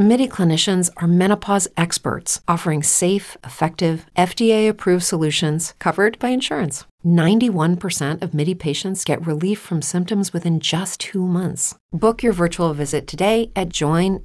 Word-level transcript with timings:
MIDI 0.00 0.26
clinicians 0.28 0.88
are 0.96 1.06
menopause 1.06 1.68
experts 1.76 2.40
offering 2.48 2.82
safe, 2.82 3.36
effective, 3.44 4.06
FDA 4.16 4.66
approved 4.66 5.04
solutions 5.04 5.74
covered 5.78 6.18
by 6.18 6.30
insurance. 6.30 6.86
91% 7.04 8.22
of 8.22 8.32
MIDI 8.32 8.54
patients 8.54 9.04
get 9.04 9.20
relief 9.26 9.58
from 9.58 9.82
symptoms 9.82 10.32
within 10.32 10.58
just 10.58 11.00
two 11.00 11.26
months. 11.26 11.74
Book 11.92 12.22
your 12.22 12.32
virtual 12.32 12.72
visit 12.72 13.06
today 13.06 13.50
at 13.54 13.68
joinmidi.com. 13.68 14.24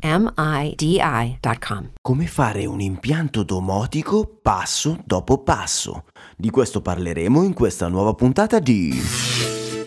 Come 2.01 2.25
fare 2.25 2.65
un 2.65 2.79
impianto 2.79 3.43
domotico 3.43 4.39
passo 4.41 4.97
dopo 5.05 5.39
passo. 5.39 6.05
Di 6.37 6.51
questo 6.51 6.81
parleremo 6.81 7.43
in 7.43 7.53
questa 7.53 7.89
nuova 7.89 8.13
puntata 8.13 8.59
di 8.59 8.97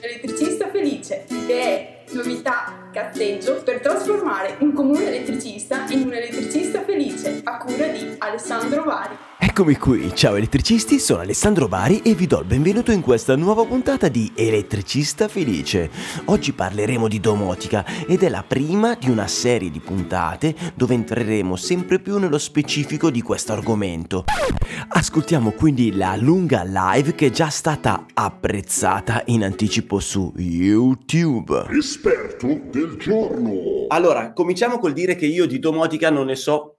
Elettricista 0.03 0.69
felice, 0.71 1.25
idee, 1.31 2.05
novità, 2.13 2.78
cazzeggio 2.99 3.63
per 3.63 3.79
trasformare 3.79 4.57
un 4.59 4.73
comune 4.73 5.07
elettricista 5.07 5.85
in 5.91 6.03
un 6.03 6.15
elettricista 6.15 6.83
felice 6.83 7.43
a 7.45 7.59
cura 7.59 7.87
di 7.87 8.17
Alessandro 8.19 8.83
Vari. 8.83 9.38
Eccomi 9.51 9.79
qui, 9.79 10.15
ciao 10.15 10.37
elettricisti, 10.37 10.99
sono 10.99 11.23
Alessandro 11.23 11.69
Bari 11.69 12.03
e 12.03 12.15
vi 12.15 12.27
do 12.27 12.41
il 12.41 12.45
benvenuto 12.45 12.93
in 12.93 13.01
questa 13.01 13.35
nuova 13.35 13.65
puntata 13.65 14.09
di 14.09 14.31
Elettricista 14.35 15.27
Felice. 15.27 15.91
Oggi 16.27 16.53
parleremo 16.53 17.09
di 17.09 17.19
domotica 17.19 17.83
ed 18.07 18.23
è 18.23 18.29
la 18.29 18.45
prima 18.47 18.95
di 18.95 19.09
una 19.09 19.27
serie 19.27 19.71
di 19.71 19.81
puntate 19.81 20.55
dove 20.75 20.93
entreremo 20.93 21.57
sempre 21.57 21.99
più 21.99 22.19
nello 22.19 22.37
specifico 22.37 23.11
di 23.11 23.23
questo 23.23 23.53
argomento. 23.53 24.25
Ascoltiamo 24.89 25.53
quindi 25.53 25.97
la 25.97 26.15
lunga 26.15 26.63
live 26.63 27.15
che 27.15 27.29
è 27.29 27.31
già 27.31 27.49
stata 27.49 28.05
apprezzata 28.13 29.23
in 29.27 29.45
anticipo 29.45 29.99
su 29.99 30.31
YouTube. 30.37 31.69
Esperto 31.71 32.49
del 32.71 32.97
giorno. 32.99 33.87
Allora, 33.89 34.35
cominciamo 34.35 34.79
col 34.79 34.93
dire 34.93 35.17
che 35.17 35.27
io 35.27 35.47
di 35.47 35.59
domotica 35.59 36.11
non 36.11 36.27
ne 36.27 36.37
so 36.37 36.75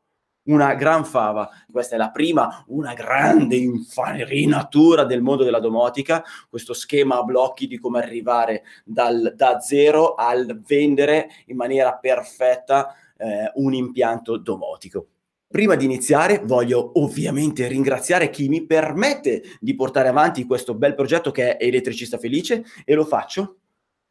una 0.50 0.74
gran 0.76 1.06
fava. 1.06 1.50
Questa 1.72 1.96
è 1.96 1.98
la 1.98 2.12
prima, 2.12 2.64
una 2.68 2.94
grande 2.94 3.56
infarinatura 3.56 5.06
del 5.06 5.22
mondo 5.22 5.44
della 5.44 5.60
domotica, 5.60 6.24
questo 6.50 6.74
schema 6.74 7.20
a 7.20 7.24
blocchi 7.24 7.68
di 7.68 7.80
come 7.80 8.00
arrivare 8.00 8.64
dal, 8.84 9.34
da 9.36 9.60
zero 9.60 10.16
al 10.16 10.62
vendere 10.66 11.30
in 11.48 11.56
maniera 11.56 11.96
perfetta 11.96 12.94
eh, 13.18 13.52
un 13.56 13.74
impianto 13.74 14.38
domotico. 14.38 15.08
Prima 15.48 15.76
di 15.76 15.86
iniziare 15.86 16.42
voglio 16.46 16.92
ovviamente 17.00 17.68
ringraziare 17.68 18.30
chi 18.30 18.48
mi 18.50 18.66
permette 18.66 19.42
di 19.60 19.74
portare 19.74 20.08
avanti 20.08 20.46
questo 20.46 20.76
bel 20.76 20.94
progetto 20.94 21.32
che 21.32 21.58
è 21.58 21.66
Elettricista 21.66 22.20
Felice 22.20 22.64
e 22.86 22.94
lo 22.94 23.04
faccio 23.04 23.56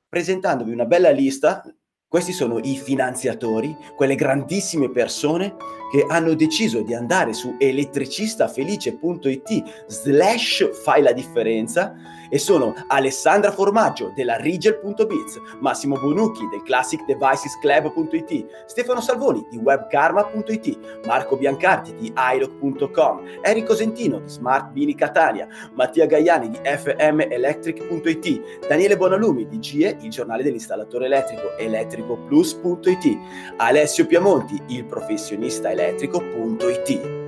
presentandovi 0.08 0.72
una 0.72 0.86
bella 0.86 1.10
lista 1.10 1.62
questi 2.08 2.32
sono 2.32 2.58
i 2.60 2.78
finanziatori, 2.78 3.76
quelle 3.94 4.14
grandissime 4.14 4.90
persone 4.90 5.56
che 5.92 6.06
hanno 6.08 6.32
deciso 6.32 6.80
di 6.80 6.94
andare 6.94 7.34
su 7.34 7.56
elettricistafelice.it 7.58 9.84
slash 9.88 10.70
fai 10.82 11.02
la 11.02 11.12
differenza 11.12 11.94
e 12.28 12.38
sono 12.38 12.74
Alessandra 12.88 13.52
Formaggio 13.52 14.12
della 14.14 14.36
Rigel.biz, 14.36 15.40
Massimo 15.60 15.98
Bonucchi 15.98 16.46
del 16.48 16.62
ClassicDevicesClub.it, 16.62 18.64
Stefano 18.66 19.00
Salvoni 19.00 19.46
di 19.50 19.56
Webkarma.it, 19.56 21.06
Marco 21.06 21.36
Biancardi 21.36 21.94
di 21.94 22.12
iLock.com, 22.16 23.40
Enrico 23.42 23.74
Sentino 23.74 24.20
di 24.20 24.28
Smart 24.28 24.72
Bini 24.72 24.94
Catania, 24.94 25.46
Mattia 25.74 26.06
Gaiani 26.06 26.50
di 26.50 26.58
FMElectric.it, 26.62 28.66
Daniele 28.66 28.96
Bonalumi 28.96 29.46
di 29.46 29.58
GIE, 29.58 29.96
il 30.00 30.10
giornale 30.10 30.42
dell'installatore 30.42 31.06
elettrico, 31.06 31.56
elettricoplus.it, 31.56 33.18
Alessio 33.56 34.06
Piamonti, 34.06 34.60
il 34.68 34.84
professionista 34.84 35.70
elettrico.it. 35.70 37.27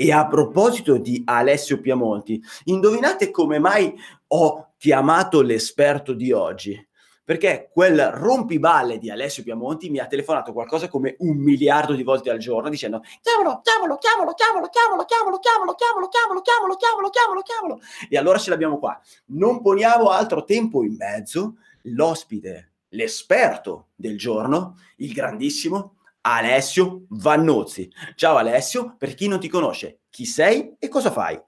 E 0.00 0.12
a 0.12 0.28
proposito 0.28 0.96
di 0.96 1.22
Alessio 1.24 1.80
Piamonti, 1.80 2.40
indovinate 2.66 3.32
come 3.32 3.58
mai 3.58 3.92
ho 4.28 4.74
chiamato 4.78 5.42
l'esperto 5.42 6.12
di 6.12 6.30
oggi? 6.30 6.88
Perché 7.24 7.68
quel 7.72 8.12
rompiballe 8.12 8.98
di 8.98 9.10
Alessio 9.10 9.42
Piamonti 9.42 9.90
mi 9.90 9.98
ha 9.98 10.06
telefonato 10.06 10.52
qualcosa 10.52 10.88
come 10.88 11.16
un 11.18 11.36
miliardo 11.38 11.94
di 11.94 12.04
volte 12.04 12.30
al 12.30 12.38
giorno 12.38 12.68
dicendo 12.68 13.02
chiamalo, 13.20 13.60
chiamalo, 13.60 13.96
chiamalo, 13.96 14.34
chiamalo, 14.34 14.68
chiamalo, 14.68 15.04
chiamalo, 15.04 15.38
chiamalo, 15.38 15.74
chiamalo, 15.74 16.08
chiamalo, 16.08 16.40
chiamalo, 16.42 16.76
chiamalo, 16.76 17.10
chiamalo, 17.10 17.42
chiamalo. 17.42 17.80
E 18.08 18.16
allora 18.16 18.38
ce 18.38 18.50
l'abbiamo 18.50 18.78
qua. 18.78 19.00
Non 19.26 19.60
poniamo 19.60 20.10
altro 20.10 20.44
tempo 20.44 20.84
in 20.84 20.94
mezzo, 20.96 21.56
l'ospite, 21.82 22.74
l'esperto 22.90 23.88
del 23.96 24.16
giorno, 24.16 24.76
il 24.98 25.12
grandissimo 25.12 25.96
Alessio 26.20 27.04
Vannozzi. 27.08 27.90
Ciao 28.14 28.36
Alessio, 28.36 28.96
per 28.98 29.14
chi 29.14 29.28
non 29.28 29.40
ti 29.40 29.48
conosce, 29.48 30.00
chi 30.10 30.24
sei 30.24 30.76
e 30.78 30.88
cosa 30.88 31.10
fai? 31.10 31.40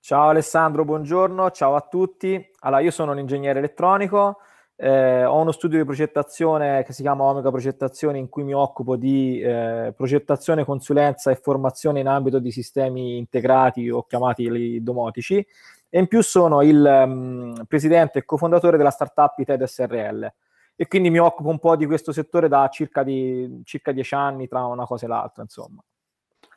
Ciao 0.00 0.28
Alessandro, 0.28 0.84
buongiorno, 0.84 1.50
ciao 1.50 1.74
a 1.74 1.80
tutti. 1.80 2.50
Allora, 2.60 2.82
io 2.82 2.90
sono 2.90 3.12
un 3.12 3.18
ingegnere 3.18 3.58
elettronico, 3.58 4.38
eh, 4.76 5.24
ho 5.24 5.40
uno 5.40 5.52
studio 5.52 5.78
di 5.78 5.84
progettazione 5.84 6.82
che 6.84 6.92
si 6.92 7.02
chiama 7.02 7.24
Omega 7.24 7.50
Progettazione 7.50 8.18
in 8.18 8.28
cui 8.28 8.44
mi 8.44 8.52
occupo 8.52 8.96
di 8.96 9.40
eh, 9.40 9.94
progettazione, 9.96 10.64
consulenza 10.64 11.30
e 11.30 11.36
formazione 11.36 12.00
in 12.00 12.06
ambito 12.06 12.38
di 12.38 12.50
sistemi 12.50 13.16
integrati 13.16 13.88
o 13.88 14.02
chiamati 14.02 14.82
domotici 14.82 15.46
e 15.88 15.98
in 15.98 16.08
più 16.08 16.22
sono 16.22 16.60
il 16.60 16.84
um, 17.06 17.64
presidente 17.68 18.18
e 18.18 18.24
cofondatore 18.24 18.76
della 18.76 18.90
startup 18.90 19.38
ITED 19.38 19.62
SRL 19.62 20.32
e 20.76 20.86
quindi 20.86 21.10
mi 21.10 21.18
occupo 21.18 21.48
un 21.48 21.58
po' 21.58 21.76
di 21.76 21.86
questo 21.86 22.12
settore 22.12 22.48
da 22.48 22.68
circa, 22.68 23.02
di, 23.02 23.62
circa 23.64 23.92
dieci 23.92 24.14
anni 24.14 24.48
tra 24.48 24.64
una 24.66 24.86
cosa 24.86 25.06
e 25.06 25.08
l'altra, 25.08 25.42
insomma. 25.42 25.82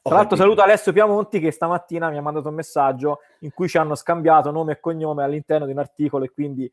Tra 0.01 0.15
l'altro 0.15 0.37
saluto 0.37 0.61
Alessio 0.61 0.93
Piamonti 0.93 1.39
che 1.41 1.51
stamattina 1.51 2.09
mi 2.09 2.17
ha 2.17 2.21
mandato 2.21 2.47
un 2.47 2.55
messaggio 2.55 3.19
in 3.39 3.51
cui 3.51 3.67
ci 3.67 3.77
hanno 3.77 3.93
scambiato 3.93 4.51
nome 4.51 4.73
e 4.73 4.79
cognome 4.79 5.21
all'interno 5.21 5.65
di 5.65 5.73
un 5.73 5.79
articolo 5.79 6.23
e 6.23 6.31
quindi 6.31 6.71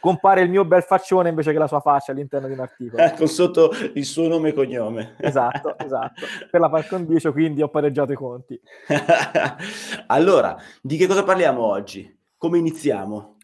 compare 0.00 0.42
il 0.42 0.50
mio 0.50 0.64
bel 0.64 0.82
faccione 0.82 1.28
invece 1.28 1.52
che 1.52 1.58
la 1.58 1.66
sua 1.66 1.80
faccia 1.80 2.12
all'interno 2.12 2.46
di 2.46 2.52
un 2.52 2.60
articolo. 2.60 3.02
Ecco, 3.06 3.26
sotto 3.26 3.70
il 3.94 4.04
suo 4.04 4.28
nome 4.28 4.50
e 4.50 4.52
cognome. 4.52 5.16
Esatto, 5.18 5.76
esatto. 5.82 6.26
Per 6.48 6.60
la 6.60 6.68
par 6.68 6.86
condicio 6.86 7.32
quindi 7.32 7.60
ho 7.60 7.68
pareggiato 7.68 8.12
i 8.12 8.16
conti. 8.16 8.60
allora, 10.06 10.56
di 10.80 10.96
che 10.96 11.06
cosa 11.06 11.24
parliamo 11.24 11.62
oggi? 11.62 12.16
Come 12.36 12.58
iniziamo? 12.58 13.35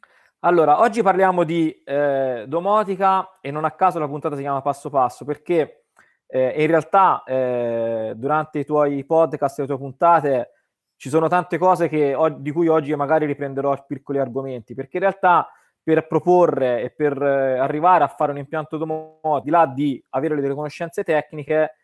Allora, 0.45 0.81
oggi 0.81 1.03
parliamo 1.03 1.45
di 1.45 1.71
eh, 1.85 2.47
domotica 2.49 3.39
e 3.41 3.53
non 3.53 3.65
a 3.65 3.71
caso 3.71 4.01
la 4.01 4.09
puntata 4.09 4.35
si 4.35 4.41
chiama 4.43 4.61
Passo 4.61 4.91
Passo 4.91 5.25
perché 5.25 5.85
eh, 6.27 6.61
in 6.61 6.67
realtà 6.67 7.23
eh, 7.23 8.13
durante 8.17 8.59
i 8.59 8.65
tuoi 8.65 9.05
podcast 9.05 9.59
e 9.59 9.63
le 9.63 9.69
tue 9.69 9.79
puntate 9.79 10.51
ci 10.97 11.11
sono 11.11 11.29
tante 11.29 11.59
cose 11.59 11.89
che, 11.89 12.17
di 12.39 12.51
cui 12.51 12.67
oggi 12.67 12.93
magari 12.97 13.25
riprenderò 13.27 13.85
piccoli 13.87 14.19
argomenti 14.19 14.75
perché 14.75 14.97
in 14.97 15.05
realtà 15.05 15.49
per 15.81 16.09
proporre 16.09 16.83
e 16.83 16.91
per 16.91 17.23
eh, 17.23 17.59
arrivare 17.59 18.03
a 18.03 18.09
fare 18.09 18.33
un 18.33 18.39
impianto 18.39 18.77
domotico, 18.79 19.43
di 19.45 19.51
là 19.51 19.67
di 19.67 20.05
avere 20.09 20.35
delle 20.41 20.55
conoscenze 20.55 21.05
tecniche, 21.05 21.77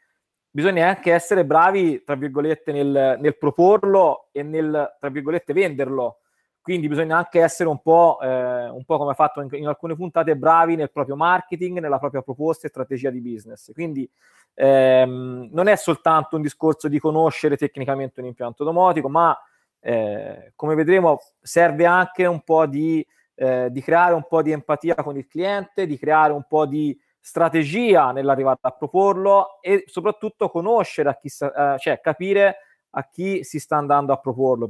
bisogna 0.50 0.88
anche 0.88 1.12
essere 1.12 1.44
bravi, 1.44 2.02
tra 2.02 2.16
virgolette, 2.16 2.72
nel, 2.72 3.18
nel 3.20 3.38
proporlo 3.38 4.30
e 4.32 4.42
nel, 4.42 4.96
tra 4.98 5.10
virgolette, 5.10 5.52
venderlo 5.52 6.22
quindi 6.68 6.86
bisogna 6.86 7.16
anche 7.16 7.40
essere 7.40 7.70
un 7.70 7.80
po', 7.80 8.18
eh, 8.20 8.68
un 8.68 8.84
po 8.84 8.98
come 8.98 9.14
fatto 9.14 9.40
in, 9.40 9.48
in, 9.52 9.66
alcune 9.66 9.96
puntate, 9.96 10.36
bravi 10.36 10.76
nel 10.76 10.90
proprio 10.90 11.16
marketing, 11.16 11.78
nella 11.78 11.98
propria 11.98 12.20
proposta 12.20 12.66
e 12.66 12.68
strategia 12.68 13.08
di 13.08 13.22
business. 13.22 13.72
Quindi 13.72 14.06
ehm, 14.52 15.48
non 15.50 15.66
è 15.66 15.76
soltanto 15.76 16.36
un 16.36 16.42
discorso 16.42 16.86
di 16.88 16.98
conoscere 16.98 17.56
tecnicamente 17.56 18.20
un 18.20 18.26
impianto 18.26 18.64
domotico, 18.64 19.08
ma 19.08 19.34
eh, 19.80 20.52
come 20.54 20.74
vedremo 20.74 21.18
serve 21.40 21.86
anche 21.86 22.26
un 22.26 22.42
po' 22.42 22.66
di, 22.66 23.02
eh, 23.34 23.68
di 23.70 23.80
creare 23.80 24.12
un 24.12 24.26
po' 24.28 24.42
di 24.42 24.52
empatia 24.52 24.94
con 24.96 25.16
il 25.16 25.26
cliente, 25.26 25.86
di 25.86 25.96
creare 25.96 26.34
un 26.34 26.44
po' 26.46 26.66
di 26.66 26.94
strategia 27.18 28.12
nell'arrivare 28.12 28.58
a 28.60 28.72
proporlo 28.72 29.62
e 29.62 29.84
soprattutto 29.86 30.50
conoscere 30.50 31.08
a 31.08 31.16
chi, 31.16 31.30
sta, 31.30 31.76
eh, 31.76 31.78
cioè 31.78 31.98
capire 32.02 32.56
a 32.90 33.08
chi 33.08 33.42
si 33.42 33.58
sta 33.58 33.78
andando 33.78 34.12
a 34.12 34.18
proporlo 34.18 34.66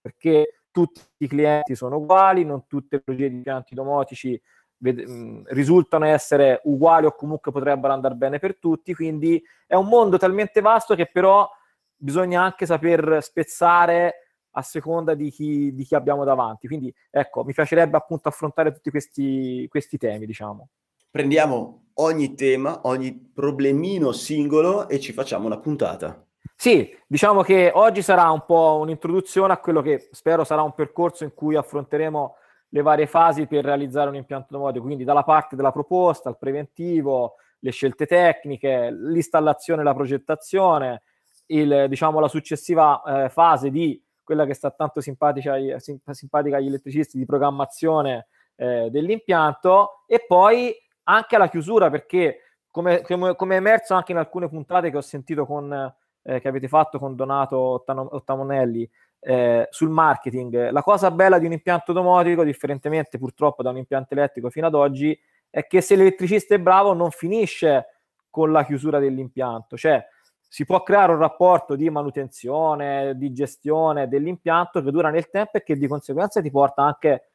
perché 0.00 0.59
tutti 0.70 1.00
i 1.18 1.28
clienti 1.28 1.74
sono 1.74 1.96
uguali, 1.96 2.44
non 2.44 2.66
tutte 2.66 2.96
le 2.96 2.98
tipologie 2.98 3.28
di 3.28 3.36
impianti 3.36 3.74
domotici 3.74 4.40
mh, 4.78 5.42
risultano 5.48 6.06
essere 6.06 6.60
uguali 6.64 7.06
o 7.06 7.14
comunque 7.14 7.52
potrebbero 7.52 7.92
andare 7.92 8.14
bene 8.14 8.38
per 8.38 8.58
tutti, 8.58 8.94
quindi 8.94 9.42
è 9.66 9.74
un 9.74 9.86
mondo 9.86 10.16
talmente 10.18 10.60
vasto 10.60 10.94
che 10.94 11.06
però 11.06 11.48
bisogna 11.96 12.42
anche 12.42 12.66
saper 12.66 13.18
spezzare 13.22 14.14
a 14.52 14.62
seconda 14.62 15.14
di 15.14 15.30
chi, 15.30 15.72
di 15.74 15.84
chi 15.84 15.94
abbiamo 15.94 16.24
davanti. 16.24 16.66
Quindi 16.66 16.92
ecco, 17.10 17.44
mi 17.44 17.52
piacerebbe 17.52 17.96
appunto 17.96 18.28
affrontare 18.28 18.72
tutti 18.72 18.90
questi, 18.90 19.66
questi 19.68 19.98
temi, 19.98 20.26
diciamo. 20.26 20.68
prendiamo 21.10 21.90
ogni 21.94 22.34
tema, 22.34 22.80
ogni 22.84 23.14
problemino 23.14 24.12
singolo 24.12 24.88
e 24.88 24.98
ci 25.00 25.12
facciamo 25.12 25.46
una 25.46 25.58
puntata. 25.58 26.24
Sì, 26.60 26.94
diciamo 27.06 27.40
che 27.40 27.70
oggi 27.72 28.02
sarà 28.02 28.30
un 28.30 28.44
po' 28.44 28.76
un'introduzione 28.82 29.50
a 29.50 29.56
quello 29.56 29.80
che 29.80 30.10
spero 30.12 30.44
sarà 30.44 30.60
un 30.60 30.74
percorso 30.74 31.24
in 31.24 31.32
cui 31.32 31.56
affronteremo 31.56 32.36
le 32.68 32.82
varie 32.82 33.06
fasi 33.06 33.46
per 33.46 33.64
realizzare 33.64 34.10
un 34.10 34.16
impianto 34.16 34.48
domotico, 34.50 34.84
quindi 34.84 35.04
dalla 35.04 35.22
parte 35.22 35.56
della 35.56 35.72
proposta, 35.72 36.28
al 36.28 36.36
preventivo, 36.36 37.36
le 37.60 37.70
scelte 37.70 38.04
tecniche, 38.04 38.90
l'installazione 38.90 39.80
e 39.80 39.84
la 39.84 39.94
progettazione, 39.94 41.00
il, 41.46 41.86
diciamo, 41.88 42.20
la 42.20 42.28
successiva 42.28 43.02
eh, 43.06 43.30
fase 43.30 43.70
di 43.70 43.98
quella 44.22 44.44
che 44.44 44.52
sta 44.52 44.70
tanto 44.70 45.00
simpatica, 45.00 45.56
simpatica 45.78 46.58
agli 46.58 46.66
elettricisti 46.66 47.16
di 47.16 47.24
programmazione 47.24 48.26
eh, 48.56 48.90
dell'impianto 48.90 50.04
e 50.06 50.26
poi 50.28 50.76
anche 51.04 51.36
alla 51.36 51.48
chiusura 51.48 51.88
perché 51.88 52.58
come, 52.70 53.00
come, 53.00 53.34
come, 53.34 53.54
è 53.54 53.58
emerso 53.58 53.94
anche 53.94 54.12
in 54.12 54.18
alcune 54.18 54.50
puntate 54.50 54.90
che 54.90 54.98
ho 54.98 55.00
sentito 55.00 55.46
con, 55.46 55.94
eh, 56.30 56.40
che 56.40 56.46
avete 56.46 56.68
fatto 56.68 57.00
con 57.00 57.16
Donato 57.16 57.82
Ottamonelli 57.84 58.88
eh, 59.18 59.66
sul 59.70 59.90
marketing, 59.90 60.70
la 60.70 60.82
cosa 60.82 61.10
bella 61.10 61.38
di 61.40 61.46
un 61.46 61.52
impianto 61.52 61.92
domotico, 61.92 62.44
differentemente 62.44 63.18
purtroppo 63.18 63.64
da 63.64 63.70
un 63.70 63.78
impianto 63.78 64.14
elettrico 64.14 64.48
fino 64.48 64.68
ad 64.68 64.74
oggi, 64.74 65.18
è 65.50 65.66
che 65.66 65.80
se 65.80 65.96
l'elettricista 65.96 66.54
è 66.54 66.60
bravo 66.60 66.92
non 66.92 67.10
finisce 67.10 67.86
con 68.30 68.52
la 68.52 68.64
chiusura 68.64 69.00
dell'impianto, 69.00 69.76
cioè 69.76 70.06
si 70.46 70.64
può 70.64 70.82
creare 70.84 71.12
un 71.12 71.18
rapporto 71.18 71.74
di 71.74 71.90
manutenzione, 71.90 73.16
di 73.16 73.32
gestione 73.32 74.06
dell'impianto 74.06 74.82
che 74.82 74.90
dura 74.92 75.10
nel 75.10 75.30
tempo 75.30 75.58
e 75.58 75.64
che 75.64 75.76
di 75.76 75.88
conseguenza 75.88 76.40
ti 76.40 76.50
porta 76.50 76.82
anche 76.82 77.30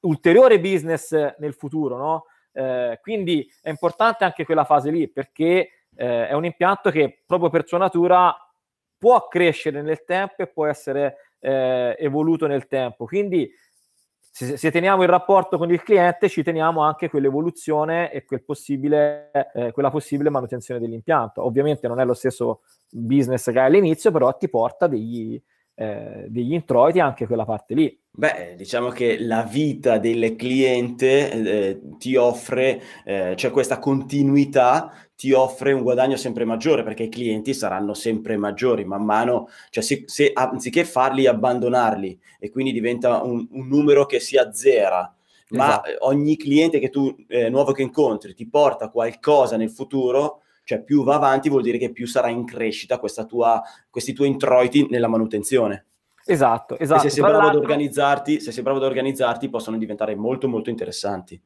ulteriore 0.00 0.58
business 0.58 1.12
nel 1.38 1.54
futuro, 1.54 1.96
no? 1.96 2.24
eh, 2.52 2.98
quindi 3.00 3.48
è 3.62 3.70
importante 3.70 4.24
anche 4.24 4.44
quella 4.44 4.64
fase 4.64 4.90
lì 4.90 5.08
perché 5.08 5.83
eh, 5.96 6.28
è 6.28 6.32
un 6.32 6.44
impianto 6.44 6.90
che 6.90 7.22
proprio 7.26 7.50
per 7.50 7.66
sua 7.66 7.78
natura 7.78 8.34
può 8.98 9.28
crescere 9.28 9.82
nel 9.82 10.04
tempo 10.04 10.42
e 10.42 10.46
può 10.46 10.66
essere 10.66 11.16
eh, 11.40 11.94
evoluto 11.98 12.46
nel 12.46 12.66
tempo. 12.66 13.04
Quindi 13.04 13.50
se, 14.36 14.56
se, 14.56 14.70
teniamo 14.72 15.02
il 15.02 15.08
rapporto 15.08 15.58
con 15.58 15.70
il 15.70 15.82
cliente, 15.82 16.28
ci 16.28 16.42
teniamo 16.42 16.82
anche 16.82 17.08
quell'evoluzione 17.08 18.10
e 18.10 18.24
quel 18.24 18.42
possibile, 18.42 19.30
eh, 19.54 19.70
quella 19.70 19.90
possibile 19.90 20.30
manutenzione 20.30 20.80
dell'impianto. 20.80 21.44
Ovviamente 21.44 21.86
non 21.86 22.00
è 22.00 22.04
lo 22.04 22.14
stesso 22.14 22.62
business 22.90 23.52
che 23.52 23.60
hai 23.60 23.66
all'inizio, 23.66 24.10
però 24.10 24.36
ti 24.36 24.48
porta 24.48 24.88
degli, 24.88 25.40
eh, 25.74 26.24
degli 26.28 26.52
introiti 26.52 26.98
anche 26.98 27.26
quella 27.26 27.44
parte 27.44 27.74
lì. 27.74 28.00
Beh, 28.10 28.54
diciamo 28.56 28.88
che 28.88 29.18
la 29.20 29.42
vita 29.42 29.98
del 29.98 30.34
cliente 30.34 31.30
eh, 31.30 31.80
ti 31.98 32.16
offre, 32.16 32.80
eh, 33.04 33.34
cioè 33.36 33.50
questa 33.50 33.78
continuità 33.78 34.92
ti 35.24 35.32
offre 35.32 35.72
un 35.72 35.80
guadagno 35.80 36.18
sempre 36.18 36.44
maggiore 36.44 36.82
perché 36.82 37.04
i 37.04 37.08
clienti 37.08 37.54
saranno 37.54 37.94
sempre 37.94 38.36
maggiori 38.36 38.84
man 38.84 39.06
mano, 39.06 39.48
cioè 39.70 39.82
se, 39.82 40.02
se 40.04 40.32
anziché 40.34 40.84
farli 40.84 41.26
abbandonarli 41.26 42.20
e 42.38 42.50
quindi 42.50 42.72
diventa 42.72 43.22
un, 43.22 43.48
un 43.50 43.66
numero 43.66 44.04
che 44.04 44.20
si 44.20 44.36
azzera, 44.36 45.16
ma 45.52 45.82
esatto. 45.82 46.06
ogni 46.06 46.36
cliente 46.36 46.78
che 46.78 46.90
tu 46.90 47.16
eh, 47.26 47.48
nuovo 47.48 47.72
che 47.72 47.80
incontri 47.80 48.34
ti 48.34 48.46
porta 48.46 48.90
qualcosa 48.90 49.56
nel 49.56 49.70
futuro, 49.70 50.42
cioè 50.62 50.82
più 50.82 51.04
va 51.04 51.14
avanti 51.14 51.48
vuol 51.48 51.62
dire 51.62 51.78
che 51.78 51.90
più 51.90 52.06
sarà 52.06 52.28
in 52.28 52.44
crescita 52.44 52.98
tua, 53.26 53.62
questi 53.88 54.12
tuoi 54.12 54.28
introiti 54.28 54.88
nella 54.90 55.08
manutenzione. 55.08 55.86
Esatto, 56.26 56.78
esatto. 56.78 57.06
E 57.06 57.08
se 57.08 57.14
sei 57.14 57.24
bravo 57.24 57.48
ad 57.48 57.56
organizzarti, 57.56 58.40
se 58.40 58.52
sei 58.52 58.62
bravo 58.62 58.76
ad 58.76 58.84
organizzarti, 58.84 59.48
possono 59.48 59.78
diventare 59.78 60.14
molto 60.16 60.48
molto 60.48 60.68
interessanti. 60.68 61.40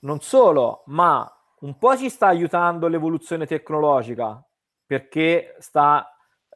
Non 0.00 0.18
solo, 0.18 0.82
ma 0.86 1.32
un 1.64 1.78
po' 1.78 1.96
ci 1.96 2.10
sta 2.10 2.26
aiutando 2.26 2.88
l'evoluzione 2.88 3.46
tecnologica 3.46 4.42
perché 4.86 5.56
sta 5.60 6.06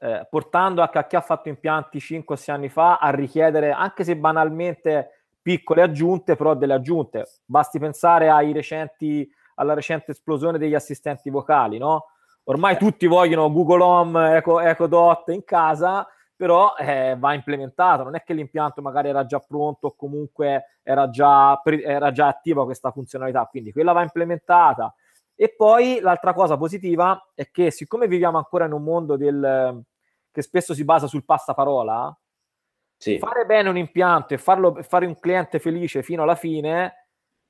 eh, 0.01 0.27
portando 0.29 0.83
a 0.83 0.89
chi 1.07 1.17
ha 1.17 1.21
fatto 1.23 1.49
impianti 1.49 1.99
5 1.99 2.35
o 2.35 2.39
6 2.39 2.55
anni 2.55 2.69
fa 2.69 2.99
a 2.99 3.11
richiedere, 3.11 3.73
anche 3.73 4.05
se 4.05 4.17
banalmente 4.17 5.25
piccole 5.41 5.81
aggiunte, 5.81 6.37
però 6.37 6.55
delle 6.55 6.75
aggiunte. 6.75 7.27
Basti 7.45 7.79
pensare 7.79 8.29
ai 8.29 8.53
recenti, 8.53 9.29
alla 9.55 9.73
recente 9.73 10.13
esplosione 10.13 10.59
degli 10.59 10.75
assistenti 10.75 11.31
vocali, 11.31 11.79
no? 11.79 12.09
Ormai 12.45 12.77
tutti 12.77 13.07
vogliono 13.07 13.51
Google 13.51 13.83
Home, 13.83 14.37
Echo, 14.37 14.61
Echo 14.61 14.87
Dot 14.87 15.29
in 15.29 15.43
casa, 15.45 16.07
però 16.37 16.75
eh, 16.77 17.17
va 17.19 17.35
implementato. 17.35 18.05
Non 18.05 18.15
è 18.15 18.23
che 18.23 18.35
l'impianto 18.35 18.81
magari 18.81 19.09
era 19.09 19.27
già 19.27 19.41
pronto 19.41 19.89
o 19.89 19.97
comunque 19.97 20.79
era 20.83 21.11
già, 21.11 21.61
era 21.65 22.13
già 22.13 22.29
attiva 22.29 22.65
questa 22.65 22.93
funzionalità, 22.93 23.45
quindi 23.51 23.73
quella 23.73 23.93
va 23.93 24.03
implementata. 24.03 24.95
E 25.41 25.55
poi 25.55 26.01
l'altra 26.01 26.33
cosa 26.33 26.57
positiva 26.57 27.31
è 27.35 27.49
che 27.51 27.71
siccome 27.71 28.09
viviamo 28.09 28.39
ancora 28.39 28.65
in 28.65 28.73
un 28.73 28.83
mondo 28.83 29.17
del, 29.17 29.85
che 30.33 30.43
spesso 30.43 30.75
si 30.75 30.85
basa 30.85 31.07
sul 31.07 31.25
passaparola, 31.25 32.19
sì. 32.97 33.19
fare 33.19 33.47
bene 33.47 33.69
un 33.69 33.77
impianto 33.77 34.35
e 34.35 34.39
farlo, 34.39 34.83
fare 34.83 35.07
un 35.07 35.19
cliente 35.21 35.61
felice 35.61 36.03
fino 36.03 36.25
alla 36.25 36.35
fine 36.35 37.09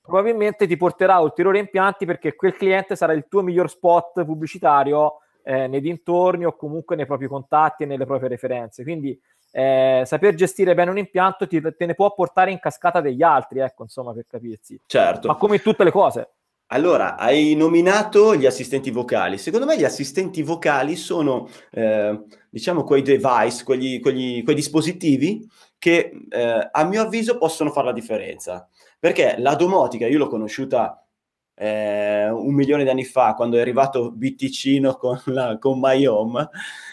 probabilmente 0.08 0.67
ti 0.67 0.76
porterà 0.79 1.17
a 1.17 1.20
ulteriori 1.20 1.58
impianti 1.58 2.06
perché 2.06 2.35
quel 2.35 2.55
cliente 2.55 2.96
sarà 2.96 3.12
il 3.12 3.26
tuo 3.29 3.43
miglior 3.43 3.69
spot 3.69 4.25
pubblicitario 4.25 5.19
eh, 5.43 5.67
nei 5.67 5.82
dintorni 5.82 6.46
o 6.46 6.56
comunque 6.56 6.96
nei 6.96 7.05
propri 7.05 7.26
contatti 7.26 7.82
e 7.82 7.87
nelle 7.87 8.06
proprie 8.06 8.31
referenze. 8.31 8.82
Quindi 8.84 9.19
eh, 9.50 10.05
saper 10.06 10.34
gestire 10.34 10.75
bene 10.75 10.91
un 10.91 10.96
impianto 10.96 11.46
ti, 11.46 11.61
te 11.61 11.84
ne 11.84 11.94
può 11.94 12.14
portare 12.14 12.50
in 12.50 12.58
cascata 12.58 13.02
degli 13.02 13.23
altri, 13.23 13.58
ecco, 13.58 13.82
insomma, 13.82 14.14
per 14.14 14.25
capirsi. 14.26 14.81
Certo. 14.87 15.29
Ma 15.29 15.37
come 15.37 15.56
in 15.56 15.62
tutte 15.62 15.84
le 15.84 15.91
cose. 15.91 16.37
Allora, 16.70 17.17
hai 17.17 17.55
nominato 17.55 18.37
gli 18.37 18.44
assistenti 18.44 18.91
vocali. 18.91 19.38
Secondo 19.38 19.65
me 19.65 19.79
gli 19.79 19.85
assistenti 19.85 20.43
vocali 20.43 20.97
sono, 20.97 21.49
eh, 21.70 22.25
diciamo, 22.50 22.85
quei 22.85 23.00
device, 23.00 23.65
quegli, 23.65 24.00
quegli, 24.00 24.43
quei 24.43 24.55
dispositivi 24.55 25.49
che 25.79 26.11
eh, 26.29 26.69
a 26.70 26.85
mio 26.85 27.00
avviso 27.03 27.38
possono 27.38 27.70
fare 27.70 27.87
la 27.87 27.93
differenza. 27.94 28.69
Perché 28.99 29.37
la 29.38 29.55
domotica, 29.55 30.06
io 30.06 30.19
l'ho 30.19 30.29
conosciuta 30.29 31.03
eh, 31.55 32.29
un 32.29 32.53
milione 32.53 32.85
di 32.85 32.91
anni 32.91 33.05
fa, 33.05 33.32
quando 33.35 33.56
è 33.56 33.61
arrivato 33.61 34.11
Bitticino 34.11 34.97
con, 34.97 35.19
la, 35.26 35.56
con 35.59 35.79
My 35.81 36.05
Home. 36.05 36.50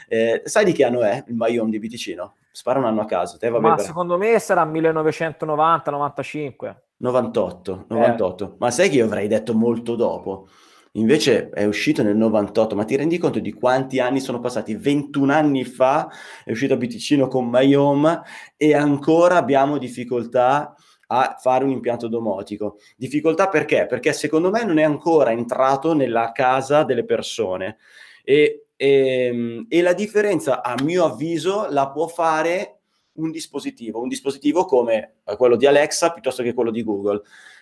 Eh, 0.08 0.42
sai 0.46 0.64
di 0.64 0.72
che 0.72 0.86
anno 0.86 1.02
è 1.02 1.22
il 1.28 1.36
My 1.36 1.58
Home 1.58 1.72
di 1.72 1.80
Bitticino? 1.80 2.36
Spara 2.56 2.80
un 2.80 2.86
anno 2.86 3.02
a 3.02 3.06
caso. 3.06 3.38
Te, 3.38 3.50
Ma 3.50 3.78
secondo 3.78 4.18
me 4.18 4.40
sarà 4.40 4.64
1990-95. 4.64 6.76
98, 6.96 7.86
98. 7.90 8.46
Eh. 8.46 8.52
Ma 8.60 8.72
sai 8.72 8.88
che 8.88 8.96
io 8.96 9.04
avrei 9.04 9.28
detto 9.28 9.54
molto 9.54 9.96
dopo? 9.96 10.48
Invece 10.94 11.50
è 11.50 11.66
uscito 11.66 12.02
nel 12.02 12.16
98, 12.16 12.74
ma 12.74 12.86
ti 12.86 12.96
rendi 12.96 13.18
conto 13.18 13.40
di 13.40 13.52
quanti 13.52 14.00
anni 14.00 14.22
sono 14.22 14.40
passati? 14.40 14.74
21 14.74 15.34
anni 15.34 15.66
fa 15.66 16.10
è 16.46 16.52
uscito 16.52 16.76
a 16.76 16.78
Bitticino 16.78 17.28
con 17.28 17.50
My 17.50 17.76
Home 17.76 18.22
e 18.56 18.74
ancora 18.74 19.36
abbiamo 19.36 19.78
difficoltà 19.78 20.74
a 21.08 21.36
fare 21.38 21.66
un 21.66 21.72
impianto 21.72 22.08
domotico. 22.08 22.78
Difficoltà 22.96 23.50
perché? 23.50 23.86
Perché 23.86 24.14
secondo 24.14 24.50
me 24.50 24.64
non 24.64 24.78
è 24.78 24.84
ancora 24.84 25.32
entrato 25.32 25.94
nella 25.94 26.32
casa 26.32 26.84
delle 26.84 27.04
persone 27.04 27.80
e, 28.24 28.65
e, 28.76 29.26
ehm, 29.28 29.66
e 29.70 29.82
la 29.82 29.94
differenza 29.94 30.64
a 30.64 30.76
mio 30.84 31.06
avviso 31.06 31.68
la 31.70 31.90
può 31.90 32.08
fare 32.08 32.80
un 33.14 33.32
dispositivo, 33.32 34.02
un 34.02 34.08
dispositivo 34.08 34.66
come 34.66 35.18
quello 35.38 35.56
di 35.56 35.66
Alexa 35.66 36.12
piuttosto 36.12 36.44
che 36.44 36.54
quello 36.54 36.72
di 36.72 36.84
Google, 36.84 37.22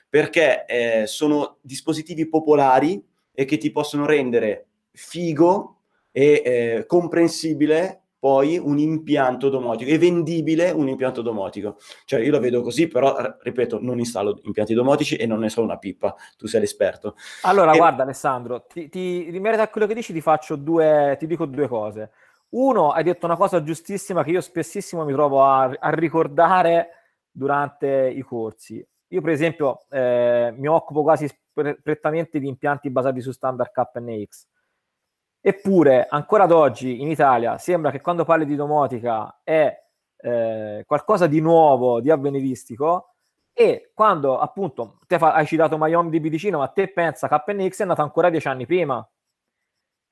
perché 0.09 0.65
eh, 0.65 1.07
sono 1.07 1.57
dispositivi 1.61 2.27
popolari 2.27 3.03
e 3.31 3.45
che 3.45 3.57
ti 3.57 3.71
possono 3.71 4.05
rendere 4.05 4.67
figo 4.91 5.81
e 6.11 6.41
eh, 6.45 6.85
comprensibile 6.85 8.02
poi 8.23 8.57
un 8.57 8.79
impianto 8.79 9.49
domotico, 9.49 9.91
è 9.91 9.99
vendibile 9.99 10.71
un 10.71 10.87
impianto 10.87 11.21
domotico. 11.21 11.75
Cioè 12.05 12.21
io 12.21 12.31
lo 12.31 12.39
vedo 12.39 12.61
così, 12.61 12.87
però 12.87 13.17
ripeto, 13.41 13.79
non 13.81 13.99
installo 13.99 14.39
impianti 14.43 14.73
domotici 14.73 15.17
e 15.17 15.25
non 15.25 15.39
ne 15.39 15.49
so 15.49 15.61
una 15.61 15.77
pippa, 15.77 16.15
tu 16.37 16.47
sei 16.47 16.61
l'esperto. 16.61 17.17
Allora, 17.41 17.73
e... 17.73 17.77
guarda 17.77 18.03
Alessandro, 18.03 18.65
ti, 18.65 18.87
ti, 18.87 19.27
in 19.27 19.41
merito 19.41 19.63
a 19.63 19.67
quello 19.67 19.87
che 19.87 19.93
dici 19.93 20.13
ti 20.13 20.21
faccio 20.21 20.55
due, 20.55 21.17
ti 21.19 21.27
dico 21.27 21.45
due 21.45 21.67
cose. 21.67 22.11
Uno, 22.51 22.91
hai 22.91 23.03
detto 23.03 23.25
una 23.25 23.35
cosa 23.35 23.61
giustissima 23.61 24.23
che 24.23 24.31
io 24.31 24.39
spessissimo 24.39 25.03
mi 25.03 25.11
trovo 25.11 25.43
a, 25.43 25.63
a 25.77 25.89
ricordare 25.89 26.91
durante 27.29 28.09
i 28.15 28.21
corsi. 28.21 28.81
Io, 29.09 29.19
per 29.19 29.31
esempio, 29.31 29.83
eh, 29.89 30.53
mi 30.55 30.67
occupo 30.67 31.01
quasi 31.01 31.29
prettamente 31.51 32.39
di 32.39 32.47
impianti 32.47 32.89
basati 32.89 33.19
su 33.19 33.33
standard 33.33 33.69
KNX 33.69 34.47
Eppure, 35.45 36.07
ancora 36.09 36.45
ad 36.45 36.53
oggi 36.53 37.01
in 37.01 37.09
Italia 37.09 37.57
sembra 37.57 37.91
che 37.91 37.99
quando 37.99 38.23
parli 38.23 38.45
di 38.45 38.55
domotica 38.55 39.41
è 39.43 39.77
eh, 40.15 40.83
qualcosa 40.87 41.27
di 41.27 41.41
nuovo, 41.41 41.99
di 41.99 42.09
avveniristico, 42.09 43.15
e 43.51 43.91
quando 43.93 44.39
appunto 44.39 44.99
te 45.05 45.17
fa, 45.17 45.33
hai 45.33 45.45
citato 45.45 45.77
Mayom 45.77 46.09
di 46.09 46.21
Biticino, 46.21 46.59
ma 46.59 46.69
te 46.69 46.87
pensa 46.87 47.27
KNX 47.27 47.81
è 47.81 47.85
nato 47.85 48.01
ancora 48.01 48.29
dieci 48.29 48.47
anni 48.47 48.65
prima. 48.65 49.05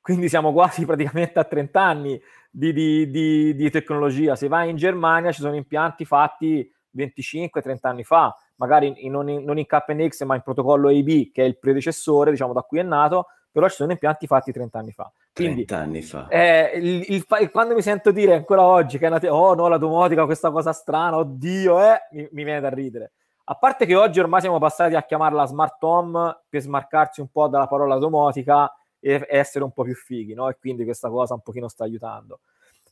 Quindi 0.01 0.27
siamo 0.27 0.51
quasi 0.51 0.83
praticamente 0.85 1.39
a 1.39 1.45
30 1.45 1.81
anni 1.81 2.21
di, 2.49 2.73
di, 2.73 3.09
di, 3.09 3.55
di 3.55 3.69
tecnologia. 3.69 4.35
Se 4.35 4.49
vai 4.49 4.69
in 4.69 4.75
Germania 4.75 5.31
ci 5.31 5.39
sono 5.39 5.55
impianti 5.55 6.03
fatti 6.03 6.69
25-30 6.93 7.77
anni 7.83 8.03
fa, 8.03 8.35
magari 8.55 8.93
in, 9.05 9.11
non, 9.11 9.29
in, 9.29 9.45
non 9.45 9.57
in 9.57 9.65
KNX 9.65 10.23
ma 10.23 10.35
in 10.35 10.41
protocollo 10.41 10.89
AB 10.89 11.31
che 11.31 11.43
è 11.43 11.45
il 11.45 11.57
predecessore, 11.57 12.31
diciamo 12.31 12.51
da 12.51 12.63
cui 12.63 12.79
è 12.79 12.83
nato, 12.83 13.27
però 13.51 13.67
ci 13.67 13.75
sono 13.75 13.91
impianti 13.91 14.27
fatti 14.27 14.51
30 14.51 14.77
anni 14.77 14.91
fa. 14.91 15.11
Quindi, 15.45 15.65
30 15.65 15.77
anni 15.77 16.01
fa. 16.01 16.27
Eh, 16.27 16.71
il, 16.75 17.05
il, 17.07 17.25
il, 17.39 17.51
quando 17.51 17.75
mi 17.75 17.81
sento 17.81 18.11
dire 18.11 18.35
ancora 18.35 18.63
oggi 18.63 18.97
che 18.97 19.05
è 19.05 19.07
una 19.07 19.19
te- 19.19 19.29
oh 19.29 19.53
no, 19.53 19.67
la 19.67 19.77
domotica, 19.77 20.25
questa 20.25 20.51
cosa 20.51 20.73
strana, 20.73 21.17
oddio, 21.17 21.81
eh, 21.81 21.99
mi, 22.11 22.27
mi, 22.31 22.43
viene 22.43 22.59
da 22.59 22.69
ridere. 22.69 23.13
A 23.45 23.55
parte 23.55 23.85
che 23.85 23.95
oggi 23.95 24.19
ormai 24.19 24.41
siamo 24.41 24.59
passati 24.59 24.95
a 24.95 25.03
chiamarla 25.03 25.45
smart 25.45 25.81
home 25.83 26.41
per 26.47 26.61
smarcarci 26.61 27.21
un 27.21 27.29
po' 27.29 27.47
dalla 27.47 27.67
parola 27.67 27.97
domotica 27.97 28.73
e, 28.99 29.13
e 29.13 29.37
essere 29.37 29.63
un 29.63 29.71
po' 29.71 29.83
più 29.83 29.95
fighi, 29.95 30.33
no? 30.33 30.47
E 30.47 30.57
quindi 30.59 30.83
questa 30.83 31.09
cosa 31.09 31.33
un 31.33 31.41
pochino 31.41 31.67
sta 31.67 31.83
aiutando. 31.83 32.39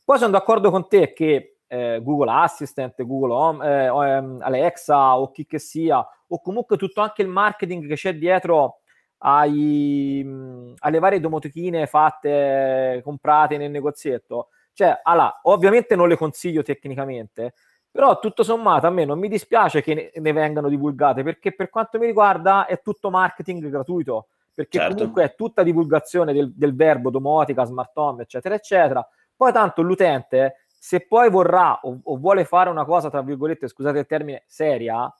Poi 0.04 0.18
sono 0.18 0.32
d'accordo 0.32 0.70
con 0.70 0.88
te 0.88 1.12
che 1.12 1.58
eh, 1.66 2.00
Google 2.02 2.32
Assistant, 2.32 3.00
Google 3.04 3.32
Home, 3.32 3.66
eh, 3.66 3.86
ehm, 3.86 4.38
Alexa 4.42 5.16
o 5.16 5.30
chi 5.30 5.46
che 5.46 5.60
sia, 5.60 6.04
o 6.26 6.40
comunque 6.40 6.76
tutto 6.76 7.00
anche 7.00 7.22
il 7.22 7.28
marketing 7.28 7.86
che 7.86 7.94
c'è 7.94 8.14
dietro 8.14 8.80
ai, 9.22 10.22
mh, 10.24 10.74
alle 10.78 10.98
varie 10.98 11.20
domotichine 11.20 11.86
fatte, 11.86 13.00
comprate 13.02 13.56
nel 13.56 13.70
negozietto. 13.70 14.48
Cioè, 14.72 15.00
allora, 15.02 15.40
ovviamente 15.42 15.96
non 15.96 16.08
le 16.08 16.16
consiglio 16.16 16.62
tecnicamente, 16.62 17.54
però 17.90 18.18
tutto 18.18 18.42
sommato 18.42 18.86
a 18.86 18.90
me 18.90 19.04
non 19.04 19.18
mi 19.18 19.28
dispiace 19.28 19.82
che 19.82 19.94
ne, 19.94 20.10
ne 20.14 20.32
vengano 20.32 20.68
divulgate, 20.68 21.22
perché 21.22 21.54
per 21.54 21.68
quanto 21.68 21.98
mi 21.98 22.06
riguarda 22.06 22.66
è 22.66 22.80
tutto 22.80 23.10
marketing 23.10 23.68
gratuito, 23.68 24.28
perché 24.54 24.78
certo. 24.78 24.94
comunque 24.94 25.24
è 25.24 25.34
tutta 25.34 25.62
divulgazione 25.62 26.32
del, 26.32 26.52
del 26.54 26.74
verbo 26.74 27.10
domotica, 27.10 27.64
smart 27.64 27.96
home, 27.96 28.22
eccetera, 28.22 28.54
eccetera. 28.54 29.06
Poi 29.36 29.52
tanto 29.52 29.82
l'utente, 29.82 30.64
se 30.66 31.06
poi 31.06 31.28
vorrà 31.28 31.80
o, 31.82 31.98
o 32.02 32.16
vuole 32.16 32.44
fare 32.44 32.70
una 32.70 32.84
cosa, 32.84 33.10
tra 33.10 33.22
virgolette, 33.22 33.68
scusate 33.68 33.98
il 33.98 34.06
termine, 34.06 34.44
seria, 34.46 35.12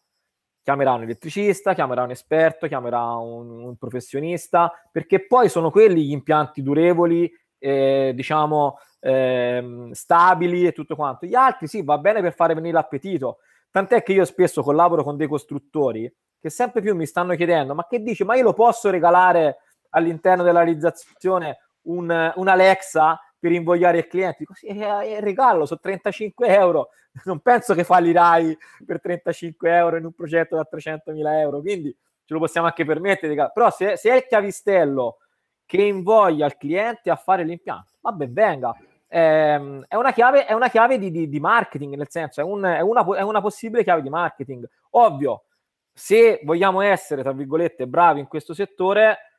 chiamerà 0.62 0.93
un 0.93 1.02
elettricista, 1.02 1.75
chiamerà 1.75 2.02
un 2.02 2.11
esperto, 2.11 2.67
chiamerà 2.67 3.14
un, 3.17 3.64
un 3.64 3.76
professionista, 3.76 4.73
perché 4.90 5.26
poi 5.26 5.49
sono 5.49 5.71
quelli 5.71 6.07
gli 6.07 6.12
impianti 6.12 6.62
durevoli, 6.62 7.31
eh, 7.59 8.12
diciamo, 8.14 8.79
eh, 9.00 9.88
stabili 9.93 10.67
e 10.67 10.73
tutto 10.73 10.95
quanto. 10.95 11.26
Gli 11.26 11.35
altri 11.35 11.67
sì, 11.67 11.83
va 11.83 11.99
bene 11.99 12.21
per 12.21 12.35
fare 12.35 12.55
venire 12.55 12.75
l'appetito. 12.75 13.38
Tant'è 13.71 14.02
che 14.02 14.12
io 14.12 14.25
spesso 14.25 14.62
collaboro 14.62 15.05
con 15.05 15.17
dei 15.17 15.29
costruttori 15.29 16.12
che 16.40 16.50
sempre 16.50 16.81
più 16.81 16.95
mi 16.97 17.07
stanno 17.07 17.35
chiedendo, 17.37 17.75
ma 17.75 17.87
che 17.87 18.02
dici, 18.02 18.25
ma 18.25 18.35
io 18.35 18.45
lo 18.45 18.55
posso 18.55 18.88
regalare 18.90 19.59
all'interno 19.90 20.43
della 20.43 20.62
realizzazione 20.62 21.59
un, 21.83 22.33
un 22.35 22.49
Alexa 22.49 23.21
per 23.40 23.52
invogliare 23.52 23.99
il 23.99 24.06
cliente. 24.06 24.44
Così 24.44 24.66
è, 24.66 24.76
è 24.76 25.20
regalo, 25.20 25.66
sono 25.66 25.80
35 25.82 26.47
euro. 26.49 26.90
Non 27.25 27.40
penso 27.40 27.75
che 27.75 27.82
fallirai 27.82 28.56
per 28.87 29.00
35 29.00 29.75
euro 29.75 29.97
in 29.97 30.04
un 30.04 30.12
progetto 30.12 30.54
da 30.54 30.64
300 30.64 31.11
mila 31.11 31.40
euro, 31.40 31.61
quindi 31.61 31.90
ce 32.25 32.35
lo 32.35 32.38
possiamo 32.38 32.68
anche 32.68 32.85
permettere. 32.85 33.35
Però 33.52 33.68
se, 33.70 33.97
se, 33.97 34.11
è 34.11 34.16
il 34.16 34.26
chiavistello 34.28 35.18
che 35.64 35.82
invoglia 35.82 36.47
il 36.47 36.56
cliente 36.56 37.11
a 37.11 37.16
fare 37.16 37.42
l'impianto, 37.42 37.94
vabbè, 38.00 38.28
venga. 38.28 38.73
Eh, 39.09 39.85
è 39.88 39.97
una 39.97 40.12
chiave, 40.12 40.47
è 40.47 40.52
una 40.52 40.68
chiave 40.68 40.99
di, 40.99 41.11
di, 41.11 41.28
di 41.28 41.40
marketing, 41.40 41.97
nel 41.97 42.11
senso 42.11 42.40
è, 42.40 42.44
un, 42.44 42.62
è, 42.62 42.80
una, 42.80 43.04
è 43.16 43.23
una 43.23 43.40
possibile 43.40 43.82
chiave 43.82 44.02
di 44.02 44.09
marketing. 44.09 44.68
Ovvio, 44.90 45.47
se 45.92 46.40
vogliamo 46.44 46.80
essere, 46.80 47.23
tra 47.23 47.32
virgolette, 47.32 47.88
bravi 47.88 48.20
in 48.20 48.28
questo 48.28 48.54
settore, 48.54 49.29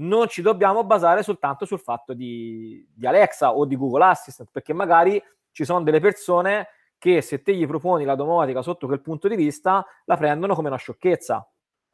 non 0.00 0.28
ci 0.28 0.42
dobbiamo 0.42 0.84
basare 0.84 1.22
soltanto 1.22 1.64
sul 1.64 1.80
fatto 1.80 2.14
di, 2.14 2.86
di, 2.92 3.06
Alexa 3.06 3.54
o 3.54 3.64
di 3.64 3.76
Google 3.76 4.04
Assistant, 4.04 4.48
perché 4.52 4.72
magari 4.72 5.22
ci 5.52 5.64
sono 5.64 5.82
delle 5.82 6.00
persone 6.00 6.68
che 6.98 7.22
se 7.22 7.42
te 7.42 7.54
gli 7.54 7.66
proponi 7.66 8.04
la 8.04 8.14
domotica 8.14 8.62
sotto 8.62 8.86
quel 8.86 9.00
punto 9.00 9.26
di 9.26 9.36
vista 9.36 9.84
la 10.04 10.16
prendono 10.16 10.54
come 10.54 10.68
una 10.68 10.76
sciocchezza. 10.76 11.46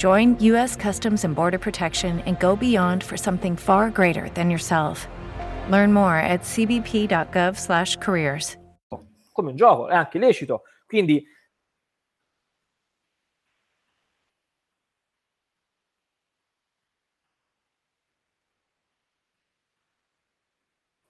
Join 0.00 0.36
U.S. 0.40 0.76
Customs 0.76 1.24
and 1.24 1.34
Border 1.34 1.58
Protection 1.58 2.22
and 2.24 2.40
go 2.40 2.56
beyond 2.56 3.04
for 3.04 3.18
something 3.18 3.54
far 3.54 3.90
greater 3.90 4.30
than 4.32 4.48
yourself. 4.48 5.06
Learn 5.68 5.92
more 5.92 6.16
at 6.16 6.40
cbp.gov/careers. 6.40 8.56
Come 9.30 9.50
un 9.50 9.56
gioco, 9.56 9.88
è 9.88 9.94
anche 9.94 10.18
lecito. 10.18 10.62
Quindi 10.86 11.22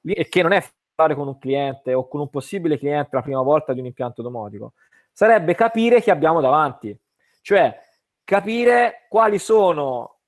e 0.03 0.29
che 0.29 0.43
non 0.43 0.51
è 0.51 0.69
fare 0.97 1.15
con 1.15 1.29
un 1.29 1.39
cliente 1.39 1.95
o 1.95 2.09
con 2.09 2.23
un 2.23 2.29
possibile 2.29 2.77
cliente 2.77 3.15
la 3.15 3.23
prima 3.23 3.41
volta 3.41 3.73
di 3.73 3.79
un 3.79 3.87
impianto 3.87 4.21
domotico, 4.21 4.73
sarebbe 5.13 5.55
capire 5.55 6.03
chi 6.03 6.11
abbiamo 6.11 6.41
davanti, 6.41 6.99
cioè 7.41 7.89
capire 8.31 9.07
quali 9.09 9.41
sono 9.41 10.19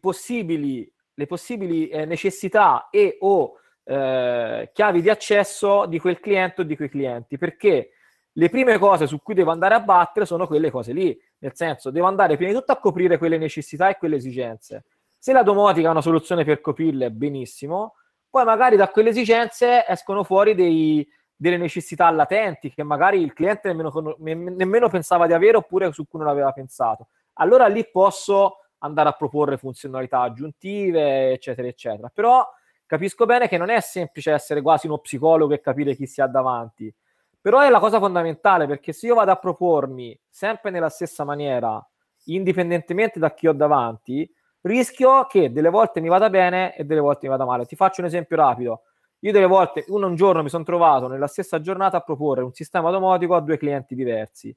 possibili, 0.00 0.92
le 1.14 1.26
possibili 1.28 1.86
eh, 1.86 2.04
necessità 2.04 2.88
e 2.90 3.16
o 3.20 3.60
eh, 3.84 4.70
chiavi 4.72 5.00
di 5.00 5.08
accesso 5.08 5.86
di 5.86 6.00
quel 6.00 6.18
cliente 6.18 6.62
o 6.62 6.64
di 6.64 6.74
quei 6.74 6.88
clienti, 6.88 7.38
perché 7.38 7.90
le 8.32 8.48
prime 8.48 8.76
cose 8.76 9.06
su 9.06 9.22
cui 9.22 9.34
devo 9.34 9.52
andare 9.52 9.74
a 9.74 9.80
battere 9.80 10.26
sono 10.26 10.48
quelle 10.48 10.72
cose 10.72 10.92
lì, 10.92 11.16
nel 11.38 11.54
senso 11.54 11.92
devo 11.92 12.08
andare 12.08 12.34
prima 12.34 12.50
di 12.50 12.58
tutto 12.58 12.72
a 12.72 12.80
coprire 12.80 13.18
quelle 13.18 13.38
necessità 13.38 13.88
e 13.88 13.98
quelle 13.98 14.16
esigenze. 14.16 14.86
Se 15.16 15.32
la 15.32 15.44
domotica 15.44 15.86
è 15.86 15.90
una 15.92 16.00
soluzione 16.00 16.42
per 16.42 16.60
coprirle, 16.60 17.12
benissimo, 17.12 17.94
poi 18.28 18.44
magari 18.44 18.74
da 18.74 18.88
quelle 18.88 19.10
esigenze 19.10 19.86
escono 19.86 20.24
fuori 20.24 20.56
dei, 20.56 21.08
delle 21.36 21.56
necessità 21.56 22.10
latenti 22.10 22.74
che 22.74 22.82
magari 22.82 23.22
il 23.22 23.32
cliente 23.32 23.72
nemmeno, 23.72 24.16
nemmeno 24.18 24.88
pensava 24.88 25.28
di 25.28 25.34
avere 25.34 25.58
oppure 25.58 25.92
su 25.92 26.04
cui 26.08 26.18
non 26.18 26.26
aveva 26.26 26.50
pensato. 26.50 27.06
Allora 27.34 27.66
lì 27.66 27.88
posso 27.90 28.58
andare 28.78 29.08
a 29.08 29.12
proporre 29.12 29.56
funzionalità 29.56 30.20
aggiuntive, 30.20 31.32
eccetera, 31.32 31.66
eccetera. 31.68 32.10
Però 32.12 32.46
capisco 32.86 33.24
bene 33.26 33.48
che 33.48 33.58
non 33.58 33.70
è 33.70 33.80
semplice 33.80 34.32
essere 34.32 34.60
quasi 34.62 34.86
uno 34.86 34.98
psicologo 34.98 35.54
e 35.54 35.60
capire 35.60 35.94
chi 35.96 36.06
si 36.06 36.20
ha 36.20 36.26
davanti. 36.26 36.94
Però 37.40 37.60
è 37.60 37.68
la 37.70 37.78
cosa 37.78 37.98
fondamentale 37.98 38.66
perché 38.66 38.92
se 38.92 39.06
io 39.06 39.14
vado 39.14 39.30
a 39.30 39.36
propormi 39.36 40.18
sempre 40.28 40.70
nella 40.70 40.88
stessa 40.88 41.24
maniera, 41.24 41.84
indipendentemente 42.24 43.18
da 43.18 43.32
chi 43.34 43.46
ho 43.48 43.52
davanti, 43.52 44.30
rischio 44.62 45.26
che 45.26 45.52
delle 45.52 45.68
volte 45.68 46.00
mi 46.00 46.08
vada 46.08 46.30
bene 46.30 46.74
e 46.74 46.84
delle 46.84 47.00
volte 47.00 47.26
mi 47.26 47.32
vada 47.32 47.44
male. 47.44 47.66
Ti 47.66 47.76
faccio 47.76 48.00
un 48.00 48.06
esempio 48.06 48.36
rapido. 48.36 48.82
Io 49.20 49.32
delle 49.32 49.46
volte, 49.46 49.84
uno 49.88 50.06
un 50.06 50.14
giorno 50.14 50.42
mi 50.42 50.48
sono 50.48 50.64
trovato 50.64 51.08
nella 51.08 51.26
stessa 51.26 51.60
giornata 51.60 51.98
a 51.98 52.00
proporre 52.00 52.42
un 52.42 52.52
sistema 52.52 52.90
domotico 52.90 53.34
a 53.34 53.40
due 53.40 53.56
clienti 53.56 53.94
diversi. 53.94 54.54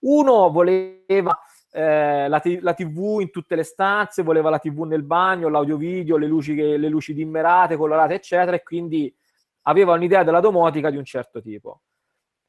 Uno 0.00 0.50
voleva 0.50 1.38
eh, 1.74 2.28
la, 2.28 2.38
t- 2.38 2.58
la, 2.60 2.74
TV 2.74 3.20
in 3.20 3.30
tutte 3.30 3.56
le 3.56 3.62
stanze, 3.62 4.22
voleva 4.22 4.50
la 4.50 4.58
TV 4.58 4.82
nel 4.82 5.02
bagno, 5.02 5.48
l'audio 5.48 5.78
video, 5.78 6.18
le 6.18 6.26
luci, 6.26 6.54
che, 6.54 6.76
le 6.76 6.88
luci 6.88 7.14
dimmerate, 7.14 7.76
colorate, 7.76 8.14
eccetera, 8.14 8.54
e 8.54 8.62
quindi 8.62 9.12
aveva 9.62 9.94
un'idea 9.94 10.22
della 10.22 10.40
domotica 10.40 10.90
di 10.90 10.98
un 10.98 11.04
certo 11.04 11.40
tipo. 11.40 11.80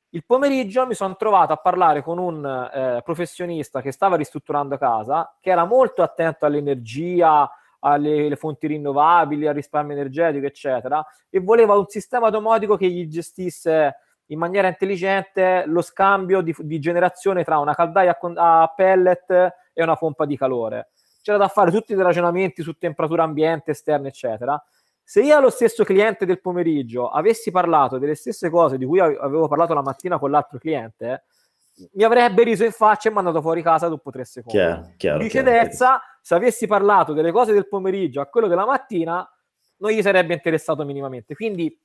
Il 0.10 0.25
pomeriggio 0.25 0.86
mi 0.86 0.94
sono 0.94 1.15
trovato 1.15 1.53
a 1.53 1.58
parlare 1.58 2.03
con 2.03 2.20
un 2.20 2.46
eh, 2.46 3.01
professionista 3.03 3.82
che 3.82 3.92
stava 3.92 4.18
ristrutturando 4.18 4.77
casa, 4.77 5.36
che 5.39 5.50
era 5.50 5.63
molto 5.65 6.03
attento 6.03 6.46
all'energia, 6.46 7.50
alle 7.80 8.36
fonti 8.36 8.68
rinnovabili, 8.68 9.48
al 9.48 9.56
risparmio 9.56 9.94
energetico, 9.96 10.46
eccetera, 10.46 11.03
e 11.30 11.39
voleva 11.39 11.75
un 11.77 11.88
sistema 11.88 12.30
domotico 12.30 12.75
che 12.75 12.89
gli 12.89 13.08
gestisse 13.08 13.96
in 14.34 14.40
maniera 14.40 14.68
intelligente 14.68 15.63
lo 15.68 15.82
scambio 15.82 16.42
di, 16.42 16.54
di 16.58 16.80
generazione 16.80 17.44
tra 17.44 17.60
una 17.60 17.74
caldaia 17.75 18.18
a, 18.20 18.62
a 18.62 18.74
pellet 18.75 19.30
e 19.72 19.84
una 19.84 19.96
pompa 19.96 20.25
di 20.25 20.36
calore. 20.36 20.90
C'era 21.22 21.38
da 21.38 21.48
fare 21.48 21.72
tutti 21.72 21.94
dei 21.94 22.04
ragionamenti 22.04 22.63
su 22.63 22.74
temperatura 22.74 23.24
ambiente, 23.24 23.72
esterna, 23.72 24.08
eccetera. 24.08 24.62
Se 25.06 25.22
io 25.22 25.38
allo 25.38 25.50
stesso 25.50 25.84
cliente 25.84 26.25
del 26.25 26.42
pomeriggio 26.42 27.10
avessi 27.10 27.52
parlato 27.52 27.98
delle 27.98 28.16
stesse 28.16 28.50
cose 28.50 28.78
di 28.78 28.86
cui 28.86 29.00
avevo 29.00 29.48
parlato 29.48 29.74
la 29.74 29.82
mattina 29.82 30.18
con 30.18 30.32
l'altro 30.32 30.58
cliente, 30.58 31.25
mi 31.94 32.04
avrebbe 32.04 32.44
riso 32.44 32.63
in 32.63 32.72
faccia 32.72 33.10
e 33.10 33.12
mandato 33.12 33.42
fuori 33.42 33.62
casa 33.62 33.88
dopo 33.88 34.12
tre 34.12 34.25
secondi. 34.25 34.58
Chiaro, 34.58 34.94
chiaro, 34.98 35.20
Viceversa, 35.20 35.86
chiaro. 35.86 36.02
se 36.22 36.36
avessi 36.36 36.68
parlato 36.68 37.13
delle 37.13 37.32
cose 37.32 37.54
del 37.54 37.68
pomeriggio 37.68 38.22
a 38.22 38.25
quello 38.25 38.48
della 38.48 38.66
mattina, 38.66 39.28
non 39.78 39.92
gli 39.92 40.02
sarebbe 40.02 40.34
interessato 40.34 40.84
minimamente. 40.86 41.36
Quindi 41.36 41.78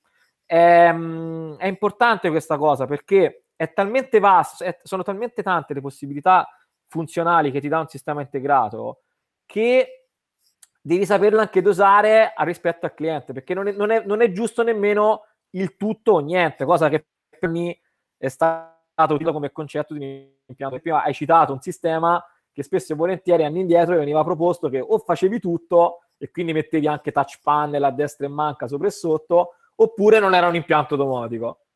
ehm, 0.49 1.57
è 1.57 1.67
importante 1.67 2.31
questa 2.31 2.57
cosa 2.57 2.87
perché 2.87 3.45
è 3.55 3.73
talmente 3.73 4.19
vasto, 4.19 4.65
è, 4.65 4.79
sono 4.83 5.03
talmente 5.03 5.43
tante 5.43 5.75
le 5.75 5.81
possibilità 5.81 6.49
funzionali 6.87 7.51
che 7.51 7.61
ti 7.61 7.69
dà 7.69 7.81
un 7.81 7.89
sistema 7.89 8.23
integrato 8.23 9.03
che 9.45 10.09
devi 10.81 11.05
saperlo 11.05 11.41
anche 11.41 11.61
dosare 11.61 12.33
rispetto 12.39 12.87
al 12.87 12.95
cliente, 12.95 13.33
perché 13.33 13.53
non 13.53 13.69
è, 13.69 13.73
non 13.73 13.91
è, 13.91 14.03
non 14.05 14.23
è 14.23 14.33
giusto 14.33 14.63
nemmeno 14.63 15.25
il 15.51 15.77
tutto 15.77 16.13
o 16.13 16.19
niente, 16.21 16.65
cosa 16.65 16.89
che 16.89 17.07
per 17.39 17.49
me 17.51 17.79
è 18.17 18.29
stato 18.29 18.77
utilizzato 18.97 19.33
come 19.33 19.53
concetto 19.53 19.95
di 19.95 20.35
impianto. 20.47 20.81
Prima 20.81 21.03
hai 21.03 21.13
citato 21.15 21.53
un 21.53 21.61
sistema 21.61 22.25
che 22.53 22.63
spesso 22.63 22.93
e 22.93 22.97
volentieri 22.97 23.45
anni 23.45 23.61
indietro 23.61 23.97
veniva 23.97 24.25
proposto 24.25 24.69
che 24.69 24.81
o 24.81 24.99
facevi 24.99 25.39
tutto 25.39 26.01
e 26.17 26.31
quindi 26.31 26.53
mettevi 26.53 26.89
anche 26.89 27.13
touch 27.13 27.39
panel 27.43 27.85
a 27.85 27.91
destra 27.91 28.27
e 28.27 28.29
manca 28.29 28.67
sopra 28.67 28.89
e 28.89 28.91
sotto, 28.91 29.55
oppure 29.81 30.19
non 30.19 30.35
era 30.35 30.49
un 30.49 30.55
impianto 30.55 30.97
domotico. 30.97 31.67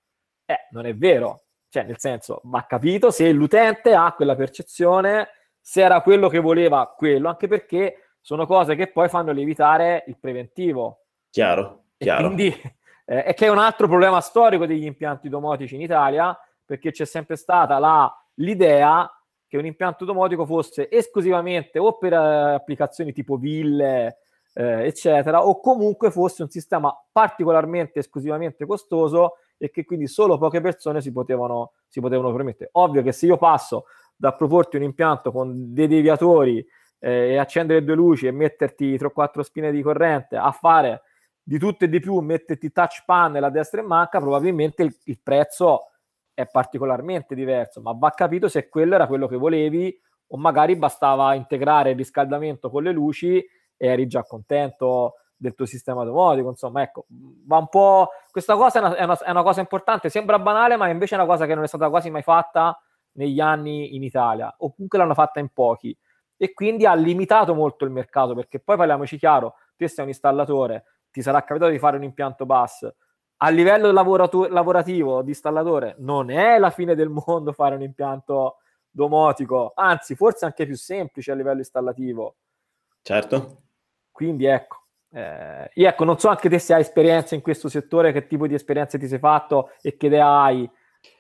Eh, 0.45 0.69
non 0.71 0.87
è 0.87 0.95
vero. 0.95 1.43
Cioè, 1.69 1.85
nel 1.85 1.99
senso, 1.99 2.41
va 2.45 2.67
capito 2.67 3.11
se 3.11 3.31
l'utente 3.33 3.95
ha 3.95 4.13
quella 4.13 4.37
percezione, 4.37 5.29
se 5.61 5.83
era 5.83 6.03
quello 6.03 6.29
che 6.29 6.39
voleva 6.39 6.93
quello, 6.95 7.29
anche 7.29 7.49
perché 7.49 8.17
sono 8.21 8.47
cose 8.47 8.75
che 8.75 8.89
poi 8.89 9.09
fanno 9.09 9.33
lievitare 9.33 10.05
il 10.07 10.19
preventivo. 10.19 11.05
Chiaro, 11.31 11.85
chiaro. 11.97 12.21
E 12.21 12.27
quindi 12.27 12.61
eh, 13.07 13.25
è 13.25 13.35
che 13.35 13.47
è 13.47 13.51
un 13.51 13.59
altro 13.59 13.89
problema 13.89 14.21
storico 14.21 14.67
degli 14.67 14.85
impianti 14.85 15.29
domotici 15.29 15.75
in 15.75 15.81
Italia, 15.81 16.39
perché 16.65 16.91
c'è 16.91 17.07
sempre 17.07 17.37
stata 17.37 17.79
la, 17.79 18.13
l'idea 18.35 19.11
che 19.47 19.57
un 19.57 19.67
impianto 19.67 20.05
domotico 20.05 20.47
fosse 20.47 20.91
esclusivamente 20.91 21.79
o 21.79 21.99
per 21.99 22.13
uh, 22.13 22.55
applicazioni 22.55 23.13
tipo 23.13 23.37
ville, 23.37 24.19
eh, 24.55 24.87
eccetera, 24.87 25.47
o 25.47 25.61
comunque 25.61 26.11
fosse 26.11 26.43
un 26.43 26.51
sistema 26.51 26.95
particolarmente 27.11 28.01
esclusivamente 28.01 28.67
costoso 28.67 29.37
e 29.57 29.71
che 29.71 29.85
quindi 29.85 30.07
solo 30.07 30.39
poche 30.39 30.61
persone 30.61 31.01
si 31.01 31.13
potevano, 31.13 31.73
si 31.89 32.01
potevano 32.01 32.33
permettere. 32.33 32.71
Ovvio 32.73 33.03
che 33.03 33.13
se 33.13 33.27
io 33.27 33.37
passo 33.37 33.85
da 34.17 34.35
proporti 34.35 34.77
un 34.77 34.83
impianto 34.83 35.33
con 35.33 35.73
dei 35.73 35.89
deviatori 35.89 36.65
eh, 36.99 37.33
e 37.33 37.37
accendere 37.37 37.85
due 37.85 37.95
luci 37.95 38.27
e 38.27 38.31
metterti 38.31 38.97
3 38.97 39.07
o 39.07 39.11
4 39.11 39.43
spine 39.43 39.73
di 39.73 39.83
corrente 39.83 40.37
a 40.37 40.51
fare 40.51 41.03
di 41.43 41.59
tutto 41.59 41.85
e 41.85 41.89
di 41.89 41.99
più, 41.99 42.19
metterti 42.21 42.71
touch 42.71 43.03
panel 43.05 43.43
a 43.43 43.51
destra 43.51 43.81
e 43.81 43.85
manca, 43.85 44.21
probabilmente 44.21 44.83
il, 44.83 44.97
il 45.05 45.19
prezzo 45.21 45.89
è 46.35 46.47
particolarmente 46.47 47.35
diverso, 47.35 47.81
ma 47.81 47.93
va 47.93 48.11
capito 48.11 48.49
se 48.49 48.69
quello 48.69 48.95
era 48.95 49.07
quello 49.07 49.27
che 49.27 49.37
volevi 49.37 50.01
o 50.29 50.37
magari 50.39 50.77
bastava 50.77 51.35
integrare 51.35 51.91
il 51.91 51.97
riscaldamento 51.97 52.71
con 52.71 52.83
le 52.83 52.93
luci 52.93 53.45
e 53.83 53.89
eri 53.89 54.07
già 54.07 54.23
contento 54.23 55.15
del 55.35 55.57
tuo 55.57 55.67
sistema 55.67 56.05
domotico, 56.05 56.51
insomma, 56.51 56.83
ecco, 56.83 57.07
va 57.09 57.57
un 57.57 57.67
po'... 57.67 58.11
Questa 58.31 58.55
cosa 58.55 58.79
è 58.79 58.83
una, 58.83 58.95
è, 58.95 59.03
una, 59.03 59.19
è 59.19 59.31
una, 59.31 59.43
cosa 59.43 59.61
importante, 59.61 60.09
sembra 60.09 60.39
banale, 60.39 60.77
ma 60.77 60.89
invece 60.89 61.17
è 61.17 61.19
una 61.19 61.27
cosa 61.27 61.47
che 61.47 61.57
non 61.57 61.65
è 61.65 61.67
stata 61.67 61.91
quasi 61.91 62.09
mai 62.09 62.23
fatta 62.23 62.81
negli 63.15 63.41
anni 63.41 63.97
in 63.97 64.05
Italia, 64.05 64.55
o 64.59 64.73
comunque 64.73 64.99
l'hanno 64.99 65.15
fatta 65.15 65.41
in 65.41 65.49
pochi, 65.49 65.99
e 66.37 66.53
quindi 66.53 66.87
ha 66.87 66.95
limitato 66.95 67.55
molto 67.57 67.85
il 67.85 67.91
mercato, 67.91 68.37
perché 68.37 68.61
poi 68.61 68.77
parliamoci 68.77 69.19
chiaro, 69.19 69.55
te 69.75 69.89
sei 69.89 70.05
un 70.05 70.11
installatore, 70.11 70.85
ti 71.11 71.23
sarà 71.23 71.43
capitato 71.43 71.73
di 71.73 71.79
fare 71.81 71.97
un 71.97 72.05
impianto 72.05 72.47
bus, 72.47 72.89
a 73.39 73.49
livello 73.49 73.91
lavorato- 73.91 74.47
lavorativo 74.47 75.23
di 75.23 75.31
installatore 75.31 75.97
non 75.99 76.31
è 76.31 76.57
la 76.59 76.71
fine 76.71 76.95
del 76.95 77.09
mondo 77.09 77.51
fare 77.53 77.75
un 77.75 77.83
impianto 77.83 78.59
domotico, 78.89 79.73
anzi 79.75 80.15
forse 80.15 80.45
anche 80.45 80.67
più 80.67 80.77
semplice 80.77 81.33
a 81.33 81.35
livello 81.35 81.59
installativo. 81.59 82.37
Certo. 83.03 83.63
Quindi 84.13 84.45
ecco, 84.45 84.83
eh, 85.15 85.71
io 85.75 85.89
ecco, 85.89 86.05
non 86.05 86.19
so 86.19 86.29
anche 86.29 86.49
te 86.49 86.59
se 86.59 86.75
hai 86.75 86.81
esperienza 86.81 87.35
in 87.35 87.41
questo 87.41 87.69
settore, 87.69 88.13
che 88.13 88.27
tipo 88.27 88.47
di 88.47 88.55
esperienze 88.55 88.99
ti 88.99 89.09
sei 89.09 89.19
fatto 89.19 89.71
e 89.81 89.97
che 89.97 90.07
idea 90.07 90.43
hai 90.43 90.71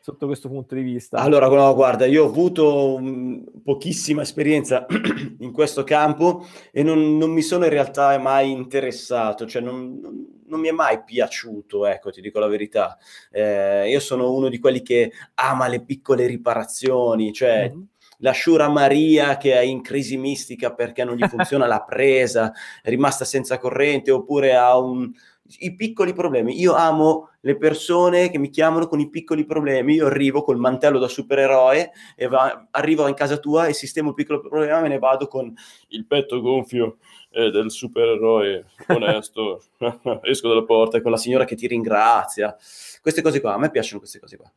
sotto 0.01 0.27
questo 0.27 0.49
punto 0.49 0.75
di 0.75 0.83
vista? 0.83 1.19
Allora, 1.19 1.49
no, 1.49 1.75
guarda, 1.75 2.07
io 2.07 2.25
ho 2.25 2.29
avuto 2.29 2.95
um, 2.95 3.45
pochissima 3.63 4.23
esperienza 4.23 4.87
in 5.41 5.53
questo 5.53 5.85
campo 5.85 6.47
e 6.71 6.83
non, 6.83 7.17
non, 7.17 7.31
mi 7.31 7.43
sono 7.43 7.65
in 7.65 7.71
realtà 7.71 8.17
mai 8.19 8.51
interessato, 8.51 9.47
cioè 9.47 9.61
non, 9.61 10.01
non, 10.47 10.61
mi 10.61 10.69
è 10.69 10.73
mai 10.73 11.03
piaciuto, 11.05 11.87
ecco, 11.87 12.11
ti 12.11 12.21
dico 12.21 12.39
la 12.39 12.47
verità. 12.47 12.97
Eh, 13.31 13.91
io 13.91 14.01
sono 14.01 14.33
uno 14.33 14.49
di 14.49 14.59
quelli 14.59 14.83
che 14.83 15.13
ama 15.35 15.69
le 15.69 15.83
piccole 15.85 16.27
riparazioni, 16.27 17.33
cioè... 17.33 17.69
Mm-hmm 17.69 17.83
la 18.23 18.33
Shura 18.33 18.69
Maria 18.69 19.37
che 19.37 19.53
è 19.53 19.61
in 19.61 19.83
crisi 19.83 20.17
mistica 20.17 20.73
perché 20.73 21.05
non 21.05 21.17
gli 21.17 21.27
funziona 21.29 21.67
la 21.67 21.83
presa, 21.83 22.53
è 22.83 22.89
rimasta 22.89 23.25
senza 23.25 23.59
corrente 23.59 24.11
oppure 24.11 24.57
ha 24.57 24.77
un, 24.79 25.13
i 25.59 25.75
piccoli 25.75 26.13
problemi. 26.13 26.59
Io 26.59 26.75
amo 26.75 27.31
le 27.41 27.57
persone 27.57 28.31
che 28.31 28.39
mi 28.39 28.51
chiamano 28.51 28.87
con 28.87 29.01
i 29.01 29.11
piccoli 29.11 29.45
problemi. 29.45 29.95
Io 29.95 30.07
arrivo 30.07 30.43
col 30.43 30.59
mantello 30.59 30.99
da 30.99 31.09
supereroe 31.09 31.91
e 32.17 32.29
va, 32.29 32.69
arrivo 32.71 33.07
in 33.09 33.15
casa 33.15 33.37
tua 33.37 33.67
e 33.67 33.73
sistemo 33.73 34.11
il 34.11 34.15
piccolo 34.15 34.41
problema 34.41 34.79
e 34.79 34.83
me 34.83 34.89
ne 34.89 34.99
vado 34.99 35.27
con 35.27 35.53
il 35.89 36.07
petto 36.07 36.41
gonfio 36.41 36.99
eh, 37.31 37.51
del 37.51 37.71
supereroe 37.71 38.67
onesto. 38.89 39.63
Esco 40.23 40.49
dalla 40.49 40.65
porta 40.65 41.03
con 41.03 41.11
la 41.11 41.17
signora 41.17 41.45
che 41.45 41.57
ti 41.57 41.67
ringrazia. 41.67 42.57
Queste 43.01 43.23
cose 43.23 43.41
qua, 43.41 43.55
a 43.55 43.59
me 43.59 43.71
piacciono 43.71 43.99
queste 43.99 44.21
cose 44.21 44.37
qua. 44.37 44.51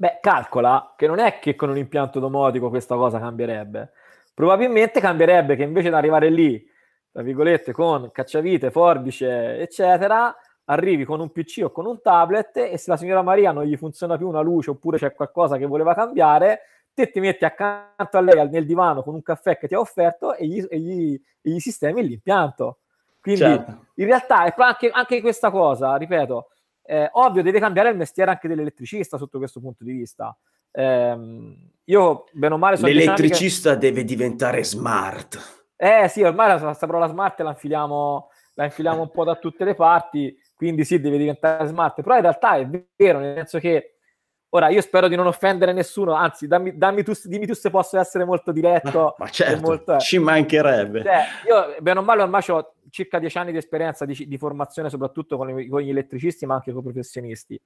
Beh, 0.00 0.18
calcola 0.20 0.94
che 0.96 1.08
non 1.08 1.18
è 1.18 1.40
che 1.40 1.56
con 1.56 1.70
un 1.70 1.76
impianto 1.76 2.20
domotico 2.20 2.68
questa 2.68 2.94
cosa 2.94 3.18
cambierebbe. 3.18 3.90
Probabilmente 4.32 5.00
cambierebbe 5.00 5.56
che 5.56 5.64
invece 5.64 5.88
di 5.88 5.94
arrivare 5.94 6.30
lì 6.30 6.64
tra 7.10 7.22
virgolette, 7.22 7.72
con 7.72 8.12
cacciavite, 8.12 8.70
forbice, 8.70 9.58
eccetera, 9.58 10.32
arrivi 10.66 11.04
con 11.04 11.18
un 11.18 11.32
PC 11.32 11.62
o 11.64 11.72
con 11.72 11.84
un 11.84 12.00
tablet 12.00 12.58
e 12.58 12.78
se 12.78 12.90
la 12.90 12.96
signora 12.96 13.22
Maria 13.22 13.50
non 13.50 13.64
gli 13.64 13.76
funziona 13.76 14.16
più 14.16 14.28
una 14.28 14.40
luce 14.40 14.70
oppure 14.70 14.98
c'è 14.98 15.12
qualcosa 15.14 15.56
che 15.56 15.66
voleva 15.66 15.94
cambiare, 15.94 16.60
te 16.94 17.10
ti 17.10 17.18
metti 17.18 17.44
accanto 17.44 18.18
a 18.18 18.20
lei 18.20 18.48
nel 18.48 18.66
divano 18.66 19.02
con 19.02 19.14
un 19.14 19.22
caffè 19.22 19.58
che 19.58 19.66
ti 19.66 19.74
ha 19.74 19.80
offerto 19.80 20.34
e 20.34 20.46
gli, 20.46 20.64
e 20.68 20.78
gli, 20.78 21.20
e 21.42 21.50
gli 21.50 21.58
sistemi 21.58 22.06
l'impianto. 22.06 22.78
Quindi 23.20 23.40
certo. 23.40 23.86
in 23.94 24.06
realtà 24.06 24.44
è 24.44 24.54
anche, 24.56 24.90
anche 24.90 25.20
questa 25.20 25.50
cosa, 25.50 25.96
ripeto, 25.96 26.50
eh, 26.90 27.10
ovvio 27.12 27.42
deve 27.42 27.60
cambiare 27.60 27.90
il 27.90 27.96
mestiere 27.96 28.30
anche 28.30 28.48
dell'elettricista 28.48 29.18
sotto 29.18 29.36
questo 29.36 29.60
punto 29.60 29.84
di 29.84 29.92
vista. 29.92 30.34
Eh, 30.70 31.18
io, 31.84 32.24
bene 32.32 32.54
o 32.54 32.56
male, 32.56 32.76
sono 32.76 32.88
L'elettricista 32.88 33.72
che... 33.72 33.78
deve 33.78 34.04
diventare 34.04 34.64
smart. 34.64 35.66
Eh 35.76 36.08
sì, 36.08 36.22
ormai 36.22 36.58
la, 36.58 36.74
parola 36.74 37.06
smart 37.06 37.38
la 37.40 37.50
infiliamo, 37.50 38.30
la 38.54 38.64
infiliamo 38.64 39.02
un 39.02 39.10
po' 39.10 39.24
da 39.24 39.36
tutte 39.36 39.64
le 39.64 39.74
parti, 39.74 40.34
quindi 40.54 40.84
sì, 40.84 40.98
deve 40.98 41.18
diventare 41.18 41.66
smart, 41.66 42.00
però 42.00 42.16
in 42.16 42.22
realtà 42.22 42.56
è 42.56 42.66
vero, 42.96 43.18
nel 43.18 43.34
senso 43.34 43.58
che 43.58 43.97
ora 44.50 44.68
io 44.68 44.80
spero 44.80 45.08
di 45.08 45.16
non 45.16 45.26
offendere 45.26 45.72
nessuno, 45.72 46.12
anzi 46.12 46.46
dammi, 46.46 46.76
dammi 46.76 47.02
tu, 47.02 47.12
dimmi 47.24 47.46
tu 47.46 47.54
se 47.54 47.70
posso 47.70 47.98
essere 47.98 48.24
molto 48.24 48.52
diretto. 48.52 49.14
Ma 49.18 49.28
certo, 49.28 49.60
molto, 49.60 49.98
ci 49.98 50.18
mancherebbe. 50.18 51.02
Cioè, 51.02 51.24
io, 51.46 51.76
bene 51.80 51.98
o 51.98 52.02
male, 52.02 52.22
ormai 52.22 52.42
ho 52.48 52.74
circa 52.90 53.18
dieci 53.18 53.36
anni 53.38 53.52
di 53.52 53.58
esperienza 53.58 54.04
di, 54.04 54.26
di 54.26 54.38
formazione, 54.38 54.88
soprattutto 54.88 55.36
con, 55.36 55.58
i, 55.58 55.68
con 55.68 55.80
gli 55.80 55.90
elettricisti, 55.90 56.46
ma 56.46 56.54
anche 56.54 56.72
con 56.72 56.80
i 56.80 56.84
professionisti. 56.84 57.60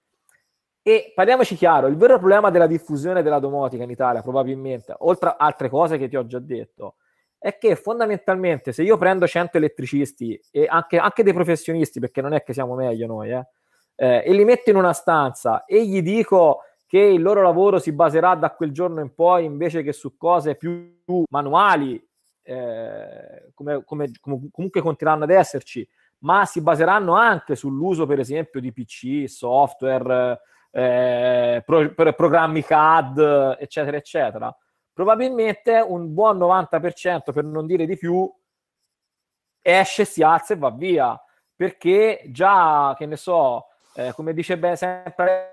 E 0.85 1.12
parliamoci 1.14 1.55
chiaro, 1.55 1.87
il 1.87 1.97
vero 1.97 2.18
problema 2.18 2.51
della 2.51 2.66
diffusione 2.66 3.23
della 3.23 3.38
domotica 3.38 3.85
in 3.85 3.90
Italia, 3.90 4.21
probabilmente, 4.21 4.95
oltre 4.99 5.29
a 5.29 5.37
altre 5.38 5.68
cose 5.68 5.97
che 5.97 6.09
ti 6.09 6.16
ho 6.16 6.27
già 6.27 6.40
detto, 6.40 6.97
è 7.38 7.57
che 7.57 7.77
fondamentalmente 7.77 8.73
se 8.73 8.83
io 8.83 8.97
prendo 8.97 9.27
100 9.27 9.59
elettricisti 9.59 10.40
e 10.51 10.66
anche, 10.68 10.97
anche 10.99 11.23
dei 11.23 11.33
professionisti, 11.33 12.01
perché 12.01 12.21
non 12.21 12.33
è 12.33 12.42
che 12.42 12.53
siamo 12.53 12.75
meglio 12.75 13.07
noi, 13.07 13.31
eh, 13.31 13.47
eh, 13.95 14.23
e 14.27 14.33
li 14.33 14.45
metto 14.45 14.71
in 14.71 14.77
una 14.77 14.92
stanza 14.92 15.64
e 15.64 15.87
gli 15.87 16.03
dico 16.03 16.62
che 16.93 16.99
il 16.99 17.23
loro 17.23 17.41
lavoro 17.41 17.79
si 17.79 17.91
baserà 17.91 18.35
da 18.35 18.51
quel 18.51 18.71
giorno 18.71 19.01
in 19.01 19.15
poi 19.15 19.47
invece 19.47 19.83
che 19.83 19.95
su 19.95 20.19
cose 20.19 20.57
più 20.57 20.95
manuali, 21.31 22.07
eh, 22.43 23.51
come, 23.55 23.83
come, 23.83 24.11
come, 24.21 24.49
comunque 24.51 24.83
continueranno 24.83 25.25
ad 25.25 25.31
esserci, 25.31 25.89
ma 26.19 26.45
si 26.45 26.61
baseranno 26.61 27.15
anche 27.15 27.57
sull'uso, 27.57 28.05
per 28.05 28.19
esempio, 28.19 28.61
di 28.61 28.75
PC, 28.75 29.25
software, 29.27 30.39
eh, 30.71 31.63
pro, 31.65 31.95
programmi 31.95 32.63
CAD, 32.63 33.57
eccetera, 33.59 33.97
eccetera 33.97 34.55
probabilmente 34.93 35.79
un 35.79 36.13
buon 36.13 36.37
90%, 36.37 37.33
per 37.33 37.43
non 37.43 37.65
dire 37.65 37.87
di 37.87 37.97
più, 37.97 38.31
esce, 39.63 40.05
si 40.05 40.23
alza 40.23 40.53
e 40.53 40.59
va 40.59 40.71
via. 40.71 41.19
Perché 41.57 42.25
già, 42.27 42.95
che 42.99 43.07
ne 43.07 43.17
so, 43.17 43.69
eh, 43.95 44.13
come 44.13 44.35
dice 44.35 44.59
bene 44.59 44.77
sempre 44.77 45.52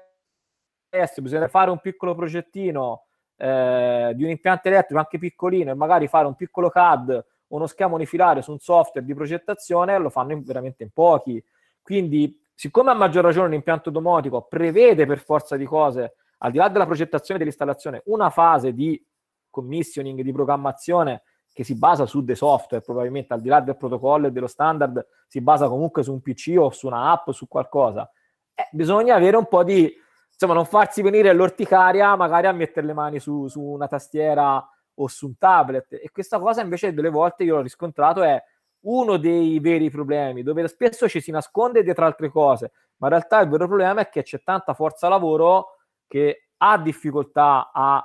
adesso, 0.90 1.22
bisogna 1.22 1.48
fare 1.48 1.70
un 1.70 1.80
piccolo 1.80 2.16
progettino 2.16 3.06
eh, 3.38 4.12
di 4.16 4.24
un 4.24 4.30
impianto 4.30 4.68
elettrico 4.68 5.00
anche 5.00 5.18
piccolino 5.18 5.72
e 5.72 5.76
magari 5.76 6.08
fare 6.08 6.28
un 6.28 6.36
piccolo 6.36 6.70
CAD 6.70 7.26
o 7.48 7.56
uno 7.56 7.68
schema 7.68 7.96
unifilario 7.96 8.42
su 8.42 8.52
un 8.52 8.60
software 8.60 9.06
di 9.06 9.14
progettazione, 9.14 9.98
lo 9.98 10.10
fanno 10.10 10.34
in, 10.34 10.44
veramente 10.44 10.84
in 10.84 10.90
pochi. 10.92 11.44
Quindi, 11.82 12.40
siccome 12.54 12.92
a 12.92 12.94
maggior 12.94 13.24
ragione 13.24 13.48
un 13.48 13.54
impianto 13.54 13.90
domotico 13.90 14.44
prevede 14.44 15.06
per 15.06 15.20
forza 15.20 15.56
di 15.56 15.66
cose, 15.66 16.16
al 16.40 16.52
di 16.52 16.58
là 16.58 16.70
della 16.70 16.86
progettazione 16.86 17.36
e 17.36 17.44
dell'installazione, 17.44 18.02
una 18.06 18.30
fase 18.30 18.74
di 18.74 19.04
commissioning, 19.50 20.22
di 20.22 20.32
programmazione 20.32 21.24
che 21.52 21.64
si 21.64 21.76
basa 21.76 22.06
su 22.06 22.24
dei 22.24 22.36
software, 22.36 22.84
probabilmente 22.84 23.34
al 23.34 23.42
di 23.42 23.50
là 23.50 23.60
del 23.60 23.76
protocollo 23.76 24.28
e 24.28 24.32
dello 24.32 24.48
standard, 24.48 25.06
si 25.28 25.42
basa 25.42 25.68
comunque 25.68 26.04
su 26.04 26.14
un 26.14 26.22
PC 26.22 26.56
o 26.58 26.70
su 26.70 26.88
una 26.88 27.12
app, 27.12 27.32
su 27.32 27.48
qualcosa. 27.48 28.10
Eh, 28.54 28.68
bisogna 28.72 29.16
avere 29.16 29.36
un 29.36 29.48
po' 29.48 29.64
di, 29.64 29.92
insomma, 30.40 30.54
non 30.54 30.66
farsi 30.66 31.02
venire 31.02 31.34
l'orticaria 31.34 32.16
magari 32.16 32.48
a 32.48 32.54
mettere 32.54 32.88
le 32.88 32.94
mani 32.94 33.20
su, 33.20 33.48
su 33.50 33.62
una 33.62 33.88
tastiera 33.88 34.66
o 34.94 35.08
su 35.08 35.28
un 35.28 35.38
tablet. 35.38 35.94
E 35.94 36.10
questa 36.14 36.40
cosa 36.40 36.62
invece 36.62 36.94
delle 36.94 37.10
volte 37.10 37.44
io 37.44 37.56
l'ho 37.56 37.62
riscontrato 37.62 38.24
è 38.24 38.42
uno 38.84 39.18
dei 39.18 39.60
veri 39.60 39.90
problemi, 39.90 40.42
dove 40.42 40.66
spesso 40.70 41.10
ci 41.10 41.20
si 41.20 41.32
nasconde 41.32 41.84
dietro 41.84 42.06
altre 42.06 42.30
cose, 42.30 42.72
ma 42.98 43.08
in 43.08 43.14
realtà 43.14 43.42
il 43.42 43.50
vero 43.50 43.68
problema 43.68 44.00
è 44.00 44.10
che 44.10 44.24
c'è 44.24 44.42
tanta 44.42 44.74
forza 44.74 45.10
lavoro 45.10 45.76
che 46.08 46.52
ha 46.56 46.78
difficoltà 46.78 47.72
a 47.74 48.02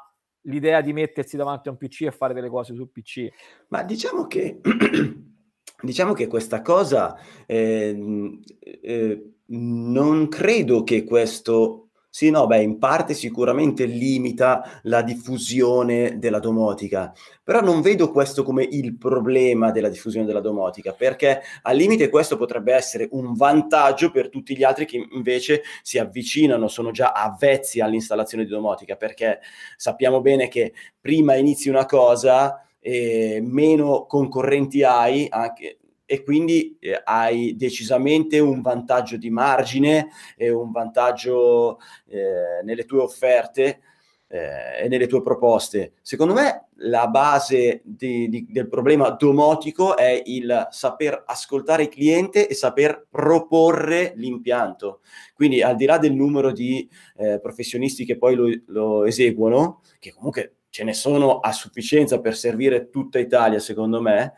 l'idea 0.47 0.81
di 0.81 0.92
mettersi 0.92 1.37
davanti 1.37 1.68
a 1.68 1.70
un 1.70 1.77
PC 1.77 2.03
e 2.03 2.11
fare 2.11 2.35
delle 2.35 2.49
cose 2.49 2.75
sul 2.75 2.90
PC. 2.90 3.29
Ma 3.68 3.85
diciamo 3.85 4.27
che, 4.27 4.61
diciamo 5.81 6.12
che 6.12 6.27
questa 6.27 6.62
cosa 6.62 7.16
eh, 7.47 8.40
eh, 8.61 9.35
non 9.47 10.29
credo 10.29 10.83
che 10.83 11.05
questo 11.05 11.84
sì, 12.16 12.31
no, 12.31 12.46
beh, 12.46 12.62
in 12.62 12.79
parte 12.79 13.12
sicuramente 13.12 13.87
limita 13.87 14.79
la 14.83 15.03
diffusione 15.03 16.16
della 16.20 16.38
domotica, 16.38 17.12
però 17.42 17.61
non 17.61 17.81
vedo 17.81 18.12
questo 18.12 18.44
come 18.44 18.62
il 18.62 18.96
problema 18.96 19.72
della 19.72 19.88
diffusione 19.88 20.24
della 20.24 20.38
domotica, 20.38 20.92
perché 20.92 21.40
al 21.62 21.74
limite 21.74 22.11
questo 22.11 22.37
potrebbe 22.37 22.72
essere 22.72 23.09
un 23.11 23.35
vantaggio 23.35 24.12
per 24.12 24.29
tutti 24.29 24.57
gli 24.57 24.62
altri 24.62 24.87
che 24.87 25.05
invece 25.11 25.62
si 25.83 25.98
avvicinano, 25.98 26.68
sono 26.68 26.92
già 26.92 27.11
avvezzi 27.11 27.81
all'installazione 27.81 28.44
di 28.44 28.50
domotica, 28.50 28.94
perché 28.94 29.40
sappiamo 29.77 30.20
bene 30.20 30.46
che 30.46 30.72
prima 31.00 31.35
inizi 31.35 31.68
una 31.68 31.85
cosa, 31.85 32.64
eh, 32.79 33.40
meno 33.42 34.07
concorrenti 34.07 34.85
hai, 34.85 35.27
anche 35.29 35.79
e 36.06 36.22
quindi 36.22 36.76
eh, 36.80 37.00
hai 37.04 37.56
decisamente 37.56 38.38
un 38.38 38.60
vantaggio 38.60 39.16
di 39.16 39.30
margine 39.30 40.08
e 40.36 40.50
un 40.50 40.70
vantaggio 40.70 41.78
eh, 42.06 42.62
nelle 42.62 42.84
tue 42.84 43.00
offerte 43.00 43.80
eh, 44.28 44.84
e 44.84 44.88
nelle 44.88 45.06
tue 45.06 45.22
proposte. 45.22 45.94
Secondo 46.02 46.34
me 46.34 46.68
la 46.78 47.06
base 47.06 47.82
di, 47.84 48.28
di, 48.28 48.46
del 48.50 48.68
problema 48.68 49.10
domotico 49.10 49.96
è 49.96 50.22
il 50.26 50.68
saper 50.70 51.22
ascoltare 51.24 51.84
il 51.84 51.88
cliente 51.88 52.48
e 52.48 52.54
saper 52.54 53.06
proporre 53.08 54.12
l'impianto. 54.16 55.00
Quindi 55.34 55.62
al 55.62 55.76
di 55.76 55.84
là 55.84 55.98
del 55.98 56.14
numero 56.14 56.52
di 56.52 56.88
eh, 57.16 57.38
professionisti 57.40 58.04
che 58.04 58.18
poi 58.18 58.34
lo, 58.34 58.48
lo 58.66 59.04
eseguono, 59.04 59.82
che 59.98 60.12
comunque 60.12 60.56
ce 60.68 60.82
ne 60.82 60.92
sono 60.92 61.38
a 61.38 61.52
sufficienza 61.52 62.20
per 62.20 62.34
servire 62.34 62.90
tutta 62.90 63.20
Italia, 63.20 63.60
secondo 63.60 64.00
me, 64.00 64.34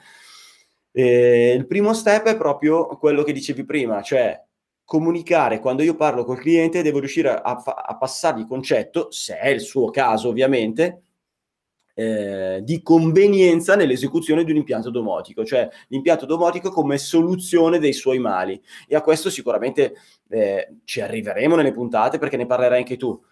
eh, 0.99 1.53
il 1.55 1.67
primo 1.67 1.93
step 1.93 2.25
è 2.25 2.39
proprio 2.39 2.87
quello 2.87 3.23
che 3.23 3.35
dicevi 3.35 3.67
prima, 3.67 4.01
cioè 4.01 4.43
comunicare 4.83 5.59
quando 5.59 5.83
io 5.83 5.95
parlo 5.95 6.25
col 6.25 6.39
cliente, 6.39 6.81
devo 6.81 7.01
riuscire 7.01 7.29
a, 7.29 7.59
fa- 7.59 7.85
a 7.87 7.99
passargli 7.99 8.41
il 8.41 8.47
concetto, 8.47 9.11
se 9.11 9.37
è 9.37 9.49
il 9.49 9.61
suo 9.61 9.91
caso 9.91 10.31
ovviamente, 10.31 11.03
eh, 11.93 12.61
di 12.63 12.81
convenienza 12.81 13.77
nell'esecuzione 13.77 14.43
di 14.43 14.53
un 14.53 14.57
impianto 14.57 14.89
domotico, 14.89 15.45
cioè 15.45 15.69
l'impianto 15.89 16.25
domotico 16.25 16.71
come 16.71 16.97
soluzione 16.97 17.79
dei 17.79 17.93
suoi 17.93 18.19
mali. 18.19 18.59
E 18.89 18.97
a 18.97 19.03
questo 19.03 19.29
sicuramente 19.29 19.97
eh, 20.31 20.77
ci 20.85 21.03
arriveremo 21.03 21.57
nelle 21.57 21.73
puntate 21.73 22.17
perché 22.17 22.39
ne 22.39 22.47
parlerai 22.47 22.79
anche 22.79 22.97
tu 22.97 23.23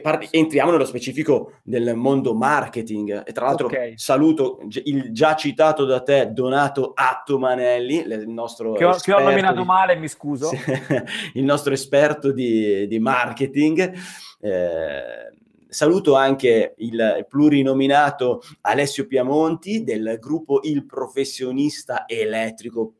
par- 0.00 0.28
entriamo 0.30 0.70
nello 0.70 0.84
specifico 0.84 1.54
del 1.62 1.94
mondo 1.94 2.34
marketing. 2.34 3.22
E 3.26 3.32
tra 3.32 3.46
l'altro 3.46 3.66
okay. 3.66 3.94
saluto 3.96 4.60
il 4.84 5.12
già 5.12 5.34
citato 5.34 5.84
da 5.84 6.02
te 6.02 6.30
Donato 6.32 6.92
Attomanelli 6.94 7.98
il 8.00 8.28
nostro 8.28 8.72
che 8.74 8.84
ho, 8.84 8.96
che 8.96 9.12
ho 9.12 9.20
nominato 9.20 9.60
di, 9.60 9.66
male 9.66 9.96
mi 9.96 10.08
scuso. 10.08 10.50
Il 11.34 11.44
nostro 11.44 11.72
esperto 11.72 12.32
di, 12.32 12.86
di 12.86 12.98
marketing. 12.98 13.92
Eh, 14.40 15.30
saluto 15.68 16.14
anche 16.14 16.74
il 16.78 17.26
plurinominato 17.28 18.42
Alessio 18.62 19.06
Piamonti 19.06 19.84
del 19.84 20.18
gruppo 20.20 20.60
Il 20.62 20.84
Professionista 20.84 22.04
Elettrico. 22.06 22.94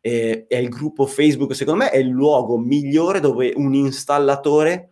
Eh, 0.00 0.46
è 0.48 0.56
il 0.56 0.68
gruppo 0.68 1.06
Facebook 1.06 1.54
secondo 1.54 1.84
me 1.84 1.90
è 1.90 1.98
il 1.98 2.08
luogo 2.08 2.58
migliore 2.58 3.20
dove 3.20 3.52
un 3.54 3.72
installatore 3.72 4.91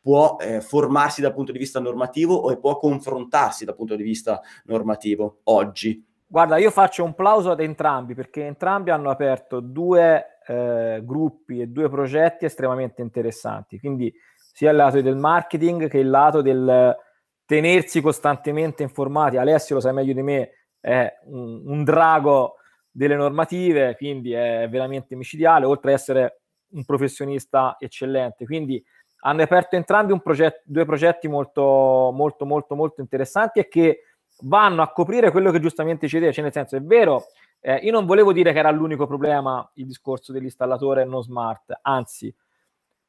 può 0.00 0.36
eh, 0.40 0.60
formarsi 0.60 1.20
dal 1.20 1.34
punto 1.34 1.52
di 1.52 1.58
vista 1.58 1.80
normativo 1.80 2.34
o 2.34 2.56
può 2.58 2.78
confrontarsi 2.78 3.64
dal 3.64 3.74
punto 3.76 3.96
di 3.96 4.02
vista 4.02 4.40
normativo 4.64 5.40
oggi? 5.44 6.04
Guarda, 6.26 6.58
io 6.58 6.70
faccio 6.70 7.04
un 7.04 7.14
plauso 7.14 7.50
ad 7.50 7.60
entrambi 7.60 8.14
perché 8.14 8.46
entrambi 8.46 8.90
hanno 8.90 9.10
aperto 9.10 9.60
due 9.60 10.38
eh, 10.46 11.00
gruppi 11.04 11.60
e 11.60 11.66
due 11.66 11.88
progetti 11.88 12.44
estremamente 12.44 13.02
interessanti, 13.02 13.78
quindi 13.78 14.14
sia 14.52 14.70
il 14.70 14.76
lato 14.76 15.00
del 15.00 15.16
marketing 15.16 15.88
che 15.88 15.98
il 15.98 16.08
lato 16.08 16.40
del 16.40 16.96
tenersi 17.44 18.00
costantemente 18.00 18.84
informati. 18.84 19.36
Alessio 19.36 19.74
lo 19.74 19.80
sai 19.80 19.92
meglio 19.92 20.12
di 20.12 20.22
me, 20.22 20.50
è 20.78 21.12
un, 21.24 21.62
un 21.66 21.82
drago 21.82 22.56
delle 22.90 23.16
normative, 23.16 23.96
quindi 23.96 24.32
è 24.32 24.68
veramente 24.70 25.16
micidiale, 25.16 25.66
oltre 25.66 25.92
ad 25.92 25.98
essere 25.98 26.42
un 26.72 26.84
professionista 26.84 27.76
eccellente. 27.78 28.44
Quindi 28.44 28.82
hanno 29.20 29.42
aperto 29.42 29.76
entrambi 29.76 30.18
progetto, 30.20 30.60
due 30.64 30.84
progetti 30.84 31.28
molto, 31.28 32.10
molto, 32.12 32.44
molto, 32.46 32.74
molto 32.74 33.00
interessanti 33.00 33.58
e 33.58 33.68
che 33.68 34.04
vanno 34.42 34.82
a 34.82 34.92
coprire 34.92 35.30
quello 35.30 35.50
che 35.50 35.60
giustamente 35.60 36.08
ci 36.08 36.18
dice, 36.18 36.32
cioè 36.32 36.44
nel 36.44 36.52
senso 36.52 36.76
è 36.76 36.82
vero, 36.82 37.26
eh, 37.60 37.76
io 37.76 37.92
non 37.92 38.06
volevo 38.06 38.32
dire 38.32 38.52
che 38.52 38.58
era 38.58 38.70
l'unico 38.70 39.06
problema 39.06 39.68
il 39.74 39.86
discorso 39.86 40.32
dell'installatore 40.32 41.04
non 41.04 41.22
smart, 41.22 41.78
anzi, 41.82 42.34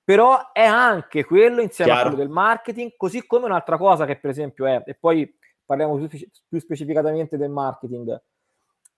però 0.03 0.51
è 0.51 0.65
anche 0.65 1.23
quello 1.23 1.61
insieme 1.61 1.91
Chiaro. 1.91 2.07
a 2.07 2.11
quello 2.11 2.25
del 2.25 2.33
marketing, 2.33 2.93
così 2.97 3.25
come 3.25 3.45
un'altra 3.45 3.77
cosa 3.77 4.05
che 4.05 4.17
per 4.17 4.31
esempio 4.31 4.65
è, 4.65 4.83
e 4.85 4.95
poi 4.95 5.33
parliamo 5.65 5.95
più, 5.95 6.09
più 6.47 6.59
specificatamente 6.59 7.37
del 7.37 7.49
marketing, 7.49 8.21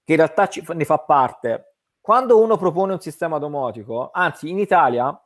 che 0.04 0.12
in 0.12 0.17
realtà 0.17 0.47
ci, 0.47 0.63
ne 0.73 0.86
fa 0.86 0.97
parte, 0.97 1.76
quando 2.02 2.41
uno 2.41 2.58
propone 2.58 2.93
un 2.93 2.99
sistema 2.99 3.38
domotico, 3.38 4.10
anzi 4.12 4.49
in 4.49 4.58
Italia 4.58 5.17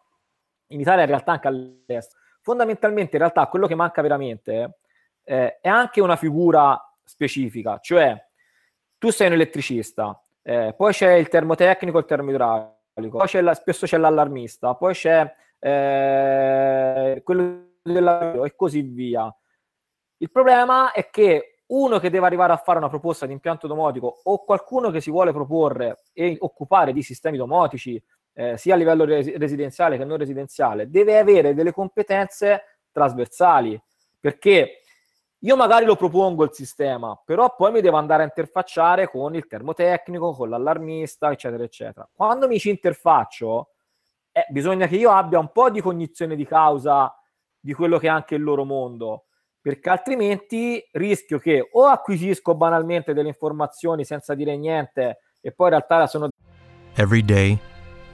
in 0.68 0.80
Italia 0.80 1.04
in 1.04 1.10
realtà 1.10 1.34
anche 1.34 1.48
all'estero. 1.48 2.20
Fondamentalmente 2.42 3.16
in 3.16 3.22
realtà 3.22 3.48
quello 3.48 3.68
che 3.68 3.76
manca 3.76 4.02
veramente 4.02 4.80
eh, 5.24 5.60
è 5.60 5.68
anche 5.68 6.02
una 6.02 6.16
figura 6.16 6.82
specifica, 7.04 7.80
cioè 7.80 8.16
tu 8.98 9.10
sei 9.10 9.28
un 9.28 9.34
elettricista, 9.34 10.20
eh, 10.42 10.74
poi 10.76 10.94
c'è 10.94 11.14
il 11.14 11.28
termotecnico, 11.28 11.98
il 11.98 12.06
termoidraulico, 12.06 13.18
poi 13.18 13.28
c'è 13.28 13.42
la, 13.42 13.54
spesso 13.54 13.86
c'è 13.86 13.98
l'allarmista, 13.98 14.76
poi 14.76 14.94
c'è 14.94 15.30
eh, 15.60 17.22
quello 17.24 17.66
della 17.84 18.34
e 18.44 18.56
così 18.56 18.82
via. 18.82 19.34
Il 20.18 20.32
problema 20.32 20.92
è 20.92 21.10
che 21.10 21.64
uno 21.68 22.00
che 22.00 22.10
deve 22.10 22.26
arrivare 22.26 22.54
a 22.54 22.58
fare 22.58 22.78
una 22.78 22.90
proposta 22.90 23.26
di 23.26 23.34
impianto 23.34 23.68
domotico 23.68 24.22
o 24.24 24.44
qualcuno 24.44 24.90
che 24.90 25.02
si 25.02 25.12
vuole 25.12 25.34
proporre 25.34 26.04
e 26.14 26.38
occupare 26.40 26.94
di 26.94 27.02
sistemi 27.02 27.38
domotici 27.38 28.02
eh, 28.40 28.56
sia 28.56 28.76
a 28.76 28.78
livello 28.78 29.04
res- 29.04 29.36
residenziale 29.36 29.98
che 29.98 30.06
non 30.06 30.18
residenziale, 30.18 30.92
deve 30.92 31.18
avere 31.18 31.56
delle 31.56 31.74
competenze 31.74 32.82
trasversali, 32.92 33.82
perché 34.20 34.82
io 35.40 35.56
magari 35.56 35.86
lo 35.86 35.96
propongo 35.96 36.44
il 36.44 36.54
sistema, 36.54 37.20
però 37.26 37.56
poi 37.56 37.72
mi 37.72 37.82
devo 37.82 37.98
andare 37.98 38.22
a 38.22 38.26
interfacciare 38.26 39.10
con 39.10 39.34
il 39.34 39.48
termotecnico, 39.48 40.34
con 40.34 40.50
l'allarmista, 40.50 41.32
eccetera, 41.32 41.64
eccetera. 41.64 42.08
Quando 42.14 42.48
mi 42.48 42.60
ci 42.60 42.70
interfaccio, 42.70 43.72
eh, 44.32 44.46
bisogna 44.50 44.86
che 44.86 44.98
io 44.98 45.10
abbia 45.10 45.40
un 45.40 45.52
po' 45.52 45.72
di 45.72 45.82
cognizione 45.82 46.36
di 46.36 46.46
causa 46.46 47.12
di 47.60 47.74
quello 47.74 47.98
che 47.98 48.06
è 48.06 48.12
anche 48.12 48.36
il 48.36 48.44
loro 48.44 48.66
mondo, 48.66 49.26
perché 49.60 49.90
altrimenti 49.90 50.88
rischio 50.92 51.40
che 51.40 51.70
o 51.72 51.86
acquisisco 51.86 52.54
banalmente 52.54 53.16
delle 53.16 53.30
informazioni 53.30 54.06
senza 54.06 54.36
dire 54.36 54.56
niente 54.56 55.22
e 55.42 55.52
poi 55.52 55.70
in 55.70 55.74
realtà 55.74 56.06
sono... 56.06 56.30
Every 56.94 57.24
day 57.24 57.76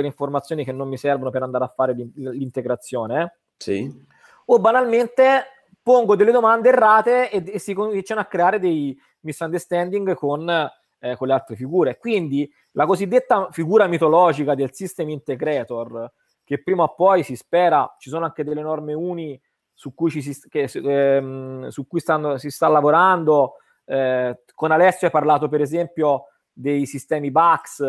le 0.00 0.08
informazioni 0.08 0.64
che 0.64 0.72
non 0.72 0.88
mi 0.88 0.96
servono 0.96 1.30
per 1.30 1.42
andare 1.42 1.64
a 1.64 1.72
fare 1.74 1.94
l'integrazione. 1.94 3.22
Eh? 3.22 3.32
Sì. 3.56 4.06
O 4.46 4.58
banalmente 4.58 5.44
pongo 5.82 6.16
delle 6.16 6.32
domande 6.32 6.68
errate 6.68 7.30
e, 7.30 7.42
e 7.46 7.58
si 7.58 7.74
cominciano 7.74 8.20
a 8.20 8.26
creare 8.26 8.58
dei 8.58 8.98
misunderstanding 9.20 10.14
con, 10.14 10.48
eh, 10.48 11.16
con 11.16 11.26
le 11.26 11.32
altre 11.32 11.56
figure. 11.56 11.98
Quindi 11.98 12.50
la 12.72 12.86
cosiddetta 12.86 13.48
figura 13.50 13.86
mitologica 13.86 14.54
del 14.54 14.72
system 14.72 15.08
integrator, 15.08 16.12
che 16.44 16.62
prima 16.62 16.84
o 16.84 16.94
poi 16.94 17.22
si 17.22 17.36
spera, 17.36 17.94
ci 17.98 18.10
sono 18.10 18.24
anche 18.24 18.44
delle 18.44 18.62
norme 18.62 18.94
uni 18.94 19.40
su 19.72 19.94
cui, 19.94 20.10
ci 20.10 20.22
si, 20.22 20.48
che, 20.48 20.68
ehm, 20.72 21.68
su 21.68 21.86
cui 21.86 22.00
stanno, 22.00 22.36
si 22.36 22.50
sta 22.50 22.68
lavorando. 22.68 23.54
Eh, 23.84 24.42
con 24.54 24.70
Alessio 24.70 25.06
hai 25.06 25.12
parlato 25.12 25.48
per 25.48 25.60
esempio 25.60 26.26
dei 26.52 26.84
sistemi 26.84 27.30
BAX, 27.30 27.82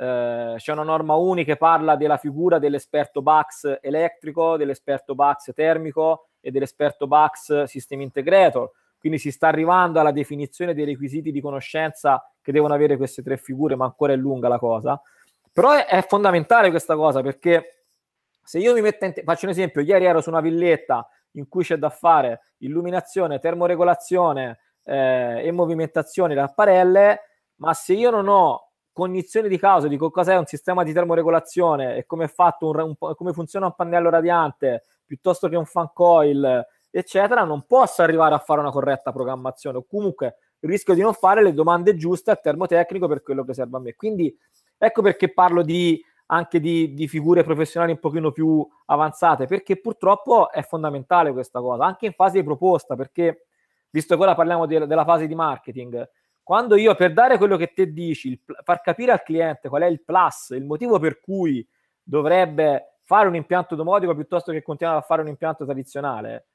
eh, 0.00 0.54
c'è 0.56 0.72
una 0.72 0.84
norma 0.84 1.14
uni 1.14 1.44
che 1.44 1.56
parla 1.56 1.96
della 1.96 2.18
figura 2.18 2.60
dell'esperto 2.60 3.20
BAX 3.20 3.78
elettrico, 3.80 4.56
dell'esperto 4.56 5.16
BAX 5.16 5.52
termico 5.54 6.28
e 6.40 6.52
dell'esperto 6.52 7.08
BAX 7.08 7.64
sistema 7.64 8.02
integrator. 8.04 8.70
Quindi 8.96 9.18
si 9.18 9.32
sta 9.32 9.48
arrivando 9.48 9.98
alla 9.98 10.12
definizione 10.12 10.72
dei 10.72 10.84
requisiti 10.84 11.32
di 11.32 11.40
conoscenza 11.40 12.24
che 12.40 12.52
devono 12.52 12.74
avere 12.74 12.96
queste 12.96 13.22
tre 13.22 13.36
figure, 13.36 13.74
ma 13.74 13.86
ancora 13.86 14.12
è 14.12 14.16
lunga 14.16 14.46
la 14.46 14.58
cosa. 14.58 15.00
Però 15.52 15.72
è, 15.72 15.86
è 15.86 16.02
fondamentale 16.02 16.70
questa 16.70 16.94
cosa 16.94 17.20
perché 17.20 17.84
se 18.42 18.58
io 18.60 18.72
mi 18.74 18.80
metto 18.80 19.04
in 19.04 19.12
te- 19.12 19.24
faccio 19.24 19.46
un 19.46 19.50
esempio, 19.50 19.80
ieri 19.80 20.04
ero 20.04 20.20
su 20.20 20.30
una 20.30 20.40
villetta 20.40 21.08
in 21.32 21.48
cui 21.48 21.64
c'è 21.64 21.76
da 21.76 21.90
fare 21.90 22.52
illuminazione, 22.58 23.40
termoregolazione 23.40 24.58
eh, 24.84 25.42
e 25.44 25.50
movimentazione 25.50 26.34
da 26.34 26.44
apparelle, 26.44 27.20
ma 27.56 27.74
se 27.74 27.94
io 27.94 28.10
non 28.10 28.28
ho 28.28 28.67
cognizione 28.98 29.46
di 29.46 29.58
causa 29.58 29.86
di 29.86 29.96
cosa 29.96 30.32
è 30.32 30.36
un 30.36 30.46
sistema 30.46 30.82
di 30.82 30.92
termoregolazione 30.92 31.94
e 31.94 32.04
come, 32.04 32.28
un, 32.34 32.96
un, 32.98 33.14
come 33.14 33.32
funziona 33.32 33.66
un 33.66 33.74
pannello 33.76 34.10
radiante 34.10 34.82
piuttosto 35.06 35.48
che 35.48 35.54
un 35.54 35.66
fan 35.66 35.90
coil, 35.94 36.66
eccetera, 36.90 37.44
non 37.44 37.62
posso 37.64 38.02
arrivare 38.02 38.34
a 38.34 38.38
fare 38.38 38.58
una 38.58 38.72
corretta 38.72 39.12
programmazione 39.12 39.78
o 39.78 39.86
comunque 39.88 40.38
rischio 40.60 40.94
di 40.94 41.00
non 41.02 41.14
fare 41.14 41.44
le 41.44 41.54
domande 41.54 41.94
giuste 41.94 42.32
al 42.32 42.40
termotecnico 42.40 43.06
per 43.06 43.22
quello 43.22 43.44
che 43.44 43.54
serve 43.54 43.76
a 43.76 43.80
me. 43.80 43.94
Quindi 43.94 44.36
ecco 44.76 45.00
perché 45.00 45.32
parlo 45.32 45.62
di, 45.62 46.02
anche 46.26 46.58
di, 46.58 46.92
di 46.92 47.06
figure 47.06 47.44
professionali 47.44 47.92
un 47.92 48.00
pochino 48.00 48.32
più 48.32 48.68
avanzate, 48.86 49.46
perché 49.46 49.80
purtroppo 49.80 50.50
è 50.50 50.62
fondamentale 50.62 51.32
questa 51.32 51.60
cosa, 51.60 51.84
anche 51.84 52.06
in 52.06 52.14
fase 52.14 52.38
di 52.38 52.44
proposta, 52.44 52.96
perché 52.96 53.46
visto 53.90 54.16
che 54.16 54.22
ora 54.22 54.34
parliamo 54.34 54.66
de- 54.66 54.88
della 54.88 55.04
fase 55.04 55.28
di 55.28 55.36
marketing, 55.36 56.04
quando 56.48 56.76
io 56.76 56.94
per 56.94 57.12
dare 57.12 57.36
quello 57.36 57.58
che 57.58 57.74
te 57.74 57.92
dici, 57.92 58.28
il, 58.28 58.40
far 58.64 58.80
capire 58.80 59.12
al 59.12 59.22
cliente 59.22 59.68
qual 59.68 59.82
è 59.82 59.86
il 59.86 60.02
plus, 60.02 60.48
il 60.56 60.64
motivo 60.64 60.98
per 60.98 61.20
cui 61.20 61.68
dovrebbe 62.02 63.00
fare 63.04 63.28
un 63.28 63.34
impianto 63.34 63.74
domotico 63.74 64.14
piuttosto 64.14 64.50
che 64.50 64.62
continuare 64.62 64.98
a 65.00 65.02
fare 65.02 65.20
un 65.20 65.28
impianto 65.28 65.66
tradizionale, 65.66 66.46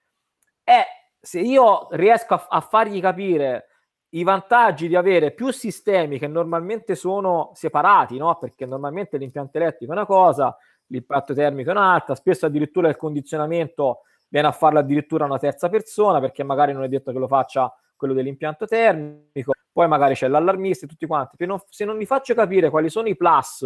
è 0.64 0.84
se 1.20 1.42
io 1.42 1.90
riesco 1.92 2.34
a, 2.34 2.48
a 2.50 2.62
fargli 2.62 3.00
capire 3.00 3.68
i 4.16 4.24
vantaggi 4.24 4.88
di 4.88 4.96
avere 4.96 5.30
più 5.30 5.52
sistemi 5.52 6.18
che 6.18 6.28
normalmente 6.28 6.96
sono 6.96 7.52
separati, 7.54 8.18
no? 8.18 8.36
perché 8.40 8.66
normalmente 8.66 9.20
l'impianto 9.20 9.60
elettrico 9.60 9.92
è 9.92 9.96
una 9.96 10.08
cosa, 10.08 10.58
l'impatto 10.88 11.36
termico 11.36 11.70
è 11.70 11.74
un'altra, 11.74 12.16
spesso 12.16 12.48
addirittura 12.48 12.90
il 12.90 12.98
condizionamento 12.98 14.06
viene 14.28 14.48
a 14.48 14.54
farlo 14.54 14.80
addirittura 14.80 15.26
una 15.26 15.38
terza 15.38 15.70
persona, 15.70 16.20
perché 16.20 16.42
magari 16.42 16.74
non 16.74 16.82
è 16.82 16.88
detto 16.88 17.12
che 17.12 17.20
lo 17.20 17.28
faccia 17.28 17.72
quello 17.96 18.16
dell'impianto 18.16 18.66
termico, 18.66 19.54
poi 19.74 19.88
magari 19.88 20.14
c'è 20.14 20.28
l'allarmista 20.28 20.86
e 20.86 20.88
tutti 20.88 21.08
quanti. 21.08 21.46
Non, 21.46 21.60
se 21.68 21.84
non 21.84 21.98
vi 21.98 22.06
faccio 22.06 22.34
capire 22.36 22.70
quali 22.70 22.90
sono 22.90 23.08
i 23.08 23.18
plus 23.18 23.66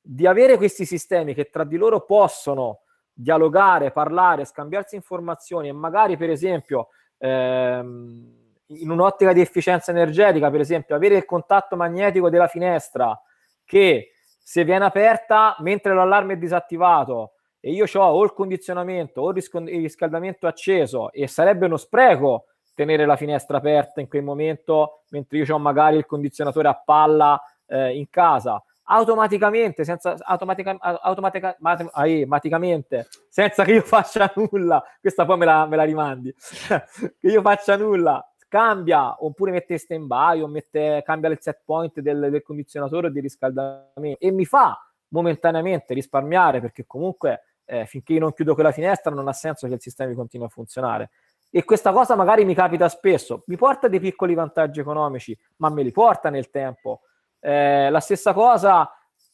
di 0.00 0.26
avere 0.26 0.56
questi 0.56 0.84
sistemi 0.84 1.34
che 1.34 1.48
tra 1.48 1.64
di 1.64 1.76
loro 1.76 2.04
possono 2.04 2.80
dialogare, 3.12 3.92
parlare, 3.92 4.44
scambiarsi 4.44 4.96
informazioni 4.96 5.68
e 5.68 5.72
magari 5.72 6.16
per 6.16 6.30
esempio 6.30 6.88
ehm, 7.18 8.44
in 8.66 8.90
un'ottica 8.90 9.32
di 9.32 9.40
efficienza 9.40 9.92
energetica, 9.92 10.50
per 10.50 10.60
esempio, 10.60 10.96
avere 10.96 11.16
il 11.16 11.24
contatto 11.24 11.76
magnetico 11.76 12.28
della 12.28 12.48
finestra 12.48 13.18
che 13.64 14.12
se 14.38 14.64
viene 14.64 14.84
aperta 14.84 15.56
mentre 15.60 15.94
l'allarme 15.94 16.34
è 16.34 16.36
disattivato 16.36 17.32
e 17.60 17.72
io 17.72 17.86
ho 17.92 18.04
o 18.04 18.22
il 18.22 18.32
condizionamento 18.32 19.22
o 19.22 19.30
il 19.30 19.42
riscaldamento 19.80 20.46
acceso 20.46 21.10
e 21.10 21.26
sarebbe 21.26 21.66
uno 21.66 21.76
spreco 21.76 22.46
tenere 22.76 23.06
la 23.06 23.16
finestra 23.16 23.56
aperta 23.56 24.00
in 24.00 24.06
quel 24.06 24.22
momento 24.22 25.04
mentre 25.08 25.38
io 25.38 25.54
ho 25.54 25.58
magari 25.58 25.96
il 25.96 26.04
condizionatore 26.04 26.68
a 26.68 26.74
palla 26.74 27.40
eh, 27.66 27.96
in 27.96 28.08
casa. 28.10 28.62
Automaticamente 28.88 29.82
senza 29.82 30.14
automatica, 30.20 30.76
automatica, 30.78 31.56
automaticamente 31.58 33.08
senza 33.28 33.64
che 33.64 33.72
io 33.72 33.82
faccia 33.82 34.30
nulla. 34.36 34.84
Questa 35.00 35.24
poi 35.24 35.38
me 35.38 35.44
la, 35.46 35.66
me 35.66 35.74
la 35.74 35.82
rimandi. 35.82 36.32
Che 37.18 37.26
io 37.26 37.40
faccia 37.40 37.76
nulla. 37.76 38.24
Cambia 38.46 39.16
oppure 39.24 39.50
mette 39.50 39.76
stand 39.76 40.06
by 40.06 40.40
o 40.40 40.46
mette, 40.46 41.02
cambia 41.04 41.30
il 41.30 41.38
set 41.40 41.62
point 41.64 41.98
del, 41.98 42.28
del 42.30 42.42
condizionatore 42.42 43.08
o 43.08 43.10
del 43.10 43.22
riscaldamento. 43.22 44.20
E 44.20 44.30
mi 44.30 44.44
fa 44.44 44.78
momentaneamente 45.08 45.94
risparmiare 45.94 46.60
perché 46.60 46.84
comunque 46.86 47.42
eh, 47.64 47.86
finché 47.86 48.12
io 48.12 48.20
non 48.20 48.32
chiudo 48.32 48.54
quella 48.54 48.70
finestra 48.70 49.12
non 49.12 49.26
ha 49.26 49.32
senso 49.32 49.66
che 49.66 49.74
il 49.74 49.80
sistema 49.80 50.12
continui 50.14 50.46
a 50.46 50.50
funzionare 50.50 51.10
e 51.56 51.64
questa 51.64 51.90
cosa 51.90 52.14
magari 52.16 52.44
mi 52.44 52.54
capita 52.54 52.86
spesso. 52.86 53.42
Mi 53.46 53.56
porta 53.56 53.88
dei 53.88 53.98
piccoli 53.98 54.34
vantaggi 54.34 54.80
economici 54.80 55.34
ma 55.56 55.70
me 55.70 55.82
li 55.82 55.90
porta 55.90 56.28
nel 56.28 56.50
tempo. 56.50 57.00
Eh, 57.40 57.88
la 57.88 58.00
stessa 58.00 58.34
cosa 58.34 58.92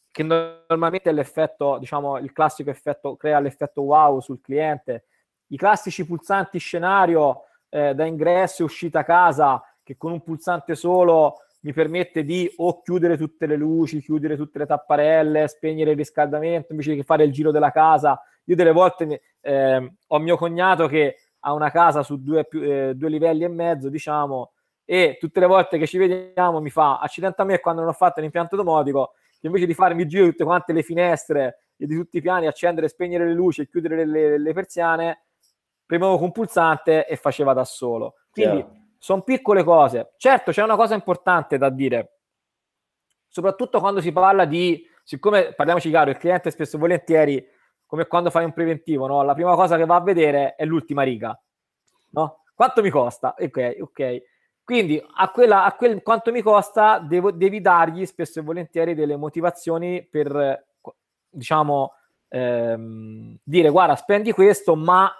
che 0.08 0.22
normalmente 0.22 1.10
è 1.10 1.12
l'effetto 1.12 1.78
diciamo 1.78 2.18
il 2.18 2.30
classico 2.30 2.70
effetto 2.70 3.16
crea 3.16 3.40
l'effetto 3.40 3.82
wow 3.82 4.20
sul 4.20 4.40
cliente. 4.40 5.06
I 5.48 5.56
classici 5.56 6.06
pulsanti 6.06 6.60
scenario 6.60 7.46
eh, 7.68 7.92
da 7.92 8.04
ingresso 8.04 8.62
e 8.62 8.66
uscita 8.66 9.02
casa 9.02 9.60
che 9.82 9.96
con 9.96 10.12
un 10.12 10.22
pulsante 10.22 10.76
solo 10.76 11.38
mi 11.62 11.72
permette 11.72 12.22
di 12.22 12.48
o 12.58 12.82
chiudere 12.82 13.16
tutte 13.16 13.46
le 13.46 13.56
luci, 13.56 14.00
chiudere 14.00 14.36
tutte 14.36 14.60
le 14.60 14.66
tapparelle, 14.66 15.48
spegnere 15.48 15.90
il 15.90 15.96
riscaldamento 15.96 16.70
invece 16.70 16.94
che 16.94 17.02
fare 17.02 17.24
il 17.24 17.32
giro 17.32 17.50
della 17.50 17.72
casa. 17.72 18.22
Io 18.44 18.54
delle 18.54 18.70
volte 18.70 19.22
eh, 19.40 19.92
ho 20.06 20.18
mio 20.20 20.36
cognato 20.36 20.86
che 20.86 21.16
ha 21.44 21.52
una 21.52 21.70
casa 21.70 22.02
su 22.02 22.20
due, 22.22 22.46
eh, 22.52 22.94
due 22.94 23.08
livelli 23.08 23.44
e 23.44 23.48
mezzo, 23.48 23.88
diciamo, 23.88 24.52
e 24.84 25.16
tutte 25.18 25.40
le 25.40 25.46
volte 25.46 25.78
che 25.78 25.86
ci 25.86 25.98
vediamo 25.98 26.60
mi 26.60 26.70
fa 26.70 26.98
accidente 26.98 27.40
a 27.42 27.44
me 27.44 27.60
quando 27.60 27.80
non 27.80 27.90
ho 27.90 27.94
fatto 27.94 28.20
l'impianto 28.20 28.56
domotico, 28.56 29.14
che 29.40 29.46
invece 29.46 29.66
di 29.66 29.74
farmi 29.74 30.06
giro 30.06 30.26
tutte 30.26 30.44
quante 30.44 30.72
le 30.72 30.82
finestre 30.82 31.58
e 31.76 31.86
di 31.86 31.96
tutti 31.96 32.18
i 32.18 32.20
piani, 32.20 32.46
accendere 32.46 32.88
spegnere 32.88 33.26
le 33.26 33.34
luci 33.34 33.62
e 33.62 33.68
chiudere 33.68 34.04
le, 34.04 34.38
le, 34.38 34.52
persiane, 34.52 35.24
premevo 35.84 36.14
con 36.14 36.24
un 36.24 36.32
pulsante 36.32 37.06
e 37.06 37.16
faceva 37.16 37.52
da 37.52 37.64
solo. 37.64 38.14
Quindi 38.30 38.64
sono 38.98 39.22
piccole 39.22 39.64
cose. 39.64 40.12
Certo, 40.16 40.52
c'è 40.52 40.62
una 40.62 40.76
cosa 40.76 40.94
importante 40.94 41.58
da 41.58 41.70
dire, 41.70 42.18
soprattutto 43.26 43.80
quando 43.80 44.00
si 44.00 44.12
parla 44.12 44.44
di, 44.44 44.86
siccome 45.02 45.54
parliamoci 45.54 45.88
chiaro, 45.88 46.10
il 46.10 46.18
cliente 46.18 46.52
spesso 46.52 46.76
e 46.76 46.78
volentieri, 46.78 47.44
come 47.92 48.06
quando 48.06 48.30
fai 48.30 48.46
un 48.46 48.54
preventivo, 48.54 49.06
no? 49.06 49.22
la 49.22 49.34
prima 49.34 49.54
cosa 49.54 49.76
che 49.76 49.84
va 49.84 49.96
a 49.96 50.00
vedere 50.00 50.54
è 50.54 50.64
l'ultima 50.64 51.02
riga. 51.02 51.38
No? 52.12 52.44
Quanto 52.54 52.80
mi 52.80 52.88
costa? 52.88 53.34
Ok, 53.38 53.76
ok. 53.80 54.22
Quindi 54.64 55.04
a, 55.16 55.30
quella, 55.30 55.64
a 55.64 55.74
quel 55.74 56.00
quanto 56.00 56.32
mi 56.32 56.40
costa 56.40 57.00
devo, 57.00 57.32
devi 57.32 57.60
dargli 57.60 58.06
spesso 58.06 58.38
e 58.38 58.42
volentieri 58.42 58.94
delle 58.94 59.14
motivazioni 59.16 60.02
per, 60.10 60.68
diciamo, 61.28 61.92
ehm, 62.28 63.36
dire 63.42 63.68
guarda, 63.68 63.94
spendi 63.96 64.32
questo, 64.32 64.74
ma 64.74 65.12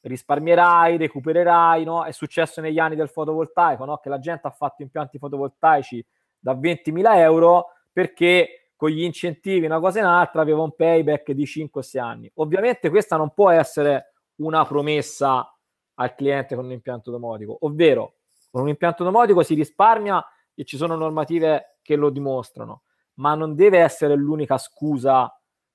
risparmierai, 0.00 0.96
recupererai, 0.96 1.84
no? 1.84 2.04
È 2.04 2.12
successo 2.12 2.62
negli 2.62 2.78
anni 2.78 2.96
del 2.96 3.10
fotovoltaico, 3.10 3.84
no? 3.84 3.98
Che 3.98 4.08
la 4.08 4.20
gente 4.20 4.46
ha 4.46 4.52
fatto 4.52 4.80
impianti 4.80 5.18
fotovoltaici 5.18 6.02
da 6.38 6.54
20.000 6.54 7.16
euro 7.16 7.72
perché 7.92 8.65
con 8.76 8.90
gli 8.90 9.02
incentivi, 9.02 9.66
una 9.66 9.80
cosa 9.80 9.98
e 9.98 10.02
un'altra, 10.02 10.42
aveva 10.42 10.62
un 10.62 10.74
payback 10.74 11.32
di 11.32 11.44
5-6 11.44 11.98
anni. 11.98 12.30
Ovviamente 12.34 12.90
questa 12.90 13.16
non 13.16 13.32
può 13.32 13.50
essere 13.50 14.12
una 14.36 14.64
promessa 14.64 15.50
al 15.94 16.14
cliente 16.14 16.54
con 16.54 16.66
un 16.66 16.72
impianto 16.72 17.10
domotico, 17.10 17.56
ovvero 17.60 18.16
con 18.50 18.62
un 18.62 18.68
impianto 18.68 19.02
domotico 19.02 19.42
si 19.42 19.54
risparmia 19.54 20.24
e 20.54 20.64
ci 20.64 20.76
sono 20.76 20.94
normative 20.94 21.78
che 21.82 21.96
lo 21.96 22.10
dimostrano, 22.10 22.82
ma 23.14 23.34
non 23.34 23.54
deve 23.54 23.78
essere 23.78 24.14
l'unica 24.14 24.58
scusa, 24.58 25.30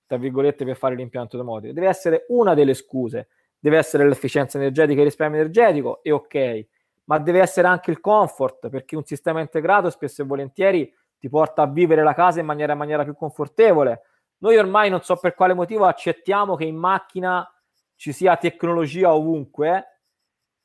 tra 0.05 0.17
virgolette, 0.17 0.63
per 0.63 0.75
fare 0.75 0.95
l'impianto 0.95 1.37
domotico, 1.37 1.73
deve 1.73 1.87
essere 1.87 2.25
una 2.29 2.53
delle 2.53 2.75
scuse 2.75 3.29
deve 3.61 3.77
essere 3.77 4.07
l'efficienza 4.07 4.57
energetica 4.57 4.97
e 4.97 5.03
il 5.03 5.09
risparmio 5.09 5.39
energetico, 5.39 6.01
e 6.01 6.11
ok, 6.11 6.65
ma 7.05 7.19
deve 7.19 7.41
essere 7.41 7.67
anche 7.67 7.91
il 7.91 7.99
comfort, 7.99 8.69
perché 8.69 8.95
un 8.95 9.05
sistema 9.05 9.39
integrato 9.39 9.91
spesso 9.91 10.23
e 10.23 10.25
volentieri 10.25 10.91
ti 11.21 11.29
porta 11.29 11.61
a 11.61 11.67
vivere 11.67 12.01
la 12.01 12.15
casa 12.15 12.39
in 12.39 12.47
maniera, 12.47 12.71
in 12.71 12.79
maniera 12.79 13.03
più 13.03 13.13
confortevole. 13.15 14.01
Noi 14.39 14.57
ormai 14.57 14.89
non 14.89 15.03
so 15.03 15.17
per 15.17 15.35
quale 15.35 15.53
motivo 15.53 15.85
accettiamo 15.85 16.55
che 16.55 16.65
in 16.65 16.75
macchina 16.75 17.47
ci 17.95 18.11
sia 18.11 18.35
tecnologia 18.37 19.13
ovunque. 19.13 19.99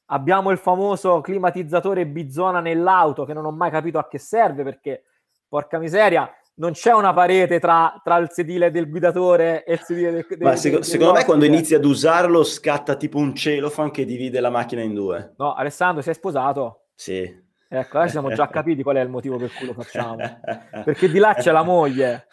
Abbiamo 0.07 0.51
il 0.51 0.57
famoso 0.57 1.21
climatizzatore 1.21 2.07
bizona 2.07 2.61
nell'auto 2.61 3.27
che 3.27 3.35
non 3.35 3.45
ho 3.45 3.51
mai 3.51 3.71
capito 3.71 3.99
a 3.99 4.09
che 4.09 4.19
serve 4.19 4.63
perché, 4.63 5.05
porca 5.47 5.79
miseria, 5.79 6.27
non 6.55 6.73
c'è 6.73 6.95
una 6.95 7.13
parete 7.13 7.61
tra, 7.61 8.01
tra, 8.03 8.17
il 8.17 8.31
sedile 8.31 8.71
del 8.71 8.89
guidatore 8.89 9.63
e 9.63 9.75
il 9.75 9.81
sedile 9.81 10.11
del, 10.11 10.27
del 10.27 10.39
Ma 10.41 10.57
seco- 10.57 10.77
del, 10.77 10.85
secondo 10.87 11.13
me 11.13 11.25
quando 11.27 11.45
inizi 11.45 11.75
ad 11.75 11.85
usarlo 11.85 12.45
scatta 12.45 12.97
tipo 12.97 13.19
un 13.19 13.35
celofan 13.35 13.91
che 13.91 14.07
divide 14.07 14.41
la 14.41 14.49
macchina 14.49 14.81
in 14.81 14.95
due. 14.95 15.35
No, 15.37 15.53
Alessandro, 15.53 16.01
sei 16.01 16.15
sposato? 16.15 16.87
Sì. 16.95 17.45
Ecco, 17.79 17.99
adesso 17.99 18.13
siamo 18.13 18.33
già 18.33 18.49
capiti 18.49 18.83
qual 18.83 18.97
è 18.97 19.01
il 19.01 19.09
motivo 19.09 19.37
per 19.37 19.53
cui 19.53 19.67
lo 19.67 19.75
facciamo. 19.75 20.17
Perché 20.85 21.11
di 21.11 21.19
là 21.19 21.35
c'è 21.35 21.53
la 21.53 21.63
moglie 21.63 22.27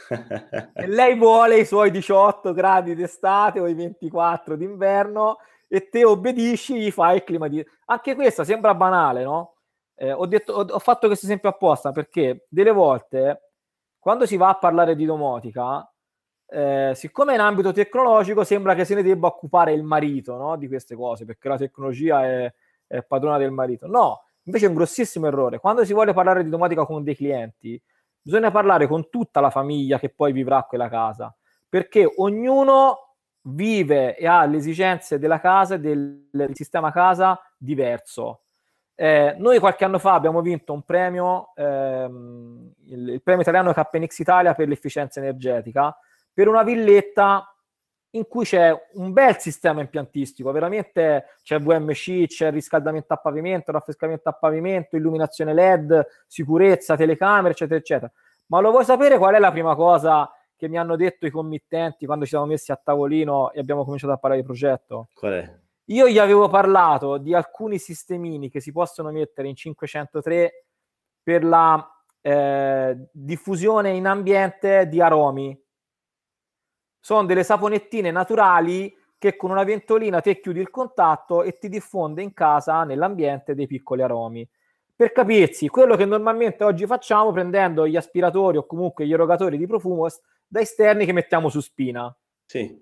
e 0.74 0.88
lei 0.88 1.16
vuole 1.16 1.58
i 1.58 1.66
suoi 1.66 1.92
18 1.92 2.54
gradi 2.54 2.96
d'estate 2.96 3.60
o 3.60 3.68
i 3.68 3.74
24 3.74 4.56
d'inverno 4.56 5.38
e 5.68 5.90
te 5.90 6.06
obbedisci, 6.06 6.80
gli 6.80 6.92
fai 6.92 7.16
il 7.18 7.24
clima 7.24 7.48
di... 7.48 7.66
Anche 7.86 8.16
questa 8.16 8.44
sembra 8.44 8.74
banale, 8.76 9.24
no? 9.24 9.56
Eh, 9.96 10.12
ho, 10.12 10.26
detto, 10.26 10.54
ho, 10.54 10.66
ho 10.68 10.80
fatto 10.80 11.08
questo 11.08 11.26
esempio 11.26 11.50
apposta 11.50 11.92
perché 11.92 12.46
delle 12.50 12.72
volte 12.72 13.54
quando 14.04 14.26
si 14.26 14.36
va 14.36 14.50
a 14.50 14.56
parlare 14.56 14.98
di 14.98 15.06
domotica, 15.06 15.90
eh, 16.46 16.92
siccome 16.94 17.36
in 17.36 17.40
ambito 17.40 17.72
tecnologico 17.72 18.44
sembra 18.44 18.76
che 18.76 18.84
se 18.84 18.96
ne 18.96 19.02
debba 19.02 19.28
occupare 19.28 19.72
il 19.72 19.82
marito 19.82 20.36
no? 20.36 20.58
di 20.58 20.68
queste 20.68 20.94
cose, 20.94 21.24
perché 21.24 21.48
la 21.48 21.56
tecnologia 21.56 22.22
è, 22.26 22.54
è, 22.86 23.02
padrona 23.04 23.38
del 23.38 23.52
marito. 23.52 23.88
No, 23.88 24.23
invece 24.44 24.66
è 24.66 24.70
un 24.70 24.76
grossissimo 24.76 25.28
errore. 25.28 25.60
Quando 25.60 25.86
si 25.86 25.94
vuole 25.94 26.14
parlare 26.14 26.44
di 26.44 26.50
domotica 26.50 26.86
con 26.86 27.04
dei 27.04 27.16
clienti, 27.16 27.82
bisogna 28.22 28.52
parlare 28.52 28.88
con 28.88 29.10
tutta 29.10 29.40
la 29.40 29.50
famiglia 29.50 30.00
che 30.00 30.10
poi 30.10 30.32
vivrà 30.32 30.64
quella 30.64 30.90
casa, 30.90 31.36
perché 31.68 32.12
ognuno 32.18 33.16
vive 33.48 34.16
e 34.16 34.26
ha 34.28 34.46
le 34.46 34.58
esigenze 34.58 35.20
della 35.20 35.40
casa 35.40 35.76
e 35.76 35.80
del, 35.80 36.28
del 36.32 36.56
sistema 36.56 36.92
casa 36.92 37.40
diverso. 37.58 38.42
Eh, 38.96 39.36
noi 39.40 39.60
qualche 39.60 39.86
anno 39.86 39.98
fa 39.98 40.14
abbiamo 40.14 40.42
vinto 40.42 40.72
un 40.72 40.84
premio, 40.84 41.52
ehm, 41.56 42.72
il, 42.86 43.10
il, 43.10 43.22
premio 43.24 43.42
italiano 43.42 43.74
KNX 43.74 44.20
Italia 44.20 44.54
per 44.54 44.68
l'efficienza 44.68 45.20
energetica, 45.20 45.98
per 46.32 46.48
una 46.48 46.64
villetta 46.64 47.53
in 48.16 48.28
cui 48.28 48.46
c'è 48.46 48.72
un 48.94 49.12
bel 49.12 49.40
sistema 49.40 49.82
impiantistico, 49.82 50.52
veramente 50.52 51.38
c'è 51.42 51.60
VMC, 51.60 52.28
c'è 52.28 52.52
riscaldamento 52.52 53.14
a 53.14 53.18
pavimento, 53.18 53.72
raffrescamento 53.72 54.30
a 54.30 54.34
pavimento, 54.34 54.96
illuminazione 54.96 55.54
LED, 55.54 56.06
sicurezza, 56.28 56.96
telecamere, 56.96 57.52
eccetera, 57.52 57.80
eccetera. 57.80 58.12
Ma 58.48 58.60
lo 58.60 58.72
vuoi 58.72 58.86
sapere 58.86 59.18
qual 59.18 59.34
è 59.34 59.40
la 59.40 59.52
prima 59.52 59.76
cosa 59.76 60.32
che 60.56 60.68
mi 60.68 60.78
hanno 60.78 60.96
detto 60.96 61.26
i 61.26 61.32
committenti 61.32 62.06
quando 62.06 62.26
ci 62.26 62.32
siamo 62.32 62.46
messi 62.46 62.72
a 62.72 62.80
tavolino 62.82 63.52
e 63.52 63.60
abbiamo 63.60 63.84
cominciato 63.84 64.14
a 64.14 64.18
parlare 64.18 64.42
di 64.42 64.48
progetto? 64.48 65.08
Qual 65.16 65.34
è? 65.34 65.60
Io 65.88 66.08
gli 66.08 66.20
avevo 66.20 66.48
parlato 66.48 67.18
di 67.18 67.34
alcuni 67.34 67.78
sistemini 67.78 68.50
che 68.50 68.62
si 68.62 68.72
possono 68.72 69.12
mettere 69.12 69.48
in 69.48 69.56
503 69.56 70.66
per 71.22 71.44
la 71.44 71.86
eh, 72.22 72.96
diffusione 73.12 73.90
in 73.92 74.06
ambiente 74.06 74.88
di 74.88 75.02
aromi. 75.02 75.60
Sono 77.06 77.26
delle 77.26 77.44
saponettine 77.44 78.12
naturali 78.12 78.96
che 79.18 79.36
con 79.36 79.52
una 79.52 79.66
ventolina 79.66 80.22
te 80.22 80.40
chiudi 80.40 80.62
il 80.62 80.70
contatto 80.70 81.44
e 81.44 81.58
ti 81.58 81.68
diffonde 81.68 82.22
in 82.22 82.34
casa, 82.34 82.86
nell'ambiente, 82.86 83.56
dei 83.56 83.68
piccoli 83.68 84.02
aromi. 84.02 84.50
Per 84.96 85.12
capirsi, 85.12 85.68
quello 85.68 85.98
che 85.98 86.06
normalmente 86.06 86.64
oggi 86.64 86.86
facciamo 86.86 87.34
prendendo 87.34 87.86
gli 87.86 87.98
aspiratori 87.98 88.56
o 88.56 88.66
comunque 88.66 89.06
gli 89.06 89.12
erogatori 89.12 89.58
di 89.58 89.68
profumo 89.68 90.08
da 90.48 90.62
esterni 90.62 91.04
che 91.04 91.12
mettiamo 91.12 91.50
su 91.50 91.60
spina. 91.60 92.16
Sì. 92.46 92.82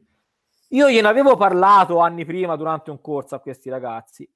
Io 0.70 0.88
gliene 0.88 1.08
avevo 1.08 1.36
parlato 1.36 1.98
anni 1.98 2.24
prima 2.24 2.56
durante 2.56 2.92
un 2.92 3.02
corso 3.02 3.34
a 3.34 3.40
questi 3.40 3.72
ragazzi. 3.72 4.32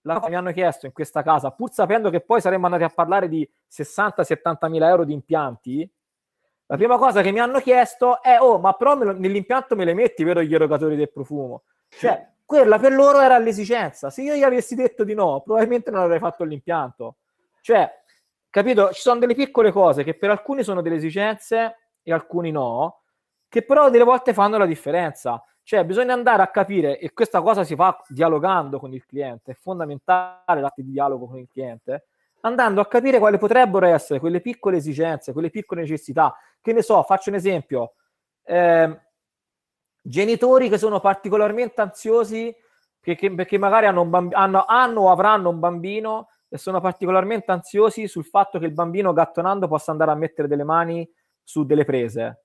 La 0.00 0.20
mi 0.28 0.34
hanno 0.34 0.50
chiesto 0.50 0.86
in 0.86 0.92
questa 0.92 1.22
casa, 1.22 1.52
pur 1.52 1.70
sapendo 1.70 2.10
che 2.10 2.20
poi 2.20 2.40
saremmo 2.40 2.64
andati 2.66 2.82
a 2.82 2.88
parlare 2.88 3.28
di 3.28 3.48
60-70 3.70 4.68
mila 4.68 4.88
euro 4.88 5.04
di 5.04 5.12
impianti, 5.12 5.88
la 6.70 6.76
prima 6.76 6.98
cosa 6.98 7.22
che 7.22 7.32
mi 7.32 7.40
hanno 7.40 7.60
chiesto 7.60 8.22
è: 8.22 8.38
Oh, 8.38 8.58
ma 8.58 8.74
però 8.74 8.94
lo, 8.94 9.12
nell'impianto 9.12 9.74
me 9.74 9.84
le 9.84 9.94
metti, 9.94 10.22
vero, 10.22 10.42
gli 10.42 10.54
erogatori 10.54 10.96
del 10.96 11.10
profumo? 11.10 11.62
Cioè, 11.88 12.28
quella 12.44 12.78
per 12.78 12.92
loro 12.92 13.20
era 13.20 13.38
l'esigenza. 13.38 14.10
Se 14.10 14.22
io 14.22 14.34
gli 14.34 14.42
avessi 14.42 14.74
detto 14.74 15.02
di 15.02 15.14
no, 15.14 15.40
probabilmente 15.42 15.90
non 15.90 16.02
avrei 16.02 16.18
fatto 16.18 16.44
l'impianto. 16.44 17.16
Cioè, 17.62 17.90
capito? 18.50 18.90
Ci 18.92 19.00
sono 19.00 19.18
delle 19.18 19.34
piccole 19.34 19.72
cose 19.72 20.04
che 20.04 20.14
per 20.14 20.30
alcuni 20.30 20.62
sono 20.62 20.82
delle 20.82 20.96
esigenze 20.96 21.76
e 22.02 22.12
alcuni 22.12 22.50
no, 22.50 23.00
che 23.48 23.62
però 23.62 23.88
delle 23.88 24.04
volte 24.04 24.34
fanno 24.34 24.58
la 24.58 24.66
differenza. 24.66 25.42
Cioè, 25.62 25.84
bisogna 25.84 26.12
andare 26.12 26.42
a 26.42 26.48
capire, 26.48 26.98
e 26.98 27.12
questa 27.12 27.40
cosa 27.40 27.64
si 27.64 27.74
fa 27.74 27.98
dialogando 28.08 28.78
con 28.78 28.92
il 28.92 29.04
cliente, 29.06 29.52
è 29.52 29.54
fondamentale 29.54 30.60
l'atto 30.60 30.82
di 30.82 30.90
dialogo 30.90 31.26
con 31.26 31.38
il 31.38 31.48
cliente, 31.50 32.06
andando 32.42 32.80
a 32.80 32.86
capire 32.86 33.18
quali 33.18 33.38
potrebbero 33.38 33.86
essere 33.86 34.20
quelle 34.20 34.40
piccole 34.40 34.76
esigenze, 34.76 35.32
quelle 35.32 35.50
piccole 35.50 35.82
necessità. 35.82 36.36
Che 36.60 36.72
ne 36.72 36.82
so, 36.82 37.02
faccio 37.02 37.30
un 37.30 37.36
esempio. 37.36 37.94
Eh, 38.42 39.00
genitori 40.02 40.68
che 40.68 40.78
sono 40.78 41.00
particolarmente 41.00 41.80
ansiosi 41.80 42.54
perché, 43.00 43.32
perché 43.32 43.58
magari 43.58 43.86
hanno, 43.86 44.04
bamb- 44.04 44.34
hanno, 44.34 44.64
hanno 44.66 45.00
o 45.02 45.10
avranno 45.10 45.50
un 45.50 45.58
bambino 45.58 46.28
e 46.48 46.58
sono 46.58 46.80
particolarmente 46.80 47.52
ansiosi 47.52 48.08
sul 48.08 48.24
fatto 48.24 48.58
che 48.58 48.66
il 48.66 48.72
bambino 48.72 49.12
gattonando 49.12 49.68
possa 49.68 49.90
andare 49.90 50.10
a 50.10 50.14
mettere 50.14 50.48
delle 50.48 50.64
mani 50.64 51.08
su 51.42 51.64
delle 51.64 51.84
prese 51.84 52.42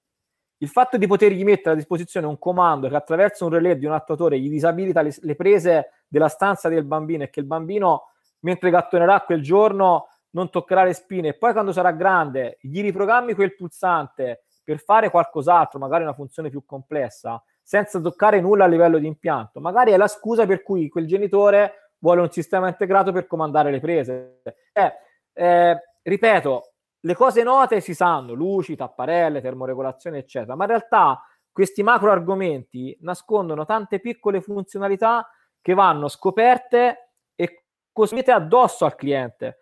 il 0.63 0.69
fatto 0.69 0.97
di 0.97 1.07
potergli 1.07 1.43
mettere 1.43 1.71
a 1.71 1.75
disposizione 1.75 2.25
un 2.25 2.39
comando 2.39 2.87
che 2.87 2.95
attraverso 2.95 3.45
un 3.45 3.51
relè 3.51 3.77
di 3.77 3.85
un 3.85 3.91
attuatore 3.91 4.39
gli 4.39 4.49
disabilita 4.49 5.01
le, 5.01 5.13
le 5.19 5.35
prese 5.35 5.89
della 6.07 6.29
stanza 6.29 6.69
del 6.69 6.85
bambino 6.85 7.23
e 7.23 7.29
che 7.29 7.41
il 7.41 7.45
bambino, 7.45 8.12
mentre 8.43 8.69
gattonerà 8.69 9.21
quel 9.21 9.41
giorno, 9.41 10.07
non 10.31 10.49
toccherà 10.49 10.83
le 10.83 10.93
spine 10.93 11.29
e 11.29 11.33
poi 11.37 11.51
quando 11.51 11.71
sarà 11.71 11.91
grande 11.91 12.57
gli 12.61 12.81
riprogrammi 12.81 13.33
quel 13.33 13.55
pulsante 13.55 14.45
per 14.63 14.79
fare 14.79 15.09
qualcos'altro, 15.09 15.79
magari 15.79 16.03
una 16.03 16.13
funzione 16.13 16.49
più 16.49 16.63
complessa, 16.65 17.43
senza 17.61 17.99
toccare 17.99 18.39
nulla 18.39 18.65
a 18.65 18.67
livello 18.67 18.97
di 18.97 19.07
impianto, 19.07 19.59
magari 19.59 19.91
è 19.91 19.97
la 19.97 20.07
scusa 20.07 20.45
per 20.45 20.63
cui 20.63 20.89
quel 20.89 21.05
genitore 21.05 21.91
vuole 21.99 22.21
un 22.21 22.31
sistema 22.31 22.67
integrato 22.67 23.11
per 23.11 23.27
comandare 23.27 23.71
le 23.71 23.79
prese. 23.79 24.41
Eh, 24.73 24.93
eh, 25.33 25.79
ripeto, 26.01 26.73
le 27.01 27.15
cose 27.15 27.43
note 27.43 27.81
si 27.81 27.93
sanno, 27.93 28.33
luci, 28.33 28.75
tapparelle, 28.75 29.41
termoregolazione, 29.41 30.19
eccetera, 30.19 30.55
ma 30.55 30.63
in 30.63 30.69
realtà 30.69 31.21
questi 31.51 31.83
macro 31.83 32.11
argomenti 32.11 32.97
nascondono 33.01 33.65
tante 33.65 33.99
piccole 33.99 34.41
funzionalità 34.41 35.29
che 35.61 35.73
vanno 35.73 36.07
scoperte 36.07 37.02
e 37.93 37.99
costruite 38.01 38.31
addosso 38.31 38.85
al 38.85 38.95
cliente. 38.95 39.59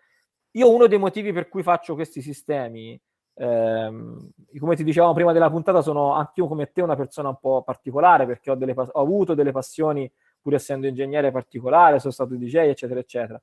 Io 0.52 0.72
uno 0.72 0.86
dei 0.86 0.98
motivi 0.98 1.32
per 1.32 1.48
cui 1.48 1.62
faccio 1.62 1.94
questi 1.94 2.20
sistemi, 2.20 3.00
ehm, 3.34 4.30
come 4.58 4.76
ti 4.76 4.84
dicevamo 4.84 5.12
prima 5.12 5.32
della 5.32 5.50
puntata, 5.50 5.82
sono 5.82 6.14
anch'io 6.14 6.48
come 6.48 6.72
te 6.72 6.82
una 6.82 6.96
persona 6.96 7.28
un 7.28 7.38
po' 7.38 7.62
particolare 7.62 8.26
perché 8.26 8.50
ho, 8.50 8.54
delle, 8.54 8.74
ho 8.76 9.00
avuto 9.00 9.34
delle 9.34 9.52
passioni 9.52 10.10
pur 10.40 10.54
essendo 10.54 10.86
ingegnere 10.86 11.30
particolare, 11.30 12.00
sono 12.00 12.12
stato 12.12 12.34
DJ, 12.34 12.56
eccetera, 12.56 12.98
eccetera. 12.98 13.40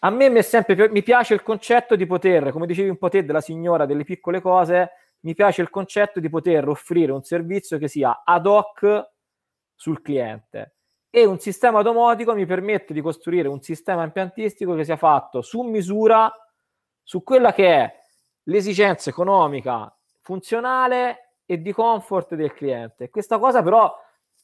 A 0.00 0.10
me 0.10 0.28
mi, 0.28 0.42
sempre, 0.42 0.90
mi 0.90 1.02
piace 1.02 1.32
il 1.32 1.42
concetto 1.42 1.96
di 1.96 2.04
poter, 2.04 2.52
come 2.52 2.66
dicevi 2.66 2.90
un 2.90 2.98
po' 2.98 3.08
te 3.08 3.24
della 3.24 3.40
signora 3.40 3.86
delle 3.86 4.04
piccole 4.04 4.42
cose, 4.42 4.90
mi 5.20 5.34
piace 5.34 5.62
il 5.62 5.70
concetto 5.70 6.20
di 6.20 6.28
poter 6.28 6.68
offrire 6.68 7.10
un 7.10 7.22
servizio 7.22 7.78
che 7.78 7.88
sia 7.88 8.22
ad 8.22 8.46
hoc 8.46 9.12
sul 9.74 10.02
cliente 10.02 10.73
e 11.14 11.24
un 11.24 11.38
sistema 11.38 11.82
domotico 11.82 12.34
mi 12.34 12.44
permette 12.44 12.92
di 12.92 13.00
costruire 13.00 13.46
un 13.46 13.62
sistema 13.62 14.02
impiantistico 14.02 14.74
che 14.74 14.84
sia 14.84 14.96
fatto 14.96 15.42
su 15.42 15.62
misura 15.62 16.32
su 17.02 17.22
quella 17.22 17.52
che 17.52 17.68
è 17.68 18.00
l'esigenza 18.44 19.10
economica, 19.10 19.94
funzionale 20.20 21.36
e 21.44 21.62
di 21.62 21.72
comfort 21.72 22.34
del 22.34 22.52
cliente. 22.52 23.10
Questa 23.10 23.38
cosa 23.38 23.62
però 23.62 23.94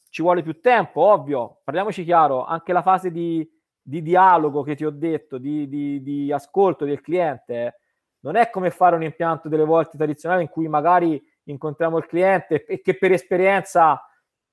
ci 0.09 0.21
vuole 0.21 0.43
più 0.43 0.61
tempo, 0.61 1.01
ovvio, 1.01 1.59
parliamoci 1.63 2.05
chiaro, 2.05 2.45
anche 2.45 2.71
la 2.71 2.81
fase 2.81 3.11
di 3.11 3.45
di 3.81 4.01
dialogo 4.01 4.61
che 4.61 4.75
ti 4.75 4.85
ho 4.85 4.91
detto, 4.91 5.37
di, 5.37 5.67
di, 5.67 6.01
di 6.01 6.31
ascolto 6.31 6.85
del 6.85 7.01
cliente, 7.01 7.79
non 8.19 8.35
è 8.35 8.49
come 8.49 8.69
fare 8.69 8.95
un 8.95 9.03
impianto 9.03 9.49
delle 9.49 9.65
volte 9.65 9.97
tradizionali 9.97 10.43
in 10.43 10.49
cui 10.49 10.67
magari 10.67 11.21
incontriamo 11.43 11.97
il 11.97 12.05
cliente 12.05 12.63
e 12.65 12.81
che 12.81 12.95
per 12.95 13.11
esperienza 13.11 14.01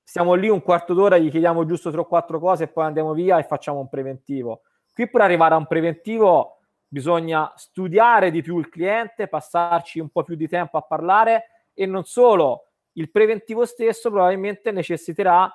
stiamo 0.09 0.33
lì 0.33 0.49
un 0.49 0.63
quarto 0.63 0.95
d'ora, 0.95 1.19
gli 1.19 1.29
chiediamo 1.29 1.65
giusto 1.65 1.91
tre 1.91 1.99
o 1.99 2.05
quattro 2.05 2.39
cose 2.39 2.63
e 2.63 2.67
poi 2.67 2.85
andiamo 2.85 3.13
via 3.13 3.37
e 3.37 3.43
facciamo 3.43 3.77
un 3.79 3.89
preventivo. 3.89 4.63
Qui 4.91 5.07
per 5.07 5.21
arrivare 5.21 5.53
a 5.53 5.57
un 5.57 5.67
preventivo 5.67 6.61
bisogna 6.87 7.53
studiare 7.55 8.31
di 8.31 8.41
più 8.41 8.57
il 8.57 8.69
cliente, 8.69 9.27
passarci 9.27 9.99
un 9.99 10.09
po' 10.09 10.23
più 10.23 10.33
di 10.33 10.47
tempo 10.47 10.77
a 10.77 10.81
parlare 10.81 11.67
e 11.75 11.85
non 11.85 12.05
solo, 12.05 12.69
il 12.93 13.11
preventivo 13.11 13.67
stesso 13.67 14.09
probabilmente 14.09 14.71
necessiterà 14.71 15.47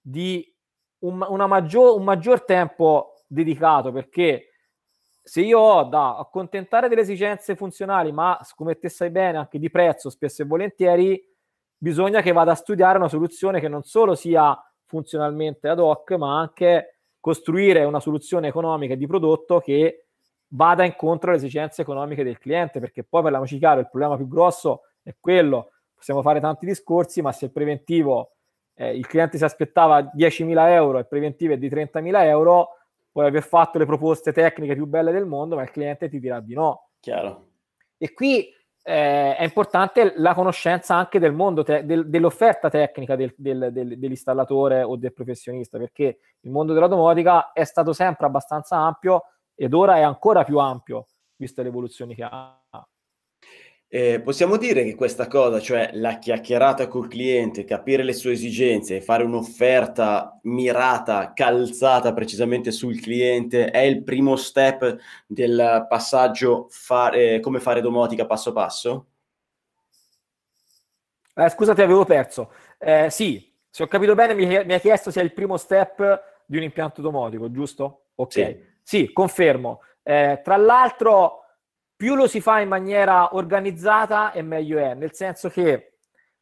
di 0.00 0.42
un, 1.00 1.18
maggior, 1.46 1.94
un 1.94 2.04
maggior 2.04 2.44
tempo 2.44 3.24
dedicato 3.26 3.92
perché 3.92 4.52
se 5.22 5.42
io 5.42 5.58
ho 5.58 5.84
da 5.84 6.16
accontentare 6.16 6.88
delle 6.88 7.02
esigenze 7.02 7.54
funzionali, 7.54 8.10
ma 8.10 8.40
come 8.56 8.78
te 8.78 8.88
sai 8.88 9.10
bene 9.10 9.36
anche 9.36 9.58
di 9.58 9.68
prezzo 9.68 10.08
spesso 10.08 10.40
e 10.40 10.46
volentieri, 10.46 11.27
bisogna 11.78 12.20
che 12.20 12.32
vada 12.32 12.52
a 12.52 12.56
studiare 12.56 12.98
una 12.98 13.08
soluzione 13.08 13.60
che 13.60 13.68
non 13.68 13.84
solo 13.84 14.14
sia 14.14 14.60
funzionalmente 14.84 15.68
ad 15.68 15.78
hoc, 15.78 16.12
ma 16.12 16.38
anche 16.38 16.98
costruire 17.20 17.84
una 17.84 18.00
soluzione 18.00 18.48
economica 18.48 18.94
e 18.94 18.96
di 18.96 19.06
prodotto 19.06 19.60
che 19.60 20.06
vada 20.48 20.84
incontro 20.84 21.30
alle 21.30 21.38
esigenze 21.38 21.82
economiche 21.82 22.24
del 22.24 22.38
cliente, 22.38 22.80
perché 22.80 23.04
poi 23.04 23.22
parliamoci 23.22 23.58
chiaro, 23.58 23.80
il 23.80 23.88
problema 23.88 24.16
più 24.16 24.28
grosso 24.28 24.82
è 25.02 25.14
quello, 25.18 25.70
possiamo 25.94 26.22
fare 26.22 26.40
tanti 26.40 26.66
discorsi, 26.66 27.20
ma 27.22 27.32
se 27.32 27.46
il 27.46 27.52
preventivo, 27.52 28.32
eh, 28.74 28.96
il 28.96 29.06
cliente 29.06 29.36
si 29.36 29.44
aspettava 29.44 30.00
10.000 30.00 30.70
euro 30.70 30.96
e 30.96 31.00
il 31.00 31.06
preventivo 31.06 31.52
è 31.52 31.58
di 31.58 31.68
30.000 31.68 32.24
euro, 32.24 32.68
puoi 33.12 33.26
aver 33.26 33.42
fatto 33.42 33.78
le 33.78 33.86
proposte 33.86 34.32
tecniche 34.32 34.74
più 34.74 34.86
belle 34.86 35.12
del 35.12 35.26
mondo, 35.26 35.56
ma 35.56 35.62
il 35.62 35.70
cliente 35.70 36.08
ti 36.08 36.18
dirà 36.18 36.40
di 36.40 36.54
no. 36.54 36.90
Chiaro. 37.00 37.46
E 37.98 38.12
qui 38.12 38.48
eh, 38.88 39.36
è 39.36 39.44
importante 39.44 40.14
la 40.16 40.32
conoscenza 40.32 40.94
anche 40.94 41.18
del 41.18 41.32
mondo, 41.32 41.62
te- 41.62 41.84
del, 41.84 42.08
dell'offerta 42.08 42.70
tecnica 42.70 43.16
del, 43.16 43.34
del, 43.36 43.70
dell'installatore 43.70 44.82
o 44.82 44.96
del 44.96 45.12
professionista, 45.12 45.76
perché 45.76 46.20
il 46.40 46.50
mondo 46.50 46.72
della 46.72 46.86
domotica 46.86 47.52
è 47.52 47.64
stato 47.64 47.92
sempre 47.92 48.24
abbastanza 48.24 48.76
ampio 48.76 49.24
ed 49.54 49.74
ora 49.74 49.96
è 49.96 50.00
ancora 50.00 50.42
più 50.42 50.56
ampio, 50.58 51.06
viste 51.36 51.62
le 51.62 51.68
evoluzioni 51.68 52.14
che 52.14 52.22
ha. 52.22 52.57
Eh, 53.90 54.20
possiamo 54.20 54.58
dire 54.58 54.84
che 54.84 54.94
questa 54.94 55.26
cosa, 55.28 55.60
cioè 55.60 55.92
la 55.94 56.18
chiacchierata 56.18 56.88
col 56.88 57.08
cliente, 57.08 57.64
capire 57.64 58.02
le 58.02 58.12
sue 58.12 58.32
esigenze 58.32 58.96
e 58.96 59.00
fare 59.00 59.24
un'offerta 59.24 60.38
mirata, 60.42 61.32
calzata 61.32 62.12
precisamente 62.12 62.70
sul 62.70 63.00
cliente, 63.00 63.70
è 63.70 63.78
il 63.78 64.02
primo 64.02 64.36
step 64.36 64.98
del 65.26 65.86
passaggio 65.88 66.66
fare, 66.68 67.40
come 67.40 67.60
fare 67.60 67.80
domotica 67.80 68.26
passo 68.26 68.52
passo? 68.52 69.06
Eh, 71.34 71.48
scusate, 71.48 71.82
avevo 71.82 72.04
perso. 72.04 72.52
Eh, 72.78 73.08
sì, 73.08 73.50
se 73.70 73.84
ho 73.84 73.86
capito 73.86 74.14
bene, 74.14 74.34
mi, 74.34 74.44
mi 74.44 74.72
hai 74.74 74.80
chiesto 74.80 75.10
se 75.10 75.20
è 75.20 75.24
il 75.24 75.32
primo 75.32 75.56
step 75.56 76.42
di 76.44 76.58
un 76.58 76.62
impianto 76.62 77.00
domotico, 77.00 77.50
giusto? 77.50 78.08
Ok, 78.16 78.32
sì, 78.32 78.64
sì 78.82 79.12
confermo. 79.14 79.80
Eh, 80.02 80.42
tra 80.44 80.56
l'altro 80.58 81.44
più 81.98 82.14
lo 82.14 82.28
si 82.28 82.40
fa 82.40 82.60
in 82.60 82.68
maniera 82.68 83.34
organizzata 83.34 84.30
e 84.30 84.40
meglio 84.40 84.78
è, 84.78 84.94
nel 84.94 85.12
senso 85.14 85.48
che 85.48 85.94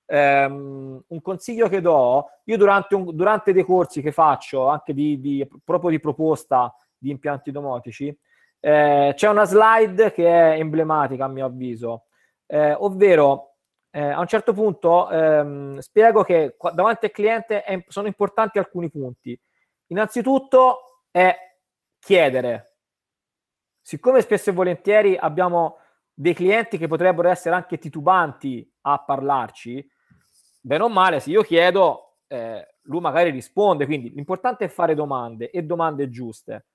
ehm, 0.04 1.04
un 1.06 1.22
consiglio 1.22 1.66
che 1.70 1.80
do, 1.80 2.26
io 2.44 2.56
durante, 2.58 2.94
un, 2.94 3.16
durante 3.16 3.54
dei 3.54 3.64
corsi 3.64 4.02
che 4.02 4.12
faccio, 4.12 4.66
anche 4.66 4.92
di, 4.92 5.18
di, 5.18 5.48
proprio 5.64 5.88
di 5.88 5.98
proposta 5.98 6.76
di 6.98 7.08
impianti 7.08 7.52
domotici, 7.52 8.14
eh, 8.60 9.14
c'è 9.16 9.28
una 9.30 9.44
slide 9.44 10.12
che 10.12 10.28
è 10.28 10.58
emblematica 10.58 11.24
a 11.24 11.28
mio 11.28 11.46
avviso, 11.46 12.04
eh, 12.44 12.74
ovvero 12.74 13.54
eh, 13.90 14.10
a 14.10 14.20
un 14.20 14.26
certo 14.26 14.52
punto 14.52 15.08
ehm, 15.08 15.78
spiego 15.78 16.22
che 16.22 16.54
qua, 16.58 16.70
davanti 16.72 17.06
al 17.06 17.12
cliente 17.12 17.62
è, 17.62 17.82
sono 17.88 18.08
importanti 18.08 18.58
alcuni 18.58 18.90
punti. 18.90 19.40
Innanzitutto 19.86 21.04
è 21.10 21.34
chiedere, 21.98 22.75
siccome 23.86 24.20
spesso 24.20 24.50
e 24.50 24.52
volentieri 24.52 25.16
abbiamo 25.16 25.78
dei 26.12 26.34
clienti 26.34 26.76
che 26.76 26.88
potrebbero 26.88 27.28
essere 27.28 27.54
anche 27.54 27.78
titubanti 27.78 28.68
a 28.80 28.98
parlarci, 28.98 29.88
bene 30.60 30.82
o 30.82 30.88
male, 30.88 31.20
se 31.20 31.30
io 31.30 31.42
chiedo, 31.42 32.16
eh, 32.26 32.78
lui 32.82 32.98
magari 32.98 33.30
risponde, 33.30 33.86
quindi 33.86 34.10
l'importante 34.10 34.64
è 34.64 34.68
fare 34.68 34.96
domande 34.96 35.50
e 35.50 35.62
domande 35.62 36.10
giuste. 36.10 36.66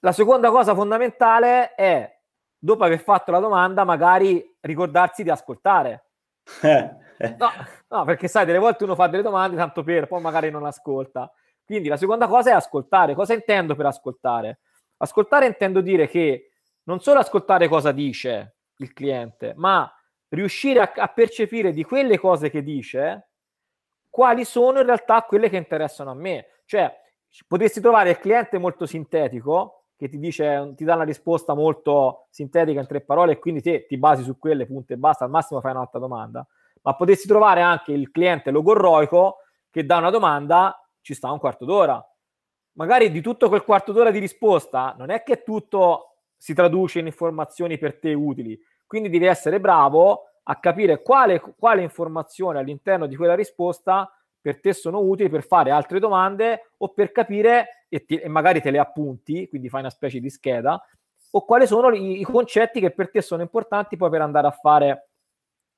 La 0.00 0.10
seconda 0.10 0.50
cosa 0.50 0.74
fondamentale 0.74 1.76
è, 1.76 2.18
dopo 2.58 2.82
aver 2.82 2.98
fatto 2.98 3.30
la 3.30 3.38
domanda, 3.38 3.84
magari 3.84 4.56
ricordarsi 4.62 5.22
di 5.22 5.30
ascoltare. 5.30 6.06
no, 7.38 7.50
no, 7.90 8.04
perché 8.04 8.26
sai, 8.26 8.44
delle 8.44 8.58
volte 8.58 8.82
uno 8.82 8.96
fa 8.96 9.06
delle 9.06 9.22
domande 9.22 9.56
tanto 9.56 9.84
per, 9.84 10.08
poi 10.08 10.20
magari 10.20 10.50
non 10.50 10.66
ascolta. 10.66 11.32
Quindi 11.64 11.86
la 11.86 11.96
seconda 11.96 12.26
cosa 12.26 12.50
è 12.50 12.54
ascoltare. 12.54 13.14
Cosa 13.14 13.34
intendo 13.34 13.76
per 13.76 13.86
ascoltare? 13.86 14.58
Ascoltare 14.98 15.46
intendo 15.46 15.80
dire 15.80 16.08
che 16.08 16.50
non 16.84 17.00
solo 17.00 17.20
ascoltare 17.20 17.68
cosa 17.68 17.92
dice 17.92 18.56
il 18.76 18.92
cliente, 18.92 19.54
ma 19.56 19.90
riuscire 20.28 20.80
a, 20.80 20.92
a 20.94 21.08
percepire 21.08 21.72
di 21.72 21.84
quelle 21.84 22.18
cose 22.18 22.50
che 22.50 22.62
dice 22.62 23.28
quali 24.08 24.44
sono 24.44 24.80
in 24.80 24.86
realtà 24.86 25.22
quelle 25.22 25.48
che 25.48 25.56
interessano 25.56 26.10
a 26.10 26.14
me. 26.14 26.46
Cioè, 26.64 26.92
potresti 27.46 27.80
trovare 27.80 28.10
il 28.10 28.18
cliente 28.18 28.58
molto 28.58 28.86
sintetico 28.86 29.84
che 29.96 30.08
ti 30.08 30.18
dice, 30.18 30.74
ti 30.76 30.84
dà 30.84 30.94
una 30.94 31.04
risposta 31.04 31.54
molto 31.54 32.26
sintetica 32.30 32.80
in 32.80 32.86
tre 32.86 33.00
parole 33.00 33.32
e 33.32 33.38
quindi 33.38 33.60
te 33.60 33.84
ti 33.86 33.98
basi 33.98 34.22
su 34.22 34.38
quelle 34.38 34.64
punte 34.64 34.94
e 34.94 34.96
basta, 34.96 35.24
al 35.24 35.30
massimo 35.30 35.60
fai 35.60 35.72
un'altra 35.72 35.98
domanda. 35.98 36.46
Ma 36.82 36.94
potresti 36.94 37.26
trovare 37.26 37.60
anche 37.62 37.92
il 37.92 38.10
cliente 38.10 38.50
logorroico 38.50 39.38
che 39.70 39.84
dà 39.84 39.98
una 39.98 40.10
domanda, 40.10 40.80
ci 41.00 41.14
sta 41.14 41.32
un 41.32 41.40
quarto 41.40 41.64
d'ora, 41.64 42.04
magari 42.78 43.10
di 43.10 43.20
tutto 43.20 43.48
quel 43.48 43.64
quarto 43.64 43.92
d'ora 43.92 44.10
di 44.10 44.20
risposta 44.20 44.94
non 44.96 45.10
è 45.10 45.22
che 45.22 45.42
tutto 45.42 46.14
si 46.36 46.54
traduce 46.54 47.00
in 47.00 47.06
informazioni 47.06 47.76
per 47.76 47.98
te 47.98 48.14
utili, 48.14 48.58
quindi 48.86 49.10
devi 49.10 49.26
essere 49.26 49.60
bravo 49.60 50.22
a 50.44 50.58
capire 50.60 51.02
quale, 51.02 51.40
quale 51.40 51.82
informazione 51.82 52.60
all'interno 52.60 53.06
di 53.06 53.16
quella 53.16 53.34
risposta 53.34 54.10
per 54.40 54.60
te 54.60 54.72
sono 54.72 55.00
utili 55.00 55.28
per 55.28 55.44
fare 55.44 55.72
altre 55.72 55.98
domande 55.98 56.70
o 56.78 56.88
per 56.90 57.10
capire 57.10 57.84
e, 57.88 58.04
ti, 58.04 58.16
e 58.16 58.28
magari 58.28 58.62
te 58.62 58.70
le 58.70 58.78
appunti, 58.78 59.48
quindi 59.48 59.68
fai 59.68 59.80
una 59.80 59.90
specie 59.90 60.20
di 60.20 60.30
scheda, 60.30 60.80
o 61.32 61.44
quali 61.44 61.66
sono 61.66 61.90
i, 61.90 62.20
i 62.20 62.24
concetti 62.24 62.80
che 62.80 62.92
per 62.92 63.10
te 63.10 63.20
sono 63.20 63.42
importanti 63.42 63.96
poi 63.96 64.08
per 64.08 64.22
andare 64.22 64.46
a 64.46 64.52
fare 64.52 65.08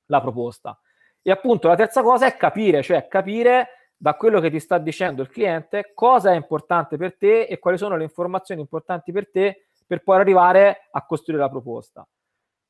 la 0.05 0.21
proposta. 0.21 0.79
E 1.21 1.31
appunto 1.31 1.67
la 1.67 1.75
terza 1.75 2.03
cosa 2.03 2.27
è 2.27 2.37
capire, 2.37 2.83
cioè 2.83 3.07
capire 3.07 3.80
da 4.01 4.15
quello 4.15 4.39
che 4.39 4.49
ti 4.49 4.59
sta 4.59 4.79
dicendo 4.79 5.21
il 5.21 5.29
cliente 5.29 5.91
cosa 5.93 6.31
è 6.31 6.35
importante 6.35 6.97
per 6.97 7.17
te 7.17 7.43
e 7.43 7.59
quali 7.59 7.77
sono 7.77 7.95
le 7.95 8.03
informazioni 8.03 8.59
importanti 8.59 9.11
per 9.11 9.29
te 9.29 9.65
per 9.85 10.01
poi 10.01 10.17
arrivare 10.17 10.87
a 10.89 11.05
costruire 11.05 11.39
la 11.39 11.49
proposta. 11.49 12.07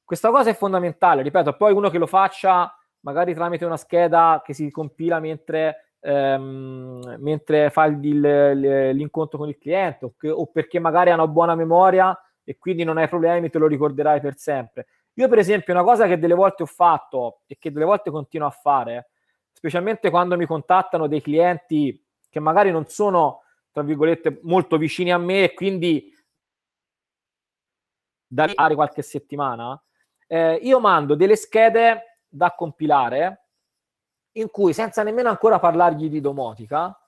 Questa 0.03 0.29
cosa 0.29 0.49
è 0.49 0.53
fondamentale, 0.53 1.21
ripeto, 1.21 1.55
poi 1.55 1.71
uno 1.71 1.89
che 1.89 1.99
lo 1.99 2.05
faccia 2.05 2.69
magari 3.01 3.33
tramite 3.33 3.63
una 3.63 3.77
scheda 3.77 4.41
che 4.43 4.53
si 4.53 4.69
compila 4.71 5.21
mentre, 5.21 5.93
ehm, 6.01 7.15
mentre 7.19 7.69
fa 7.69 7.85
il, 7.85 8.03
il, 8.03 8.89
l'incontro 8.89 9.37
con 9.37 9.47
il 9.47 9.57
cliente 9.57 10.03
o, 10.03 10.13
che, 10.17 10.29
o 10.29 10.47
perché 10.47 10.79
magari 10.79 11.11
ha 11.11 11.13
una 11.13 11.27
buona 11.27 11.55
memoria 11.55 12.13
e 12.43 12.57
quindi 12.57 12.83
non 12.83 12.97
hai 12.97 13.07
problemi, 13.07 13.49
te 13.49 13.57
lo 13.57 13.67
ricorderai 13.67 14.19
per 14.19 14.35
sempre. 14.35 14.87
Io 15.13 15.29
per 15.29 15.37
esempio 15.37 15.73
una 15.73 15.83
cosa 15.83 16.07
che 16.07 16.19
delle 16.19 16.33
volte 16.33 16.63
ho 16.63 16.65
fatto 16.67 17.43
e 17.47 17.55
che 17.57 17.71
delle 17.71 17.85
volte 17.85 18.11
continuo 18.11 18.47
a 18.47 18.51
fare 18.51 19.10
specialmente 19.61 20.09
quando 20.09 20.35
mi 20.37 20.47
contattano 20.47 21.05
dei 21.05 21.21
clienti 21.21 22.03
che 22.27 22.39
magari 22.39 22.71
non 22.71 22.87
sono, 22.87 23.43
tra 23.71 23.83
virgolette, 23.83 24.39
molto 24.41 24.77
vicini 24.77 25.11
a 25.11 25.19
me 25.19 25.43
e 25.43 25.53
quindi 25.53 26.11
da 28.25 28.47
fare 28.47 28.73
qualche 28.73 29.03
settimana, 29.03 29.79
eh, 30.25 30.55
io 30.55 30.79
mando 30.79 31.13
delle 31.13 31.35
schede 31.35 32.21
da 32.27 32.55
compilare 32.55 33.49
in 34.31 34.49
cui, 34.49 34.73
senza 34.73 35.03
nemmeno 35.03 35.29
ancora 35.29 35.59
parlargli 35.59 36.09
di 36.09 36.21
domotica, 36.21 36.99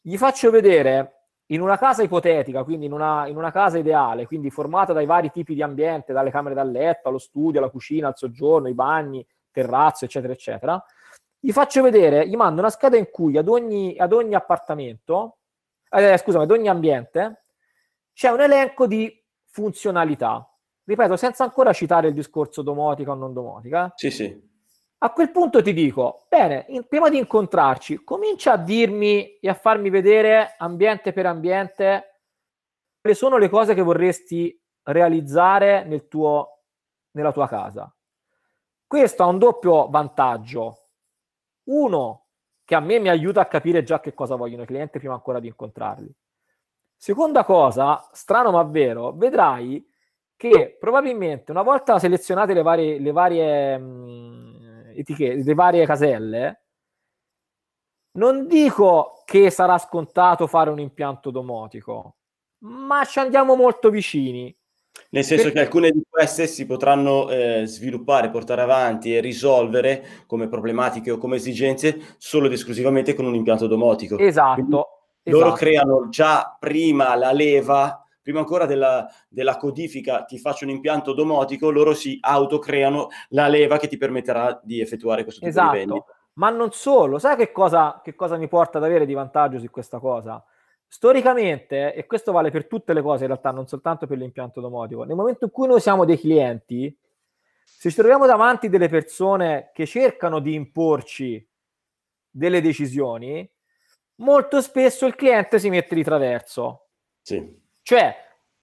gli 0.00 0.16
faccio 0.16 0.50
vedere 0.50 1.28
in 1.50 1.60
una 1.60 1.78
casa 1.78 2.02
ipotetica, 2.02 2.64
quindi 2.64 2.86
in 2.86 2.92
una, 2.92 3.28
in 3.28 3.36
una, 3.36 3.52
casa 3.52 3.78
ideale, 3.78 4.26
quindi 4.26 4.50
formata 4.50 4.92
dai 4.92 5.06
vari 5.06 5.30
tipi 5.30 5.54
di 5.54 5.62
ambiente, 5.62 6.12
dalle 6.12 6.30
camere 6.30 6.56
da 6.56 6.64
letto, 6.64 7.08
allo 7.08 7.18
studio, 7.18 7.60
alla 7.60 7.70
cucina, 7.70 8.08
al 8.08 8.16
soggiorno, 8.16 8.66
i 8.66 8.74
bagni, 8.74 9.24
terrazzo, 9.52 10.04
eccetera, 10.04 10.32
eccetera, 10.32 10.84
gli 11.46 11.52
faccio 11.52 11.80
vedere, 11.80 12.26
gli 12.26 12.34
mando 12.34 12.60
una 12.60 12.70
scheda 12.70 12.96
in 12.96 13.08
cui 13.08 13.36
ad 13.36 13.46
ogni, 13.46 13.96
ad 13.96 14.12
ogni 14.12 14.34
appartamento, 14.34 15.36
eh, 15.88 16.18
scusami, 16.18 16.42
ad 16.42 16.50
ogni 16.50 16.66
ambiente, 16.66 17.44
c'è 18.12 18.30
un 18.30 18.40
elenco 18.40 18.88
di 18.88 19.24
funzionalità. 19.44 20.44
Ripeto, 20.82 21.16
senza 21.16 21.44
ancora 21.44 21.72
citare 21.72 22.08
il 22.08 22.14
discorso 22.14 22.62
domotica 22.62 23.12
o 23.12 23.14
non 23.14 23.32
domotica. 23.32 23.92
Sì, 23.94 24.10
sì. 24.10 24.54
A 24.98 25.12
quel 25.12 25.30
punto 25.30 25.62
ti 25.62 25.72
dico, 25.72 26.26
bene, 26.28 26.64
in, 26.70 26.88
prima 26.88 27.08
di 27.08 27.18
incontrarci, 27.18 28.02
comincia 28.02 28.54
a 28.54 28.58
dirmi 28.58 29.38
e 29.38 29.48
a 29.48 29.54
farmi 29.54 29.88
vedere 29.88 30.56
ambiente 30.58 31.12
per 31.12 31.26
ambiente 31.26 32.22
quali 33.00 33.16
sono 33.16 33.38
le 33.38 33.48
cose 33.48 33.72
che 33.72 33.82
vorresti 33.82 34.60
realizzare 34.82 35.84
nel 35.84 36.08
tuo, 36.08 36.62
nella 37.12 37.30
tua 37.30 37.46
casa. 37.46 37.88
Questo 38.84 39.22
ha 39.22 39.26
un 39.26 39.38
doppio 39.38 39.88
vantaggio. 39.88 40.80
Uno, 41.66 42.26
che 42.64 42.74
a 42.74 42.80
me 42.80 42.98
mi 42.98 43.08
aiuta 43.08 43.40
a 43.40 43.46
capire 43.46 43.82
già 43.82 44.00
che 44.00 44.12
cosa 44.14 44.34
vogliono 44.34 44.62
i 44.62 44.66
clienti 44.66 44.98
prima 44.98 45.14
ancora 45.14 45.40
di 45.40 45.46
incontrarli. 45.46 46.12
Seconda 46.96 47.44
cosa, 47.44 48.08
strano 48.12 48.50
ma 48.50 48.62
vero, 48.64 49.12
vedrai 49.12 49.86
che 50.36 50.76
probabilmente 50.78 51.50
una 51.50 51.62
volta 51.62 51.98
selezionate 51.98 52.54
le 52.54 52.62
varie, 52.62 52.98
le 52.98 53.12
varie 53.12 53.78
mh, 53.78 54.92
etichette, 54.96 55.42
le 55.44 55.54
varie 55.54 55.86
caselle, 55.86 56.62
non 58.12 58.46
dico 58.46 59.22
che 59.24 59.50
sarà 59.50 59.78
scontato 59.78 60.46
fare 60.46 60.70
un 60.70 60.80
impianto 60.80 61.30
domotico, 61.30 62.16
ma 62.60 63.04
ci 63.04 63.18
andiamo 63.18 63.56
molto 63.56 63.90
vicini. 63.90 64.56
Nel 65.10 65.24
senso 65.24 65.44
Perché... 65.44 65.58
che 65.58 65.64
alcune 65.64 65.90
di 65.90 66.02
queste 66.08 66.46
si 66.46 66.66
potranno 66.66 67.28
eh, 67.30 67.62
sviluppare, 67.66 68.30
portare 68.30 68.62
avanti 68.62 69.14
e 69.14 69.20
risolvere 69.20 70.04
come 70.26 70.48
problematiche 70.48 71.10
o 71.10 71.18
come 71.18 71.36
esigenze 71.36 72.16
solo 72.18 72.46
ed 72.46 72.52
esclusivamente 72.52 73.14
con 73.14 73.24
un 73.24 73.34
impianto 73.34 73.66
domotico. 73.66 74.18
Esatto. 74.18 74.54
Quindi 74.54 74.70
loro 75.24 75.46
esatto. 75.46 75.54
creano 75.56 76.08
già 76.08 76.56
prima 76.58 77.14
la 77.14 77.32
leva 77.32 78.00
prima 78.26 78.40
ancora 78.40 78.66
della, 78.66 79.08
della 79.28 79.56
codifica 79.56 80.24
ti 80.24 80.36
faccio 80.36 80.64
un 80.64 80.70
impianto 80.70 81.12
domotico, 81.12 81.70
loro 81.70 81.94
si 81.94 82.18
autocreano 82.20 83.06
la 83.28 83.46
leva 83.46 83.78
che 83.78 83.86
ti 83.86 83.96
permetterà 83.96 84.60
di 84.64 84.80
effettuare 84.80 85.22
questo 85.22 85.38
tipo 85.38 85.52
esatto. 85.52 85.70
di 85.70 85.78
vendita. 85.78 86.04
Ma 86.32 86.50
non 86.50 86.72
solo, 86.72 87.20
sai 87.20 87.36
che 87.36 87.52
cosa, 87.52 88.00
che 88.02 88.16
cosa 88.16 88.36
mi 88.36 88.48
porta 88.48 88.78
ad 88.78 88.84
avere 88.84 89.06
di 89.06 89.14
vantaggio 89.14 89.60
su 89.60 89.70
questa 89.70 90.00
cosa? 90.00 90.44
Storicamente, 90.88 91.94
e 91.94 92.06
questo 92.06 92.32
vale 92.32 92.50
per 92.50 92.66
tutte 92.66 92.92
le 92.92 93.02
cose 93.02 93.22
in 93.22 93.28
realtà, 93.28 93.50
non 93.50 93.66
soltanto 93.66 94.06
per 94.06 94.18
l'impianto 94.18 94.60
domotico, 94.60 95.04
nel 95.04 95.16
momento 95.16 95.44
in 95.46 95.50
cui 95.50 95.66
noi 95.66 95.80
siamo 95.80 96.04
dei 96.04 96.18
clienti, 96.18 96.96
se 97.64 97.90
ci 97.90 97.96
troviamo 97.96 98.26
davanti 98.26 98.68
delle 98.68 98.88
persone 98.88 99.70
che 99.74 99.84
cercano 99.84 100.38
di 100.38 100.54
imporci 100.54 101.46
delle 102.30 102.60
decisioni, 102.60 103.48
molto 104.16 104.60
spesso 104.60 105.06
il 105.06 105.14
cliente 105.14 105.58
si 105.58 105.68
mette 105.68 105.94
di 105.94 106.04
traverso. 106.04 106.88
Sì. 107.20 107.64
Cioè, 107.82 108.14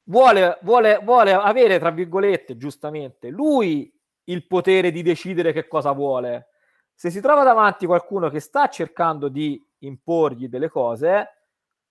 vuole, 0.03 0.57
vuole, 0.61 0.99
vuole 1.03 1.33
avere, 1.33 1.77
tra 1.79 1.91
virgolette, 1.91 2.57
giustamente, 2.57 3.29
lui 3.29 3.93
il 4.25 4.47
potere 4.47 4.91
di 4.91 5.01
decidere 5.01 5.51
che 5.51 5.67
cosa 5.67 5.91
vuole. 5.91 6.47
Se 6.93 7.09
si 7.09 7.19
trova 7.19 7.43
davanti 7.43 7.85
qualcuno 7.85 8.29
che 8.29 8.39
sta 8.39 8.69
cercando 8.69 9.27
di 9.27 9.61
imporgli 9.79 10.47
delle 10.47 10.69
cose, 10.69 11.42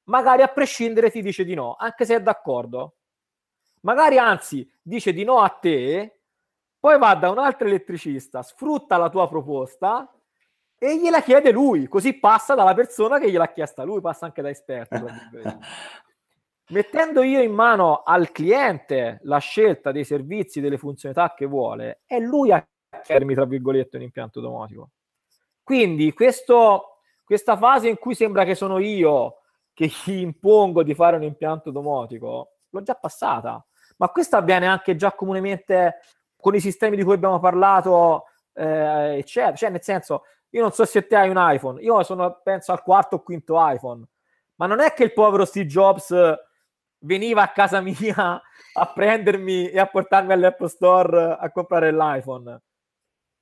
magari 0.05 0.43
a 0.43 0.49
prescindere 0.49 1.11
ti 1.11 1.23
dice 1.23 1.45
di 1.45 1.55
no, 1.55 1.77
anche 1.79 2.05
se 2.05 2.17
è 2.17 2.23
d'accordo. 2.23 2.97
Magari 3.83 4.19
anzi 4.19 4.69
dice 4.81 5.13
di 5.13 5.25
no 5.25 5.41
a 5.41 5.49
te, 5.49 6.21
poi 6.79 6.99
va 6.99 7.15
da 7.15 7.31
un 7.31 7.39
altro 7.39 7.67
elettricista, 7.67 8.43
sfrutta 8.43 8.97
la 8.97 9.09
tua 9.09 9.29
proposta 9.29 10.13
e 10.79 10.99
gliela 10.99 11.23
chiede 11.23 11.53
lui, 11.53 11.87
così 11.87 12.15
passa 12.15 12.55
dalla 12.55 12.75
persona 12.75 13.21
che 13.21 13.31
gliel'ha 13.31 13.53
chiesta 13.53 13.85
lui, 13.85 14.01
passa 14.01 14.27
anche 14.27 14.43
da 14.43 14.51
esperto. 14.51 14.97
Mettendo 16.71 17.23
io 17.23 17.41
in 17.41 17.53
mano 17.53 18.03
al 18.03 18.33
cliente 18.33 19.21
la 19.23 19.39
scelta 19.39 19.93
dei 19.93 20.05
servizi, 20.05 20.61
delle 20.61 20.79
funzionalità 20.79 21.35
che 21.35 21.47
vuole, 21.47 22.01
è 22.07 22.19
lui 22.19 22.51
a 22.51 22.67
chiedermi, 23.03 23.35
tra 23.35 23.45
virgolette, 23.45 23.97
un 23.97 24.03
impianto 24.03 24.41
domotico. 24.41 24.91
Quindi 25.63 26.13
questo, 26.13 26.99
questa 27.25 27.57
fase 27.57 27.89
in 27.89 27.99
cui 27.99 28.15
sembra 28.15 28.45
che 28.45 28.55
sono 28.55 28.79
io 28.79 29.42
che 29.73 29.87
gli 29.87 30.21
impongo 30.21 30.83
di 30.83 30.95
fare 30.95 31.17
un 31.17 31.23
impianto 31.23 31.71
domotico, 31.71 32.57
l'ho 32.71 32.83
già 32.83 32.95
passata. 32.95 33.65
Ma 33.97 34.09
questo 34.09 34.37
avviene 34.37 34.67
anche 34.67 34.97
già 34.97 35.13
comunemente 35.13 36.01
con 36.37 36.55
i 36.55 36.61
sistemi 36.61 36.97
di 36.97 37.05
cui 37.05 37.15
abbiamo 37.15 37.39
parlato, 37.39 38.25
eh, 38.55 39.19
eccetera. 39.19 39.55
Cioè, 39.55 39.71
nel 39.71 39.83
senso, 39.83 40.25
io 40.51 40.61
non 40.61 40.73
so 40.73 40.85
se 40.85 41.07
te 41.07 41.17
hai 41.17 41.29
un 41.29 41.37
iPhone, 41.39 41.81
io 41.81 42.03
sono, 42.03 42.41
penso, 42.43 42.73
al 42.73 42.83
quarto 42.83 43.17
o 43.17 43.23
quinto 43.23 43.55
iPhone, 43.59 44.05
ma 44.57 44.67
non 44.67 44.81
è 44.81 44.93
che 44.93 45.05
il 45.05 45.13
povero 45.13 45.45
Steve 45.45 45.67
Jobs 45.67 46.15
veniva 47.05 47.43
a 47.43 47.53
casa 47.53 47.81
mia 47.81 48.41
a 48.75 48.93
prendermi 48.93 49.69
e 49.71 49.79
a 49.79 49.87
portarmi 49.87 50.33
all'Apple 50.33 50.69
Store 50.69 51.37
a 51.39 51.51
comprare 51.51 51.93
l'iPhone. 51.93 52.61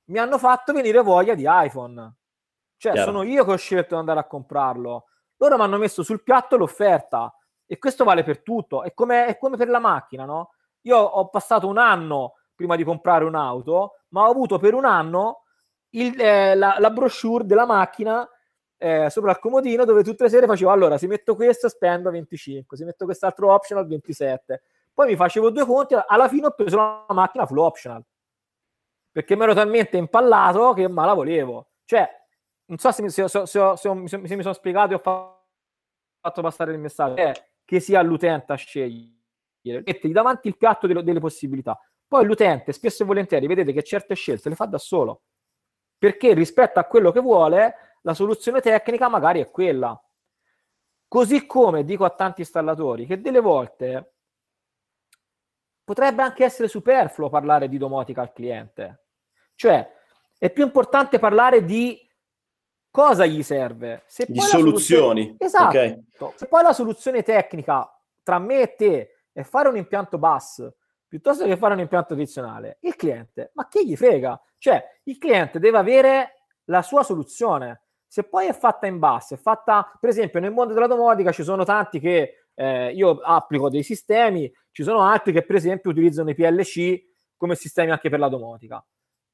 Mi 0.05 0.19
hanno 0.19 0.37
fatto 0.37 0.73
venire 0.73 1.01
voglia 1.01 1.35
di 1.35 1.45
iPhone. 1.47 2.15
Cioè, 2.77 2.93
Chiaro. 2.93 3.11
sono 3.11 3.23
io 3.23 3.45
che 3.45 3.51
ho 3.51 3.57
scelto 3.57 3.93
di 3.93 3.99
andare 3.99 4.19
a 4.19 4.25
comprarlo. 4.27 5.05
Loro 5.41 5.57
mi 5.57 5.63
hanno 5.63 5.77
messo 5.77 6.03
sul 6.03 6.21
piatto 6.21 6.55
l'offerta 6.55 7.35
e 7.65 7.79
questo 7.79 8.03
vale 8.03 8.23
per 8.23 8.43
tutto. 8.43 8.83
È 8.83 8.93
come, 8.93 9.25
è 9.25 9.37
come 9.37 9.57
per 9.57 9.69
la 9.69 9.79
macchina, 9.79 10.23
no? 10.23 10.51
Io 10.81 10.97
ho 10.97 11.29
passato 11.29 11.67
un 11.67 11.79
anno 11.79 12.35
prima 12.53 12.75
di 12.75 12.83
comprare 12.83 13.25
un'auto, 13.25 14.01
ma 14.09 14.27
ho 14.27 14.29
avuto 14.29 14.59
per 14.59 14.75
un 14.75 14.85
anno 14.85 15.45
il, 15.91 16.19
eh, 16.19 16.55
la, 16.55 16.75
la, 16.77 16.89
brochure 16.91 17.45
della 17.45 17.65
macchina 17.65 18.27
eh, 18.77 19.09
sopra 19.09 19.31
il 19.31 19.39
comodino 19.39 19.83
dove 19.83 20.03
tutte 20.03 20.23
le 20.23 20.29
sere 20.29 20.45
facevo 20.45 20.71
allora 20.71 20.97
se 20.97 21.07
metto 21.07 21.35
questo 21.35 21.69
spendo 21.69 22.11
25, 22.11 22.77
se 22.77 22.85
metto 22.85 23.05
quest'altro 23.05 23.51
optional 23.51 23.87
27. 23.87 24.61
Poi 24.93 25.07
mi 25.07 25.15
facevo 25.15 25.49
due 25.49 25.65
conti, 25.65 25.95
alla 26.05 26.27
fine 26.27 26.47
ho 26.47 26.51
preso 26.51 26.77
la 26.77 27.05
macchina 27.09 27.45
full 27.45 27.57
optional 27.57 28.03
perché 29.11 29.35
mi 29.35 29.43
ero 29.43 29.53
talmente 29.53 29.97
impallato 29.97 30.73
che 30.73 30.87
ma 30.87 31.05
la 31.05 31.13
volevo. 31.13 31.71
Cioè, 31.83 32.07
non 32.71 32.79
so 32.79 32.91
se 32.91 33.01
mi, 33.01 33.09
se, 33.09 33.27
se, 33.27 33.45
se, 33.75 33.93
mi 33.93 34.41
sono 34.41 34.53
spiegato 34.53 34.93
e 34.93 34.95
ho 34.95 34.99
fatto 34.99 36.41
passare 36.41 36.71
il 36.71 36.79
messaggio, 36.79 37.17
è 37.17 37.33
che 37.65 37.81
sia 37.81 38.01
l'utente 38.01 38.53
a 38.53 38.55
scegliere, 38.55 39.11
mettergli 39.61 40.13
davanti 40.13 40.47
il 40.47 40.55
piatto 40.55 40.87
delle, 40.87 41.03
delle 41.03 41.19
possibilità. 41.19 41.77
Poi 42.07 42.25
l'utente 42.25 42.71
spesso 42.71 43.03
e 43.03 43.05
volentieri 43.05 43.45
vedete 43.45 43.73
che 43.73 43.83
certe 43.83 44.15
scelte 44.15 44.47
le 44.47 44.55
fa 44.55 44.65
da 44.65 44.77
solo, 44.77 45.23
perché 45.97 46.33
rispetto 46.33 46.79
a 46.79 46.85
quello 46.85 47.11
che 47.11 47.19
vuole, 47.19 47.97
la 48.03 48.13
soluzione 48.13 48.61
tecnica 48.61 49.09
magari 49.09 49.41
è 49.41 49.51
quella. 49.51 50.01
Così 51.09 51.45
come 51.45 51.83
dico 51.83 52.05
a 52.05 52.09
tanti 52.11 52.39
installatori 52.39 53.05
che 53.05 53.19
delle 53.19 53.41
volte 53.41 54.13
potrebbe 55.83 56.21
anche 56.21 56.45
essere 56.45 56.69
superfluo 56.69 57.29
parlare 57.29 57.67
di 57.67 57.77
domotica 57.77 58.21
al 58.21 58.31
cliente. 58.31 59.07
Cioè, 59.55 59.93
è 60.37 60.49
più 60.49 60.63
importante 60.63 61.19
parlare 61.19 61.65
di 61.65 62.09
cosa 62.91 63.25
gli 63.25 63.41
serve. 63.41 64.03
Se 64.05 64.25
di 64.27 64.39
soluzioni. 64.39 65.35
Esatto. 65.39 65.67
Okay. 65.67 66.03
Se 66.35 66.47
poi 66.47 66.61
la 66.61 66.73
soluzione 66.73 67.23
tecnica 67.23 67.89
tra 68.21 68.37
me 68.37 68.61
e 68.61 68.75
te 68.75 69.09
è 69.31 69.41
fare 69.41 69.69
un 69.69 69.77
impianto 69.77 70.19
bus 70.19 70.69
piuttosto 71.11 71.45
che 71.45 71.57
fare 71.57 71.73
un 71.73 71.81
impianto 71.81 72.13
tradizionale, 72.13 72.77
il 72.81 72.95
cliente, 72.95 73.51
ma 73.55 73.67
che 73.67 73.85
gli 73.85 73.97
frega? 73.97 74.41
Cioè, 74.57 74.81
il 75.03 75.17
cliente 75.17 75.59
deve 75.59 75.77
avere 75.77 76.45
la 76.65 76.81
sua 76.81 77.03
soluzione. 77.03 77.81
Se 78.07 78.23
poi 78.23 78.47
è 78.47 78.53
fatta 78.53 78.87
in 78.87 78.97
basso, 78.97 79.33
è 79.33 79.37
fatta, 79.37 79.91
per 79.99 80.09
esempio, 80.09 80.39
nel 80.39 80.53
mondo 80.53 80.73
della 80.73 80.87
domotica 80.87 81.33
ci 81.33 81.43
sono 81.43 81.65
tanti 81.65 81.99
che 81.99 82.45
eh, 82.53 82.93
io 82.93 83.19
applico 83.19 83.69
dei 83.69 83.83
sistemi, 83.83 84.49
ci 84.71 84.83
sono 84.83 85.01
altri 85.01 85.33
che, 85.33 85.43
per 85.43 85.57
esempio, 85.57 85.89
utilizzano 85.91 86.29
i 86.29 86.33
PLC 86.33 87.03
come 87.35 87.55
sistemi 87.55 87.91
anche 87.91 88.09
per 88.09 88.19
la 88.19 88.29
domotica. 88.29 88.81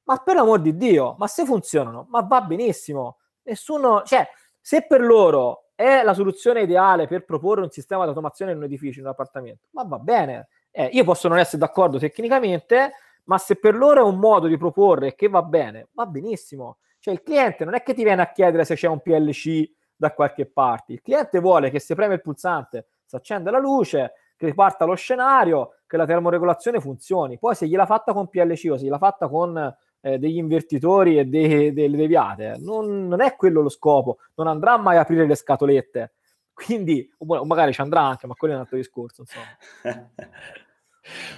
Ma 0.02 0.16
per 0.16 0.34
l'amor 0.34 0.60
di 0.60 0.76
Dio, 0.76 1.14
ma 1.16 1.28
se 1.28 1.44
funzionano, 1.44 2.08
ma 2.10 2.22
va 2.22 2.40
benissimo. 2.40 3.18
Nessuno, 3.48 4.02
cioè, 4.04 4.28
se 4.60 4.86
per 4.86 5.00
loro 5.00 5.70
è 5.74 6.02
la 6.02 6.14
soluzione 6.14 6.62
ideale 6.62 7.06
per 7.06 7.24
proporre 7.24 7.62
un 7.62 7.70
sistema 7.70 8.02
di 8.02 8.08
automazione 8.08 8.52
in 8.52 8.58
un 8.58 8.64
edificio, 8.64 8.98
in 8.98 9.06
un 9.06 9.12
appartamento, 9.12 9.66
ma 9.70 9.84
va 9.84 9.98
bene 9.98 10.48
eh, 10.70 10.88
io 10.92 11.02
posso 11.02 11.26
non 11.28 11.38
essere 11.38 11.58
d'accordo 11.58 11.98
tecnicamente, 11.98 12.92
ma 13.24 13.36
se 13.38 13.56
per 13.56 13.74
loro 13.74 14.00
è 14.00 14.04
un 14.04 14.18
modo 14.18 14.46
di 14.46 14.56
proporre 14.56 15.14
che 15.14 15.28
va 15.28 15.42
bene, 15.42 15.88
va 15.92 16.06
benissimo. 16.06 16.78
Cioè 17.00 17.14
il 17.14 17.22
cliente 17.22 17.64
non 17.64 17.74
è 17.74 17.82
che 17.82 17.94
ti 17.94 18.04
viene 18.04 18.22
a 18.22 18.30
chiedere 18.30 18.64
se 18.64 18.74
c'è 18.74 18.86
un 18.86 19.00
PLC 19.00 19.68
da 19.96 20.12
qualche 20.12 20.46
parte, 20.46 20.92
il 20.92 21.02
cliente 21.02 21.40
vuole 21.40 21.70
che 21.70 21.80
se 21.80 21.96
preme 21.96 22.14
il 22.14 22.20
pulsante 22.20 22.86
si 23.04 23.16
accenda 23.16 23.50
la 23.50 23.58
luce, 23.58 24.12
che 24.36 24.46
riparta 24.46 24.84
lo 24.84 24.94
scenario, 24.94 25.78
che 25.86 25.96
la 25.96 26.06
termoregolazione 26.06 26.80
funzioni. 26.80 27.38
Poi 27.38 27.56
se 27.56 27.66
gliela 27.66 27.86
fatta 27.86 28.12
con 28.12 28.28
PLC 28.28 28.68
o 28.70 28.76
se 28.76 28.84
gliela 28.84 28.98
fatta 28.98 29.28
con 29.28 29.76
eh, 30.00 30.18
degli 30.18 30.36
invertitori 30.36 31.18
e 31.18 31.24
dei, 31.24 31.72
delle 31.72 31.96
deviate, 31.96 32.56
non, 32.58 33.08
non, 33.08 33.20
è 33.20 33.36
quello 33.36 33.60
lo 33.60 33.68
scopo, 33.68 34.18
non 34.34 34.46
andrà 34.46 34.76
mai 34.76 34.96
a 34.96 35.00
aprire 35.00 35.26
le 35.26 35.34
scatolette 35.34 36.12
quindi, 36.52 37.08
o 37.18 37.44
magari 37.44 37.72
ci 37.72 37.80
andrà 37.80 38.02
anche, 38.02 38.26
ma 38.26 38.34
quello 38.34 38.54
è 38.54 38.56
un 38.56 38.62
altro 38.62 38.76
discorso, 38.76 39.22
insomma. 39.22 40.10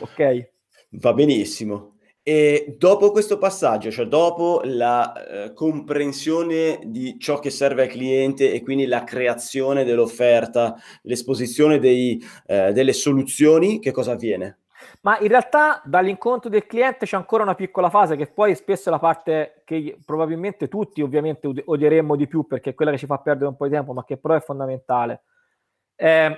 ok. 0.00 0.50
Va 0.92 1.12
benissimo. 1.12 1.96
E 2.22 2.74
dopo 2.78 3.10
questo 3.10 3.38
passaggio, 3.38 3.90
cioè 3.90 4.06
dopo 4.06 4.60
la 4.64 5.12
eh, 5.46 5.52
comprensione 5.54 6.78
di 6.84 7.18
ciò 7.18 7.38
che 7.38 7.50
serve 7.50 7.82
al 7.82 7.88
cliente 7.88 8.52
e 8.52 8.62
quindi 8.62 8.86
la 8.86 9.04
creazione 9.04 9.84
dell'offerta, 9.84 10.76
l'esposizione 11.02 11.78
dei, 11.78 12.22
eh, 12.46 12.72
delle 12.72 12.92
soluzioni, 12.92 13.78
che 13.78 13.90
cosa 13.90 14.12
avviene? 14.12 14.58
Ma 15.02 15.18
in 15.18 15.28
realtà 15.28 15.80
dall'incontro 15.84 16.50
del 16.50 16.66
cliente 16.66 17.06
c'è 17.06 17.16
ancora 17.16 17.42
una 17.42 17.54
piccola 17.54 17.90
fase 17.90 18.16
che 18.16 18.26
poi 18.26 18.54
spesso 18.54 18.88
è 18.88 18.92
la 18.92 18.98
parte 18.98 19.62
che 19.64 19.98
probabilmente 20.04 20.68
tutti 20.68 21.02
ovviamente 21.02 21.50
odieremmo 21.64 22.16
di 22.16 22.26
più 22.26 22.46
perché 22.46 22.70
è 22.70 22.74
quella 22.74 22.90
che 22.90 22.98
ci 22.98 23.06
fa 23.06 23.18
perdere 23.18 23.48
un 23.48 23.56
po' 23.56 23.66
di 23.66 23.72
tempo, 23.72 23.92
ma 23.92 24.04
che 24.04 24.16
però 24.16 24.34
è 24.34 24.40
fondamentale. 24.40 25.22
Eh, 25.96 26.36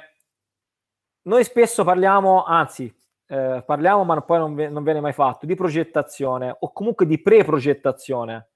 noi 1.22 1.44
spesso 1.44 1.84
parliamo, 1.84 2.44
anzi, 2.44 2.92
eh, 3.26 3.62
parliamo 3.64 4.04
ma 4.04 4.20
poi 4.22 4.38
non, 4.38 4.54
non 4.54 4.82
viene 4.82 5.00
mai 5.00 5.12
fatto, 5.12 5.46
di 5.46 5.54
progettazione 5.54 6.56
o 6.58 6.72
comunque 6.72 7.06
di 7.06 7.20
pre-progettazione. 7.20 8.48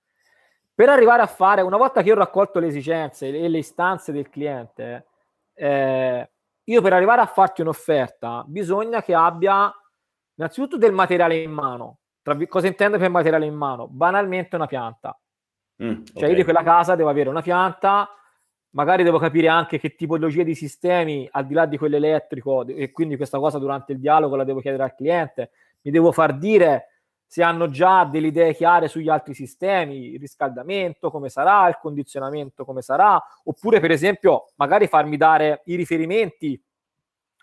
Per 0.75 0.89
arrivare 0.89 1.23
a 1.23 1.27
fare, 1.27 1.63
una 1.63 1.79
volta 1.79 2.03
che 2.03 2.13
ho 2.13 2.17
raccolto 2.17 2.59
le 2.59 2.67
esigenze 2.67 3.29
e 3.29 3.49
le 3.49 3.59
istanze 3.59 4.13
del 4.13 4.29
cliente, 4.29 5.07
eh, 5.55 6.31
io 6.69 6.83
per 6.83 6.93
arrivare 6.93 7.21
a 7.21 7.27
farti 7.27 7.61
un'offerta 7.61 8.45
bisogna 8.47 9.03
che 9.03 9.15
abbia 9.15 9.73
innanzitutto 10.35 10.77
del 10.77 10.93
materiale 10.93 11.43
in 11.43 11.51
mano. 11.51 11.99
Tra, 12.23 12.37
cosa 12.47 12.67
intendo 12.67 12.99
per 12.99 13.11
materiale 13.11 13.47
in 13.47 13.55
mano? 13.55 13.87
Banalmente 13.89 14.57
una 14.57 14.67
pianta. 14.67 15.19
Mm, 15.83 16.05
cioè 16.05 16.17
okay. 16.17 16.31
io 16.31 16.37
di 16.37 16.45
quella 16.45 16.63
casa 16.63 16.97
devo 16.97 17.09
avere 17.09 17.29
una 17.29 17.43
pianta, 17.43 18.09
magari 18.71 19.05
devo 19.05 19.19
capire 19.19 19.49
anche 19.49 19.79
che 19.79 19.95
tipologia 19.95 20.43
di 20.43 20.55
sistemi, 20.55 21.29
al 21.31 21.47
di 21.47 21.55
là 21.55 21.67
di 21.67 21.79
quello 21.79 21.97
elettrico, 21.97 22.67
e 22.67 22.91
quindi 22.91 23.17
questa 23.17 23.39
cosa 23.39 23.59
durante 23.59 23.93
il 23.93 24.01
dialogo 24.01 24.37
la 24.37 24.45
devo 24.45 24.61
chiedere 24.61 24.83
al 24.83 24.95
cliente, 24.95 25.51
mi 25.83 25.91
devo 25.93 26.11
far 26.11 26.37
dire 26.37 26.96
se 27.27 27.43
hanno 27.43 27.69
già 27.69 28.05
delle 28.05 28.29
idee 28.29 28.55
chiare 28.55 28.89
sugli 28.89 29.09
altri 29.09 29.35
sistemi, 29.35 30.13
il 30.13 30.21
riscaldamento, 30.21 31.11
come 31.11 31.29
sarà, 31.29 31.69
il 31.69 31.79
condizionamento, 31.81 32.65
come 32.65 32.83
sarà, 32.83 33.21
oppure 33.45 33.81
per 33.81 33.91
esempio 33.91 34.47
magari 34.57 34.87
farmi 34.87 35.17
dare 35.17 35.63
i 35.65 35.75
riferimenti 35.75 36.61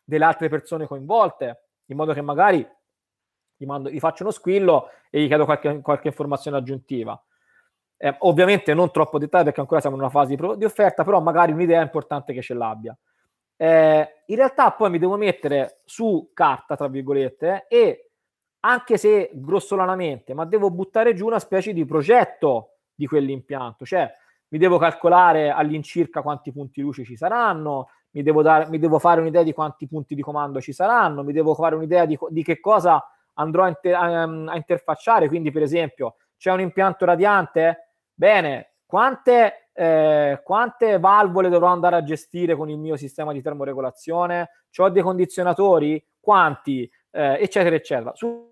delle 0.03 0.25
altre 0.25 0.49
persone 0.49 0.87
coinvolte, 0.87 1.65
in 1.87 1.97
modo 1.97 2.13
che 2.13 2.21
magari 2.21 2.65
gli, 3.55 3.65
mando, 3.65 3.89
gli 3.89 3.99
faccio 3.99 4.23
uno 4.23 4.31
squillo 4.31 4.89
e 5.09 5.21
gli 5.21 5.27
chiedo 5.27 5.45
qualche, 5.45 5.81
qualche 5.81 6.07
informazione 6.07 6.57
aggiuntiva. 6.57 7.21
Eh, 7.97 8.15
ovviamente 8.19 8.73
non 8.73 8.91
troppo 8.91 9.17
dettaglio 9.17 9.45
perché 9.45 9.61
ancora 9.61 9.79
siamo 9.79 9.95
in 9.95 10.01
una 10.01 10.11
fase 10.11 10.35
di, 10.35 10.57
di 10.57 10.65
offerta, 10.65 11.03
però 11.03 11.21
magari 11.21 11.51
un'idea 11.51 11.79
è 11.79 11.83
importante 11.83 12.33
che 12.33 12.41
ce 12.41 12.53
l'abbia. 12.53 12.97
Eh, 13.55 14.23
in 14.25 14.35
realtà 14.35 14.71
poi 14.71 14.89
mi 14.89 14.97
devo 14.97 15.15
mettere 15.17 15.81
su 15.85 16.31
carta, 16.33 16.75
tra 16.75 16.87
virgolette, 16.87 17.65
e 17.69 18.11
anche 18.65 18.97
se 18.97 19.29
grossolanamente, 19.33 20.33
ma 20.33 20.45
devo 20.45 20.69
buttare 20.71 21.13
giù 21.13 21.25
una 21.25 21.39
specie 21.39 21.73
di 21.73 21.85
progetto 21.85 22.75
di 22.93 23.05
quell'impianto, 23.05 23.85
cioè 23.85 24.09
mi 24.49 24.57
devo 24.57 24.77
calcolare 24.77 25.49
all'incirca 25.49 26.21
quanti 26.21 26.51
punti 26.51 26.81
luce 26.81 27.03
ci 27.03 27.17
saranno, 27.17 27.89
mi 28.11 28.21
devo, 28.21 28.41
dare, 28.41 28.69
mi 28.69 28.79
devo 28.79 28.99
fare 28.99 29.19
un'idea 29.19 29.43
di 29.43 29.51
quanti 29.51 29.87
punti 29.87 30.15
di 30.15 30.21
comando 30.21 30.61
ci 30.61 30.71
saranno, 30.71 31.23
mi 31.23 31.33
devo 31.33 31.55
fare 31.55 31.75
un'idea 31.75 32.05
di, 32.05 32.17
di 32.29 32.43
che 32.43 32.59
cosa 32.59 33.03
andrò 33.33 33.63
a, 33.63 33.67
inter, 33.67 33.95
a, 33.95 34.23
a, 34.23 34.55
interfacciare, 34.55 35.27
quindi 35.27 35.51
per 35.51 35.63
esempio 35.63 36.17
c'è 36.37 36.51
un 36.51 36.61
impianto 36.61 37.05
radiante? 37.05 37.95
Bene, 38.13 38.75
quante, 38.85 39.69
eh, 39.73 40.39
quante 40.43 40.99
valvole 40.99 41.49
dovrò 41.49 41.67
andare 41.67 41.95
a 41.95 42.03
gestire 42.03 42.55
con 42.55 42.69
il 42.69 42.77
mio 42.77 42.95
sistema 42.95 43.33
di 43.33 43.41
termoregolazione? 43.41 44.49
Ho 44.77 44.89
dei 44.89 45.01
condizionatori? 45.01 46.03
Quanti? 46.19 46.89
Eh, 47.15 47.37
eccetera, 47.41 47.75
eccetera. 47.75 48.15
Su 48.15 48.49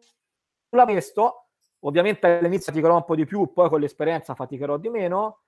questo, 0.70 1.48
ovviamente 1.80 2.28
all'inizio 2.28 2.72
faticherò 2.72 2.96
un 2.96 3.06
po' 3.06 3.16
di 3.16 3.26
più, 3.26 3.52
poi 3.52 3.70
con 3.70 3.80
l'esperienza 3.80 4.36
faticherò 4.36 4.78
di 4.78 4.90
meno, 4.90 5.42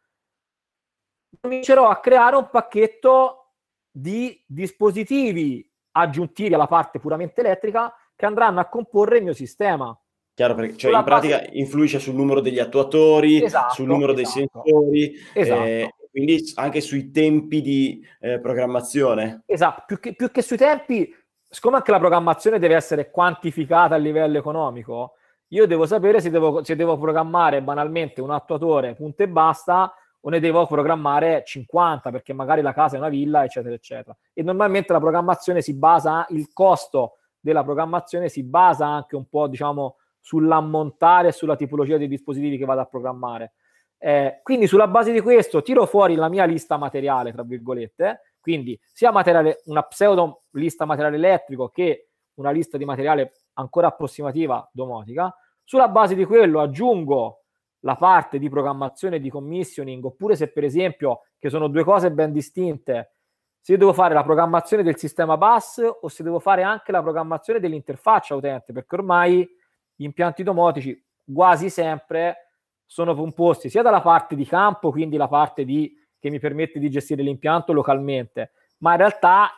comincerò 1.40 1.88
a 1.90 2.00
creare 2.00 2.36
un 2.36 2.50
pacchetto 2.50 3.52
di 3.92 4.44
dispositivi 4.48 5.70
aggiuntivi 5.92 6.54
alla 6.54 6.66
parte 6.66 7.00
puramente 7.00 7.42
elettrica 7.42 7.96
che 8.16 8.26
andranno 8.26 8.60
a 8.60 8.68
comporre 8.68 9.18
il 9.18 9.24
mio 9.24 9.34
sistema. 9.34 9.96
Chiaro, 10.34 10.56
perché 10.56 10.76
cioè, 10.78 10.98
in 10.98 11.04
pratica 11.04 11.38
base... 11.38 11.52
influisce 11.54 12.00
sul 12.00 12.16
numero 12.16 12.42
degli 12.42 12.58
attuatori, 12.58 13.44
esatto, 13.44 13.76
sul 13.76 13.86
numero 13.86 14.14
esatto. 14.14 14.40
dei 14.40 14.50
sensori, 14.52 15.16
esatto. 15.36 15.64
eh, 15.64 15.94
quindi 16.10 16.52
anche 16.56 16.82
sui 16.82 17.12
tempi 17.12 17.62
di 17.62 18.04
eh, 18.20 18.40
programmazione. 18.40 19.44
Esatto, 19.46 19.84
più 19.86 20.00
che, 20.00 20.16
più 20.16 20.32
che 20.32 20.42
sui 20.42 20.58
tempi, 20.58 21.14
siccome 21.54 21.76
anche 21.76 21.92
la 21.92 22.00
programmazione 22.00 22.58
deve 22.58 22.74
essere 22.74 23.12
quantificata 23.12 23.94
a 23.94 24.00
livello 24.00 24.40
economico, 24.40 25.18
io 25.50 25.68
devo 25.68 25.86
sapere 25.86 26.20
se 26.20 26.32
devo, 26.32 26.64
se 26.64 26.76
devo 26.76 26.98
programmare 26.98 27.62
banalmente 27.62 28.22
un 28.22 28.32
attuatore 28.32 28.96
punto 28.96 29.22
e 29.22 29.28
basta 29.28 29.94
o 30.22 30.30
ne 30.30 30.40
devo 30.40 30.66
programmare 30.66 31.44
50 31.46 32.10
perché 32.10 32.34
magari 32.34 32.62
la 32.64 32.74
casa 32.74 32.96
è 32.96 33.00
una 33.00 33.10
villa, 33.10 33.44
eccetera, 33.44 33.76
eccetera. 33.76 34.18
E 34.34 34.42
normalmente 34.42 34.94
la 34.94 35.00
programmazione 35.00 35.62
si 35.62 35.76
basa, 35.76 36.26
il 36.30 36.52
costo 36.54 37.18
della 37.40 37.64
programmazione 37.64 38.30
si 38.30 38.42
basa 38.42 38.88
anche 38.88 39.16
un 39.16 39.30
po', 39.30 39.48
diciamo, 39.48 39.98
sull'ammontare 40.20 41.28
e 41.28 41.32
sulla 41.34 41.56
tipologia 41.56 41.98
dei 41.98 42.08
dispositivi 42.08 42.58
che 42.58 42.66
vado 42.66 42.82
a 42.82 42.86
programmare. 42.86 43.54
Eh, 44.00 44.40
quindi 44.42 44.66
sulla 44.66 44.88
base 44.88 45.12
di 45.12 45.22
questo 45.22 45.62
tiro 45.62 45.86
fuori 45.86 46.16
la 46.16 46.30
mia 46.30 46.46
lista 46.46 46.78
materiale, 46.78 47.32
tra 47.32 47.44
virgolette, 47.44 48.22
quindi 48.40 48.80
sia 48.92 49.12
materiale, 49.12 49.62
una 49.66 49.84
pseudo 49.84 50.43
lista 50.54 50.86
materiale 50.86 51.18
elettrico 51.18 51.70
che 51.70 52.10
una 52.36 52.52
lista 52.52 52.78
di 52.78 52.86
materiale 52.86 53.34
ancora 53.54 53.88
approssimativa 53.88 54.68
domotica. 54.72 55.36
Sulla 55.64 55.88
base 55.88 56.16
di 56.16 56.26
quello 56.26 56.62
aggiungo 56.62 57.44
la 57.82 57.96
parte 57.96 58.40
di 58.40 58.50
programmazione 58.50 59.20
di 59.20 59.30
commissioning, 59.30 60.04
oppure 60.04 60.36
se 60.36 60.52
per 60.52 60.64
esempio, 60.64 61.22
che 61.38 61.50
sono 61.50 61.68
due 61.68 61.84
cose 61.84 62.12
ben 62.12 62.32
distinte, 62.32 63.16
se 63.60 63.78
devo 63.78 63.94
fare 63.94 64.14
la 64.14 64.24
programmazione 64.24 64.84
del 64.84 64.98
sistema 64.98 65.38
bus 65.38 65.82
o 66.02 66.08
se 66.08 66.24
devo 66.24 66.40
fare 66.40 66.64
anche 66.64 66.92
la 66.92 67.02
programmazione 67.02 67.60
dell'interfaccia 67.60 68.36
utente, 68.36 68.74
perché 68.74 68.96
ormai 68.96 69.48
gli 69.96 70.04
impianti 70.04 70.44
domotici 70.44 71.02
quasi 71.32 71.70
sempre 71.70 72.50
sono 72.86 73.16
composti 73.16 73.70
sia 73.70 73.82
dalla 73.82 74.02
parte 74.02 74.36
di 74.36 74.46
campo, 74.46 74.92
quindi 74.92 75.16
la 75.18 75.28
parte 75.28 75.64
di, 75.64 75.94
che 76.20 76.30
mi 76.30 76.40
permette 76.40 76.80
di 76.80 76.90
gestire 76.90 77.24
l'impianto 77.24 77.74
localmente, 77.74 78.52
ma 78.80 78.92
in 78.92 78.98
realtà 78.98 79.50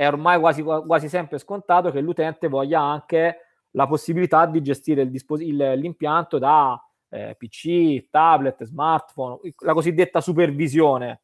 è 0.00 0.06
ormai 0.06 0.40
quasi, 0.40 0.62
quasi 0.62 1.10
sempre 1.10 1.36
scontato 1.36 1.90
che 1.90 2.00
l'utente 2.00 2.48
voglia 2.48 2.80
anche 2.80 3.36
la 3.72 3.86
possibilità 3.86 4.46
di 4.46 4.62
gestire 4.62 5.02
il 5.02 5.10
dispos- 5.10 5.42
il, 5.42 5.74
l'impianto 5.76 6.38
da 6.38 6.82
eh, 7.10 7.36
PC, 7.36 8.08
tablet, 8.08 8.64
smartphone, 8.64 9.40
la 9.58 9.74
cosiddetta 9.74 10.22
supervisione. 10.22 11.20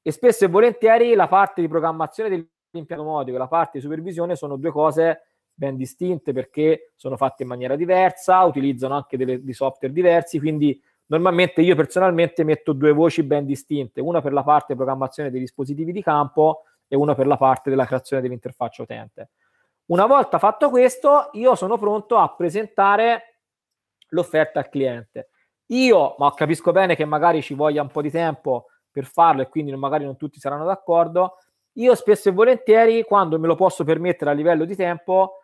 E 0.00 0.12
spesso 0.12 0.44
e 0.44 0.48
volentieri 0.48 1.16
la 1.16 1.26
parte 1.26 1.62
di 1.62 1.66
programmazione 1.66 2.28
dell'impianto 2.28 3.04
motico 3.04 3.34
e 3.34 3.40
la 3.40 3.48
parte 3.48 3.78
di 3.78 3.80
supervisione 3.80 4.36
sono 4.36 4.54
due 4.54 4.70
cose 4.70 5.22
ben 5.52 5.74
distinte 5.74 6.32
perché 6.32 6.92
sono 6.94 7.16
fatte 7.16 7.42
in 7.42 7.48
maniera 7.48 7.74
diversa, 7.74 8.44
utilizzano 8.44 8.94
anche 8.94 9.16
dei 9.16 9.52
software 9.52 9.92
diversi, 9.92 10.38
quindi 10.38 10.80
normalmente 11.06 11.60
io 11.60 11.74
personalmente 11.74 12.44
metto 12.44 12.72
due 12.72 12.92
voci 12.92 13.24
ben 13.24 13.44
distinte, 13.44 14.00
una 14.00 14.20
per 14.20 14.32
la 14.32 14.44
parte 14.44 14.66
di 14.68 14.76
programmazione 14.76 15.32
dei 15.32 15.40
dispositivi 15.40 15.90
di 15.90 16.02
campo 16.02 16.66
e 16.92 16.96
una 16.96 17.14
per 17.14 17.26
la 17.26 17.38
parte 17.38 17.70
della 17.70 17.86
creazione 17.86 18.20
dell'interfaccia 18.20 18.82
utente. 18.82 19.30
Una 19.86 20.04
volta 20.04 20.38
fatto 20.38 20.68
questo, 20.68 21.30
io 21.32 21.54
sono 21.54 21.78
pronto 21.78 22.18
a 22.18 22.34
presentare 22.34 23.38
l'offerta 24.08 24.58
al 24.58 24.68
cliente. 24.68 25.30
Io, 25.68 26.14
ma 26.18 26.30
capisco 26.34 26.70
bene 26.70 26.94
che 26.94 27.06
magari 27.06 27.40
ci 27.40 27.54
voglia 27.54 27.80
un 27.80 27.88
po' 27.88 28.02
di 28.02 28.10
tempo 28.10 28.66
per 28.90 29.06
farlo 29.06 29.40
e 29.40 29.48
quindi 29.48 29.74
magari 29.74 30.04
non 30.04 30.18
tutti 30.18 30.38
saranno 30.38 30.66
d'accordo, 30.66 31.38
io 31.76 31.94
spesso 31.94 32.28
e 32.28 32.32
volentieri, 32.32 33.04
quando 33.04 33.38
me 33.38 33.46
lo 33.46 33.54
posso 33.54 33.84
permettere 33.84 34.30
a 34.30 34.34
livello 34.34 34.66
di 34.66 34.76
tempo, 34.76 35.38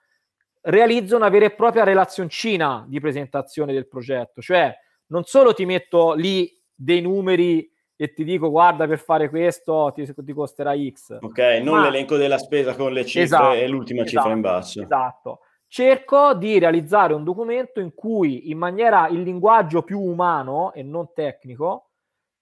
realizzo 0.61 1.17
una 1.17 1.31
vera 1.31 1.47
e 1.47 1.55
propria 1.55 1.85
relazioncina 1.85 2.85
di 2.87 3.01
presentazione 3.01 3.73
del 3.73 3.89
progetto, 3.89 4.43
cioè 4.43 4.71
non 5.07 5.25
solo 5.25 5.55
ti 5.55 5.65
metto 5.65 6.13
lì 6.13 6.55
dei 6.75 7.01
numeri 7.01 7.73
e 8.01 8.13
ti 8.13 8.23
dico 8.23 8.49
guarda 8.49 8.87
per 8.87 9.01
fare 9.01 9.29
questo 9.29 9.91
ti, 9.93 10.09
ti 10.15 10.33
costerà 10.33 10.73
X. 10.73 11.19
Ok, 11.21 11.39
non 11.65 11.79
ma... 11.79 11.83
l'elenco 11.83 12.17
della 12.17 12.39
spesa 12.39 12.77
con 12.77 12.93
le 12.93 13.05
cifre 13.05 13.23
esatto, 13.23 13.53
e 13.55 13.67
l'ultima 13.67 14.03
esatto, 14.03 14.17
cifra 14.17 14.35
in 14.37 14.41
basso. 14.41 14.83
Esatto. 14.83 15.41
Cerco 15.67 16.35
di 16.35 16.61
realizzare 16.61 17.13
un 17.13 17.25
documento 17.25 17.81
in 17.81 17.93
cui 17.95 18.51
in 18.51 18.57
maniera 18.57 19.09
il 19.09 19.23
linguaggio 19.23 19.83
più 19.83 20.01
umano 20.01 20.73
e 20.73 20.85
non 20.85 21.13
tecnico 21.13 21.91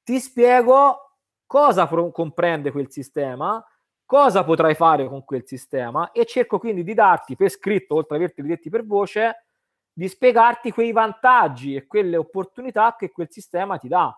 ti 0.05 0.21
spiego 0.21 1.15
cosa 1.47 1.87
pro- 1.87 2.11
comprende 2.11 2.71
quel 2.71 2.91
sistema, 2.91 3.65
cosa 4.05 4.45
potrai 4.45 4.75
fare 4.75 5.09
con 5.09 5.25
quel 5.25 5.47
sistema 5.47 6.13
e 6.13 6.27
cerco 6.27 6.59
quindi 6.59 6.85
di 6.85 6.93
darti 6.93 7.35
per 7.35 7.49
scritto, 7.49 7.95
oltre 7.95 8.17
ad 8.17 8.21
averti 8.21 8.43
detti 8.43 8.69
per 8.69 8.85
voce, 8.85 9.47
di 9.91 10.07
spiegarti 10.07 10.71
quei 10.71 10.93
vantaggi 10.93 11.75
e 11.75 11.87
quelle 11.87 12.19
opportunità 12.19 12.95
che 12.95 13.11
quel 13.11 13.29
sistema 13.31 13.79
ti 13.79 13.89
dà. 13.89 14.15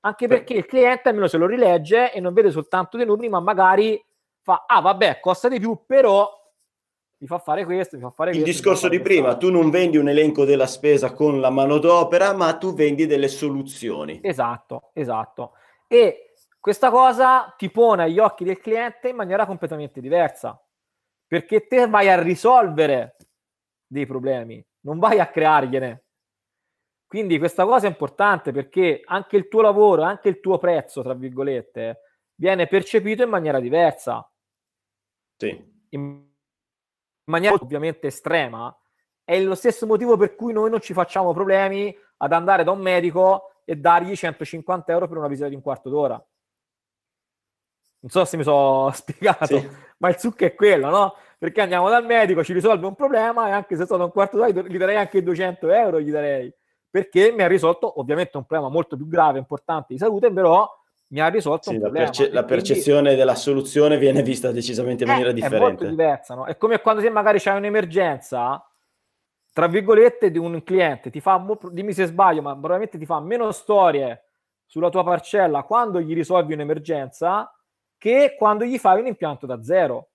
Anche 0.00 0.28
perché 0.28 0.54
il 0.54 0.66
cliente 0.66 1.08
almeno 1.08 1.26
se 1.26 1.36
lo 1.36 1.46
rilegge 1.46 2.12
e 2.12 2.20
non 2.20 2.32
vede 2.32 2.50
soltanto 2.50 2.96
dei 2.96 3.04
numeri, 3.04 3.28
ma 3.28 3.40
magari 3.40 4.02
fa, 4.40 4.64
ah 4.66 4.80
vabbè, 4.80 5.20
costa 5.20 5.48
di 5.48 5.58
più, 5.58 5.84
però 5.86 6.28
mi 7.18 7.26
fa 7.26 7.38
fare 7.38 7.66
questo, 7.66 7.96
mi 7.96 8.02
fa 8.02 8.10
fare 8.10 8.30
il 8.30 8.36
questo. 8.36 8.50
Il 8.50 8.56
discorso 8.56 8.88
di 8.88 9.00
prima, 9.00 9.36
tu 9.36 9.50
non 9.50 9.68
vendi 9.68 9.98
un 9.98 10.08
elenco 10.08 10.46
della 10.46 10.66
spesa 10.66 11.12
con 11.12 11.38
la 11.38 11.50
manodopera, 11.50 12.32
ma 12.32 12.56
tu 12.56 12.72
vendi 12.72 13.06
delle 13.06 13.28
soluzioni. 13.28 14.20
Esatto, 14.22 14.90
esatto. 14.94 15.52
E 15.86 16.32
questa 16.58 16.90
cosa 16.90 17.54
ti 17.58 17.70
pone 17.70 18.04
agli 18.04 18.18
occhi 18.18 18.44
del 18.44 18.58
cliente 18.58 19.10
in 19.10 19.16
maniera 19.16 19.44
completamente 19.44 20.00
diversa, 20.00 20.58
perché 21.26 21.66
te 21.66 21.86
vai 21.86 22.08
a 22.08 22.20
risolvere 22.20 23.16
dei 23.86 24.06
problemi, 24.06 24.64
non 24.80 24.98
vai 24.98 25.20
a 25.20 25.28
creargliene. 25.28 26.04
Quindi 27.10 27.38
questa 27.38 27.64
cosa 27.64 27.88
è 27.88 27.90
importante 27.90 28.52
perché 28.52 29.02
anche 29.04 29.36
il 29.36 29.48
tuo 29.48 29.62
lavoro, 29.62 30.02
anche 30.02 30.28
il 30.28 30.38
tuo 30.38 30.58
prezzo, 30.58 31.02
tra 31.02 31.12
virgolette, 31.12 32.02
viene 32.36 32.68
percepito 32.68 33.24
in 33.24 33.28
maniera 33.28 33.58
diversa. 33.58 34.30
Sì. 35.36 35.60
In 35.88 36.24
maniera 37.24 37.56
ovviamente 37.56 38.06
estrema. 38.06 38.72
È 39.24 39.40
lo 39.40 39.56
stesso 39.56 39.86
motivo 39.86 40.16
per 40.16 40.36
cui 40.36 40.52
noi 40.52 40.70
non 40.70 40.80
ci 40.80 40.92
facciamo 40.92 41.32
problemi 41.32 41.92
ad 42.18 42.32
andare 42.32 42.62
da 42.62 42.70
un 42.70 42.80
medico 42.80 43.54
e 43.64 43.74
dargli 43.74 44.14
150 44.14 44.92
euro 44.92 45.08
per 45.08 45.16
una 45.16 45.26
visita 45.26 45.48
di 45.48 45.56
un 45.56 45.62
quarto 45.62 45.88
d'ora. 45.88 46.24
Non 48.02 48.10
so 48.12 48.24
se 48.24 48.36
mi 48.36 48.44
sono 48.44 48.88
spiegato, 48.94 49.58
sì. 49.58 49.68
ma 49.96 50.10
il 50.10 50.18
succo 50.20 50.44
è 50.44 50.54
quello, 50.54 50.88
no? 50.90 51.16
Perché 51.38 51.60
andiamo 51.60 51.88
dal 51.88 52.06
medico, 52.06 52.44
ci 52.44 52.52
risolve 52.52 52.86
un 52.86 52.94
problema 52.94 53.48
e 53.48 53.50
anche 53.50 53.74
se 53.74 53.84
sono 53.84 54.04
un 54.04 54.12
quarto 54.12 54.36
d'ora 54.36 54.50
gli 54.50 54.78
darei 54.78 54.94
anche 54.94 55.24
200 55.24 55.70
euro, 55.70 56.00
gli 56.00 56.12
darei. 56.12 56.54
Perché 56.90 57.32
mi 57.32 57.42
ha 57.42 57.46
risolto 57.46 58.00
ovviamente 58.00 58.36
un 58.36 58.44
problema 58.44 58.72
molto 58.72 58.96
più 58.96 59.06
grave, 59.06 59.38
importante 59.38 59.92
di 59.92 59.98
salute, 59.98 60.32
però 60.32 60.68
mi 61.08 61.20
ha 61.20 61.28
risolto 61.28 61.70
sì, 61.70 61.76
un 61.76 61.76
la 61.76 61.80
problema. 61.82 62.06
Perce- 62.06 62.32
la 62.32 62.44
percezione 62.44 63.00
quindi... 63.00 63.18
della 63.18 63.34
soluzione 63.34 63.98
viene 63.98 64.22
vista 64.22 64.50
decisamente 64.50 65.04
in 65.04 65.10
maniera 65.10 65.30
è, 65.30 65.32
differente. 65.32 65.56
È 65.56 65.68
molto 65.68 65.86
diversa, 65.86 66.34
no? 66.34 66.46
È 66.46 66.56
come 66.56 66.80
quando 66.80 67.00
se 67.00 67.10
magari 67.10 67.38
c'hai 67.38 67.56
un'emergenza, 67.56 68.64
tra 69.52 69.66
virgolette, 69.66 70.30
di 70.30 70.38
un 70.38 70.62
cliente, 70.62 71.10
ti 71.10 71.20
fa, 71.20 71.44
dimmi 71.70 71.92
se 71.92 72.06
sbaglio, 72.06 72.42
ma 72.42 72.52
probabilmente 72.52 72.98
ti 72.98 73.06
fa 73.06 73.20
meno 73.20 73.50
storie 73.52 74.24
sulla 74.64 74.88
tua 74.88 75.02
parcella 75.02 75.62
quando 75.62 76.00
gli 76.00 76.14
risolvi 76.14 76.54
un'emergenza 76.54 77.52
che 77.98 78.34
quando 78.38 78.64
gli 78.64 78.78
fai 78.78 79.00
un 79.00 79.08
impianto 79.08 79.46
da 79.46 79.62
zero. 79.62 80.10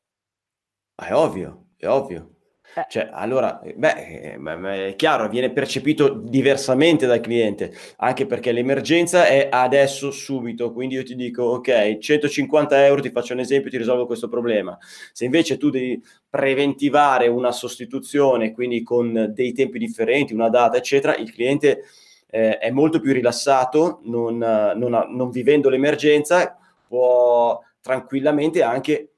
è 0.95 1.13
ovvio, 1.13 1.67
è 1.77 1.87
ovvio. 1.87 2.34
Eh. 2.73 2.85
Cioè, 2.89 3.09
allora, 3.11 3.61
eh, 3.61 3.73
beh, 3.73 4.37
eh, 4.37 4.87
è 4.89 4.95
chiaro, 4.95 5.29
viene 5.29 5.51
percepito 5.51 6.09
diversamente 6.09 7.05
dal 7.05 7.21
cliente, 7.21 7.73
anche 7.97 8.25
perché 8.25 8.51
l'emergenza 8.51 9.27
è 9.27 9.47
adesso, 9.49 10.11
subito, 10.11 10.73
quindi 10.73 10.95
io 10.95 11.03
ti 11.03 11.15
dico, 11.15 11.43
ok, 11.43 11.97
150 11.97 12.85
euro, 12.85 13.01
ti 13.01 13.11
faccio 13.11 13.33
un 13.33 13.39
esempio, 13.39 13.69
ti 13.69 13.77
risolvo 13.77 14.05
questo 14.05 14.27
problema. 14.27 14.77
Se 15.13 15.25
invece 15.25 15.57
tu 15.57 15.69
devi 15.69 16.01
preventivare 16.29 17.27
una 17.27 17.51
sostituzione, 17.51 18.51
quindi 18.51 18.83
con 18.83 19.31
dei 19.33 19.53
tempi 19.53 19.79
differenti, 19.79 20.33
una 20.33 20.49
data, 20.49 20.77
eccetera, 20.77 21.15
il 21.15 21.31
cliente 21.31 21.83
eh, 22.29 22.57
è 22.57 22.71
molto 22.71 22.99
più 22.99 23.13
rilassato, 23.13 24.01
non, 24.03 24.37
non 24.37 25.07
non 25.09 25.29
vivendo 25.29 25.69
l'emergenza, 25.69 26.57
può 26.87 27.59
tranquillamente 27.79 28.63
anche 28.63 29.14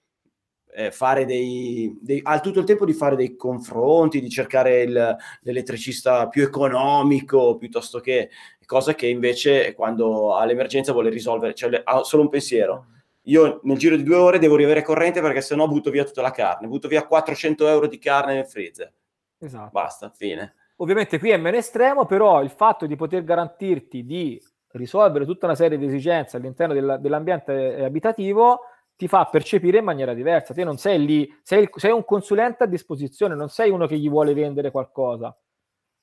eh, 0.77 0.91
fare 0.91 1.25
dei, 1.25 1.97
dei, 1.99 2.19
ha 2.21 2.39
tutto 2.39 2.59
il 2.59 2.65
tempo 2.65 2.85
di 2.85 2.93
fare 2.93 3.15
dei 3.15 3.35
confronti, 3.35 4.21
di 4.21 4.29
cercare 4.29 4.83
il, 4.83 5.17
l'elettricista 5.41 6.27
più 6.27 6.43
economico 6.43 7.57
piuttosto 7.57 7.99
che 7.99 8.29
cosa 8.63 8.93
che 8.93 9.07
invece 9.07 9.73
quando 9.73 10.35
ha 10.35 10.45
l'emergenza 10.45 10.91
vuole 10.91 11.09
risolvere, 11.09 11.55
cioè 11.55 11.81
ha 11.83 12.03
solo 12.03 12.21
un 12.21 12.29
pensiero. 12.29 12.85
Io 13.23 13.59
nel 13.63 13.77
giro 13.77 13.95
di 13.95 14.03
due 14.03 14.17
ore 14.17 14.37
devo 14.37 14.55
riavere 14.55 14.83
corrente 14.83 15.19
perché 15.19 15.41
sennò 15.41 15.67
butto 15.67 15.89
via 15.89 16.03
tutta 16.03 16.21
la 16.21 16.31
carne, 16.31 16.67
butto 16.67 16.87
via 16.87 17.07
400 17.07 17.67
euro 17.67 17.87
di 17.87 17.97
carne 17.97 18.35
nel 18.35 18.45
freezer. 18.45 18.93
Esatto. 19.39 19.71
Basta, 19.71 20.11
fine. 20.15 20.53
Ovviamente 20.75 21.17
qui 21.17 21.31
è 21.31 21.37
meno 21.37 21.57
estremo, 21.57 22.05
però 22.05 22.43
il 22.43 22.51
fatto 22.51 22.85
di 22.85 22.95
poter 22.95 23.23
garantirti 23.23 24.05
di 24.05 24.39
risolvere 24.73 25.25
tutta 25.25 25.47
una 25.47 25.55
serie 25.55 25.79
di 25.79 25.85
esigenze 25.85 26.37
all'interno 26.37 26.75
del, 26.75 26.99
dell'ambiente 27.01 27.83
abitativo 27.83 28.59
ti 28.97 29.07
fa 29.07 29.25
percepire 29.25 29.77
in 29.77 29.83
maniera 29.85 30.13
diversa. 30.13 30.53
Te 30.53 30.63
non 30.63 30.77
sei 30.77 31.05
lì, 31.05 31.39
sei, 31.43 31.69
sei, 31.75 31.91
un 31.91 32.03
consulente 32.03 32.63
a 32.63 32.67
disposizione, 32.67 33.35
non 33.35 33.47
sei 33.47 33.69
uno 33.69 33.85
che 33.85 33.97
gli 33.97 34.09
vuole 34.09 34.33
vendere 34.33 34.71
qualcosa. 34.71 35.33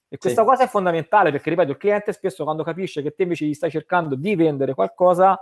E 0.09 0.17
questa 0.17 0.43
sì. 0.43 0.49
cosa 0.49 0.63
è 0.63 0.69
fondamentale 0.69 1.33
perché, 1.33 1.51
ripeto, 1.51 1.73
il 1.73 1.77
cliente 1.77 2.13
spesso 2.13 2.45
quando 2.45 2.63
capisce 2.63 3.03
che 3.03 3.11
te 3.11 3.25
invece 3.25 3.47
gli 3.47 3.55
stai 3.55 3.71
cercando 3.71 4.15
di 4.15 4.37
vendere 4.37 4.75
qualcosa, 4.75 5.37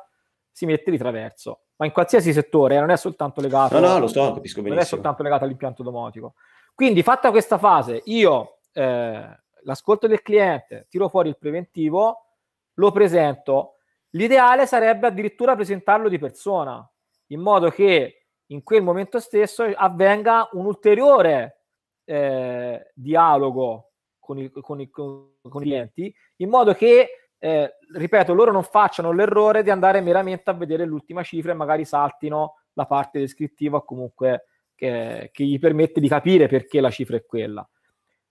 si 0.51 0.65
mette 0.65 0.91
di 0.91 0.97
traverso. 0.97 1.65
Ma 1.77 1.85
in 1.85 1.93
qualsiasi 1.93 2.33
settore, 2.33 2.77
eh, 2.77 2.81
non 2.81 2.91
è 2.91 2.97
soltanto 2.97 3.43
legato... 3.43 3.79
No, 3.79 3.87
no, 3.87 3.99
lo 3.99 4.07
so, 4.07 4.33
capisco 4.33 4.63
benissimo. 4.63 4.69
Non 4.71 4.79
è 4.79 4.85
soltanto 4.85 5.23
legato 5.23 5.45
all'impianto 5.45 5.83
domotico. 5.83 6.35
Quindi, 6.75 7.03
fatta 7.03 7.31
questa 7.31 7.59
fase, 7.59 8.01
io 8.07 8.61
eh, 8.73 9.41
l'ascolto 9.63 10.07
del 10.07 10.23
cliente, 10.23 10.87
tiro 10.89 11.11
fuori 11.11 11.29
il 11.29 11.37
preventivo, 11.37 12.29
lo 12.75 12.91
presento. 12.93 13.75
L'ideale 14.11 14.67
sarebbe 14.67 15.07
addirittura 15.07 15.55
presentarlo 15.55 16.09
di 16.09 16.19
persona, 16.19 16.87
in 17.33 17.41
modo 17.41 17.70
che 17.70 18.26
in 18.47 18.62
quel 18.62 18.83
momento 18.83 19.18
stesso 19.18 19.64
avvenga 19.74 20.49
un 20.53 20.66
ulteriore 20.66 21.62
eh, 22.05 22.91
dialogo 22.95 23.93
con 24.18 24.39
i, 24.39 24.51
con, 24.51 24.80
i, 24.80 24.91
con 24.91 25.33
i, 25.43 25.51
clienti, 25.51 26.14
in 26.37 26.49
modo 26.49 26.74
che, 26.74 27.30
eh, 27.39 27.74
ripeto, 27.95 28.35
loro 28.35 28.53
non 28.53 28.62
facciano 28.62 29.12
l'errore 29.12 29.62
di 29.62 29.70
andare 29.70 30.01
meramente 30.01 30.51
a 30.51 30.55
vedere 30.55 30.85
l'ultima 30.85 31.22
cifra 31.22 31.53
e 31.53 31.57
magari 31.57 31.85
saltino 31.85 32.57
la 32.74 32.87
parte 32.87 33.18
descrittiva 33.18 33.83
comunque 33.83 34.47
che, 34.74 35.30
che 35.33 35.45
gli 35.45 35.59
permette 35.59 36.01
di 36.01 36.09
capire 36.09 36.47
perché 36.47 36.80
la 36.80 36.91
cifra 36.91 37.16
è 37.16 37.24
quella. 37.24 37.66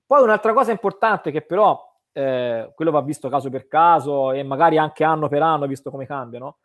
Poi 0.05 0.21
un'altra 0.21 0.53
cosa 0.53 0.71
importante 0.71 1.31
che 1.31 1.41
però 1.41 1.79
eh, 2.11 2.71
quello 2.75 2.91
va 2.91 3.01
visto 3.01 3.29
caso 3.29 3.49
per 3.49 3.67
caso 3.67 4.31
e 4.31 4.43
magari 4.43 4.77
anche 4.77 5.03
anno 5.03 5.27
per 5.27 5.41
anno, 5.41 5.67
visto 5.67 5.89
come 5.89 6.05
cambiano, 6.05 6.57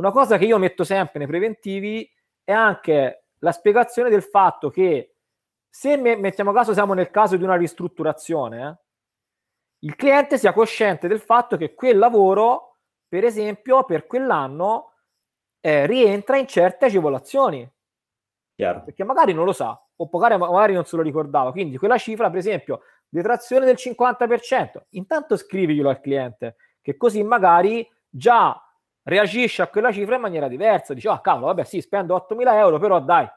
una 0.00 0.10
cosa 0.10 0.38
che 0.38 0.46
io 0.46 0.56
metto 0.56 0.82
sempre 0.82 1.18
nei 1.18 1.28
preventivi 1.28 2.10
è 2.42 2.52
anche 2.52 3.26
la 3.40 3.52
spiegazione 3.52 4.08
del 4.08 4.22
fatto 4.22 4.70
che 4.70 5.16
se 5.68 5.96
me, 5.96 6.16
mettiamo 6.16 6.52
caso 6.52 6.72
siamo 6.72 6.94
nel 6.94 7.10
caso 7.10 7.36
di 7.36 7.44
una 7.44 7.56
ristrutturazione, 7.56 8.66
eh, 8.66 8.78
il 9.80 9.96
cliente 9.96 10.38
sia 10.38 10.52
cosciente 10.52 11.06
del 11.06 11.20
fatto 11.20 11.56
che 11.56 11.74
quel 11.74 11.98
lavoro, 11.98 12.78
per 13.06 13.24
esempio, 13.24 13.84
per 13.84 14.06
quell'anno 14.06 14.92
eh, 15.60 15.86
rientra 15.86 16.38
in 16.38 16.46
certe 16.46 16.86
agevolazioni. 16.86 17.70
Chiaro. 18.54 18.82
Perché 18.84 19.04
magari 19.04 19.32
non 19.32 19.44
lo 19.44 19.52
sa, 19.52 19.80
o 19.96 20.08
magari, 20.10 20.38
magari 20.38 20.74
non 20.74 20.84
se 20.84 20.96
lo 20.96 21.02
ricordava. 21.02 21.52
Quindi 21.52 21.76
quella 21.76 21.98
cifra, 21.98 22.28
per 22.28 22.38
esempio, 22.38 22.80
detrazione 23.08 23.66
del 23.66 23.76
50%, 23.78 24.82
intanto 24.90 25.36
scriviglielo 25.36 25.88
al 25.88 26.00
cliente, 26.00 26.56
che 26.80 26.96
così 26.96 27.22
magari 27.22 27.88
già 28.08 28.60
reagisce 29.04 29.62
a 29.62 29.68
quella 29.68 29.92
cifra 29.92 30.16
in 30.16 30.20
maniera 30.20 30.48
diversa. 30.48 30.94
Dice, 30.94 31.08
ah 31.08 31.20
cavolo, 31.20 31.46
vabbè 31.46 31.64
sì, 31.64 31.80
spendo 31.80 32.14
8.000 32.16 32.54
euro, 32.54 32.78
però 32.78 33.00
dai, 33.00 33.28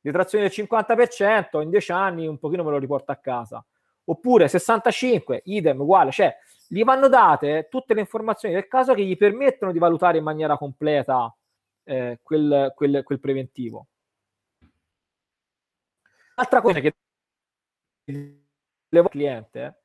detrazione 0.00 0.48
del 0.48 0.66
50%, 0.66 1.60
in 1.60 1.70
10 1.70 1.92
anni 1.92 2.26
un 2.26 2.38
pochino 2.38 2.64
me 2.64 2.70
lo 2.70 2.78
riporto 2.78 3.12
a 3.12 3.16
casa. 3.16 3.64
Oppure 4.04 4.48
65, 4.48 5.42
idem, 5.44 5.80
uguale, 5.80 6.10
cioè 6.10 6.34
gli 6.66 6.82
vanno 6.84 7.08
date 7.08 7.68
tutte 7.70 7.94
le 7.94 8.00
informazioni 8.00 8.54
del 8.54 8.68
caso 8.68 8.94
che 8.94 9.04
gli 9.04 9.16
permettono 9.16 9.72
di 9.72 9.78
valutare 9.78 10.18
in 10.18 10.24
maniera 10.24 10.56
completa 10.56 11.34
eh, 11.84 12.18
quel, 12.22 12.72
quel, 12.74 13.02
quel 13.02 13.20
preventivo. 13.20 13.86
Altra 16.34 16.60
cosa 16.60 16.80
che 16.80 16.94
il 18.04 19.08
cliente 19.10 19.80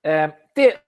eh, 0.00 0.48
te 0.52 0.84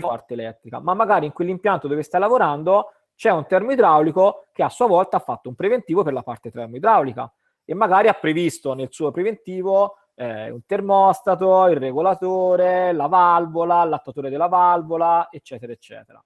forte 0.00 0.34
elettrica, 0.34 0.80
ma 0.80 0.94
magari 0.94 1.26
in 1.26 1.32
quell'impianto 1.32 1.88
dove 1.88 2.02
stai 2.02 2.20
lavorando 2.20 2.92
c'è 3.14 3.30
un 3.30 3.46
termoidraulico 3.46 4.48
che 4.52 4.62
a 4.62 4.68
sua 4.68 4.86
volta 4.86 5.16
ha 5.16 5.20
fatto 5.20 5.48
un 5.48 5.54
preventivo 5.54 6.02
per 6.02 6.12
la 6.12 6.22
parte 6.22 6.50
termoidraulica 6.50 7.32
e 7.64 7.74
magari 7.74 8.08
ha 8.08 8.12
previsto 8.12 8.74
nel 8.74 8.88
suo 8.90 9.10
preventivo 9.10 9.96
eh, 10.14 10.50
un 10.50 10.64
termostato, 10.66 11.66
il 11.66 11.76
regolatore, 11.76 12.92
la 12.92 13.06
valvola, 13.06 13.84
l'attatore 13.84 14.30
della 14.30 14.48
valvola, 14.48 15.28
eccetera, 15.30 15.72
eccetera. 15.72 16.22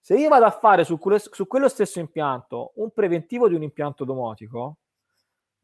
Se 0.00 0.16
io 0.16 0.28
vado 0.28 0.44
a 0.44 0.50
fare 0.50 0.84
su 0.84 0.98
su 1.30 1.46
quello 1.46 1.68
stesso 1.68 2.00
impianto 2.00 2.72
un 2.76 2.90
preventivo 2.90 3.48
di 3.48 3.54
un 3.54 3.62
impianto 3.62 4.04
domotico, 4.04 4.78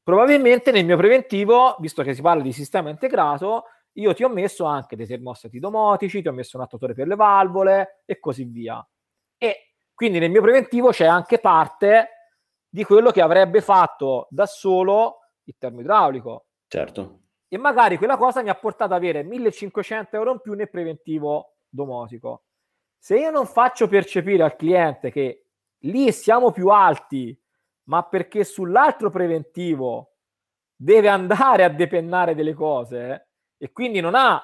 probabilmente 0.03 0.71
nel 0.71 0.85
mio 0.85 0.97
preventivo, 0.97 1.77
visto 1.81 2.03
che 2.03 2.15
si 2.15 2.23
parla 2.23 2.43
di 2.43 2.53
sistema 2.53 2.89
integrato, 2.89 3.65
io 3.99 4.15
ti 4.15 4.23
ho 4.25 4.29
messo 4.29 4.65
anche 4.65 4.97
dei 4.97 5.07
termostati 5.07 5.59
domotici, 5.59 6.23
ti 6.23 6.29
ho 6.29 6.33
messo 6.33 6.57
un 6.57 6.63
attuatore 6.63 6.95
per 6.95 7.07
le 7.07 7.17
valvole 7.17 8.03
e 8.05 8.19
così 8.19 8.45
via. 8.45 8.87
E 9.37 9.75
quindi 9.95 10.19
nel 10.19 10.31
mio 10.31 10.43
preventivo 10.43 10.91
c'è 10.91 11.07
anche 11.07 11.39
parte 11.39 12.09
di 12.69 12.85
quello 12.85 13.11
che 13.11 13.21
avrebbe 13.21 13.61
fatto 13.61 14.29
da 14.31 14.47
solo 14.47 15.19
il 15.45 15.57
termoidraulico. 15.59 16.47
Certo. 16.69 17.21
E 17.49 17.57
magari 17.57 17.97
quella 17.97 18.17
cosa 18.17 18.43
mi 18.43 18.51
ha 18.51 18.55
portato 18.55 18.95
ad 18.95 19.03
avere 19.03 19.25
1500 19.25 20.17
euro 20.17 20.33
in 20.33 20.41
più 20.41 20.53
nel 20.53 20.71
preventivo 20.71 21.57
domotico. 21.69 22.45
Se 22.99 23.17
io 23.19 23.31
non 23.31 23.47
faccio 23.47 23.89
percepire 23.89 24.43
al 24.43 24.55
cliente 24.55 25.11
che 25.11 25.47
lì 25.83 26.13
siamo 26.13 26.53
più 26.53 26.69
alti, 26.69 27.37
ma 27.85 28.03
perché 28.05 28.45
sull'altro 28.45 29.11
preventivo 29.11 30.17
deve 30.77 31.09
andare 31.09 31.65
a 31.65 31.69
depennare 31.69 32.35
delle 32.35 32.55
cose, 32.55 33.28
e 33.59 33.73
quindi 33.73 34.01
non 34.01 34.15
ha 34.15 34.43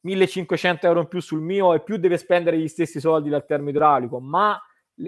1500 0.00 0.86
euro 0.86 1.00
in 1.00 1.08
più 1.08 1.20
sul 1.20 1.40
mio 1.40 1.74
e 1.74 1.82
più 1.82 1.96
deve 1.96 2.18
spendere 2.18 2.58
gli 2.58 2.68
stessi 2.68 3.00
soldi 3.00 3.30
dal 3.30 3.46
termo 3.46 3.68
idraulico, 3.68 4.20
ma 4.20 4.60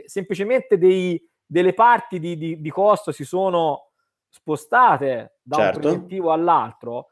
semplicemente 0.05 0.79
dei, 0.79 1.21
delle 1.45 1.75
parti 1.75 2.19
di, 2.19 2.37
di, 2.37 2.61
di, 2.61 2.71
costo 2.71 3.13
si 3.13 3.25
sono 3.25 3.91
spostate 4.29 5.39
da 5.43 5.57
certo. 5.57 5.77
un 5.77 5.83
preventivo 5.83 6.33
all'altro, 6.33 7.09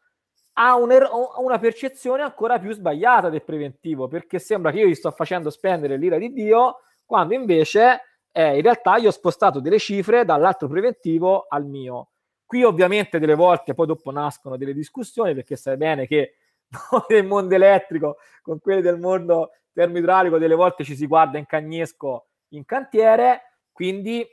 ha 0.55 0.77
un 0.77 0.93
er- 0.93 1.09
una 1.39 1.59
percezione 1.59 2.23
ancora 2.23 2.59
più 2.59 2.73
sbagliata 2.73 3.29
del 3.29 3.45
preventivo, 3.45 4.09
perché 4.09 4.39
sembra 4.39 4.71
che 4.71 4.79
io 4.79 4.87
gli 4.87 4.95
sto 4.95 5.11
facendo 5.11 5.51
spendere 5.51 5.97
l'ira 5.97 6.17
di 6.17 6.33
Dio, 6.33 6.81
quando 7.05 7.35
invece 7.35 8.01
eh, 8.33 8.57
in 8.57 8.63
realtà 8.63 8.97
io 8.97 9.09
ho 9.09 9.13
spostato 9.13 9.61
delle 9.61 9.79
cifre 9.79 10.25
dall'altro 10.25 10.69
preventivo 10.69 11.47
al 11.49 11.67
mio. 11.67 12.09
Qui 12.47 12.63
ovviamente 12.63 13.19
delle 13.19 13.35
volte 13.35 13.75
poi 13.75 13.87
dopo 13.87 14.11
nascono 14.11 14.57
delle 14.57 14.75
discussioni 14.75 15.35
perché 15.35 15.57
sai 15.57 15.77
bene 15.77 16.07
che 16.07 16.37
nel 17.09 17.25
mondo 17.25 17.55
elettrico 17.55 18.19
con 18.43 18.59
quelli 18.61 18.83
del 18.83 18.99
mondo 18.99 19.51
termoidraulico 19.73 20.39
delle 20.39 20.55
volte 20.55 20.85
ci 20.85 20.95
si 20.95 21.07
guarda 21.07 21.39
in 21.39 21.47
cagnesco 21.47 22.29
in 22.49 22.65
cantiere, 22.65 23.59
quindi 23.73 24.25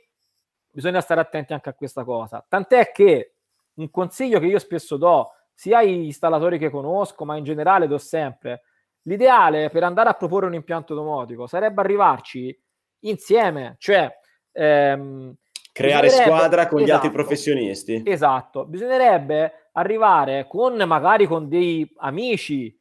bisogna 0.70 1.00
stare 1.00 1.20
attenti 1.20 1.52
anche 1.52 1.68
a 1.68 1.74
questa 1.74 2.04
cosa. 2.04 2.44
Tant'è 2.48 2.92
che 2.92 3.34
un 3.74 3.90
consiglio 3.90 4.38
che 4.38 4.46
io 4.46 4.58
spesso 4.58 4.96
do 4.96 5.30
sia 5.52 5.78
agli 5.78 6.04
installatori 6.04 6.58
che 6.58 6.70
conosco, 6.70 7.24
ma 7.24 7.36
in 7.36 7.44
generale 7.44 7.86
do 7.86 7.98
sempre, 7.98 8.62
l'ideale 9.02 9.70
per 9.70 9.82
andare 9.82 10.08
a 10.08 10.14
proporre 10.14 10.46
un 10.46 10.54
impianto 10.54 10.94
domotico 10.94 11.46
sarebbe 11.46 11.80
arrivarci 11.80 12.56
insieme, 13.00 13.74
cioè 13.78 14.10
ehm, 14.52 15.34
creare 15.72 16.10
squadra 16.10 16.68
con 16.68 16.80
esatto, 16.80 16.84
gli 16.84 16.90
altri 16.90 17.08
esatto. 17.08 17.10
professionisti. 17.10 18.02
Esatto, 18.04 18.64
bisognerebbe 18.66 19.68
arrivare 19.72 20.46
con 20.46 20.76
magari 20.76 21.26
con 21.26 21.48
dei 21.48 21.90
amici 21.96 22.78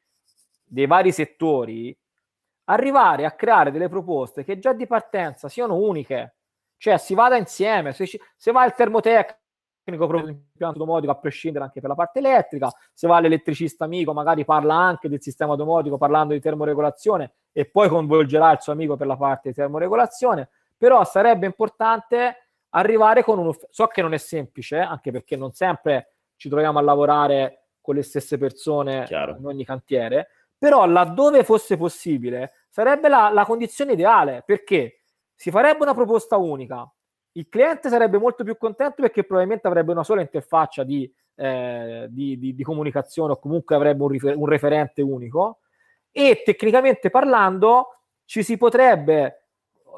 dei 0.72 0.88
vari 0.88 1.12
settori, 1.12 1.98
arrivare 2.66 3.26
a 3.26 3.32
creare 3.32 3.72
delle 3.72 3.90
proposte 3.90 4.46
che 4.46 4.58
già 4.58 4.72
di 4.72 4.88
partenza 4.88 5.50
siano 5.50 5.76
uniche, 5.76 6.36
Cioè 6.78 6.98
si 6.98 7.14
vada 7.14 7.36
insieme, 7.36 7.92
se, 7.92 8.08
ci, 8.08 8.20
se 8.38 8.52
va 8.54 8.64
il 8.66 8.74
termotecnico 8.74 9.38
proprio 10.08 10.26
l'impianto 10.26 10.80
domotico 10.80 11.12
a 11.12 11.18
prescindere 11.18 11.66
anche 11.66 11.82
per 11.82 11.90
la 11.90 11.96
parte 11.96 12.20
elettrica, 12.20 12.72
se 12.94 13.08
va 13.08 13.20
l'elettricista 13.20 13.84
amico 13.84 14.14
magari 14.14 14.46
parla 14.46 14.76
anche 14.76 15.10
del 15.10 15.22
sistema 15.22 15.56
domotico 15.56 15.98
parlando 15.98 16.34
di 16.34 16.40
termoregolazione 16.40 17.34
e 17.52 17.66
poi 17.66 17.90
coinvolgerà 17.90 18.52
il 18.52 18.62
suo 18.62 18.72
amico 18.72 18.96
per 18.96 19.08
la 19.08 19.18
parte 19.18 19.50
di 19.50 19.56
termoregolazione, 19.56 20.50
però 20.78 21.04
sarebbe 21.04 21.46
importante 21.46 22.51
arrivare 22.72 23.24
con 23.24 23.40
un... 23.40 23.54
So 23.70 23.88
che 23.88 24.02
non 24.02 24.14
è 24.14 24.18
semplice, 24.18 24.78
eh, 24.78 24.82
anche 24.82 25.12
perché 25.12 25.36
non 25.36 25.52
sempre 25.54 26.14
ci 26.36 26.50
troviamo 26.50 26.80
a 26.80 26.82
lavorare 26.82 27.68
con 27.82 27.96
le 27.96 28.04
stesse 28.04 28.38
persone 28.38 29.06
Chiaro. 29.06 29.38
in 29.38 29.46
ogni 29.46 29.66
cantiere, 29.66 30.30
però 30.58 30.86
laddove 30.86 31.44
fosse 31.44 31.78
possibile 31.78 32.66
sarebbe 32.70 33.10
la, 33.10 33.30
la 33.32 33.46
condizione 33.46 33.94
ideale, 33.94 34.44
perché 34.46 35.02
si 35.36 35.50
farebbe 35.50 35.82
una 35.82 35.94
proposta 35.94 36.38
unica, 36.38 36.90
il 37.34 37.48
cliente 37.50 37.90
sarebbe 37.90 38.18
molto 38.18 38.44
più 38.44 38.58
contento 38.58 39.02
perché 39.02 39.24
probabilmente 39.24 39.68
avrebbe 39.68 39.92
una 39.92 40.04
sola 40.04 40.22
interfaccia 40.22 40.84
di, 40.84 41.12
eh, 41.36 42.08
di, 42.10 42.38
di, 42.38 42.54
di 42.54 42.64
comunicazione 42.64 43.34
o 43.34 43.40
comunque 43.40 43.76
avrebbe 43.76 44.04
un, 44.04 44.10
rifer- 44.10 44.36
un, 44.36 44.46
referente 44.46 45.02
unico 45.02 45.60
e 46.12 46.42
tecnicamente 46.44 47.10
parlando 47.10 48.02
ci 48.26 48.44
si 48.44 48.58
potrebbe, 48.58 49.41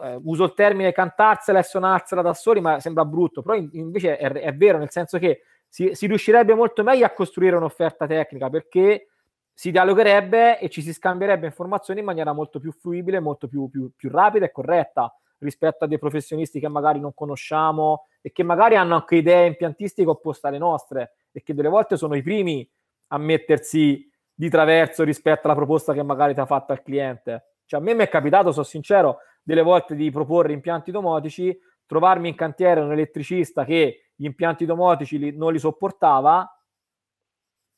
eh, 0.03 0.19
uso 0.23 0.43
il 0.43 0.53
termine 0.53 0.91
cantarsela 0.91 1.59
e 1.59 1.63
suonarsela 1.63 2.21
da 2.21 2.33
soli, 2.33 2.61
ma 2.61 2.79
sembra 2.79 3.05
brutto, 3.05 3.41
però 3.41 3.55
in- 3.55 3.69
invece 3.73 4.17
è, 4.17 4.31
è, 4.31 4.53
vero 4.53 4.77
nel 4.77 4.91
senso 4.91 5.17
che 5.17 5.43
si, 5.67 5.91
si 5.93 6.07
riuscirebbe 6.07 6.53
molto 6.53 6.83
meglio 6.83 7.05
a 7.05 7.09
costruire 7.11 7.55
un'offerta 7.55 8.05
tecnica 8.05 8.49
perché 8.49 9.07
si 9.53 9.71
dialogherebbe 9.71 10.59
e 10.59 10.69
ci 10.69 10.81
si 10.81 10.93
scambierebbe 10.93 11.45
informazioni 11.45 11.99
in 11.99 12.05
maniera 12.05 12.33
molto 12.33 12.59
più 12.59 12.71
fruibile, 12.71 13.19
molto 13.19 13.47
più, 13.47 13.69
più, 13.69 13.91
più 13.95 14.09
rapida 14.09 14.45
e 14.45 14.51
corretta 14.51 15.15
rispetto 15.37 15.83
a 15.83 15.87
dei 15.87 15.99
professionisti 15.99 16.59
che 16.59 16.67
magari 16.67 16.99
non 16.99 17.13
conosciamo 17.13 18.07
e 18.21 18.31
che 18.31 18.43
magari 18.43 18.75
hanno 18.75 18.95
anche 18.95 19.17
idee 19.17 19.47
impiantistiche 19.47 20.09
opposte 20.09 20.47
alle 20.47 20.57
nostre 20.57 21.15
e 21.31 21.43
che 21.43 21.53
delle 21.53 21.69
volte 21.69 21.97
sono 21.97 22.15
i 22.15 22.21
primi 22.21 22.67
a 23.07 23.17
mettersi 23.17 24.09
di 24.33 24.49
traverso 24.49 25.03
rispetto 25.03 25.41
alla 25.45 25.55
proposta 25.55 25.93
che 25.93 26.01
magari 26.01 26.33
ti 26.33 26.39
ha 26.39 26.45
fatto 26.45 26.73
il 26.73 26.81
cliente. 26.81 27.53
Cioè, 27.65 27.79
a 27.79 27.83
me 27.83 27.93
mi 27.93 28.03
è 28.03 28.09
capitato, 28.09 28.51
sono 28.51 28.65
sincero, 28.65 29.19
delle 29.43 29.61
volte 29.61 29.95
di 29.95 30.09
proporre 30.09 30.53
impianti 30.53 30.89
domotici, 30.89 31.55
trovarmi 31.85 32.29
in 32.29 32.35
cantiere 32.35 32.79
un 32.79 32.91
elettricista 32.91 33.65
che 33.65 34.11
gli 34.15 34.25
impianti 34.25 34.65
domotici 34.65 35.17
li, 35.17 35.35
non 35.35 35.51
li 35.51 35.59
sopportava 35.59 36.47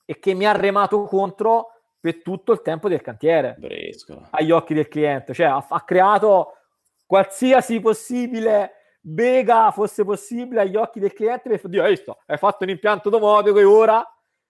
e 0.05 0.20
che 0.20 0.34
mi 0.34 0.45
ha 0.45 0.51
remato 0.51 1.03
contro 1.03 1.72
per 1.99 2.22
tutto 2.22 2.51
il 2.51 2.61
tempo 2.61 2.88
del 2.88 3.01
cantiere 3.01 3.55
Bresco. 3.57 4.28
agli 4.30 4.51
occhi 4.51 4.76
del 4.76 4.88
cliente. 4.88 5.34
Cioè, 5.34 5.47
ha, 5.47 5.66
ha 5.68 5.84
creato 5.84 6.53
qualsiasi 7.05 7.80
possibile 7.80 8.72
bega 9.07 9.70
fosse 9.70 10.03
possibile 10.03 10.61
agli 10.61 10.76
occhi 10.76 10.99
del 10.99 11.13
cliente 11.13 11.47
per 11.47 11.70
dire, 11.70 11.84
hai 11.84 11.89
visto, 11.91 12.22
hai 12.26 12.38
fatto 12.38 12.63
un 12.63 12.70
impianto 12.70 13.09
domotico 13.09 13.59
e 13.59 13.63
ora... 13.63 14.03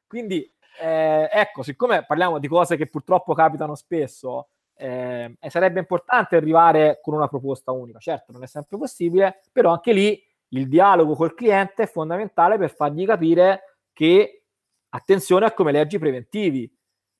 Quindi, 0.07 0.49
eh, 0.79 1.27
ecco, 1.31 1.63
siccome 1.63 2.05
parliamo 2.05 2.39
di 2.39 2.47
cose 2.47 2.77
che 2.77 2.87
purtroppo 2.87 3.33
capitano 3.33 3.75
spesso, 3.75 4.49
eh, 4.77 5.35
sarebbe 5.47 5.79
importante 5.79 6.35
arrivare 6.35 6.99
con 7.01 7.13
una 7.13 7.27
proposta 7.27 7.71
unica. 7.71 7.99
Certo, 7.99 8.31
non 8.31 8.43
è 8.43 8.47
sempre 8.47 8.77
possibile, 8.77 9.41
però 9.51 9.71
anche 9.71 9.93
lì 9.93 10.21
il 10.49 10.67
dialogo 10.67 11.15
col 11.15 11.33
cliente 11.33 11.83
è 11.83 11.87
fondamentale 11.87 12.57
per 12.57 12.73
fargli 12.73 13.05
capire 13.05 13.77
che 13.93 14.43
attenzione 14.89 15.45
a 15.45 15.53
come 15.53 15.71
leggi 15.71 15.97
preventivi, 15.97 16.71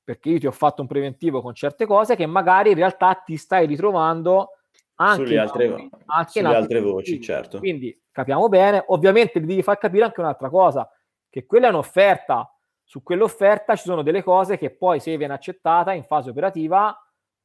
perché 0.02 0.28
io 0.30 0.38
ti 0.38 0.46
ho 0.46 0.52
fatto 0.52 0.82
un 0.82 0.88
preventivo 0.88 1.42
con 1.42 1.54
certe 1.54 1.86
cose 1.86 2.14
che 2.14 2.26
magari 2.26 2.70
in 2.70 2.76
realtà 2.76 3.14
ti 3.14 3.36
stai 3.36 3.66
ritrovando 3.66 4.50
anche 4.96 5.26
sulle 5.26 5.38
altre, 5.38 5.88
anche 6.06 6.30
sulle 6.30 6.54
altre 6.54 6.80
voci, 6.80 7.20
certo. 7.20 7.58
Quindi 7.58 7.98
capiamo 8.10 8.48
bene, 8.48 8.84
ovviamente 8.88 9.40
devi 9.40 9.62
far 9.62 9.78
capire 9.78 10.04
anche 10.04 10.20
un'altra 10.20 10.48
cosa, 10.48 10.88
che 11.28 11.44
quella 11.44 11.66
è 11.66 11.70
un'offerta, 11.70 12.50
su 12.82 13.02
quell'offerta 13.02 13.74
ci 13.74 13.82
sono 13.84 14.02
delle 14.02 14.22
cose 14.22 14.56
che 14.56 14.70
poi 14.70 15.00
se 15.00 15.16
viene 15.16 15.34
accettata 15.34 15.92
in 15.92 16.04
fase 16.04 16.30
operativa 16.30 16.96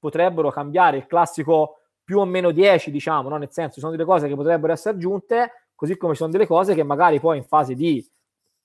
potrebbero 0.01 0.49
cambiare 0.49 0.97
il 0.97 1.05
classico 1.05 1.77
più 2.03 2.19
o 2.19 2.25
meno 2.25 2.51
10, 2.51 2.89
diciamo, 2.89 3.29
no? 3.29 3.37
nel 3.37 3.51
senso 3.51 3.75
ci 3.75 3.79
sono 3.79 3.91
delle 3.91 4.03
cose 4.03 4.27
che 4.27 4.35
potrebbero 4.35 4.73
essere 4.73 4.95
aggiunte, 4.95 5.67
così 5.75 5.95
come 5.95 6.13
ci 6.13 6.19
sono 6.19 6.31
delle 6.31 6.47
cose 6.47 6.73
che 6.73 6.83
magari 6.83 7.19
poi 7.19 7.37
in 7.37 7.43
fase 7.43 7.75
di 7.75 8.05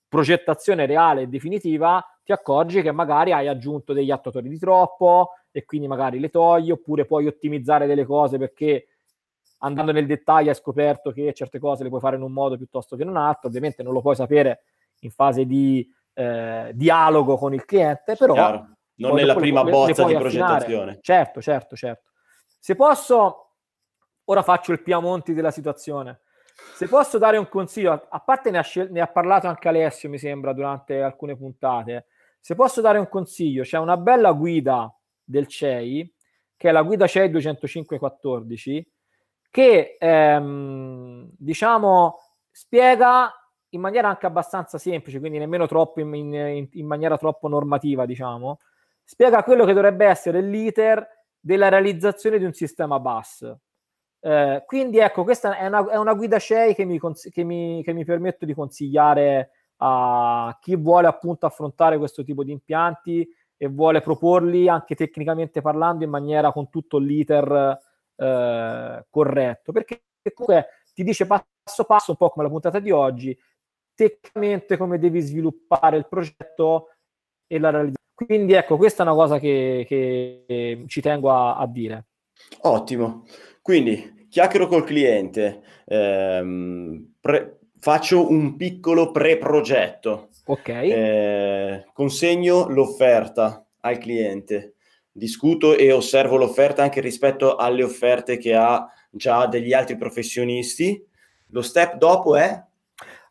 progettazione 0.08 0.86
reale 0.86 1.22
e 1.22 1.26
definitiva 1.28 2.02
ti 2.24 2.32
accorgi 2.32 2.80
che 2.80 2.90
magari 2.90 3.32
hai 3.32 3.48
aggiunto 3.48 3.92
degli 3.92 4.10
attuatori 4.10 4.48
di 4.48 4.58
troppo 4.58 5.32
e 5.50 5.64
quindi 5.64 5.86
magari 5.86 6.18
le 6.18 6.30
togli 6.30 6.70
oppure 6.70 7.04
puoi 7.04 7.26
ottimizzare 7.26 7.86
delle 7.86 8.04
cose 8.04 8.38
perché 8.38 8.88
andando 9.58 9.92
nel 9.92 10.06
dettaglio 10.06 10.48
hai 10.48 10.56
scoperto 10.56 11.12
che 11.12 11.32
certe 11.34 11.58
cose 11.58 11.82
le 11.82 11.88
puoi 11.88 12.00
fare 12.00 12.16
in 12.16 12.22
un 12.22 12.32
modo 12.32 12.56
piuttosto 12.56 12.96
che 12.96 13.02
in 13.02 13.08
un 13.08 13.16
altro, 13.16 13.48
ovviamente 13.48 13.82
non 13.82 13.92
lo 13.92 14.00
puoi 14.00 14.14
sapere 14.14 14.62
in 15.00 15.10
fase 15.10 15.44
di 15.44 15.86
eh, 16.14 16.70
dialogo 16.74 17.36
con 17.36 17.52
il 17.52 17.64
cliente, 17.64 18.16
però 18.16 18.32
Chiaro. 18.32 18.75
Non 18.96 19.14
nella 19.14 19.34
prima 19.34 19.62
le, 19.62 19.70
bozza 19.70 20.06
le 20.06 20.12
di 20.12 20.18
progettazione. 20.18 20.98
Certo, 21.00 21.40
certo, 21.40 21.76
certo. 21.76 22.10
Se 22.58 22.74
posso, 22.74 23.54
ora 24.24 24.42
faccio 24.42 24.72
il 24.72 24.82
Piamonti 24.82 25.34
della 25.34 25.50
situazione. 25.50 26.20
Se 26.74 26.88
posso 26.88 27.18
dare 27.18 27.36
un 27.36 27.48
consiglio, 27.48 28.06
a 28.08 28.20
parte 28.20 28.50
ne 28.50 28.58
ha, 28.58 28.62
scel- 28.62 28.90
ne 28.90 29.00
ha 29.00 29.06
parlato 29.06 29.46
anche 29.46 29.68
Alessio, 29.68 30.08
mi 30.08 30.18
sembra, 30.18 30.52
durante 30.52 31.02
alcune 31.02 31.36
puntate. 31.36 32.06
Se 32.40 32.54
posso 32.54 32.80
dare 32.80 32.98
un 32.98 33.08
consiglio, 33.08 33.62
c'è 33.62 33.78
una 33.78 33.96
bella 33.96 34.32
guida 34.32 34.94
del 35.22 35.46
CEI, 35.46 36.14
che 36.56 36.68
è 36.68 36.72
la 36.72 36.82
guida 36.82 37.06
CEI 37.06 37.30
20514, 37.30 38.90
che 39.50 39.96
ehm, 39.98 41.28
diciamo 41.36 42.18
spiega 42.50 43.30
in 43.70 43.80
maniera 43.80 44.08
anche 44.08 44.26
abbastanza 44.26 44.78
semplice, 44.78 45.18
quindi 45.18 45.38
nemmeno 45.38 45.66
troppo 45.66 46.00
in, 46.00 46.14
in, 46.14 46.68
in, 46.70 46.86
maniera 46.86 47.18
troppo 47.18 47.48
normativa, 47.48 48.06
diciamo, 48.06 48.58
spiega 49.06 49.44
quello 49.44 49.64
che 49.64 49.72
dovrebbe 49.72 50.04
essere 50.04 50.42
l'iter 50.42 51.06
della 51.38 51.68
realizzazione 51.68 52.38
di 52.38 52.44
un 52.44 52.52
sistema 52.52 52.98
bus. 52.98 53.56
Eh, 54.20 54.64
quindi 54.66 54.98
ecco, 54.98 55.22
questa 55.22 55.56
è 55.56 55.66
una, 55.66 55.88
è 55.88 55.96
una 55.96 56.14
guida 56.14 56.40
CEI 56.40 56.74
che 56.74 56.84
mi, 56.84 56.98
che, 57.30 57.44
mi, 57.44 57.82
che 57.84 57.92
mi 57.92 58.04
permetto 58.04 58.44
di 58.44 58.54
consigliare 58.54 59.50
a 59.76 60.58
chi 60.60 60.74
vuole 60.74 61.06
appunto 61.06 61.46
affrontare 61.46 61.98
questo 61.98 62.24
tipo 62.24 62.42
di 62.42 62.50
impianti 62.50 63.28
e 63.56 63.68
vuole 63.68 64.00
proporli 64.00 64.68
anche 64.68 64.96
tecnicamente 64.96 65.60
parlando 65.60 66.02
in 66.02 66.10
maniera 66.10 66.50
con 66.50 66.68
tutto 66.68 66.98
l'iter 66.98 67.78
eh, 68.16 69.06
corretto, 69.08 69.72
perché 69.72 70.02
comunque 70.34 70.68
ti 70.92 71.04
dice 71.04 71.26
passo 71.26 71.84
passo, 71.86 72.10
un 72.10 72.16
po' 72.16 72.30
come 72.30 72.44
la 72.44 72.50
puntata 72.50 72.80
di 72.80 72.90
oggi, 72.90 73.38
tecnicamente 73.94 74.76
come 74.76 74.98
devi 74.98 75.20
sviluppare 75.20 75.96
il 75.96 76.08
progetto 76.08 76.88
e 77.46 77.58
la 77.58 77.70
realizzazione. 77.70 78.04
Quindi 78.16 78.54
ecco, 78.54 78.78
questa 78.78 79.02
è 79.02 79.06
una 79.06 79.14
cosa 79.14 79.38
che, 79.38 79.84
che 79.86 80.84
ci 80.86 81.02
tengo 81.02 81.30
a, 81.30 81.58
a 81.58 81.66
dire. 81.66 82.06
Ottimo. 82.62 83.26
Quindi 83.60 84.26
chiacchiero 84.30 84.68
col 84.68 84.84
cliente, 84.84 85.60
ehm, 85.84 87.12
pre- 87.20 87.58
faccio 87.78 88.30
un 88.30 88.56
piccolo 88.56 89.10
pre-progetto. 89.10 90.30
Ok. 90.46 90.68
Eh, 90.68 91.84
consegno 91.92 92.68
l'offerta 92.68 93.66
al 93.80 93.98
cliente, 93.98 94.76
discuto 95.12 95.76
e 95.76 95.92
osservo 95.92 96.38
l'offerta 96.38 96.82
anche 96.82 97.02
rispetto 97.02 97.56
alle 97.56 97.82
offerte 97.82 98.38
che 98.38 98.54
ha 98.54 98.88
già 99.10 99.44
degli 99.46 99.74
altri 99.74 99.98
professionisti. 99.98 101.06
Lo 101.48 101.60
step 101.60 101.96
dopo 101.96 102.34
è? 102.34 102.64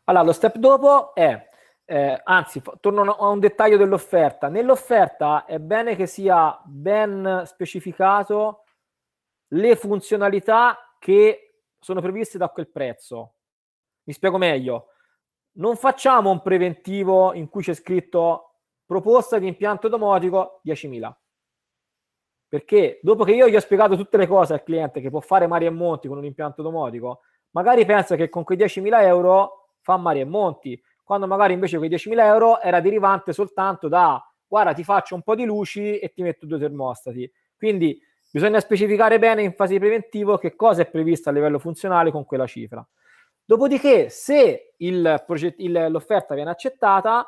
Allora, 0.04 0.24
lo 0.24 0.32
step 0.32 0.58
dopo 0.58 1.12
è, 1.12 1.44
eh, 1.88 2.20
anzi, 2.24 2.60
torno 2.80 3.02
a 3.02 3.28
un 3.28 3.38
dettaglio 3.38 3.76
dell'offerta. 3.76 4.48
Nell'offerta 4.48 5.44
è 5.44 5.58
bene 5.60 5.94
che 5.94 6.06
sia 6.06 6.60
ben 6.64 7.42
specificato 7.46 8.64
le 9.50 9.76
funzionalità 9.76 10.96
che 10.98 11.62
sono 11.78 12.00
previste 12.00 12.38
da 12.38 12.48
quel 12.48 12.68
prezzo. 12.68 13.34
Mi 14.02 14.12
spiego 14.12 14.36
meglio. 14.36 14.88
Non 15.58 15.76
facciamo 15.76 16.30
un 16.30 16.42
preventivo 16.42 17.32
in 17.32 17.48
cui 17.48 17.62
c'è 17.62 17.74
scritto 17.74 18.56
proposta 18.84 19.38
di 19.38 19.46
impianto 19.46 19.88
domotico 19.88 20.60
10.000. 20.64 21.12
Perché 22.48 22.98
dopo 23.02 23.22
che 23.22 23.32
io 23.32 23.48
gli 23.48 23.56
ho 23.56 23.60
spiegato 23.60 23.96
tutte 23.96 24.16
le 24.16 24.26
cose 24.26 24.54
al 24.54 24.64
cliente 24.64 25.00
che 25.00 25.10
può 25.10 25.20
fare 25.20 25.46
mari 25.46 25.66
e 25.66 25.70
monti 25.70 26.08
con 26.08 26.18
un 26.18 26.24
impianto 26.24 26.62
domotico, 26.62 27.20
magari 27.50 27.84
pensa 27.84 28.16
che 28.16 28.28
con 28.28 28.42
quei 28.42 28.58
10.000 28.58 29.02
euro 29.02 29.70
fa 29.80 29.96
mari 29.96 30.20
e 30.20 30.24
monti, 30.24 30.80
quando 31.06 31.28
magari 31.28 31.52
invece 31.52 31.78
quei 31.78 31.88
10.000 31.88 32.18
euro 32.18 32.60
era 32.60 32.80
derivante 32.80 33.32
soltanto 33.32 33.86
da 33.86 34.20
guarda 34.46 34.74
ti 34.74 34.82
faccio 34.84 35.14
un 35.14 35.22
po' 35.22 35.36
di 35.36 35.44
luci 35.44 35.98
e 35.98 36.12
ti 36.12 36.22
metto 36.22 36.44
due 36.44 36.58
termostati. 36.58 37.30
Quindi 37.56 37.98
Bisogna 38.36 38.60
specificare 38.60 39.18
bene 39.18 39.42
in 39.42 39.54
fase 39.54 39.72
di 39.72 39.78
preventivo 39.78 40.36
che 40.36 40.56
cosa 40.56 40.82
è 40.82 40.90
previsto 40.90 41.30
a 41.30 41.32
livello 41.32 41.58
funzionale 41.58 42.10
con 42.10 42.26
quella 42.26 42.46
cifra. 42.46 42.86
Dopodiché, 43.42 44.10
se 44.10 44.74
il 44.76 45.22
proget- 45.24 45.58
il, 45.58 45.86
l'offerta 45.88 46.34
viene 46.34 46.50
accettata, 46.50 47.26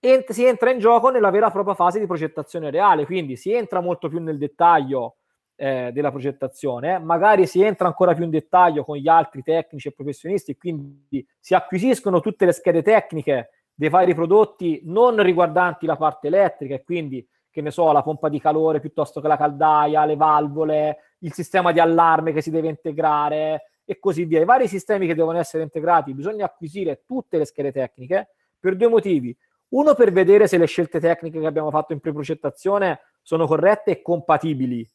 ent- 0.00 0.32
si 0.32 0.44
entra 0.44 0.72
in 0.72 0.80
gioco 0.80 1.10
nella 1.10 1.30
vera 1.30 1.48
e 1.48 1.50
propria 1.52 1.74
fase 1.74 2.00
di 2.00 2.06
progettazione 2.06 2.70
reale, 2.70 3.04
quindi 3.04 3.36
si 3.36 3.52
entra 3.52 3.80
molto 3.80 4.08
più 4.08 4.18
nel 4.20 4.38
dettaglio 4.38 5.18
eh, 5.56 5.90
della 5.92 6.10
progettazione, 6.10 6.98
magari 6.98 7.46
si 7.46 7.62
entra 7.62 7.86
ancora 7.86 8.14
più 8.14 8.24
in 8.24 8.30
dettaglio 8.30 8.84
con 8.84 8.96
gli 8.96 9.08
altri 9.08 9.42
tecnici 9.42 9.88
e 9.88 9.92
professionisti, 9.92 10.56
quindi 10.56 11.26
si 11.38 11.54
acquisiscono 11.54 12.20
tutte 12.20 12.46
le 12.46 12.52
schede 12.52 12.82
tecniche 12.82 13.50
dei 13.74 13.88
vari 13.88 14.14
prodotti 14.14 14.82
non 14.84 15.20
riguardanti 15.22 15.86
la 15.86 15.96
parte 15.96 16.28
elettrica 16.28 16.74
e 16.74 16.84
quindi 16.84 17.26
che 17.54 17.60
ne 17.60 17.70
so, 17.70 17.92
la 17.92 18.02
pompa 18.02 18.28
di 18.28 18.40
calore 18.40 18.80
piuttosto 18.80 19.20
che 19.20 19.28
la 19.28 19.36
caldaia, 19.36 20.04
le 20.04 20.16
valvole, 20.16 20.96
il 21.20 21.32
sistema 21.32 21.70
di 21.70 21.78
allarme 21.78 22.32
che 22.32 22.42
si 22.42 22.50
deve 22.50 22.68
integrare 22.68 23.70
e 23.84 24.00
così 24.00 24.24
via. 24.24 24.40
I 24.40 24.44
vari 24.44 24.66
sistemi 24.66 25.06
che 25.06 25.14
devono 25.14 25.38
essere 25.38 25.62
integrati, 25.62 26.14
bisogna 26.14 26.46
acquisire 26.46 27.04
tutte 27.06 27.38
le 27.38 27.44
schede 27.44 27.70
tecniche 27.70 28.30
per 28.58 28.74
due 28.74 28.88
motivi. 28.88 29.36
Uno 29.68 29.94
per 29.94 30.10
vedere 30.10 30.48
se 30.48 30.58
le 30.58 30.66
scelte 30.66 30.98
tecniche 30.98 31.38
che 31.38 31.46
abbiamo 31.46 31.70
fatto 31.70 31.92
in 31.92 32.00
preprogettazione 32.00 33.00
sono 33.22 33.46
corrette 33.46 33.92
e 33.92 34.02
compatibili. 34.02 34.90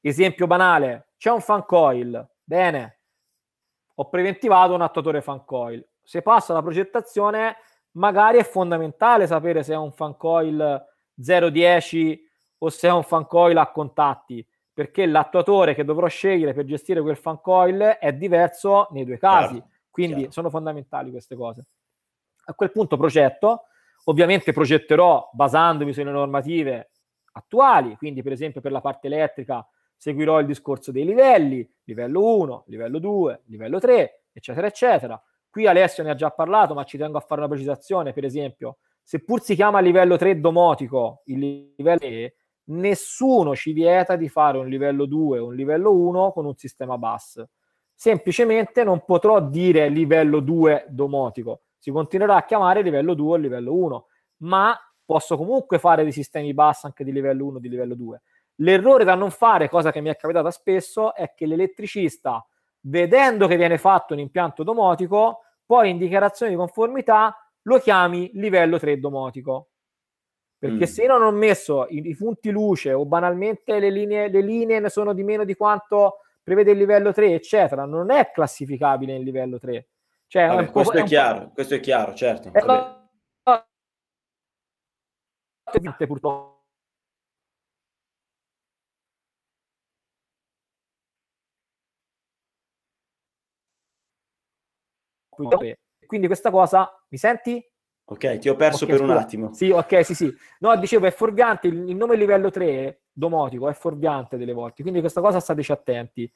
Esempio 0.00 0.46
banale, 0.46 1.08
c'è 1.16 1.30
un 1.30 1.40
fan 1.40 1.64
coil, 1.64 2.26
bene, 2.44 3.00
ho 3.94 4.08
preventivato 4.08 4.74
un 4.74 4.82
attuatore 4.82 5.20
fan 5.20 5.44
coil. 5.44 5.86
Se 6.02 6.22
passa 6.22 6.52
la 6.52 6.62
progettazione, 6.62 7.56
magari 7.92 8.38
è 8.38 8.44
fondamentale 8.44 9.26
sapere 9.26 9.62
se 9.62 9.72
è 9.72 9.76
un 9.76 9.92
fan 9.92 10.16
coil 10.16 10.84
010 11.14 12.26
o 12.58 12.68
se 12.70 12.88
è 12.88 12.92
un 12.92 13.02
fan 13.02 13.26
coil 13.26 13.56
a 13.56 13.70
contatti, 13.70 14.46
perché 14.72 15.04
l'attuatore 15.06 15.74
che 15.74 15.84
dovrò 15.84 16.06
scegliere 16.06 16.54
per 16.54 16.64
gestire 16.64 17.02
quel 17.02 17.16
fan 17.16 17.40
coil 17.40 17.78
è 17.78 18.12
diverso 18.12 18.86
nei 18.92 19.04
due 19.04 19.18
casi. 19.18 19.54
Chiaro, 19.54 19.70
Quindi 19.90 20.14
chiaro. 20.14 20.30
sono 20.30 20.50
fondamentali 20.50 21.10
queste 21.10 21.34
cose. 21.34 21.66
A 22.44 22.54
quel 22.54 22.70
punto 22.70 22.96
progetto, 22.96 23.64
ovviamente 24.04 24.52
progetterò 24.52 25.28
basandomi 25.32 25.92
sulle 25.92 26.10
normative 26.10 26.90
attuali, 27.32 27.96
quindi 27.96 28.22
per 28.22 28.32
esempio 28.32 28.60
per 28.60 28.70
la 28.72 28.80
parte 28.80 29.08
elettrica 29.08 29.66
seguirò 29.98 30.38
il 30.38 30.46
discorso 30.46 30.92
dei 30.92 31.04
livelli, 31.04 31.68
livello 31.84 32.36
1, 32.36 32.64
livello 32.68 32.98
2, 32.98 33.42
livello 33.46 33.80
3, 33.80 34.22
eccetera, 34.32 34.66
eccetera. 34.68 35.22
Qui 35.50 35.66
Alessio 35.66 36.04
ne 36.04 36.10
ha 36.10 36.14
già 36.14 36.30
parlato, 36.30 36.72
ma 36.72 36.84
ci 36.84 36.96
tengo 36.96 37.18
a 37.18 37.20
fare 37.20 37.40
una 37.40 37.50
precisazione, 37.50 38.12
per 38.12 38.24
esempio, 38.24 38.78
seppur 39.02 39.42
si 39.42 39.54
chiama 39.54 39.80
livello 39.80 40.16
3 40.16 40.40
domotico, 40.40 41.22
il 41.24 41.72
livello 41.76 41.98
3, 41.98 42.34
nessuno 42.68 43.56
ci 43.56 43.72
vieta 43.72 44.16
di 44.16 44.28
fare 44.28 44.58
un 44.58 44.68
livello 44.68 45.04
2 45.04 45.38
o 45.38 45.46
un 45.46 45.54
livello 45.54 45.94
1 45.94 46.32
con 46.32 46.46
un 46.46 46.54
sistema 46.54 46.96
bus. 46.96 47.44
Semplicemente 47.92 48.84
non 48.84 49.04
potrò 49.04 49.40
dire 49.40 49.88
livello 49.88 50.38
2 50.38 50.86
domotico, 50.88 51.62
si 51.76 51.90
continuerà 51.90 52.36
a 52.36 52.44
chiamare 52.44 52.82
livello 52.82 53.14
2 53.14 53.32
o 53.32 53.36
livello 53.36 53.74
1, 53.74 54.06
ma 54.42 54.78
posso 55.04 55.36
comunque 55.36 55.78
fare 55.78 56.02
dei 56.02 56.12
sistemi 56.12 56.54
bus 56.54 56.84
anche 56.84 57.02
di 57.02 57.10
livello 57.10 57.46
1 57.46 57.56
o 57.56 57.60
di 57.60 57.68
livello 57.68 57.94
2. 57.94 58.20
L'errore 58.60 59.04
da 59.04 59.14
non 59.14 59.30
fare, 59.30 59.68
cosa 59.68 59.92
che 59.92 60.00
mi 60.00 60.08
è 60.08 60.16
capitata 60.16 60.50
spesso, 60.50 61.14
è 61.14 61.32
che 61.34 61.46
l'elettricista, 61.46 62.44
vedendo 62.80 63.46
che 63.46 63.56
viene 63.56 63.78
fatto 63.78 64.14
un 64.14 64.20
impianto 64.20 64.62
domotico, 64.62 65.42
poi 65.64 65.90
in 65.90 65.98
dichiarazione 65.98 66.52
di 66.52 66.58
conformità 66.58 67.36
lo 67.62 67.78
chiami 67.78 68.30
livello 68.34 68.78
3 68.78 68.98
domotico. 68.98 69.68
Perché 70.58 70.86
mm. 70.86 70.90
se 70.90 71.02
io 71.02 71.18
non 71.18 71.22
ho 71.22 71.30
messo 71.30 71.86
i, 71.88 72.08
i, 72.08 72.16
punti 72.16 72.50
luce 72.50 72.92
o 72.92 73.06
banalmente 73.06 73.78
le 73.78 73.90
linee, 73.90 74.28
le 74.28 74.40
linee 74.40 74.80
ne 74.80 74.88
sono 74.88 75.12
di 75.12 75.22
meno 75.22 75.44
di 75.44 75.54
quanto 75.54 76.22
prevede 76.42 76.72
il 76.72 76.78
livello 76.78 77.12
3, 77.12 77.34
eccetera, 77.34 77.84
non 77.84 78.10
è 78.10 78.32
classificabile 78.32 79.14
in 79.14 79.22
livello 79.22 79.58
3. 79.58 79.86
Cioè, 80.26 80.48
Vabbè, 80.48 80.64
è 80.64 80.70
questo 80.70 80.96
è, 80.96 81.04
chiaro, 81.04 81.50
questo 81.54 81.74
è 81.74 81.80
chiaro, 81.80 82.14
certo. 82.14 82.50
Eh, 82.52 82.64
purtroppo 86.06 86.57
Quindi 96.06 96.26
questa 96.26 96.50
cosa, 96.50 96.90
mi 97.08 97.18
senti? 97.18 97.62
Ok, 98.10 98.38
ti 98.38 98.48
ho 98.48 98.56
perso 98.56 98.84
okay, 98.84 98.96
per 98.96 99.04
scusa. 99.04 99.12
un 99.12 99.18
attimo. 99.18 99.52
Sì, 99.52 99.70
ok, 99.70 100.04
sì, 100.04 100.14
sì. 100.14 100.34
No, 100.60 100.74
dicevo, 100.76 101.06
è 101.06 101.10
fuorviante, 101.10 101.68
il, 101.68 101.90
il 101.90 101.96
nome 101.96 102.16
livello 102.16 102.50
3, 102.50 103.02
domotico, 103.12 103.68
è 103.68 103.74
fuorviante 103.74 104.38
delle 104.38 104.54
volte, 104.54 104.82
quindi 104.82 105.00
questa 105.00 105.20
cosa 105.20 105.40
stateci 105.40 105.72
attenti. 105.72 106.32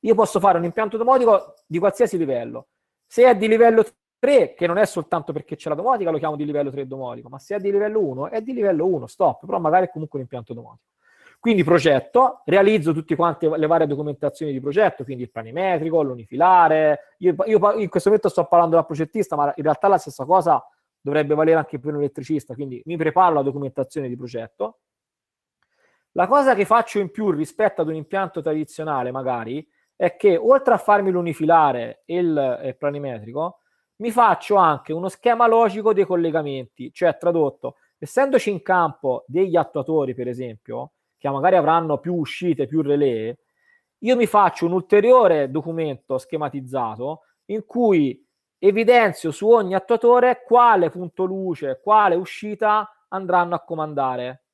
Io 0.00 0.14
posso 0.16 0.40
fare 0.40 0.58
un 0.58 0.64
impianto 0.64 0.96
domotico 0.96 1.54
di 1.66 1.78
qualsiasi 1.78 2.18
livello. 2.18 2.70
Se 3.06 3.22
è 3.22 3.36
di 3.36 3.46
livello 3.46 3.84
3, 4.18 4.54
che 4.54 4.66
non 4.66 4.78
è 4.78 4.84
soltanto 4.84 5.32
perché 5.32 5.54
c'è 5.54 5.68
la 5.68 5.76
domotica, 5.76 6.10
lo 6.10 6.18
chiamo 6.18 6.34
di 6.34 6.44
livello 6.44 6.70
3 6.70 6.88
domotico, 6.88 7.28
ma 7.28 7.38
se 7.38 7.54
è 7.54 7.58
di 7.60 7.70
livello 7.70 8.00
1, 8.00 8.30
è 8.30 8.40
di 8.40 8.52
livello 8.52 8.86
1, 8.86 9.06
stop, 9.06 9.46
però 9.46 9.60
magari 9.60 9.86
è 9.86 9.90
comunque 9.90 10.18
un 10.18 10.24
impianto 10.24 10.54
domotico. 10.54 10.88
Quindi 11.42 11.64
progetto, 11.64 12.42
realizzo 12.44 12.92
tutte 12.92 13.16
quante 13.16 13.48
le 13.48 13.66
varie 13.66 13.88
documentazioni 13.88 14.52
di 14.52 14.60
progetto, 14.60 15.02
quindi 15.02 15.24
il 15.24 15.30
planimetrico, 15.32 16.00
l'unifilare. 16.00 17.16
Io, 17.18 17.34
io 17.46 17.72
in 17.80 17.88
questo 17.88 18.10
momento 18.10 18.28
sto 18.28 18.44
parlando 18.44 18.76
da 18.76 18.84
progettista, 18.84 19.34
ma 19.34 19.52
in 19.56 19.64
realtà 19.64 19.88
la 19.88 19.98
stessa 19.98 20.24
cosa 20.24 20.64
dovrebbe 21.00 21.34
valere 21.34 21.56
anche 21.56 21.80
per 21.80 21.94
un 21.94 21.98
elettricista, 21.98 22.54
quindi 22.54 22.80
mi 22.84 22.96
preparo 22.96 23.34
la 23.34 23.42
documentazione 23.42 24.06
di 24.06 24.16
progetto. 24.16 24.82
La 26.12 26.28
cosa 26.28 26.54
che 26.54 26.64
faccio 26.64 27.00
in 27.00 27.10
più 27.10 27.32
rispetto 27.32 27.80
ad 27.80 27.88
un 27.88 27.96
impianto 27.96 28.40
tradizionale, 28.40 29.10
magari, 29.10 29.68
è 29.96 30.14
che 30.14 30.36
oltre 30.36 30.74
a 30.74 30.78
farmi 30.78 31.10
l'unifilare 31.10 32.02
e 32.04 32.18
il, 32.18 32.60
il 32.66 32.76
planimetrico, 32.76 33.62
mi 33.96 34.12
faccio 34.12 34.54
anche 34.54 34.92
uno 34.92 35.08
schema 35.08 35.48
logico 35.48 35.92
dei 35.92 36.06
collegamenti, 36.06 36.92
cioè 36.92 37.16
tradotto, 37.16 37.78
essendoci 37.98 38.48
in 38.48 38.62
campo 38.62 39.24
degli 39.26 39.56
attuatori, 39.56 40.14
per 40.14 40.28
esempio, 40.28 40.92
che 41.22 41.30
magari 41.30 41.54
avranno 41.54 41.98
più 41.98 42.16
uscite, 42.16 42.66
più 42.66 42.82
relè, 42.82 43.32
io 43.98 44.16
mi 44.16 44.26
faccio 44.26 44.66
un 44.66 44.72
ulteriore 44.72 45.52
documento 45.52 46.18
schematizzato 46.18 47.20
in 47.46 47.64
cui 47.64 48.26
evidenzio 48.58 49.30
su 49.30 49.48
ogni 49.48 49.76
attuatore 49.76 50.42
quale 50.44 50.90
punto 50.90 51.22
luce, 51.22 51.78
quale 51.80 52.16
uscita 52.16 52.90
andranno 53.10 53.54
a 53.54 53.60
comandare. 53.60 54.46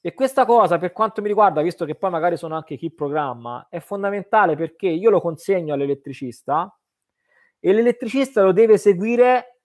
E 0.00 0.14
questa 0.14 0.44
cosa, 0.44 0.78
per 0.78 0.92
quanto 0.92 1.22
mi 1.22 1.26
riguarda, 1.26 1.60
visto 1.60 1.84
che 1.84 1.96
poi 1.96 2.10
magari 2.10 2.36
sono 2.36 2.54
anche 2.54 2.76
chi 2.76 2.92
programma, 2.92 3.66
è 3.68 3.80
fondamentale 3.80 4.54
perché 4.54 4.86
io 4.86 5.10
lo 5.10 5.20
consegno 5.20 5.74
all'elettricista 5.74 6.72
e 7.58 7.72
l'elettricista 7.72 8.42
lo 8.42 8.52
deve 8.52 8.78
seguire 8.78 9.62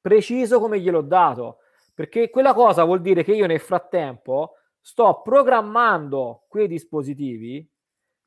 preciso 0.00 0.58
come 0.58 0.80
gliel'ho 0.80 1.02
dato. 1.02 1.58
Perché 1.94 2.30
quella 2.30 2.54
cosa 2.54 2.84
vuol 2.84 3.02
dire 3.02 3.22
che 3.22 3.34
io 3.34 3.46
nel 3.46 3.60
frattempo 3.60 4.54
sto 4.82 5.22
programmando 5.22 6.44
quei 6.48 6.66
dispositivi 6.66 7.66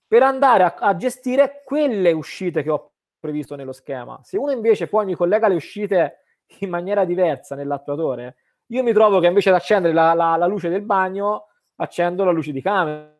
per 0.08 0.24
andare 0.24 0.64
a, 0.64 0.76
a, 0.80 0.95
gestire 0.95 1.62
quelle 1.66 2.14
uscite 2.14 2.64
che 2.64 2.70
ho 2.70 2.93
previsto 3.20 3.56
nello 3.56 3.74
schema. 3.74 4.20
Se 4.24 4.38
uno 4.38 4.51
invece 4.51 4.88
poi 4.88 5.06
mi 5.06 5.16
collega 5.16 5.49
le 5.49 5.56
uscite 5.56 6.20
in 6.60 6.70
maniera 6.70 7.03
diversa 7.03 7.56
nell'attuatore, 7.56 8.38
io 8.68 8.84
mi 8.84 8.93
trovo 8.93 9.20
che 9.20 9.28
invece 9.28 9.49
di 9.49 9.56
accendere 9.58 9.93
la, 9.93 10.14
la, 10.14 10.38
la 10.38 10.45
luce 10.45 10.70
del 10.70 10.84
bagno, 10.84 11.47
accendo 11.76 12.24
la 12.24 12.32
luce 12.32 12.51
di 12.51 12.62
camera. 12.62 13.12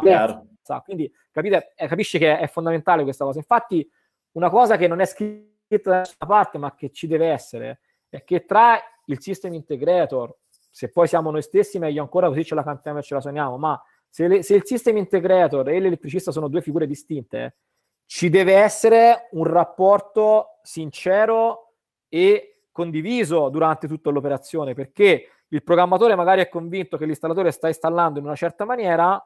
Chiaro. 0.00 0.46
Quindi 0.84 1.10
capite, 1.30 1.72
eh, 1.74 1.86
capisci 1.88 2.18
che 2.18 2.38
è 2.38 2.46
fondamentale 2.48 3.02
questa 3.02 3.24
cosa. 3.24 3.38
Infatti, 3.38 3.88
una 4.32 4.50
cosa 4.50 4.76
che 4.76 4.88
non 4.88 5.00
è 5.00 5.06
scritta 5.06 5.90
da 5.90 5.98
nessuna 5.98 6.26
parte, 6.26 6.58
ma 6.58 6.74
che 6.74 6.90
ci 6.90 7.06
deve 7.06 7.28
essere, 7.28 7.80
è 8.08 8.24
che 8.24 8.44
tra 8.44 8.78
il 9.06 9.20
system 9.20 9.54
integrator 9.54 10.34
se 10.74 10.90
poi 10.90 11.06
siamo 11.06 11.30
noi 11.30 11.42
stessi, 11.42 11.78
meglio 11.78 12.02
ancora 12.02 12.26
così 12.26 12.44
ce 12.44 12.56
la 12.56 12.64
cantiamo 12.64 12.98
e 12.98 13.02
ce 13.02 13.14
la 13.14 13.20
suoniamo, 13.20 13.56
ma 13.58 13.80
se, 14.08 14.26
le, 14.26 14.42
se 14.42 14.56
il 14.56 14.64
system 14.64 14.96
integrator 14.96 15.68
e 15.68 15.78
l'elettricista 15.78 16.32
sono 16.32 16.48
due 16.48 16.62
figure 16.62 16.84
distinte, 16.84 17.58
ci 18.06 18.28
deve 18.28 18.54
essere 18.54 19.28
un 19.32 19.44
rapporto 19.44 20.58
sincero 20.64 21.74
e 22.08 22.64
condiviso 22.72 23.50
durante 23.50 23.86
tutta 23.86 24.10
l'operazione, 24.10 24.74
perché 24.74 25.28
il 25.46 25.62
programmatore 25.62 26.16
magari 26.16 26.40
è 26.40 26.48
convinto 26.48 26.96
che 26.96 27.06
l'installatore 27.06 27.52
sta 27.52 27.68
installando 27.68 28.18
in 28.18 28.24
una 28.24 28.34
certa 28.34 28.64
maniera 28.64 29.24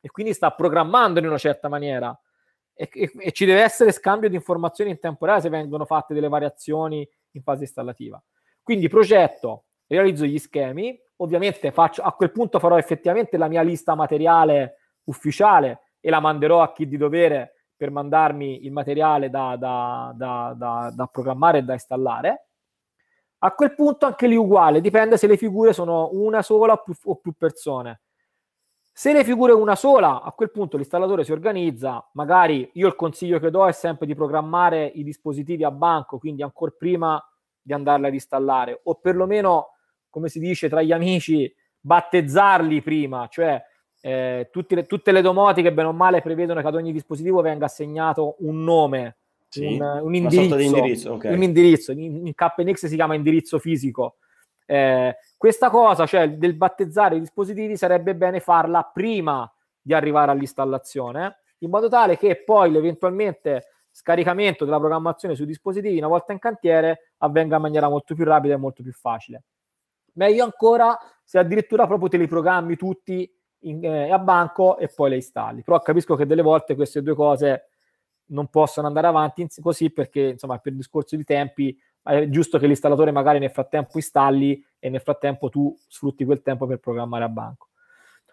e 0.00 0.10
quindi 0.10 0.32
sta 0.32 0.50
programmando 0.52 1.18
in 1.18 1.26
una 1.26 1.36
certa 1.36 1.68
maniera. 1.68 2.18
E, 2.72 2.88
e, 2.90 3.12
e, 3.18 3.32
ci 3.32 3.44
deve 3.44 3.60
essere 3.60 3.92
scambio 3.92 4.30
di 4.30 4.36
informazioni 4.36 4.92
in 4.92 4.98
tempo 4.98 5.26
reale 5.26 5.42
se 5.42 5.50
vengono 5.50 5.84
fatte 5.84 6.14
delle 6.14 6.28
variazioni 6.28 7.06
in 7.32 7.42
fase 7.42 7.64
installativa. 7.64 8.22
Quindi 8.62 8.88
progetto, 8.88 9.64
realizzo 9.96 10.24
gli 10.24 10.38
schemi, 10.38 10.98
ovviamente 11.16 11.70
faccio, 11.72 12.02
a 12.02 12.12
quel 12.12 12.32
punto 12.32 12.58
farò 12.58 12.76
effettivamente 12.78 13.36
la 13.36 13.48
mia 13.48 13.62
lista 13.62 13.94
materiale 13.94 14.76
ufficiale 15.04 15.80
e 16.00 16.10
la 16.10 16.20
manderò 16.20 16.62
a 16.62 16.72
chi 16.72 16.86
di 16.86 16.96
dovere 16.96 17.54
per 17.76 17.90
mandarmi 17.90 18.64
il 18.64 18.72
materiale 18.72 19.30
da, 19.30 19.56
da, 19.56 20.12
da, 20.14 20.92
da, 20.94 21.06
programmare 21.06 21.58
e 21.58 21.62
da 21.62 21.72
installare. 21.72 22.46
A 23.38 23.52
quel 23.52 23.74
punto 23.74 24.06
anche 24.06 24.28
lì 24.28 24.36
uguale, 24.36 24.80
dipende 24.80 25.16
se 25.16 25.26
le 25.26 25.36
figure 25.36 25.72
sono 25.72 26.10
una 26.12 26.42
sola 26.42 26.74
o 26.74 26.82
più, 26.84 26.94
o 27.04 27.16
più 27.16 27.32
persone. 27.36 28.02
Se 28.92 29.12
le 29.12 29.24
figure 29.24 29.52
una 29.52 29.74
sola, 29.74 30.22
a 30.22 30.30
quel 30.32 30.50
punto 30.50 30.76
l'installatore 30.76 31.24
si 31.24 31.32
organizza, 31.32 32.08
magari 32.12 32.70
io 32.74 32.86
il 32.86 32.94
consiglio 32.94 33.40
che 33.40 33.50
do 33.50 33.66
è 33.66 33.72
sempre 33.72 34.06
di 34.06 34.14
programmare 34.14 34.84
i 34.86 35.02
dispositivi 35.02 35.64
a 35.64 35.70
banco, 35.70 36.18
quindi 36.18 36.42
ancora 36.42 36.72
prima 36.76 37.20
di 37.60 37.72
andarli 37.72 38.06
ad 38.06 38.12
installare, 38.12 38.80
o 38.84 38.96
perlomeno 38.96 39.70
come 40.12 40.28
si 40.28 40.38
dice 40.38 40.68
tra 40.68 40.82
gli 40.82 40.92
amici, 40.92 41.52
battezzarli 41.80 42.82
prima, 42.82 43.26
cioè 43.28 43.60
eh, 44.02 44.50
tutte, 44.52 44.74
le, 44.74 44.84
tutte, 44.84 45.10
le, 45.10 45.22
domotiche, 45.22 45.72
bene 45.72 45.88
o 45.88 45.92
male, 45.92 46.20
prevedono 46.20 46.60
che 46.60 46.66
ad 46.66 46.74
ogni 46.74 46.92
dispositivo 46.92 47.40
venga 47.40 47.64
assegnato 47.64 48.36
un 48.40 48.62
nome, 48.62 49.16
sì, 49.48 49.64
un, 49.64 50.00
un, 50.02 50.14
indirizzo. 50.14 50.58
indirizzo, 50.58 51.12
okay. 51.14 51.32
un 51.32 51.42
indirizzo. 51.42 51.92
In, 51.92 52.26
in, 52.26 52.34
KNX 52.34 52.86
si 52.86 52.94
chiama 52.94 53.14
indirizzo 53.14 53.58
fisico. 53.58 54.16
Eh, 54.66 55.16
questa 55.36 55.70
cosa, 55.70 56.04
cioè 56.04 56.28
del 56.30 56.54
battezzare 56.54 57.16
i 57.16 57.20
dispositivi, 57.20 57.76
sarebbe 57.78 58.14
bene 58.14 58.40
farla 58.40 58.82
prima 58.92 59.50
di 59.80 59.94
arrivare 59.94 60.30
all'installazione, 60.30 61.38
in 61.58 61.70
modo 61.70 61.88
tale 61.88 62.18
che 62.18 62.42
poi 62.44 62.70
l'eventualmente 62.70 63.68
scaricamento 63.90 64.64
della 64.64 64.78
programmazione 64.78 65.34
sui 65.34 65.46
dispositivi 65.46 65.98
una 65.98 66.08
volta 66.08 66.32
in 66.32 66.38
cantiere 66.38 67.12
avvenga 67.18 67.56
in 67.56 67.62
maniera 67.62 67.88
molto 67.88 68.14
più 68.14 68.24
rapida 68.24 68.54
e 68.54 68.58
molto 68.58 68.82
più 68.82 68.92
facile. 68.92 69.42
Meglio 70.12 70.44
ancora 70.44 70.96
se 71.22 71.38
addirittura 71.38 71.86
proprio 71.86 72.08
te 72.08 72.16
li 72.16 72.26
programmi 72.26 72.76
tutti 72.76 73.30
in, 73.60 73.84
eh, 73.84 74.10
a 74.10 74.18
banco 74.18 74.78
e 74.78 74.88
poi 74.88 75.10
le 75.10 75.16
installi. 75.16 75.62
Però 75.62 75.80
capisco 75.80 76.16
che 76.16 76.26
delle 76.26 76.42
volte 76.42 76.74
queste 76.74 77.02
due 77.02 77.14
cose 77.14 77.68
non 78.26 78.48
possono 78.48 78.86
andare 78.86 79.06
avanti 79.06 79.46
così 79.60 79.90
perché 79.90 80.20
insomma 80.20 80.58
per 80.58 80.72
discorso 80.74 81.16
di 81.16 81.24
tempi 81.24 81.76
è 82.02 82.28
giusto 82.28 82.58
che 82.58 82.66
l'installatore 82.66 83.12
magari 83.12 83.38
nel 83.38 83.50
frattempo 83.50 83.92
installi 83.94 84.64
e 84.78 84.88
nel 84.88 85.00
frattempo 85.00 85.48
tu 85.48 85.74
sfrutti 85.86 86.24
quel 86.24 86.42
tempo 86.42 86.66
per 86.66 86.78
programmare 86.78 87.24
a 87.24 87.28
banco. 87.28 87.68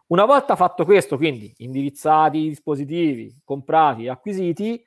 Una 0.08 0.26
volta 0.26 0.56
fatto 0.56 0.86
questo, 0.86 1.18
quindi 1.18 1.54
indirizzati 1.58 2.40
i 2.40 2.50
dispositivi, 2.50 3.42
comprati 3.44 4.08
acquisiti, 4.08 4.84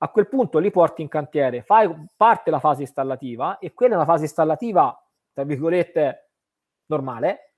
a 0.00 0.08
quel 0.10 0.28
punto 0.28 0.58
li 0.58 0.70
porti 0.70 1.00
in 1.00 1.08
cantiere, 1.08 1.62
fai 1.62 1.90
parte 2.14 2.50
la 2.50 2.60
fase 2.60 2.82
installativa 2.82 3.58
e 3.58 3.72
quella 3.72 3.94
è 3.94 3.96
una 3.96 4.04
fase 4.04 4.24
installativa, 4.24 4.94
tra 5.32 5.44
virgolette, 5.44 6.27
normale, 6.88 7.52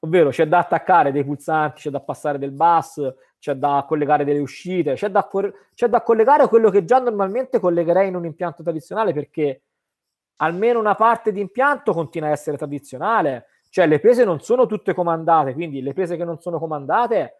ovvero 0.00 0.30
c'è 0.30 0.46
da 0.46 0.58
attaccare 0.58 1.12
dei 1.12 1.24
pulsanti, 1.24 1.82
c'è 1.82 1.90
da 1.90 2.00
passare 2.00 2.38
del 2.38 2.52
bus, 2.52 3.14
c'è 3.38 3.54
da 3.54 3.84
collegare 3.86 4.24
delle 4.24 4.38
uscite, 4.38 4.94
c'è 4.94 5.08
da, 5.08 5.28
c'è 5.74 5.88
da 5.88 6.02
collegare 6.02 6.48
quello 6.48 6.70
che 6.70 6.84
già 6.84 6.98
normalmente 6.98 7.60
collegherei 7.60 8.08
in 8.08 8.16
un 8.16 8.24
impianto 8.24 8.62
tradizionale 8.62 9.12
perché 9.12 9.62
almeno 10.36 10.78
una 10.78 10.94
parte 10.94 11.32
di 11.32 11.40
impianto 11.40 11.92
continua 11.92 12.28
a 12.28 12.32
essere 12.32 12.56
tradizionale, 12.56 13.46
cioè 13.68 13.86
le 13.86 14.00
prese 14.00 14.24
non 14.24 14.40
sono 14.40 14.66
tutte 14.66 14.94
comandate, 14.94 15.54
quindi 15.54 15.82
le 15.82 15.92
prese 15.92 16.16
che 16.16 16.24
non 16.24 16.40
sono 16.40 16.58
comandate 16.58 17.34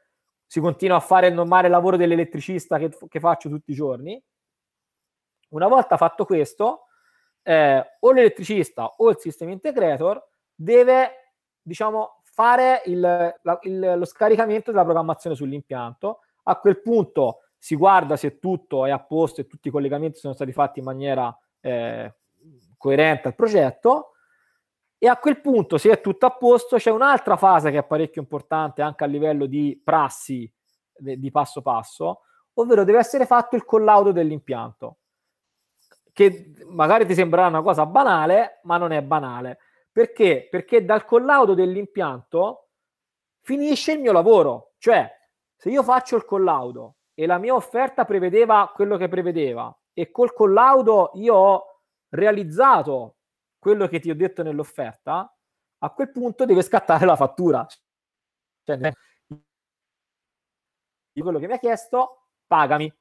si 0.47 0.61
continua 0.61 0.97
a 0.97 1.01
fare 1.01 1.28
il 1.28 1.34
normale 1.34 1.68
lavoro 1.68 1.97
dell'elettricista 1.97 2.78
che, 2.78 2.90
che 3.09 3.20
faccio 3.20 3.49
tutti 3.49 3.72
i 3.72 3.74
giorni. 3.74 4.22
Una 5.51 5.68
volta 5.68 5.97
fatto 5.97 6.24
questo, 6.24 6.86
eh, 7.42 7.97
o 8.01 8.12
l'elettricista 8.12 8.86
o 8.97 9.11
il 9.11 9.18
sistema 9.18 9.53
integrator 9.53 10.20
deve, 10.55 11.26
diciamo, 11.67 12.21
fare 12.23 12.83
il, 12.87 13.01
la, 13.01 13.59
il, 13.62 13.95
lo 13.97 14.05
scaricamento 14.05 14.71
della 14.71 14.85
programmazione 14.85 15.35
sull'impianto. 15.35 16.21
A 16.45 16.57
quel 16.57 16.81
punto 16.81 17.41
si 17.59 17.75
guarda 17.75 18.17
se 18.17 18.39
tutto 18.39 18.87
è 18.87 18.91
a 18.91 19.01
posto 19.01 19.41
e 19.41 19.47
tutti 19.47 19.69
i 19.69 19.71
collegamenti 19.71 20.19
sono 20.19 20.35
stati 20.35 20.53
fatti 20.53 20.79
in 20.79 20.85
maniera 20.85 21.37
eh, 21.61 22.14
coerente 22.77 23.29
al 23.29 23.35
progetto. 23.35 24.12
E 24.99 25.09
a 25.09 25.17
quel 25.17 25.41
punto, 25.41 25.77
se 25.77 25.91
è 25.91 26.01
tutto 26.01 26.27
a 26.27 26.31
posto, 26.31 26.77
c'è 26.77 26.91
un'altra 26.91 27.37
fase 27.37 27.71
che 27.71 27.79
è 27.79 27.85
parecchio 27.85 28.23
importante 28.23 28.81
anche 28.81 29.05
a 29.05 29.09
livello 29.09 29.47
di 29.47 29.81
prassi 29.83 30.51
di 30.99 31.31
passo 31.31 31.61
passo, 31.61 32.23
ovvero 32.55 32.83
deve 32.83 32.99
essere 32.99 33.27
fatto 33.27 33.55
il 33.55 33.67
collaudo 33.67 34.12
dell'impianto 34.12 34.97
che 36.17 36.55
magari 36.69 37.05
ti 37.05 37.12
sembrerà 37.12 37.49
una 37.49 37.61
cosa 37.61 37.85
banale, 37.85 38.61
ma 38.62 38.79
non 38.79 38.91
è 38.91 39.03
banale. 39.03 39.59
Perché? 39.97 40.47
Perché 40.51 40.84
dal 40.84 41.07
collaudo 41.07 41.55
dell'impianto 41.55 42.68
finisce 43.40 43.92
il 43.92 44.01
mio 44.01 44.12
lavoro. 44.12 44.74
Cioè, 44.76 45.11
se 45.57 45.70
io 45.70 45.82
faccio 45.82 46.16
il 46.16 46.26
collaudo 46.26 46.97
e 47.14 47.24
la 47.24 47.38
mia 47.38 47.55
offerta 47.55 48.05
prevedeva 48.05 48.70
quello 48.74 48.99
che 48.99 49.09
prevedeva 49.09 49.74
e 49.94 50.11
col 50.11 50.34
collaudo 50.34 51.12
io 51.14 51.34
ho 51.34 51.64
realizzato 52.11 53.16
quello 53.59 53.88
che 53.88 53.99
ti 53.99 54.11
ho 54.11 54.14
detto 54.14 54.42
nell'offerta, 54.42 55.34
a 55.78 55.90
quel 55.90 56.11
punto 56.11 56.44
deve 56.44 56.61
scattare 56.61 57.07
la 57.07 57.16
fattura. 57.16 57.66
Cioè, 58.64 58.76
di 61.11 61.22
quello 61.22 61.38
che 61.38 61.47
mi 61.47 61.55
ha 61.55 61.59
chiesto, 61.59 62.26
pagami. 62.47 62.94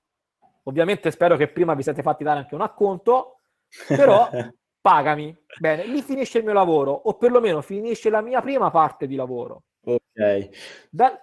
Ovviamente 0.63 1.11
spero 1.11 1.35
che 1.35 1.49
prima 1.49 1.73
vi 1.73 1.83
siete 1.83 2.01
fatti 2.01 2.23
dare 2.23 2.39
anche 2.39 2.55
un 2.55 2.61
acconto, 2.61 3.41
però 3.85 4.29
pagami. 4.85 5.35
Bene, 5.59 5.83
lì 5.87 6.03
finisce 6.03 6.37
il 6.37 6.43
mio 6.43 6.53
lavoro, 6.53 6.91
o 6.91 7.15
perlomeno 7.15 7.61
finisce 7.61 8.11
la 8.11 8.21
mia 8.21 8.39
prima 8.39 8.69
parte 8.69 9.07
di 9.07 9.15
lavoro. 9.15 9.63
Ok. 9.83 10.49
Da... 10.91 11.19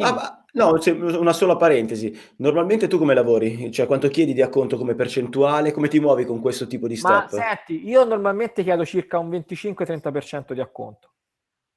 Ah, 0.00 0.44
no, 0.52 0.78
una 1.18 1.32
sola 1.32 1.56
parentesi. 1.56 2.14
Normalmente 2.36 2.86
tu 2.86 2.98
come 2.98 3.14
lavori? 3.14 3.72
Cioè, 3.72 3.86
quanto 3.86 4.08
chiedi 4.08 4.34
di 4.34 4.42
acconto 4.42 4.76
come 4.76 4.94
percentuale? 4.94 5.72
Come 5.72 5.88
ti 5.88 5.98
muovi 5.98 6.26
con 6.26 6.40
questo 6.40 6.66
tipo 6.66 6.86
di 6.86 6.96
step? 6.96 7.10
Ma 7.10 7.28
senti, 7.28 7.88
io 7.88 8.04
normalmente 8.04 8.62
chiedo 8.62 8.84
circa 8.84 9.18
un 9.18 9.30
25-30% 9.30 10.52
di 10.52 10.60
acconto. 10.60 11.12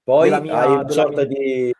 Poi 0.04 0.30
mia, 0.41 0.60
hai 0.60 0.72
una 0.72 0.89
sorta 0.89 1.24
di... 1.26 1.74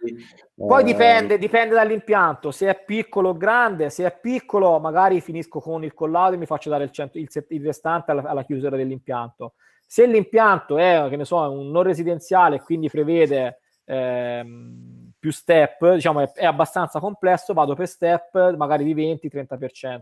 Poi 0.56 0.82
eh... 0.82 0.86
dipende, 0.86 1.38
dipende 1.40 1.74
dall'impianto, 1.74 2.52
se 2.52 2.70
è 2.70 2.84
piccolo 2.84 3.30
o 3.30 3.38
grande, 3.38 3.90
se 3.90 4.06
è 4.06 4.20
piccolo 4.20 4.80
magari 4.80 5.22
finisco 5.22 5.60
con 5.60 5.84
il 5.84 5.94
collaudo 5.94 6.36
e 6.36 6.38
mi 6.38 6.46
faccio 6.46 6.70
dare 6.70 6.84
il, 6.84 6.92
cento, 6.92 7.18
il, 7.18 7.28
il 7.50 7.66
restante 7.66 8.12
alla, 8.12 8.24
alla, 8.24 8.44
chiusura 8.44 8.76
dell'impianto. 8.76 9.54
Se 9.88 10.06
l'impianto 10.06 10.78
è, 10.78 11.08
che 11.10 11.16
ne 11.16 11.26
so, 11.26 11.38
un 11.38 11.72
non 11.72 11.84
residenziale 11.84 12.58
e 12.58 12.62
quindi 12.62 12.90
prevede 12.90 13.60
ehm, 13.86 15.12
più 15.18 15.32
step, 15.32 15.94
diciamo 15.96 16.22
è, 16.22 16.32
è, 16.32 16.46
abbastanza 16.46 17.00
complesso, 17.00 17.54
vado 17.54 17.74
per 17.74 17.88
step 17.88 18.56
magari 18.56 18.84
di 18.84 18.94
20-30%. 18.94 20.00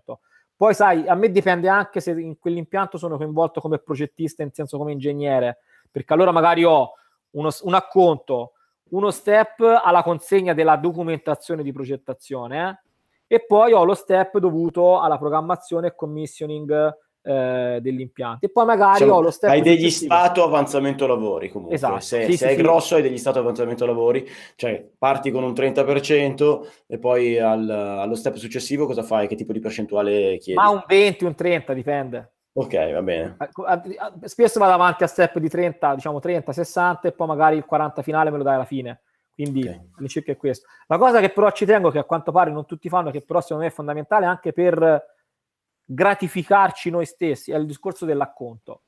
Poi 0.56 0.74
sai, 0.74 1.08
a 1.08 1.16
me 1.16 1.32
dipende 1.32 1.70
anche 1.70 2.02
se 2.02 2.12
in 2.12 2.38
quell'impianto 2.38 2.98
sono 2.98 3.16
coinvolto 3.16 3.62
come 3.62 3.80
progettista, 3.80 4.44
in 4.44 4.52
senso 4.52 4.78
come 4.78 4.92
ingegnere, 4.92 5.60
perché 5.90 6.12
allora 6.12 6.32
magari 6.32 6.66
ho 6.66 6.96
uno, 7.32 7.50
un 7.62 7.74
acconto, 7.74 8.54
uno 8.90 9.12
step 9.12 9.62
alla 9.62 10.04
consegna 10.04 10.54
della 10.54 10.76
documentazione 10.76 11.64
di 11.64 11.72
progettazione 11.72 12.82
eh, 13.28 13.36
e 13.36 13.46
poi 13.46 13.74
ho 13.74 13.84
lo 13.84 13.94
step 13.94 14.40
dovuto 14.40 15.00
alla 15.00 15.18
programmazione 15.18 15.88
e 15.88 15.96
commissioning 15.96 16.98
eh, 17.22 17.80
dell'impianto 17.82 18.46
e 18.46 18.50
poi 18.50 18.66
magari 18.66 19.00
cioè, 19.00 19.12
ho 19.12 19.22
lo 19.22 19.30
step 19.30 19.52
hai 19.52 19.62
degli 19.62 19.90
stato 19.90 20.44
avanzamento 20.44 21.06
lavori 21.06 21.50
comunque. 21.50 21.76
Esatto. 21.76 22.00
se, 22.00 22.26
sì, 22.26 22.32
se 22.32 22.38
sì, 22.38 22.44
è 22.46 22.56
sì. 22.56 22.62
grosso 22.62 22.96
hai 22.96 23.02
degli 23.02 23.18
stato 23.18 23.40
avanzamento 23.40 23.86
lavori 23.86 24.28
cioè 24.56 24.88
parti 24.98 25.30
con 25.30 25.44
un 25.44 25.52
30% 25.52 26.60
e 26.88 26.98
poi 26.98 27.38
al, 27.38 27.70
allo 27.70 28.16
step 28.16 28.36
successivo 28.36 28.86
cosa 28.86 29.04
fai? 29.04 29.28
Che 29.28 29.36
tipo 29.36 29.54
di 29.54 29.60
percentuale 29.60 30.38
chiedi? 30.38 30.60
Ma 30.60 30.70
un 30.70 30.84
20 30.88 31.26
un 31.26 31.36
30 31.36 31.74
dipende 31.74 32.32
Ok, 32.60 32.91
va 32.91 33.01
bene. 33.01 33.38
Spesso 34.24 34.60
vado 34.60 34.74
avanti 34.74 35.03
a 35.03 35.07
step 35.07 35.39
di 35.39 35.47
30, 35.47 35.95
diciamo 35.95 36.20
30, 36.20 36.51
60 36.51 37.07
e 37.07 37.12
poi 37.14 37.28
magari 37.28 37.55
il 37.55 37.66
40 37.66 38.01
finale 38.01 38.30
me 38.32 38.38
lo 38.38 38.43
dai 38.43 38.55
alla 38.55 38.66
fine. 38.66 39.01
Quindi 39.34 39.62
okay. 39.62 39.89
all'incirca 39.95 40.34
è 40.34 40.38
questo. 40.38 40.68
La 40.88 40.98
cosa 40.98 41.22
che 41.22 41.30
però 41.30 41.49
ci 41.52 41.65
tengo, 41.65 41.90
che 41.91 41.99
a 41.99 42.03
quanto 42.03 42.34
pare 42.34 42.52
non 42.52 42.65
tutti 42.65 42.90
fanno, 42.90 43.11
che 43.11 43.22
però 43.22 43.40
secondo 43.40 43.64
me 43.64 43.69
è 43.69 43.73
fondamentale 43.73 44.26
anche 44.26 44.52
per 44.52 45.06
gratificarci 45.86 46.90
noi 46.90 47.06
stessi, 47.06 47.52
è 47.52 47.56
il 47.56 47.65
discorso 47.65 48.06
dell'acconto. 48.06 48.81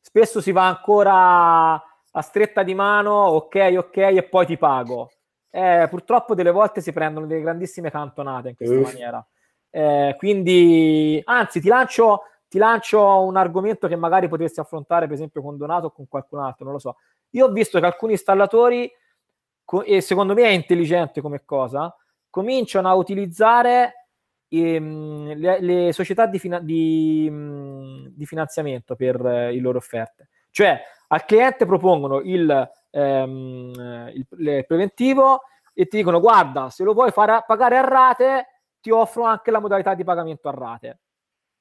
Spesso 0.00 0.40
si 0.40 0.50
va 0.52 0.66
ancora 0.66 1.74
a 1.74 2.22
stretta 2.22 2.62
di 2.62 2.74
mano, 2.74 3.12
ok, 3.12 3.74
ok, 3.76 3.96
e 3.96 4.22
poi 4.22 4.46
ti 4.46 4.56
pago. 4.56 5.10
Eh, 5.50 5.86
purtroppo 5.90 6.34
delle 6.34 6.50
volte 6.50 6.80
si 6.80 6.92
prendono 6.92 7.26
delle 7.26 7.42
grandissime 7.42 7.90
cantonate 7.90 8.48
in 8.48 8.56
questa 8.56 8.74
Uff. 8.74 8.92
maniera. 8.92 9.26
Eh, 9.68 10.14
quindi, 10.16 11.20
anzi, 11.24 11.60
ti 11.60 11.68
lancio 11.68 12.22
ti 12.48 12.58
lancio 12.58 13.22
un 13.22 13.36
argomento 13.36 13.88
che 13.88 13.96
magari 13.96 14.28
potresti 14.28 14.60
affrontare, 14.60 15.06
per 15.06 15.14
esempio, 15.14 15.42
con 15.42 15.56
Donato 15.56 15.86
o 15.86 15.92
con 15.92 16.06
qualcun 16.08 16.40
altro, 16.40 16.64
non 16.64 16.74
lo 16.74 16.78
so. 16.78 16.96
Io 17.30 17.46
ho 17.46 17.50
visto 17.50 17.78
che 17.80 17.86
alcuni 17.86 18.12
installatori, 18.12 18.90
e 19.84 20.00
secondo 20.00 20.34
me 20.34 20.42
è 20.44 20.50
intelligente 20.50 21.20
come 21.20 21.44
cosa, 21.44 21.94
cominciano 22.30 22.88
a 22.88 22.94
utilizzare 22.94 24.08
ehm, 24.48 25.34
le, 25.34 25.60
le, 25.60 25.92
società 25.92 26.26
di, 26.26 26.38
fina- 26.38 26.60
di, 26.60 27.28
mh, 27.28 28.12
di 28.14 28.26
finanziamento 28.26 28.94
per 28.94 29.16
eh, 29.24 29.52
le 29.52 29.60
loro 29.60 29.78
offerte. 29.78 30.28
Cioè, 30.50 30.80
al 31.08 31.24
cliente 31.24 31.66
propongono 31.66 32.20
il, 32.20 32.70
ehm, 32.90 34.10
il, 34.14 34.26
il 34.28 34.64
preventivo 34.66 35.42
e 35.74 35.86
ti 35.86 35.96
dicono 35.98 36.20
guarda, 36.20 36.70
se 36.70 36.84
lo 36.84 36.94
vuoi 36.94 37.10
fare 37.10 37.42
pagare 37.46 37.76
a 37.76 37.82
rate, 37.82 38.46
ti 38.80 38.90
offro 38.90 39.24
anche 39.24 39.50
la 39.50 39.58
modalità 39.58 39.94
di 39.94 40.04
pagamento 40.04 40.48
a 40.48 40.52
rate 40.52 41.00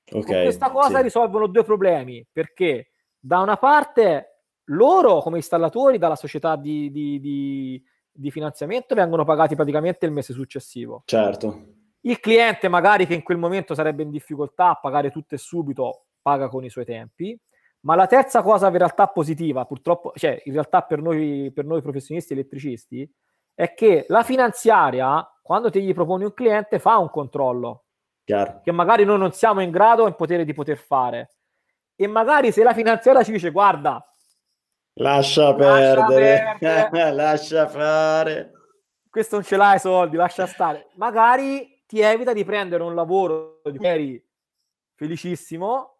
Okay, 0.08 0.22
Con 0.22 0.42
questa 0.44 0.70
cosa 0.70 0.98
sì. 0.98 1.04
risolvono 1.04 1.48
due 1.48 1.64
problemi, 1.64 2.26
perché 2.32 2.92
da 3.20 3.40
una 3.40 3.58
parte 3.58 4.42
loro 4.66 5.20
come 5.22 5.38
installatori 5.38 5.98
dalla 5.98 6.16
società 6.16 6.56
di, 6.56 6.92
di, 6.92 7.20
di, 7.20 7.84
di 8.12 8.32
finanziamento 8.32 8.96
vengono 8.96 9.24
pagati 9.24 9.56
praticamente 9.56 10.06
il 10.06 10.12
mese 10.12 10.34
successivo. 10.34 11.04
Certo. 11.06 11.74
Il 12.02 12.20
cliente 12.20 12.68
magari 12.68 13.08
che 13.08 13.16
in 13.16 13.24
quel 13.24 13.38
momento 13.38 13.74
sarebbe 13.74 14.04
in 14.04 14.12
difficoltà 14.12 14.70
a 14.70 14.80
pagare 14.80 15.10
tutto 15.10 15.34
e 15.34 15.40
subito, 15.40 16.06
paga 16.22 16.50
con 16.50 16.64
i 16.64 16.70
suoi 16.70 16.86
tempi. 16.86 17.38
Ma 17.82 17.96
la 17.96 18.08
terza 18.08 18.42
cosa 18.42 18.68
in 18.68 18.78
realtà 18.78 19.08
positiva, 19.08 19.66
purtroppo, 19.66 20.12
cioè 20.16 20.42
in 20.46 20.54
realtà 20.54 20.82
per 20.82 21.02
noi, 21.02 21.52
per 21.54 21.66
noi 21.66 21.82
professionisti 21.82 22.34
elettricisti, 22.34 23.12
è 23.54 23.74
che 23.74 24.06
la 24.08 24.24
finanziaria, 24.24 25.28
quando 25.42 25.70
ti 25.70 25.82
gli 25.82 25.94
proponi 25.94 26.26
un 26.26 26.34
cliente, 26.34 26.80
fa 26.80 26.98
un 26.98 27.10
controllo 27.10 27.85
Chiaro. 28.26 28.62
che 28.64 28.72
magari 28.72 29.06
noi 29.06 29.20
non 29.20 29.32
siamo 29.32 29.62
in 29.62 29.70
grado 29.72 30.08
in 30.08 30.16
potere 30.16 30.44
di 30.44 30.54
poter 30.54 30.78
fare. 30.78 31.36
E 31.96 32.08
magari 32.08 32.52
se 32.52 32.64
la 32.64 32.74
finanziaria 32.74 33.24
ci 33.24 33.32
dice 33.32 33.52
guarda, 33.52 34.04
Lascia 34.98 35.52
Lascia 35.52 35.56
perdere, 35.56 36.56
perdere. 36.60 37.12
lascia 37.14 37.68
fare. 37.68 38.52
questo 39.10 39.36
non 39.36 39.44
ce 39.44 39.58
l'hai 39.58 39.76
i 39.76 39.80
soldi, 39.80 40.16
lascia 40.16 40.48
stare. 40.48 40.90
Magari 40.96 41.84
ti 41.86 42.00
evita 42.00 42.34
di 42.34 42.44
prendere 42.46 42.82
un 42.82 42.96
lavoro 42.96 43.62
di 43.70 43.78
cui 43.78 43.86
eri 43.88 44.26
felicissimo 44.96 45.92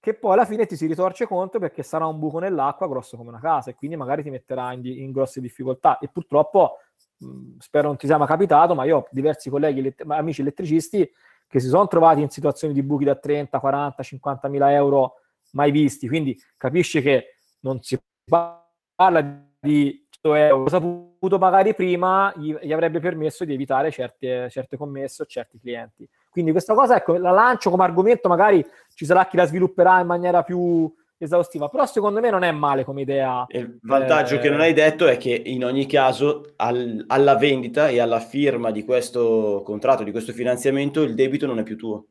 che 0.00 0.14
poi 0.14 0.32
alla 0.34 0.44
fine 0.44 0.66
ti 0.66 0.76
si 0.76 0.86
ritorce 0.86 1.26
contro 1.26 1.58
perché 1.58 1.82
sarà 1.82 2.04
un 2.06 2.18
buco 2.18 2.38
nell'acqua 2.38 2.86
grosso 2.88 3.16
come 3.16 3.30
una 3.30 3.40
casa 3.40 3.70
e 3.70 3.74
quindi 3.74 3.96
magari 3.96 4.22
ti 4.22 4.28
metterà 4.30 4.72
in, 4.72 4.84
in 4.84 5.12
grosse 5.12 5.40
difficoltà 5.40 5.98
e 5.98 6.08
purtroppo 6.08 6.76
mh, 7.18 7.56
spero 7.58 7.86
non 7.86 7.96
ti 7.96 8.06
sia 8.06 8.18
mai 8.18 8.26
capitato 8.26 8.74
ma 8.74 8.84
io 8.84 8.98
ho 8.98 9.06
diversi 9.10 9.48
colleghi 9.48 9.78
elett- 9.78 10.04
amici 10.06 10.42
elettricisti 10.42 11.10
che 11.46 11.60
si 11.60 11.68
sono 11.68 11.86
trovati 11.86 12.20
in 12.20 12.30
situazioni 12.30 12.74
di 12.74 12.82
buchi 12.82 13.04
da 13.04 13.14
30, 13.14 13.58
40, 13.58 14.02
50 14.02 14.48
mila 14.48 14.72
euro 14.72 15.14
mai 15.52 15.70
visti. 15.70 16.08
Quindi 16.08 16.38
capisci 16.56 17.00
che 17.00 17.36
non 17.60 17.80
si 17.82 17.98
parla 18.24 19.46
di 19.60 20.06
100 20.10 20.34
euro. 20.34 20.68
Saputo 20.68 21.38
magari 21.38 21.74
prima 21.74 22.32
gli, 22.36 22.54
gli 22.62 22.72
avrebbe 22.72 23.00
permesso 23.00 23.44
di 23.44 23.54
evitare 23.54 23.90
certe, 23.90 24.48
certe 24.50 24.76
commesse 24.76 25.22
o 25.22 25.26
certi 25.26 25.58
clienti. 25.58 26.08
Quindi 26.30 26.50
questa 26.50 26.74
cosa 26.74 26.96
ecco 26.96 27.16
la 27.16 27.30
lancio 27.30 27.70
come 27.70 27.84
argomento 27.84 28.28
magari 28.28 28.64
ci 28.94 29.04
sarà 29.04 29.26
chi 29.26 29.36
la 29.36 29.46
svilupperà 29.46 30.00
in 30.00 30.06
maniera 30.06 30.42
più 30.42 30.92
esaustiva 31.24 31.68
però 31.68 31.86
secondo 31.86 32.20
me 32.20 32.30
non 32.30 32.42
è 32.44 32.50
male 32.52 32.84
come 32.84 33.02
idea 33.02 33.44
il 33.48 33.78
vantaggio 33.82 34.36
Eh, 34.36 34.38
che 34.38 34.50
non 34.50 34.60
hai 34.60 34.72
detto 34.72 35.06
è 35.06 35.16
che 35.16 35.34
in 35.44 35.64
ogni 35.64 35.86
caso 35.86 36.52
al- 36.56 37.04
alla 37.08 37.36
vendita 37.36 37.88
e 37.88 37.98
alla 38.00 38.20
firma 38.20 38.70
di 38.70 38.84
questo 38.84 39.62
contratto, 39.64 40.02
di 40.04 40.10
questo 40.10 40.32
finanziamento, 40.32 41.02
il 41.02 41.14
debito 41.14 41.46
non 41.46 41.58
è 41.58 41.62
più 41.62 41.76
tuo. 41.76 42.06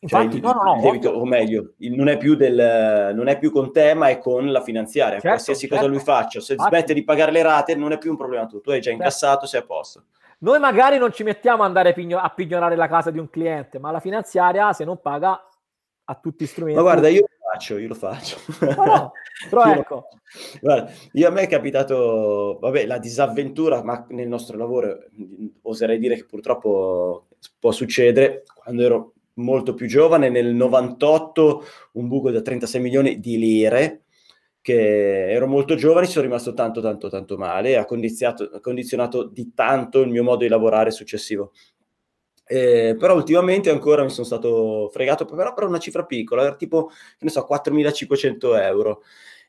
Cioè, 0.00 0.20
infatti 0.20 0.36
il, 0.36 0.42
no 0.42 0.52
no 0.52 0.74
no 0.74 0.80
debito, 0.80 1.10
o 1.10 1.24
meglio, 1.24 1.74
non, 1.78 2.08
è 2.08 2.16
più 2.16 2.36
del, 2.36 3.12
non 3.14 3.26
è 3.26 3.36
più 3.38 3.50
con 3.50 3.72
te, 3.72 3.94
ma 3.94 4.08
è 4.08 4.18
con 4.18 4.50
la 4.52 4.62
finanziaria. 4.62 5.14
Certo, 5.14 5.26
Qualsiasi 5.28 5.66
cosa 5.66 5.80
certo. 5.80 5.94
lui 5.96 6.04
faccia, 6.04 6.40
se 6.40 6.52
Infatti. 6.52 6.74
smette 6.74 6.94
di 6.94 7.02
pagare 7.04 7.32
le 7.32 7.42
rate, 7.42 7.74
non 7.74 7.90
è 7.90 7.98
più 7.98 8.10
un 8.12 8.16
problema 8.16 8.46
tuo. 8.46 8.60
Tu 8.60 8.70
hai 8.70 8.76
già 8.80 8.90
Certo. 8.90 9.02
incassato, 9.02 9.46
sei 9.46 9.60
a 9.60 9.64
posto. 9.64 10.04
noi 10.40 10.60
magari 10.60 10.98
non 10.98 11.12
ci 11.12 11.24
mettiamo 11.24 11.62
ad 11.62 11.68
andare 11.68 11.88
a, 11.90 11.92
pigno- 11.94 12.18
a 12.20 12.28
pignorare 12.30 12.76
la 12.76 12.86
casa 12.86 13.10
di 13.10 13.18
un 13.18 13.28
cliente 13.28 13.80
ma 13.80 13.90
la 13.90 13.98
finanziaria 13.98 14.72
se 14.72 14.84
non 14.84 15.00
paga 15.00 15.42
ha 16.04 16.14
tutti 16.14 16.44
gli 16.44 16.46
strumenti 16.46 16.76
Ma 16.78 16.84
guarda, 16.84 17.08
io 17.08 17.24
faccio, 17.50 17.78
io 17.78 17.88
lo 17.88 17.94
faccio. 17.94 18.36
No, 18.60 18.84
no, 18.84 19.12
però 19.48 19.64
Io- 19.74 19.80
ecco 19.80 20.08
Guarda, 20.60 20.92
io 21.12 21.28
a 21.28 21.30
me 21.30 21.42
è 21.42 21.48
capitato, 21.48 22.58
vabbè, 22.60 22.86
la 22.86 22.98
disavventura, 22.98 23.82
ma 23.82 24.04
nel 24.10 24.28
nostro 24.28 24.58
lavoro 24.58 25.04
oserei 25.62 25.98
dire 25.98 26.16
che 26.16 26.26
purtroppo 26.26 27.28
può 27.58 27.70
succedere. 27.72 28.42
Quando 28.54 28.82
ero 28.82 29.12
molto 29.34 29.74
più 29.74 29.86
giovane, 29.86 30.28
nel 30.28 30.54
98, 30.54 31.64
un 31.92 32.08
buco 32.08 32.30
da 32.30 32.42
36 32.42 32.80
milioni 32.80 33.20
di 33.20 33.38
lire, 33.38 34.02
che 34.60 35.30
ero 35.30 35.46
molto 35.46 35.76
giovane, 35.76 36.06
sono 36.06 36.26
rimasto 36.26 36.52
tanto, 36.52 36.82
tanto, 36.82 37.08
tanto 37.08 37.38
male, 37.38 37.78
ha 37.78 37.86
condizionato, 37.86 38.50
ha 38.52 38.60
condizionato 38.60 39.24
di 39.24 39.52
tanto 39.54 40.02
il 40.02 40.10
mio 40.10 40.22
modo 40.22 40.38
di 40.38 40.48
lavorare 40.48 40.90
successivo. 40.90 41.52
Eh, 42.50 42.96
però 42.98 43.14
ultimamente 43.14 43.68
ancora 43.70 44.02
mi 44.02 44.10
sono 44.10 44.26
stato 44.26 44.88
fregato, 44.90 45.26
però 45.26 45.52
per 45.52 45.64
una 45.64 45.78
cifra 45.78 46.04
piccola, 46.06 46.42
era 46.42 46.56
tipo, 46.56 46.90
ne 47.20 47.28
so, 47.30 47.44
4.500 47.44 48.54
euro. 48.54 49.02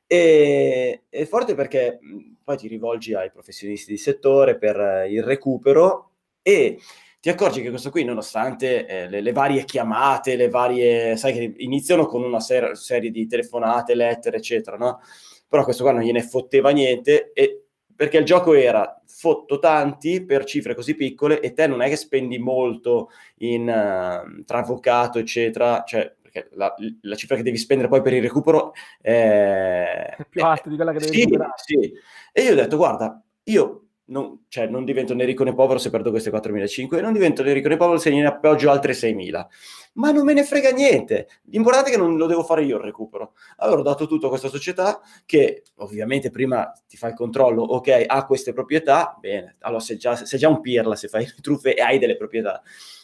E 0.06 1.04
è 1.10 1.26
forte 1.26 1.54
perché 1.56 2.00
poi 2.44 2.58
ti 2.58 2.68
rivolgi 2.68 3.14
ai 3.14 3.32
professionisti 3.32 3.92
di 3.92 3.98
settore 3.98 4.58
per 4.58 4.80
eh, 4.80 5.12
il 5.12 5.24
recupero 5.24 6.14
e 6.42 6.80
ti 7.20 7.30
accorgi 7.30 7.62
che 7.62 7.70
questo 7.70 7.90
qui, 7.92 8.04
nonostante 8.06 8.86
eh, 8.88 9.08
le, 9.10 9.22
le 9.22 9.32
varie 9.34 9.66
chiamate, 9.66 10.36
le 10.36 10.50
varie, 10.50 11.16
sai 11.18 11.34
che 11.34 11.54
iniziano 11.58 12.06
con 12.06 12.24
una 12.24 12.40
ser- 12.40 12.72
serie 12.76 13.12
di 13.12 13.28
telefonate, 13.28 13.94
lettere, 13.94 14.38
eccetera, 14.38 14.78
no? 14.78 15.00
Però 15.48 15.64
questo 15.64 15.84
qua 15.84 15.92
non 15.92 16.02
gliene 16.02 16.22
fotteva 16.24 16.70
niente 16.72 17.32
e 17.34 17.66
perché 18.00 18.16
il 18.18 18.24
gioco 18.24 18.54
era 18.54 19.02
fotto 19.06 19.60
tanti 19.60 20.24
per 20.24 20.46
cifre 20.46 20.74
così 20.74 20.96
piccole 20.96 21.42
e 21.42 21.52
te 21.52 21.68
non 21.68 21.82
è 21.82 21.90
che 21.90 21.98
spendi 21.98 22.40
molto 22.40 23.10
in, 23.40 23.68
eh, 23.68 24.44
tra 24.46 24.60
avvocato, 24.60 25.20
eccetera, 25.20 25.84
cioè 25.86 26.16
perché 26.22 26.48
la, 26.54 26.74
la 27.02 27.16
cifra 27.16 27.36
che 27.36 27.44
devi 27.44 27.58
spendere 27.58 27.90
poi 27.90 28.02
per 28.02 28.14
il 28.14 28.22
recupero 28.22 28.72
è, 29.02 30.16
È 30.18 30.26
più 30.30 30.42
alta 30.46 30.70
di 30.70 30.78
quella 30.78 30.94
che 30.94 31.00
devi 31.00 31.12
sì, 31.12 31.20
recuperare. 31.24 31.52
sì. 31.58 31.94
E 32.32 32.42
io 32.42 32.54
ho 32.54 32.56
detto, 32.56 32.78
guarda, 32.78 33.22
io 33.44 33.89
non, 34.10 34.46
cioè, 34.48 34.68
non 34.68 34.86
divento 34.86 35.14
né 35.14 35.26
ricco 35.26 35.44
né 35.44 35.54
povero 35.54 35.80
se 35.80 35.90
perdo 35.90 36.12
queste 36.12 36.32
4.500 36.32 36.98
e 36.98 37.02
non 37.02 37.14
divento 37.14 37.44
né 37.44 37.54
ricco 37.54 37.68
né 37.68 37.78
povero 37.78 37.98
se 37.98 38.10
ne 38.10 38.26
appoggio 38.26 38.70
altre 38.70 38.94
6.000. 38.94 39.46
Ma 39.94 40.12
non 40.12 40.24
me 40.24 40.34
ne 40.34 40.44
frega 40.44 40.72
niente. 40.72 41.28
L'importante 41.46 41.90
è 41.90 41.94
che 41.94 41.98
non 42.00 42.18
lo 42.18 42.26
devo 42.26 42.44
fare 42.44 42.64
io 42.64 42.78
il 42.78 42.84
recupero. 42.84 43.34
Allora 43.58 43.80
ho 43.82 43.84
dato 43.84 44.08
tutto 44.08 44.28
a 44.28 44.30
questa 44.30 44.50
società 44.50 45.00
che 45.26 45.64
ovviamente 45.78 46.30
prima 46.30 46.72
ti 46.88 46.98
fa 46.98 47.08
il 47.08 47.16
controllo, 47.16 47.64
ok, 47.64 48.06
ha 48.06 48.26
queste 48.26 48.54
proprietà, 48.54 49.18
bene, 49.20 49.56
allora 49.60 49.82
sei 49.82 49.98
già, 49.98 50.16
sei 50.16 50.40
già 50.40 50.48
un 50.48 50.62
pirla 50.62 50.96
se 50.96 51.08
fai 51.08 51.26
le 51.26 51.36
truffe 51.42 51.76
e 51.76 51.82
hai 51.82 51.98
delle 52.00 52.18
proprietà. 52.18 52.62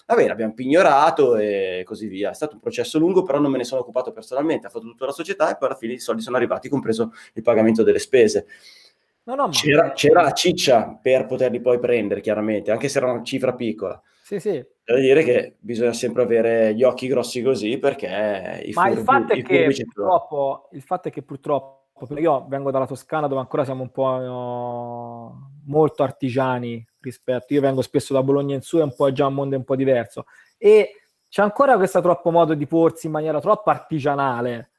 Va 0.08 0.14
bene, 0.14 0.32
abbiamo 0.32 0.54
pignorato 0.54 1.36
e 1.36 1.82
così 1.84 2.06
via. 2.08 2.30
È 2.30 2.34
stato 2.36 2.54
un 2.54 2.62
processo 2.62 3.00
lungo, 3.00 3.24
però 3.24 3.40
non 3.40 3.50
me 3.50 3.58
ne 3.58 3.64
sono 3.64 3.82
occupato 3.82 4.12
personalmente. 4.12 4.68
Ha 4.68 4.70
fatto 4.70 4.86
tutta 4.86 5.06
la 5.06 5.12
società 5.12 5.52
e 5.52 5.58
poi 5.58 5.68
alla 5.68 5.78
fine 5.78 5.94
i 5.94 6.00
soldi 6.00 6.22
sono 6.22 6.36
arrivati, 6.38 6.70
compreso 6.70 7.12
il 7.34 7.42
pagamento 7.42 7.82
delle 7.82 7.98
spese. 7.98 8.46
No, 9.26 9.36
no, 9.36 9.46
ma- 9.48 9.52
C'era, 9.52 9.92
c'era 9.92 10.22
la 10.22 10.32
ciccia 10.34 11.00
per 11.02 11.26
poterli 11.26 11.60
poi 11.60 11.80
prendere, 11.80 12.22
chiaramente, 12.22 12.72
anche 12.72 12.90
se 12.90 13.00
era 13.00 13.12
una 13.12 13.24
cifra 13.24 13.54
piccola. 13.54 14.00
Sì, 14.24 14.40
sì. 14.40 14.64
Devo 14.84 15.00
dire 15.00 15.24
che 15.24 15.56
bisogna 15.60 15.94
sempre 15.94 16.24
avere 16.24 16.76
gli 16.76 16.84
occhi 16.84 17.08
grossi 17.08 17.42
così 17.42 17.78
perché 17.80 18.62
i 18.66 18.72
Ma 18.74 18.88
il 18.88 18.98
furbi- 18.98 19.04
fatto 19.04 19.34
è 19.34 19.42
che 19.42 19.66
purtroppo, 19.74 20.70
il 20.74 20.82
fatto 20.84 21.08
è 21.08 21.12
che 21.12 21.24
purtroppo 21.24 21.84
io 22.18 22.46
vengo 22.48 22.70
dalla 22.70 22.86
Toscana 22.86 23.28
dove 23.28 23.40
ancora 23.42 23.64
siamo 23.64 23.82
un 23.82 23.90
po' 23.90 24.20
eh, 24.20 25.46
molto 25.66 26.04
artigiani 26.04 26.86
rispetto, 27.00 27.54
io 27.54 27.62
vengo 27.62 27.82
spesso 27.82 28.14
da 28.14 28.22
Bologna 28.22 28.54
in 28.56 28.62
su, 28.62 28.78
è 28.78 28.84
un 28.84 28.94
po' 28.96 29.12
già 29.12 29.26
un 29.26 29.34
mondo 29.34 29.56
un 29.56 29.64
po' 29.64 29.76
diverso 29.76 30.26
e 30.58 30.92
c'è 31.30 31.42
ancora 31.42 31.78
questo 31.78 32.02
troppo 32.02 32.30
modo 32.32 32.54
di 32.54 32.68
porsi 32.68 33.08
in 33.08 33.12
maniera 33.12 33.40
troppo 33.40 33.70
artigianale. 33.72 34.72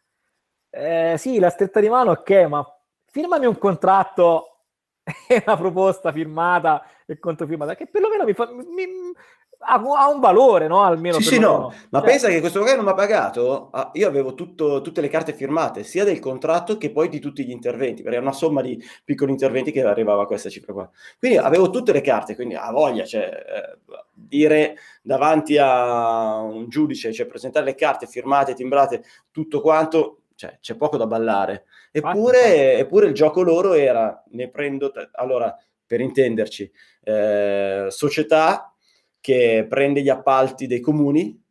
Eh, 0.70 1.14
sì, 1.18 1.38
la 1.38 1.50
stretta 1.50 1.80
di 1.80 1.88
mano, 1.88 2.12
ok, 2.12 2.30
ma 2.48 2.75
firmami 3.16 3.46
un 3.46 3.56
contratto 3.56 4.58
e 5.26 5.42
una 5.46 5.56
proposta 5.56 6.12
firmata 6.12 6.82
e 7.06 7.18
controfirmata, 7.18 7.74
che 7.74 7.86
perlomeno 7.86 8.24
mi 8.24 8.34
fa, 8.34 8.50
mi- 8.52 9.14
ha, 9.58 9.74
ha 9.74 10.08
un 10.08 10.20
valore, 10.20 10.66
no? 10.68 10.82
Almeno 10.82 11.16
Sì, 11.16 11.22
sì, 11.22 11.38
no, 11.38 11.72
ma 11.88 12.00
Cioè, 12.00 12.08
pensa 12.10 12.28
che 12.28 12.40
questo 12.40 12.60
qua 12.60 12.74
non 12.74 12.84
mi 12.84 12.90
ha 12.90 12.94
pagato, 12.94 13.70
ah, 13.72 13.90
io 13.94 14.06
avevo 14.06 14.34
tutto- 14.34 14.82
tutte 14.82 15.00
le 15.00 15.08
carte 15.08 15.32
firmate, 15.32 15.82
sia 15.82 16.04
del 16.04 16.18
contratto 16.18 16.76
che 16.76 16.90
poi 16.90 17.08
di 17.08 17.18
tutti 17.20 17.42
gli 17.46 17.50
interventi, 17.50 18.02
perché 18.02 18.18
era 18.18 18.26
una 18.26 18.34
somma 18.34 18.60
di 18.60 18.78
piccoli 19.02 19.30
interventi 19.30 19.72
che 19.72 19.82
arrivava 19.82 20.24
a 20.24 20.26
questa 20.26 20.50
cifra 20.50 20.74
qua. 20.74 20.90
Quindi 21.18 21.38
avevo 21.38 21.70
tutte 21.70 21.92
le 21.92 22.02
carte, 22.02 22.34
quindi 22.34 22.54
a 22.54 22.70
voglia, 22.70 23.06
cioè, 23.06 23.22
eh, 23.30 23.78
dire 24.12 24.76
davanti 25.00 25.56
a 25.58 26.40
un 26.42 26.68
giudice, 26.68 27.12
cioè 27.14 27.24
presentare 27.26 27.64
le 27.64 27.74
carte 27.74 28.06
firmate, 28.06 28.52
timbrate, 28.54 29.02
tutto 29.30 29.62
quanto, 29.62 30.18
cioè, 30.36 30.58
c'è 30.60 30.76
poco 30.76 30.96
da 30.96 31.06
ballare. 31.06 31.64
Eppure, 31.90 32.78
eppure 32.78 33.06
il 33.08 33.14
gioco 33.14 33.42
loro 33.42 33.72
era, 33.74 34.22
ne 34.30 34.48
prendo, 34.50 34.90
t- 34.92 35.08
allora, 35.14 35.54
per 35.84 36.00
intenderci, 36.00 36.70
eh, 37.02 37.86
società 37.88 38.72
che 39.20 39.66
prende 39.68 40.02
gli 40.02 40.08
appalti 40.08 40.66
dei 40.66 40.80
comuni, 40.80 41.42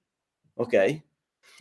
ok? 0.55 1.01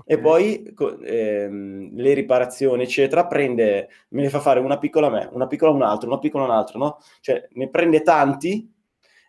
E 0.07 0.19
poi 0.19 0.73
co- 0.75 1.01
ehm, 1.01 1.95
le 1.95 2.15
riparazioni, 2.15 2.83
eccetera, 2.83 3.27
prende, 3.27 3.89
me 4.11 4.23
ne 4.23 4.29
fa 4.29 4.41
fare 4.41 4.61
una 4.61 4.79
piccola 4.79 5.07
a 5.07 5.11
me, 5.11 5.29
una 5.33 5.47
piccola 5.47 5.71
a 5.71 5.75
un 5.75 5.83
altro, 5.83 6.09
una 6.09 6.19
piccola 6.19 6.45
a 6.45 6.47
un 6.49 6.53
altro, 6.53 6.79
no? 6.79 6.99
Cioè 7.21 7.49
ne 7.53 7.71
prende 7.71 8.03
tanti 8.03 8.71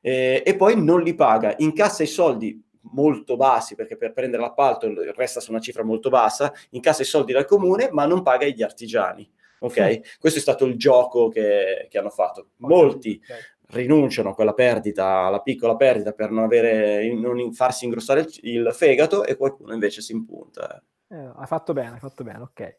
eh, 0.01 0.43
e 0.45 0.55
poi 0.55 0.81
non 0.81 1.01
li 1.01 1.13
paga, 1.15 1.53
incassa 1.57 2.03
i 2.03 2.07
soldi 2.07 2.63
molto 2.91 3.35
bassi 3.35 3.75
perché 3.75 3.97
per 3.97 4.13
prendere 4.13 4.41
l'appalto 4.41 4.91
resta 5.15 5.39
su 5.39 5.51
una 5.51 5.59
cifra 5.59 5.83
molto 5.83 6.09
bassa, 6.09 6.53
incassa 6.71 7.01
i 7.01 7.05
soldi 7.05 7.33
dal 7.33 7.45
comune 7.45 7.89
ma 7.91 8.05
non 8.05 8.21
paga 8.21 8.45
gli 8.47 8.63
artigiani. 8.63 9.29
Ok, 9.59 10.17
questo 10.19 10.39
è 10.39 10.41
stato 10.41 10.65
il 10.65 10.77
gioco 10.77 11.29
che, 11.29 11.87
che 11.89 11.97
hanno 11.97 12.09
fatto. 12.09 12.49
Molti 12.57 13.19
ok. 13.21 13.75
rinunciano 13.75 14.29
a 14.29 14.35
quella 14.35 14.53
perdita, 14.53 15.25
alla 15.25 15.41
piccola 15.41 15.75
perdita 15.75 16.11
per 16.11 16.29
non, 16.29 16.43
avere, 16.43 17.11
non 17.13 17.51
farsi 17.53 17.85
ingrossare 17.85 18.19
il, 18.21 18.39
il 18.41 18.73
fegato 18.73 19.23
e 19.23 19.35
qualcuno 19.37 19.73
invece 19.73 20.01
si 20.01 20.11
impunta. 20.11 20.83
Eh, 21.07 21.31
hai 21.35 21.47
fatto 21.47 21.73
bene, 21.73 21.93
hai 21.93 21.99
fatto 21.99 22.23
bene, 22.23 22.39
ok. 22.39 22.77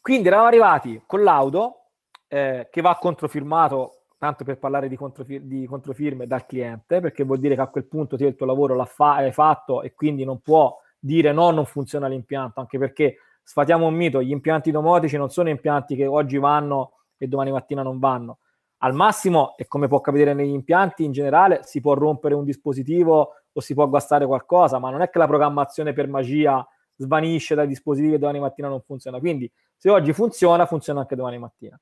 Quindi 0.00 0.28
eravamo 0.28 0.48
arrivati 0.48 1.02
con 1.06 1.22
l'auto 1.22 1.88
eh, 2.28 2.68
che 2.70 2.80
va 2.80 2.96
controfirmato, 2.96 4.01
tanto 4.22 4.44
per 4.44 4.56
parlare 4.56 4.88
di, 4.88 4.94
controfir- 4.94 5.42
di 5.42 5.66
controfirme 5.66 6.28
dal 6.28 6.46
cliente, 6.46 7.00
perché 7.00 7.24
vuol 7.24 7.40
dire 7.40 7.56
che 7.56 7.60
a 7.60 7.66
quel 7.66 7.86
punto 7.86 8.16
te 8.16 8.24
il 8.26 8.36
tuo 8.36 8.46
lavoro 8.46 8.76
l'ha 8.76 8.84
fa- 8.84 9.16
hai 9.16 9.32
fatto 9.32 9.82
e 9.82 9.94
quindi 9.94 10.24
non 10.24 10.38
può 10.38 10.78
dire 10.96 11.32
no, 11.32 11.50
non 11.50 11.64
funziona 11.64 12.06
l'impianto, 12.06 12.60
anche 12.60 12.78
perché 12.78 13.16
sfatiamo 13.42 13.84
un 13.84 13.94
mito, 13.94 14.22
gli 14.22 14.30
impianti 14.30 14.70
domotici 14.70 15.16
non 15.16 15.28
sono 15.30 15.48
impianti 15.48 15.96
che 15.96 16.06
oggi 16.06 16.38
vanno 16.38 16.92
e 17.16 17.26
domani 17.26 17.50
mattina 17.50 17.82
non 17.82 17.98
vanno. 17.98 18.38
Al 18.84 18.94
massimo, 18.94 19.56
e 19.56 19.66
come 19.66 19.88
può 19.88 20.00
capitare 20.00 20.34
negli 20.34 20.52
impianti 20.52 21.02
in 21.02 21.10
generale, 21.10 21.62
si 21.64 21.80
può 21.80 21.94
rompere 21.94 22.34
un 22.34 22.44
dispositivo 22.44 23.30
o 23.52 23.60
si 23.60 23.74
può 23.74 23.88
guastare 23.88 24.24
qualcosa, 24.24 24.78
ma 24.78 24.90
non 24.90 25.02
è 25.02 25.10
che 25.10 25.18
la 25.18 25.26
programmazione 25.26 25.92
per 25.92 26.06
magia 26.06 26.64
svanisce 26.94 27.56
dai 27.56 27.66
dispositivi 27.66 28.14
e 28.14 28.18
domani 28.18 28.38
mattina 28.38 28.68
non 28.68 28.82
funziona. 28.82 29.18
Quindi 29.18 29.50
se 29.76 29.90
oggi 29.90 30.12
funziona, 30.12 30.64
funziona 30.66 31.00
anche 31.00 31.16
domani 31.16 31.38
mattina. 31.38 31.76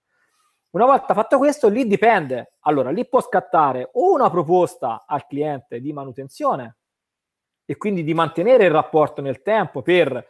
Una 0.73 0.85
volta 0.85 1.15
fatto 1.15 1.39
questo, 1.39 1.69
lì 1.69 1.87
dipende. 1.87 2.53
Allora, 2.61 2.91
lì 2.91 3.05
può 3.09 3.21
scattare 3.21 3.91
o 3.95 4.13
una 4.13 4.31
proposta 4.31 5.05
al 5.05 5.27
cliente 5.27 5.81
di 5.81 5.93
manutenzione 5.93 6.77
e 7.65 7.77
quindi 7.77 8.05
di 8.05 8.15
mantenere 8.15 8.67
il 8.67 8.71
rapporto 8.71 9.21
nel 9.21 9.43
tempo 9.43 9.83
per, 9.83 10.25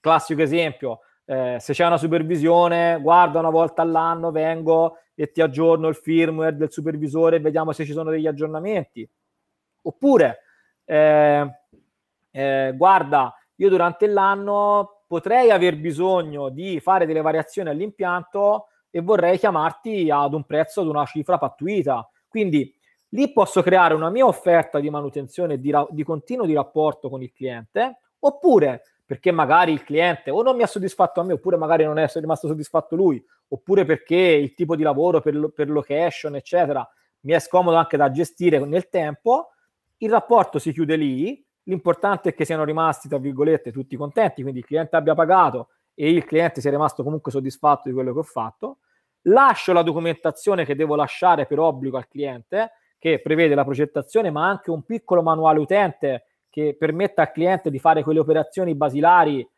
classico 0.00 0.42
esempio, 0.42 1.00
eh, 1.24 1.56
se 1.58 1.72
c'è 1.72 1.86
una 1.86 1.96
supervisione, 1.96 2.98
guarda 3.00 3.40
una 3.40 3.50
volta 3.50 3.82
all'anno, 3.82 4.30
vengo 4.30 4.98
e 5.14 5.32
ti 5.32 5.40
aggiorno 5.40 5.88
il 5.88 5.96
firmware 5.96 6.56
del 6.56 6.70
supervisore 6.70 7.36
e 7.36 7.40
vediamo 7.40 7.72
se 7.72 7.84
ci 7.84 7.92
sono 7.92 8.10
degli 8.10 8.28
aggiornamenti. 8.28 9.08
Oppure, 9.82 10.38
eh, 10.84 11.50
eh, 12.30 12.74
guarda, 12.76 13.34
io 13.56 13.68
durante 13.68 14.06
l'anno 14.06 15.02
potrei 15.08 15.50
aver 15.50 15.76
bisogno 15.76 16.48
di 16.48 16.78
fare 16.78 17.06
delle 17.06 17.22
variazioni 17.22 17.70
all'impianto 17.70 18.66
e 18.90 19.00
vorrei 19.00 19.38
chiamarti 19.38 20.10
ad 20.10 20.34
un 20.34 20.44
prezzo, 20.44 20.80
ad 20.80 20.88
una 20.88 21.04
cifra 21.04 21.38
pattuita. 21.38 22.08
Quindi 22.28 22.74
lì 23.10 23.32
posso 23.32 23.62
creare 23.62 23.94
una 23.94 24.10
mia 24.10 24.26
offerta 24.26 24.80
di 24.80 24.90
manutenzione 24.90 25.58
di, 25.58 25.70
ra- 25.70 25.86
di 25.90 26.02
continuo 26.02 26.46
di 26.46 26.54
rapporto 26.54 27.08
con 27.08 27.22
il 27.22 27.32
cliente, 27.32 27.98
oppure 28.20 28.82
perché 29.04 29.32
magari 29.32 29.72
il 29.72 29.82
cliente 29.82 30.30
o 30.30 30.42
non 30.42 30.56
mi 30.56 30.62
ha 30.62 30.66
soddisfatto 30.66 31.20
a 31.20 31.24
me, 31.24 31.32
oppure 31.32 31.56
magari 31.56 31.84
non 31.84 31.98
è 31.98 32.08
rimasto 32.14 32.46
soddisfatto 32.46 32.94
lui, 32.94 33.24
oppure 33.48 33.84
perché 33.84 34.16
il 34.16 34.54
tipo 34.54 34.76
di 34.76 34.82
lavoro 34.82 35.20
per, 35.20 35.34
lo- 35.34 35.48
per 35.48 35.68
location, 35.68 36.36
eccetera, 36.36 36.88
mi 37.20 37.32
è 37.32 37.40
scomodo 37.40 37.76
anche 37.76 37.96
da 37.96 38.10
gestire 38.10 38.58
nel 38.60 38.88
tempo, 38.88 39.48
il 39.98 40.10
rapporto 40.10 40.58
si 40.58 40.72
chiude 40.72 40.96
lì, 40.96 41.44
L'importante 41.64 42.30
è 42.30 42.34
che 42.34 42.44
siano 42.44 42.64
rimasti, 42.64 43.08
tra 43.08 43.18
virgolette, 43.18 43.70
tutti 43.70 43.94
contenti, 43.96 44.42
quindi 44.42 44.60
il 44.60 44.64
cliente 44.64 44.96
abbia 44.96 45.14
pagato 45.14 45.68
e 45.94 46.10
il 46.10 46.24
cliente 46.24 46.60
sia 46.60 46.70
rimasto 46.70 47.02
comunque 47.02 47.30
soddisfatto 47.30 47.88
di 47.88 47.94
quello 47.94 48.12
che 48.12 48.18
ho 48.18 48.24
fatto. 48.24 48.78
Lascio 49.22 49.72
la 49.72 49.82
documentazione 49.82 50.64
che 50.64 50.74
devo 50.74 50.94
lasciare 50.94 51.46
per 51.46 51.58
obbligo 51.58 51.96
al 51.96 52.08
cliente, 52.08 52.72
che 52.98 53.20
prevede 53.20 53.54
la 53.54 53.64
progettazione, 53.64 54.30
ma 54.30 54.48
anche 54.48 54.70
un 54.70 54.82
piccolo 54.82 55.22
manuale 55.22 55.58
utente 55.58 56.24
che 56.48 56.76
permetta 56.78 57.22
al 57.22 57.32
cliente 57.32 57.70
di 57.70 57.78
fare 57.78 58.02
quelle 58.02 58.20
operazioni 58.20 58.74
basilari 58.74 59.48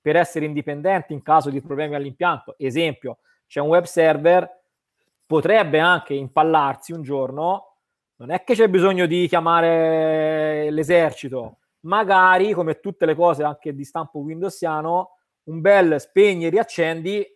per 0.00 0.16
essere 0.16 0.46
indipendenti 0.46 1.12
in 1.12 1.22
caso 1.22 1.50
di 1.50 1.60
problemi 1.60 1.94
all'impianto. 1.94 2.54
Esempio, 2.58 3.18
c'è 3.46 3.60
un 3.60 3.68
web 3.68 3.84
server, 3.84 4.48
potrebbe 5.26 5.78
anche 5.78 6.14
impallarsi 6.14 6.92
un 6.92 7.02
giorno 7.02 7.72
non 8.22 8.30
è 8.30 8.44
che 8.44 8.54
c'è 8.54 8.68
bisogno 8.68 9.06
di 9.06 9.26
chiamare 9.26 10.70
l'esercito, 10.70 11.56
magari 11.80 12.52
come 12.52 12.78
tutte 12.78 13.04
le 13.04 13.16
cose 13.16 13.42
anche 13.42 13.74
di 13.74 13.84
stampo 13.84 14.20
windowsiano, 14.20 15.16
un 15.44 15.60
bel 15.60 16.00
spegni 16.00 16.46
e 16.46 16.50
riaccendi 16.50 17.26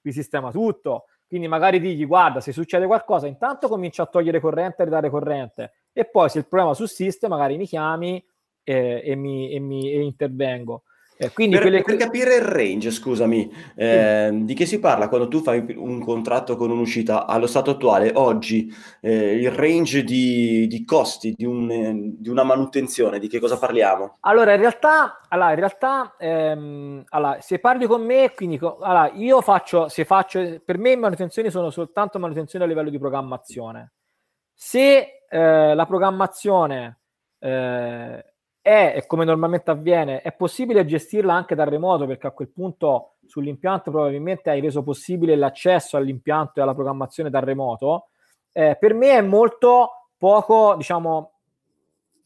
vi 0.00 0.12
sistema 0.12 0.50
tutto. 0.50 1.04
Quindi 1.26 1.46
magari 1.46 1.78
digli 1.78 2.06
guarda, 2.06 2.40
se 2.40 2.52
succede 2.52 2.86
qualcosa, 2.86 3.26
intanto 3.26 3.68
comincia 3.68 4.04
a 4.04 4.06
togliere 4.06 4.40
corrente 4.40 4.82
e 4.82 4.84
ridare 4.86 5.10
corrente 5.10 5.72
e 5.92 6.06
poi 6.06 6.30
se 6.30 6.38
il 6.38 6.46
problema 6.46 6.74
sussiste 6.74 7.28
magari 7.28 7.56
mi 7.56 7.66
chiami 7.66 8.24
eh, 8.62 9.02
e, 9.04 9.14
mi, 9.14 9.52
e, 9.52 9.58
mi, 9.58 9.92
e 9.92 10.00
intervengo. 10.00 10.84
Eh, 11.20 11.30
per, 11.30 11.60
quelle... 11.60 11.82
per, 11.82 11.96
capire 11.96 12.36
il 12.36 12.42
range, 12.42 12.92
scusami, 12.92 13.52
eh, 13.74 14.30
di 14.32 14.54
che 14.54 14.66
si 14.66 14.78
parla 14.78 15.08
quando 15.08 15.26
tu 15.26 15.40
fai 15.40 15.74
un 15.76 15.98
contratto 16.00 16.56
con 16.56 16.70
un'uscita 16.70 17.26
allo 17.26 17.48
stato 17.48 17.72
attuale, 17.72 18.12
oggi, 18.14 18.72
eh, 19.00 19.34
il 19.34 19.50
range 19.50 20.04
di, 20.04 20.68
di 20.68 20.84
costi 20.84 21.34
di, 21.36 21.44
un, 21.44 22.14
di, 22.20 22.28
una 22.28 22.44
manutenzione, 22.44 23.18
di 23.18 23.26
che 23.26 23.40
cosa 23.40 23.58
parliamo? 23.58 24.18
Allora, 24.20 24.52
in 24.52 24.60
realtà, 24.60 25.22
allora, 25.28 25.50
in 25.50 25.56
realtà 25.56 26.14
ehm, 26.16 27.04
allora, 27.08 27.40
se 27.40 27.58
parli 27.58 27.86
con 27.86 28.04
me, 28.04 28.32
quindi 28.32 28.56
allora, 28.62 29.10
io 29.14 29.40
faccio, 29.40 29.88
se 29.88 30.04
faccio, 30.04 30.62
per 30.64 30.78
me 30.78 30.94
manutenzioni 30.94 31.50
sono 31.50 31.70
soltanto 31.70 32.20
manutenzioni 32.20 32.64
a 32.64 32.68
livello 32.68 32.90
di 32.90 32.98
programmazione. 32.98 33.90
Se 34.54 35.24
eh, 35.28 35.74
la 35.74 35.86
programmazione 35.86 37.00
eh, 37.40 38.24
è, 38.68 39.06
come 39.06 39.24
normalmente 39.24 39.70
avviene, 39.70 40.20
è 40.20 40.30
possibile 40.32 40.84
gestirla 40.84 41.32
anche 41.32 41.54
da 41.54 41.64
remoto 41.64 42.04
perché 42.04 42.26
a 42.26 42.32
quel 42.32 42.50
punto 42.50 43.14
sull'impianto 43.24 43.90
probabilmente 43.90 44.50
hai 44.50 44.60
reso 44.60 44.82
possibile 44.82 45.36
l'accesso 45.36 45.96
all'impianto 45.96 46.60
e 46.60 46.62
alla 46.62 46.74
programmazione 46.74 47.30
da 47.30 47.40
remoto. 47.40 48.08
Eh, 48.52 48.76
per 48.78 48.92
me 48.92 49.12
è 49.12 49.22
molto 49.22 50.08
poco, 50.18 50.74
diciamo, 50.76 51.32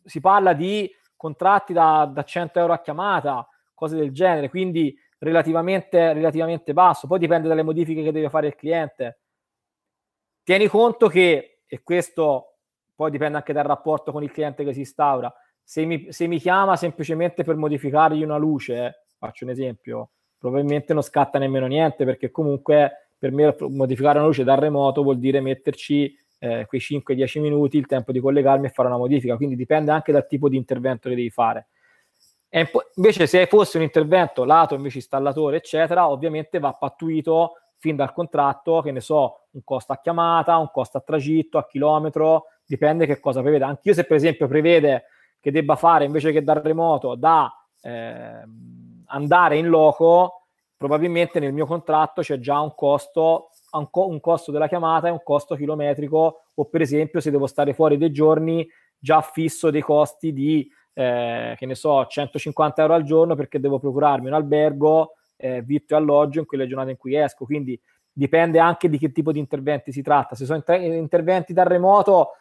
si 0.05 0.19
parla 0.19 0.53
di 0.53 0.91
contratti 1.17 1.73
da, 1.73 2.11
da 2.13 2.25
100 2.25 2.59
euro 2.59 2.73
a 2.73 2.81
chiamata, 2.81 3.47
cose 3.73 3.95
del 3.95 4.11
genere, 4.11 4.49
quindi 4.49 4.97
relativamente, 5.19 6.13
relativamente 6.13 6.73
basso. 6.73 7.07
Poi 7.07 7.21
dipende 7.21 7.47
dalle 7.47 7.63
modifiche 7.63 8.03
che 8.03 8.11
deve 8.11 8.31
fare 8.31 8.49
il 8.49 8.57
cliente. 8.57 9.21
Tieni 10.43 10.67
conto 10.67 11.07
che, 11.07 11.61
e 11.69 11.83
questo 11.85 12.57
poi 12.97 13.13
dipende 13.13 13.37
anche 13.37 13.53
dal 13.53 13.65
rapporto 13.65 14.11
con 14.11 14.25
il 14.25 14.33
cliente 14.33 14.65
che 14.65 14.73
si 14.73 14.81
instaura, 14.81 15.33
se 15.63 15.85
mi, 15.85 16.07
se 16.11 16.27
mi 16.27 16.39
chiama 16.39 16.77
semplicemente 16.77 17.45
per 17.45 17.57
modificargli 17.57 18.23
una 18.23 18.37
luce, 18.37 19.05
faccio 19.19 19.45
un 19.45 19.51
esempio, 19.51 20.11
probabilmente 20.39 20.93
non 20.93 21.03
scatta 21.03 21.39
nemmeno 21.39 21.67
niente 21.67 22.05
perché 22.05 22.31
comunque 22.31 23.09
per 23.17 23.31
me 23.31 23.55
modificare 23.69 24.19
una 24.19 24.27
luce 24.27 24.43
dal 24.43 24.59
remoto 24.59 25.03
vuol 25.03 25.19
dire 25.19 25.41
metterci 25.41 26.13
eh, 26.41 26.67
quei 26.67 26.81
5-10 26.81 27.41
minuti 27.41 27.77
il 27.77 27.87
tempo 27.87 28.11
di 28.11 28.19
collegarmi 28.19 28.67
e 28.67 28.71
fare 28.71 28.89
una 28.89 28.99
modifica, 28.99 29.37
quindi 29.37 29.55
dipende 29.55 29.93
anche 29.93 30.11
dal 30.11 30.27
tipo 30.27 30.49
di 30.49 30.57
intervento 30.57 31.09
che 31.09 31.15
devi 31.15 31.31
fare. 31.31 31.69
E 32.49 32.69
invece 32.97 33.27
se 33.29 33.47
fosse 33.47 33.77
un 33.79 33.85
intervento 33.85 34.45
lato 34.45 34.75
invece 34.75 34.99
installatore 34.99 35.59
eccetera, 35.59 36.09
ovviamente 36.09 36.59
va 36.59 36.73
pattuito 36.73 37.53
fin 37.79 37.97
dal 37.97 38.13
contratto, 38.13 38.81
che 38.83 38.91
ne 38.91 39.01
so, 39.01 39.47
un 39.53 39.63
costo 39.65 39.93
a 39.93 40.01
chiamata, 40.01 40.57
un 40.57 40.71
costo 40.71 40.99
a 40.99 41.01
tragitto, 41.01 41.59
a 41.59 41.67
chilometro, 41.67 42.47
dipende 42.67 43.07
che 43.07 43.21
cosa 43.21 43.41
prevede. 43.41 43.65
Anch'io 43.65 43.95
se 43.95 44.05
per 44.05 44.17
esempio 44.17 44.49
prevede 44.49 45.05
che 45.43 45.51
debba 45.51 45.75
fare 45.75 46.05
invece 46.05 46.31
che 46.31 46.45
dal 46.45 46.61
remoto 46.63 47.17
da 47.17 47.53
eh, 47.81 48.43
andare 49.07 49.57
in 49.57 49.67
loco, 49.67 50.47
probabilmente 50.77 51.41
nel 51.41 51.53
mio 51.53 51.67
contratto 51.67 52.23
c'è 52.23 52.39
già 52.39 52.61
un 52.61 52.73
costo, 52.77 53.49
un, 53.73 53.91
co- 53.91 54.07
un 54.07 54.21
costo 54.21 54.53
della 54.53 54.69
chiamata 54.69 55.09
e 55.09 55.11
un 55.11 55.21
costo 55.25 55.57
chilometrico, 55.57 56.43
o 56.55 56.65
per 56.67 56.81
esempio 56.81 57.19
se 57.19 57.33
devo 57.33 57.49
stare 57.49 57.75
fuori 57.75 57.99
dei 57.99 58.13
giorni 58.13 58.65
già 58.97 59.21
fisso 59.21 59.71
dei 59.71 59.81
costi 59.81 60.33
di, 60.33 60.71
eh, 60.93 61.55
che 61.59 61.67
ne 61.67 61.75
so, 61.75 62.07
150 62.07 62.81
euro 62.81 62.95
al 62.95 63.03
giorno 63.03 63.35
perché 63.35 63.59
devo 63.59 63.81
procurarmi 63.81 64.29
un 64.29 64.35
albergo, 64.35 65.15
eh, 65.37 65.61
vitto 65.63 65.95
e 65.95 65.97
alloggio 65.97 66.39
in 66.39 66.47
quelle 66.47 66.69
giornate 66.69 66.93
in 66.93 66.97
cui 66.97 67.17
esco. 67.17 67.45
Quindi 67.47 67.79
dipende 68.13 68.61
anche 68.61 68.89
di 68.89 68.97
che 68.97 69.11
tipo 69.11 69.33
di 69.33 69.41
interventi 69.41 69.91
si 69.91 70.03
tratta. 70.03 70.37
Se 70.37 70.45
sono 70.45 70.59
inter- 70.59 70.81
interventi 70.81 71.53
da 71.53 71.65
remoto, 71.65 72.35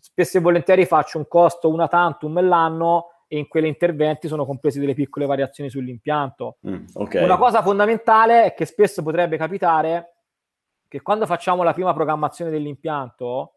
spesso 0.00 0.38
e 0.38 0.40
volentieri 0.40 0.86
faccio 0.86 1.18
un 1.18 1.28
costo 1.28 1.68
una 1.68 1.88
tantum 1.88 2.40
l'anno 2.40 3.10
e 3.28 3.38
in 3.38 3.48
quegli 3.48 3.66
interventi 3.66 4.28
sono 4.28 4.46
compresi 4.46 4.78
delle 4.78 4.94
piccole 4.94 5.26
variazioni 5.26 5.68
sull'impianto. 5.68 6.58
Mm, 6.66 6.84
okay. 6.94 7.24
Una 7.24 7.36
cosa 7.36 7.62
fondamentale 7.62 8.44
è 8.44 8.54
che 8.54 8.64
spesso 8.66 9.02
potrebbe 9.02 9.36
capitare 9.36 10.14
che 10.88 11.02
quando 11.02 11.26
facciamo 11.26 11.62
la 11.62 11.72
prima 11.72 11.92
programmazione 11.92 12.50
dell'impianto 12.50 13.54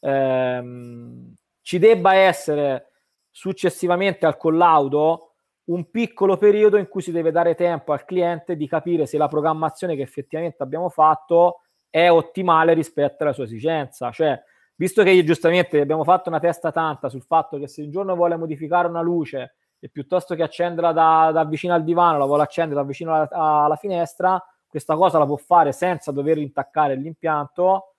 ehm, 0.00 1.34
ci 1.60 1.78
debba 1.78 2.14
essere 2.14 2.86
successivamente 3.30 4.26
al 4.26 4.36
collaudo 4.36 5.26
un 5.64 5.90
piccolo 5.90 6.36
periodo 6.36 6.78
in 6.78 6.88
cui 6.88 7.02
si 7.02 7.12
deve 7.12 7.30
dare 7.30 7.54
tempo 7.54 7.92
al 7.92 8.04
cliente 8.04 8.56
di 8.56 8.66
capire 8.66 9.06
se 9.06 9.18
la 9.18 9.28
programmazione 9.28 9.94
che 9.94 10.02
effettivamente 10.02 10.62
abbiamo 10.62 10.88
fatto 10.88 11.60
è 11.88 12.10
ottimale 12.10 12.72
rispetto 12.72 13.22
alla 13.22 13.32
sua 13.32 13.44
esigenza. 13.44 14.10
Cioè, 14.10 14.40
visto 14.80 15.02
che 15.02 15.22
giustamente 15.24 15.78
abbiamo 15.78 16.04
fatto 16.04 16.30
una 16.30 16.40
testa 16.40 16.72
tanta 16.72 17.10
sul 17.10 17.22
fatto 17.22 17.58
che 17.58 17.68
se 17.68 17.82
un 17.82 17.90
giorno 17.90 18.14
vuole 18.14 18.36
modificare 18.36 18.88
una 18.88 19.02
luce 19.02 19.56
e 19.78 19.90
piuttosto 19.90 20.34
che 20.34 20.42
accenderla 20.42 20.92
da, 20.92 21.30
da 21.34 21.44
vicino 21.44 21.74
al 21.74 21.84
divano 21.84 22.16
la 22.16 22.24
vuole 22.24 22.44
accendere 22.44 22.80
da 22.80 22.86
vicino 22.86 23.14
alla, 23.14 23.28
alla, 23.30 23.76
finestra, 23.76 24.42
questa 24.66 24.96
cosa 24.96 25.18
la 25.18 25.26
può 25.26 25.36
fare 25.36 25.72
senza 25.72 26.12
dover 26.12 26.38
intaccare 26.38 26.96
l'impianto. 26.96 27.96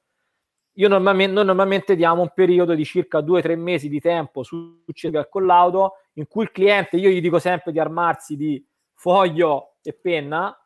Io 0.74 0.88
normalmente, 0.88 1.34
noi 1.34 1.46
normalmente 1.46 1.96
diamo 1.96 2.24
un 2.24 2.32
periodo 2.34 2.74
di 2.74 2.84
circa 2.84 3.20
2-3 3.20 3.56
mesi 3.58 3.88
di 3.88 4.00
tempo 4.00 4.42
successivi 4.42 5.18
al 5.18 5.30
collaudo 5.30 5.98
in 6.14 6.26
cui 6.28 6.46
il 6.46 6.52
cliente, 6.52 6.98
io 6.98 7.10
gli 7.10 7.22
dico 7.22 7.38
sempre 7.38 7.72
di 7.72 7.80
armarsi 7.80 8.36
di 8.36 8.66
foglio 8.96 9.76
e 9.84 9.94
penna, 9.94 10.60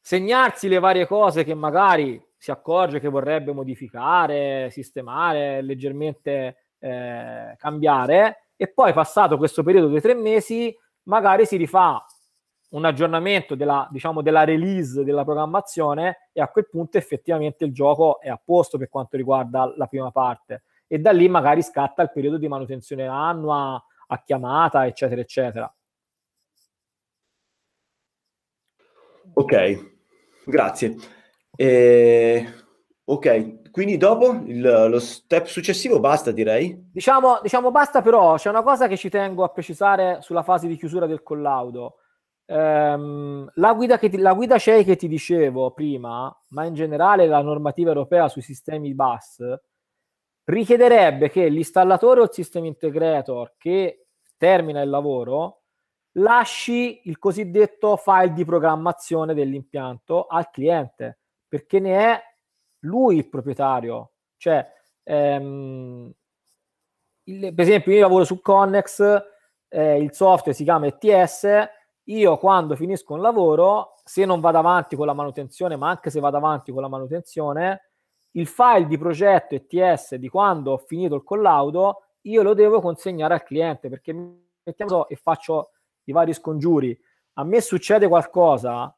segnarsi 0.00 0.66
le 0.66 0.80
varie 0.80 1.06
cose 1.06 1.44
che 1.44 1.54
magari 1.54 2.25
si 2.36 2.50
accorge 2.50 3.00
che 3.00 3.08
vorrebbe 3.08 3.52
modificare, 3.52 4.70
sistemare, 4.70 5.62
leggermente 5.62 6.56
eh, 6.78 7.54
cambiare 7.56 8.50
e 8.56 8.68
poi 8.68 8.92
passato 8.92 9.36
questo 9.36 9.62
periodo 9.62 9.88
di 9.88 10.00
tre 10.00 10.14
mesi 10.14 10.74
magari 11.04 11.46
si 11.46 11.56
rifà 11.56 12.04
un 12.70 12.84
aggiornamento 12.84 13.54
della, 13.54 13.88
diciamo, 13.90 14.22
della 14.22 14.44
release 14.44 15.04
della 15.04 15.24
programmazione 15.24 16.28
e 16.32 16.40
a 16.40 16.48
quel 16.48 16.68
punto 16.68 16.98
effettivamente 16.98 17.64
il 17.64 17.72
gioco 17.72 18.20
è 18.20 18.28
a 18.28 18.40
posto 18.42 18.76
per 18.76 18.88
quanto 18.88 19.16
riguarda 19.16 19.72
la 19.76 19.86
prima 19.86 20.10
parte. 20.10 20.64
E 20.86 20.98
da 20.98 21.12
lì 21.12 21.28
magari 21.28 21.62
scatta 21.62 22.02
il 22.02 22.12
periodo 22.12 22.38
di 22.38 22.48
manutenzione 22.48 23.06
annua 23.06 23.82
a 24.08 24.22
chiamata 24.22 24.86
eccetera 24.86 25.20
eccetera. 25.20 25.74
Ok. 29.34 29.94
Grazie 30.44 31.15
e... 31.56 32.46
ok 33.04 33.64
quindi 33.76 33.98
dopo 33.98 34.32
il, 34.46 34.62
lo 34.62 34.98
step 34.98 35.44
successivo 35.44 36.00
basta 36.00 36.30
direi. 36.30 36.88
Diciamo, 36.90 37.40
diciamo 37.42 37.70
basta 37.70 38.00
però 38.00 38.36
c'è 38.36 38.48
una 38.48 38.62
cosa 38.62 38.88
che 38.88 38.96
ci 38.96 39.10
tengo 39.10 39.44
a 39.44 39.50
precisare 39.50 40.22
sulla 40.22 40.42
fase 40.42 40.66
di 40.66 40.78
chiusura 40.78 41.04
del 41.04 41.22
collaudo. 41.22 41.96
Ehm, 42.46 43.50
la, 43.56 43.74
guida 43.74 43.98
che 43.98 44.08
ti, 44.08 44.16
la 44.16 44.32
guida 44.32 44.56
CEI 44.56 44.82
che 44.82 44.96
ti 44.96 45.08
dicevo 45.08 45.72
prima, 45.72 46.34
ma 46.52 46.64
in 46.64 46.72
generale 46.72 47.26
la 47.26 47.42
normativa 47.42 47.90
europea 47.90 48.28
sui 48.28 48.40
sistemi 48.40 48.94
bus, 48.94 49.42
richiederebbe 50.44 51.28
che 51.28 51.46
l'installatore 51.48 52.20
o 52.20 52.22
il 52.22 52.32
system 52.32 52.64
integrator 52.64 53.56
che 53.58 54.06
termina 54.38 54.80
il 54.80 54.88
lavoro 54.88 55.64
lasci 56.12 57.02
il 57.04 57.18
cosiddetto 57.18 57.96
file 57.96 58.32
di 58.32 58.46
programmazione 58.46 59.34
dell'impianto 59.34 60.24
al 60.24 60.48
cliente, 60.48 61.18
perché 61.56 61.80
ne 61.80 61.98
è 61.98 62.22
lui 62.80 63.16
il 63.16 63.28
proprietario. 63.28 64.12
Cioè, 64.36 64.66
ehm, 65.04 66.12
il, 67.24 67.54
per 67.54 67.64
esempio, 67.64 67.92
io 67.92 68.00
lavoro 68.00 68.24
su 68.24 68.40
Connex, 68.40 69.24
eh, 69.68 69.98
il 70.00 70.12
software 70.12 70.56
si 70.56 70.64
chiama 70.64 70.86
ETS, 70.86 71.46
io 72.04 72.36
quando 72.38 72.76
finisco 72.76 73.14
un 73.14 73.20
lavoro, 73.20 73.94
se 74.04 74.24
non 74.24 74.40
vado 74.40 74.58
avanti 74.58 74.94
con 74.96 75.06
la 75.06 75.14
manutenzione, 75.14 75.76
ma 75.76 75.88
anche 75.88 76.10
se 76.10 76.20
vado 76.20 76.36
avanti 76.36 76.72
con 76.72 76.82
la 76.82 76.88
manutenzione, 76.88 77.90
il 78.32 78.46
file 78.46 78.86
di 78.86 78.98
progetto 78.98 79.54
ETS 79.54 80.14
di 80.16 80.28
quando 80.28 80.72
ho 80.72 80.78
finito 80.78 81.14
il 81.14 81.24
collaudo, 81.24 82.02
io 82.22 82.42
lo 82.42 82.54
devo 82.54 82.80
consegnare 82.80 83.34
al 83.34 83.42
cliente 83.42 83.88
perché 83.88 84.12
mettiamo 84.62 85.08
e 85.08 85.16
faccio 85.16 85.70
i 86.04 86.12
vari 86.12 86.34
scongiuri. 86.34 86.96
A 87.34 87.44
me 87.44 87.60
succede 87.60 88.06
qualcosa 88.08 88.95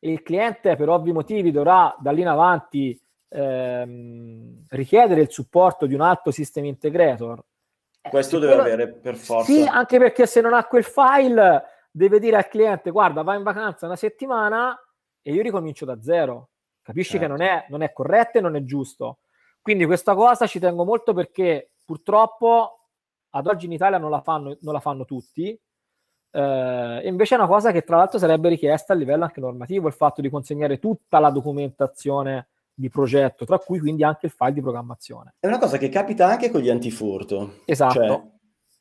il 0.00 0.22
cliente 0.22 0.76
per 0.76 0.88
ovvi 0.88 1.12
motivi 1.12 1.50
dovrà 1.50 1.94
da 1.98 2.10
lì 2.10 2.22
in 2.22 2.28
avanti 2.28 2.98
ehm, 3.28 4.64
richiedere 4.68 5.20
il 5.20 5.30
supporto 5.30 5.86
di 5.86 5.94
un 5.94 6.00
altro 6.00 6.30
system 6.30 6.64
integrator. 6.64 7.42
Questo 8.08 8.38
deve 8.38 8.54
quello... 8.54 8.66
avere 8.66 8.92
per 8.92 9.16
forza. 9.16 9.52
Sì, 9.52 9.62
anche 9.62 9.98
perché 9.98 10.26
se 10.26 10.40
non 10.40 10.54
ha 10.54 10.64
quel 10.64 10.84
file 10.84 11.64
deve 11.90 12.18
dire 12.18 12.36
al 12.36 12.48
cliente 12.48 12.90
guarda 12.90 13.22
vai 13.22 13.36
in 13.36 13.42
vacanza 13.42 13.86
una 13.86 13.96
settimana 13.96 14.78
e 15.20 15.32
io 15.32 15.42
ricomincio 15.42 15.84
da 15.84 16.00
zero 16.00 16.50
capisci 16.82 17.18
certo. 17.18 17.26
che 17.26 17.32
non 17.32 17.42
è, 17.42 17.66
non 17.68 17.82
è 17.82 17.92
corretto 17.92 18.38
e 18.38 18.40
non 18.40 18.54
è 18.54 18.62
giusto 18.62 19.18
quindi 19.60 19.84
questa 19.84 20.14
cosa 20.14 20.46
ci 20.46 20.58
tengo 20.58 20.84
molto 20.84 21.12
perché 21.12 21.72
purtroppo 21.84 22.86
ad 23.30 23.46
oggi 23.46 23.66
in 23.66 23.72
Italia 23.72 23.98
non 23.98 24.10
la 24.10 24.20
fanno, 24.20 24.56
non 24.60 24.72
la 24.72 24.80
fanno 24.80 25.04
tutti 25.04 25.58
eh, 26.32 27.00
invece 27.04 27.34
è 27.34 27.38
una 27.38 27.46
cosa 27.46 27.72
che 27.72 27.82
tra 27.82 27.96
l'altro 27.96 28.18
sarebbe 28.18 28.48
richiesta 28.48 28.92
a 28.92 28.96
livello 28.96 29.24
anche 29.24 29.40
normativo 29.40 29.88
il 29.88 29.94
fatto 29.94 30.20
di 30.20 30.30
consegnare 30.30 30.78
tutta 30.78 31.18
la 31.18 31.30
documentazione 31.30 32.48
di 32.72 32.88
progetto, 32.88 33.44
tra 33.44 33.58
cui 33.58 33.78
quindi 33.78 34.04
anche 34.04 34.26
il 34.26 34.32
file 34.32 34.54
di 34.54 34.62
programmazione. 34.62 35.34
È 35.38 35.46
una 35.46 35.58
cosa 35.58 35.76
che 35.76 35.88
capita 35.88 36.26
anche 36.26 36.50
con 36.50 36.60
gli 36.60 36.70
antifurto. 36.70 37.60
Esatto. 37.66 37.92
Cioè, 37.92 38.22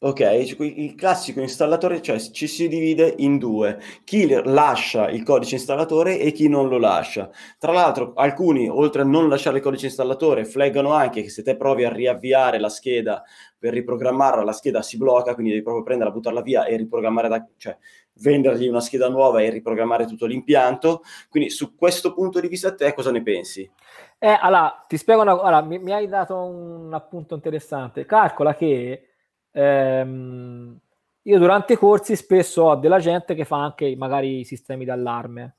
Ok, 0.02 0.22
il 0.22 0.96
classico 0.96 1.42
installatore, 1.42 2.02
cioè 2.02 2.18
ci 2.20 2.48
si 2.48 2.70
divide 2.70 3.16
in 3.18 3.38
due, 3.38 3.82
chi 4.06 4.30
lascia 4.46 5.10
il 5.10 5.24
codice 5.24 5.56
installatore 5.56 6.20
e 6.20 6.32
chi 6.32 6.48
non 6.48 6.70
lo 6.70 6.78
lascia. 6.78 7.30
Tra 7.58 7.74
l'altro 7.74 8.14
alcuni, 8.16 8.70
oltre 8.70 9.02
a 9.02 9.06
non 9.06 9.28
lasciare 9.28 9.58
il 9.58 9.62
codice 9.62 9.88
installatore, 9.88 10.46
flaggano 10.46 10.94
anche 10.94 11.22
che 11.22 11.30
se 11.30 11.44
te 11.44 11.58
provi 11.58 11.84
a 11.84 11.92
riavviare 11.92 12.62
la 12.62 12.70
scheda 12.70 13.24
per 13.58 13.74
riprogrammarla, 13.74 14.42
la 14.42 14.54
scheda 14.54 14.82
si 14.82 14.96
blocca, 14.96 15.34
quindi 15.34 15.52
devi 15.52 15.64
proprio 15.64 15.84
prenderla, 15.84 16.14
buttarla 16.14 16.42
via 16.44 16.64
e 16.64 16.78
riprogrammare, 16.78 17.28
da, 17.28 17.46
cioè 17.58 17.78
vendergli 18.22 18.70
una 18.70 18.80
scheda 18.80 19.10
nuova 19.10 19.42
e 19.42 19.50
riprogrammare 19.50 20.06
tutto 20.06 20.28
l'impianto. 20.28 21.02
Quindi 21.30 21.50
su 21.50 21.76
questo 21.76 22.14
punto 22.14 22.40
di 22.40 22.48
vista 22.48 22.74
te 22.74 22.94
cosa 22.94 23.12
ne 23.12 23.22
pensi? 23.22 23.70
Eh, 24.18 24.38
allora, 24.40 24.86
ti 24.88 24.96
spiego 24.96 25.24
una 25.24 25.36
cosa, 25.36 25.62
mi, 25.62 25.78
mi 25.78 25.92
hai 25.92 26.08
dato 26.08 26.38
un 26.38 26.94
appunto 26.94 27.36
interessante. 27.36 28.06
Calcola 28.06 28.56
che 28.56 29.09
ehm, 29.52 30.80
io 31.24 31.40
durante 31.40 31.74
i 31.74 31.78
corsi 31.78 32.16
spesso 32.16 32.64
ho 32.64 32.76
della 32.76 33.00
gente 33.00 33.36
che 33.36 33.46
fa 33.46 33.64
anche 33.64 33.96
magari 33.96 34.44
sistemi 34.44 34.86
d'allarme 34.86 35.56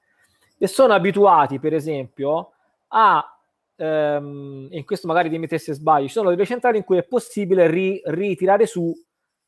e 0.58 0.66
sono 0.66 0.92
abituati, 0.92 1.58
per 1.58 1.72
esempio, 1.72 2.52
a 2.88 3.24
ehm, 3.76 4.68
in 4.70 4.84
questo 4.84 5.06
magari 5.06 5.30
dimmi 5.30 5.48
se 5.48 5.72
sbaglio, 5.72 6.06
ci 6.06 6.12
sono 6.12 6.30
delle 6.30 6.44
centrali 6.44 6.76
in 6.76 6.84
cui 6.84 6.98
è 6.98 7.02
possibile 7.02 7.66
ri- 7.66 8.02
ritirare 8.04 8.66
su 8.66 8.92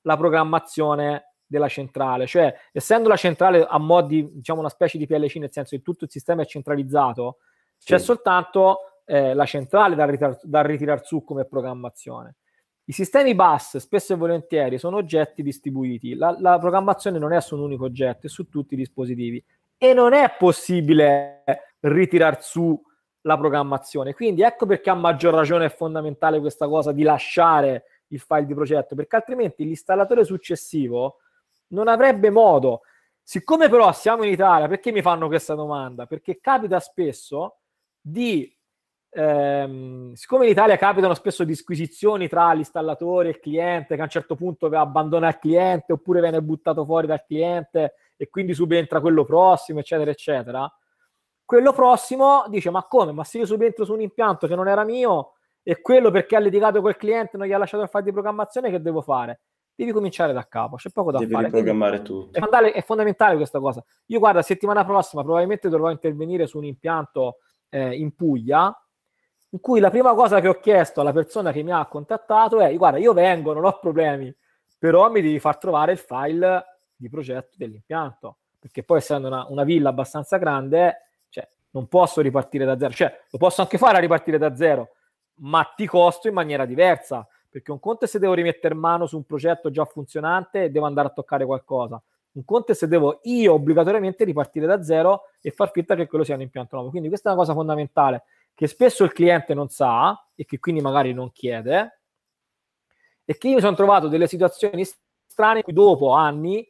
la 0.03 0.17
programmazione 0.17 1.35
della 1.47 1.69
centrale, 1.69 2.27
cioè 2.27 2.53
essendo 2.73 3.11
la 3.11 3.17
centrale 3.17 3.63
a 3.63 3.79
mo' 3.79 4.01
di 4.01 4.27
diciamo 4.33 4.61
una 4.61 4.71
specie 4.71 4.97
di 4.97 5.07
PLC, 5.07 5.37
nel 5.37 5.53
senso 5.53 5.77
che 5.77 5.83
tutto 5.83 6.05
il 6.05 6.11
sistema 6.11 6.43
è 6.43 6.47
centralizzato, 6.47 7.39
sì. 7.77 7.89
c'è 7.89 7.99
soltanto 7.99 8.79
eh, 9.05 9.35
la 9.35 9.45
centrale 9.45 9.95
da, 9.95 10.07
ritar- 10.07 10.41
da 10.43 10.63
ritirare 10.63 11.03
su 11.05 11.23
come 11.25 11.45
programmazione. 11.45 12.37
I 12.93 12.95
sistemi 12.95 13.35
bus 13.35 13.79
spesso 13.79 14.13
e 14.13 14.17
volentieri 14.17 14.77
sono 14.77 14.99
oggetti 14.99 15.43
distribuiti. 15.43 16.15
La, 16.15 16.37
la, 16.39 16.59
programmazione 16.59 17.19
non 17.19 17.33
è 17.33 17.41
su 17.41 17.55
un 17.55 17.63
unico 17.63 17.85
oggetto, 17.85 18.27
è 18.27 18.29
su 18.29 18.51
tutti 18.51 18.75
i 18.75 18.77
dispositivi 18.77 19.43
e 19.79 19.95
non 19.95 20.13
è 20.13 20.35
possibile 20.39 21.43
ritirare 21.81 22.37
su 22.43 22.79
la 23.23 23.39
programmazione. 23.39 24.13
Quindi 24.13 24.43
ecco 24.43 24.67
perché 24.67 24.91
a 24.91 24.95
maggior 24.95 25.33
ragione 25.33 25.65
è 25.65 25.75
fondamentale 25.75 26.39
questa 26.39 26.69
cosa 26.69 26.93
di 26.93 27.03
lasciare 27.03 27.85
il 28.09 28.21
file 28.21 28.45
di 28.45 28.53
progetto, 28.53 28.95
perché 28.95 29.17
altrimenti 29.17 29.65
l'installatore 29.65 30.27
successivo 30.27 31.21
non 31.69 31.89
avrebbe 31.89 32.29
modo. 32.29 32.83
Siccome 33.23 33.71
però 33.71 33.91
siamo 33.93 34.23
in 34.25 34.33
Italia, 34.33 34.69
perché 34.69 34.93
mi 34.93 35.01
fanno 35.01 35.29
questa 35.29 35.55
domanda? 35.55 36.05
Perché 36.05 36.41
capita 36.43 36.79
spesso 36.79 37.61
di 37.99 38.55
ehm, 39.15 40.15
siccome 40.15 40.47
in 40.47 40.51
Italia 40.51 40.77
capitano 40.77 41.15
spesso 41.15 41.45
disquisizioni 41.45 42.29
tra 42.29 42.53
l'installatore 42.53 43.29
e 43.29 43.31
il 43.33 43.41
cliente, 43.41 43.95
che 43.95 44.01
a 44.01 44.05
un 44.05 44.11
certo 44.11 44.35
punto 44.35 44.67
abbandona 44.67 45.29
il 45.29 45.39
cliente 45.39 45.93
oppure 45.93 46.21
viene 46.21 46.41
buttato 46.41 46.85
fuori 46.85 47.07
dal 47.07 47.25
cliente 47.25 47.95
e 48.17 48.29
quindi 48.29 48.55
subentra 48.55 49.01
quello 49.01 49.25
prossimo, 49.25 49.81
eccetera, 49.81 50.11
eccetera. 50.11 50.73
Quello 51.45 51.73
prossimo 51.73 52.45
dice: 52.49 52.71
Ma 52.71 52.85
come? 52.85 53.13
Ma 53.13 53.25
se 53.25 53.39
io 53.39 53.47
subentro 53.47 53.85
su 53.85 53.93
un 53.93 54.01
impianto 54.01 54.47
che 54.47 54.55
non 54.55 54.69
era 54.69 54.85
mio 54.85 55.35
e 55.63 55.81
quello 55.81 56.11
perché 56.11 56.37
ha 56.37 56.41
litigato 56.41 56.81
col 56.81 56.97
cliente 56.97 57.37
non 57.37 57.47
gli 57.47 57.53
ha 57.53 57.59
lasciato 57.59 57.83
il 57.83 57.91
file 57.91 58.05
di 58.05 58.13
programmazione, 58.13 58.71
che 58.71 58.81
devo 58.81 59.03
fare? 59.03 59.41
Devi 59.75 59.93
cominciare 59.93 60.33
da 60.33 60.47
capo, 60.47 60.77
c'è 60.77 60.91
poco 60.91 61.13
da 61.13 61.19
Devi 61.19 61.33
fare. 61.33 61.45
Devi 61.45 61.57
riprogrammare 61.57 62.03
tutto. 62.03 62.29
È 62.33 62.41
fondamentale, 62.41 62.73
è 62.73 62.83
fondamentale, 62.83 63.37
questa 63.37 63.59
cosa. 63.59 63.85
Io, 64.07 64.19
guarda, 64.19 64.43
settimana 64.43 64.85
prossima 64.85 65.23
probabilmente 65.23 65.69
dovrò 65.69 65.91
intervenire 65.91 66.47
su 66.47 66.59
un 66.59 66.65
impianto 66.65 67.39
eh, 67.69 67.97
in 67.97 68.15
Puglia 68.15 68.75
in 69.53 69.61
cui 69.61 69.81
la 69.81 69.91
prima 69.91 70.15
cosa 70.15 70.41
che 70.41 70.49
ho 70.49 70.59
chiesto 70.59 71.01
alla 71.01 71.13
persona 71.13 71.53
che 71.53 71.63
mi 71.63 71.73
ha 71.73 71.85
contattato 71.87 72.61
è 72.61 72.75
guarda 72.75 72.99
io 72.99 73.13
vengo, 73.13 73.53
non 73.53 73.65
ho 73.65 73.79
problemi, 73.79 74.35
però 74.79 75.11
mi 75.11 75.21
devi 75.21 75.39
far 75.39 75.59
trovare 75.59 75.93
il 75.93 75.99
file 75.99 76.65
di 76.97 77.09
progetto 77.11 77.55
dell'impianto, 77.57 78.37
perché 78.59 78.83
poi 78.83 78.99
essendo 78.99 79.29
una, 79.29 79.47
una 79.49 79.65
villa 79.65 79.91
abbastanza 79.91 80.39
grande, 80.39 81.09
cioè, 81.29 81.47
non 81.71 81.87
posso 81.87 82.23
ripartire 82.23 82.65
da 82.65 82.79
zero, 82.79 82.93
cioè 82.93 83.21
lo 83.31 83.39
posso 83.39 83.61
anche 83.61 83.77
fare 83.77 83.99
a 83.99 84.01
ripartire 84.01 84.39
da 84.39 84.57
zero, 84.57 84.93
ma 85.37 85.71
ti 85.77 85.87
costo 85.87 86.29
in 86.29 86.35
maniera 86.35 86.65
diversa, 86.65 87.27
perché 87.51 87.73
un 87.73 87.79
conto 87.79 88.07
è 88.07 88.09
se 88.09 88.19
devo 88.19 88.33
rimettere 88.33 88.75
mano 88.75 89.05
su 89.07 89.17
un 89.17 89.25
progetto 89.25 89.71
già 89.71 89.85
funzionante 89.85 90.65
e 90.65 90.71
devo 90.71 90.87
andare 90.87 91.09
a 91.09 91.11
toccare 91.11 91.45
qualcosa, 91.45 92.03
un 92.33 92.45
conto 92.47 92.73
è 92.73 92.75
se 92.75 92.89
devo 92.89 93.21
io 93.25 93.53
obbligatoriamente 93.53 94.25
ripartire 94.25 94.65
da 94.65 94.83
zero 94.83 95.25
e 95.43 95.51
far 95.51 95.71
finta 95.71 95.95
che 95.95 96.07
quello 96.07 96.25
sia 96.25 96.35
un 96.35 96.41
impianto 96.41 96.77
nuovo. 96.77 96.91
Quindi 96.91 97.09
questa 97.09 97.29
è 97.29 97.33
una 97.33 97.43
cosa 97.43 97.53
fondamentale 97.53 98.23
che 98.55 98.67
spesso 98.67 99.05
il 99.05 99.13
cliente 99.13 99.55
non 99.55 99.69
sa 99.69 100.29
e 100.35 100.45
che 100.45 100.59
quindi 100.59 100.81
magari 100.81 101.13
non 101.13 101.33
chiede 101.33 102.01
e 103.25 103.39
che 103.39 103.49
io 103.49 103.55
mi 103.55 103.61
sono 103.61 103.77
trovato 103.77 104.09
delle 104.09 104.27
situazioni 104.27 104.85
strane 105.27 105.59
in 105.59 105.65
cui 105.65 105.73
dopo 105.73 106.13
anni 106.13 106.67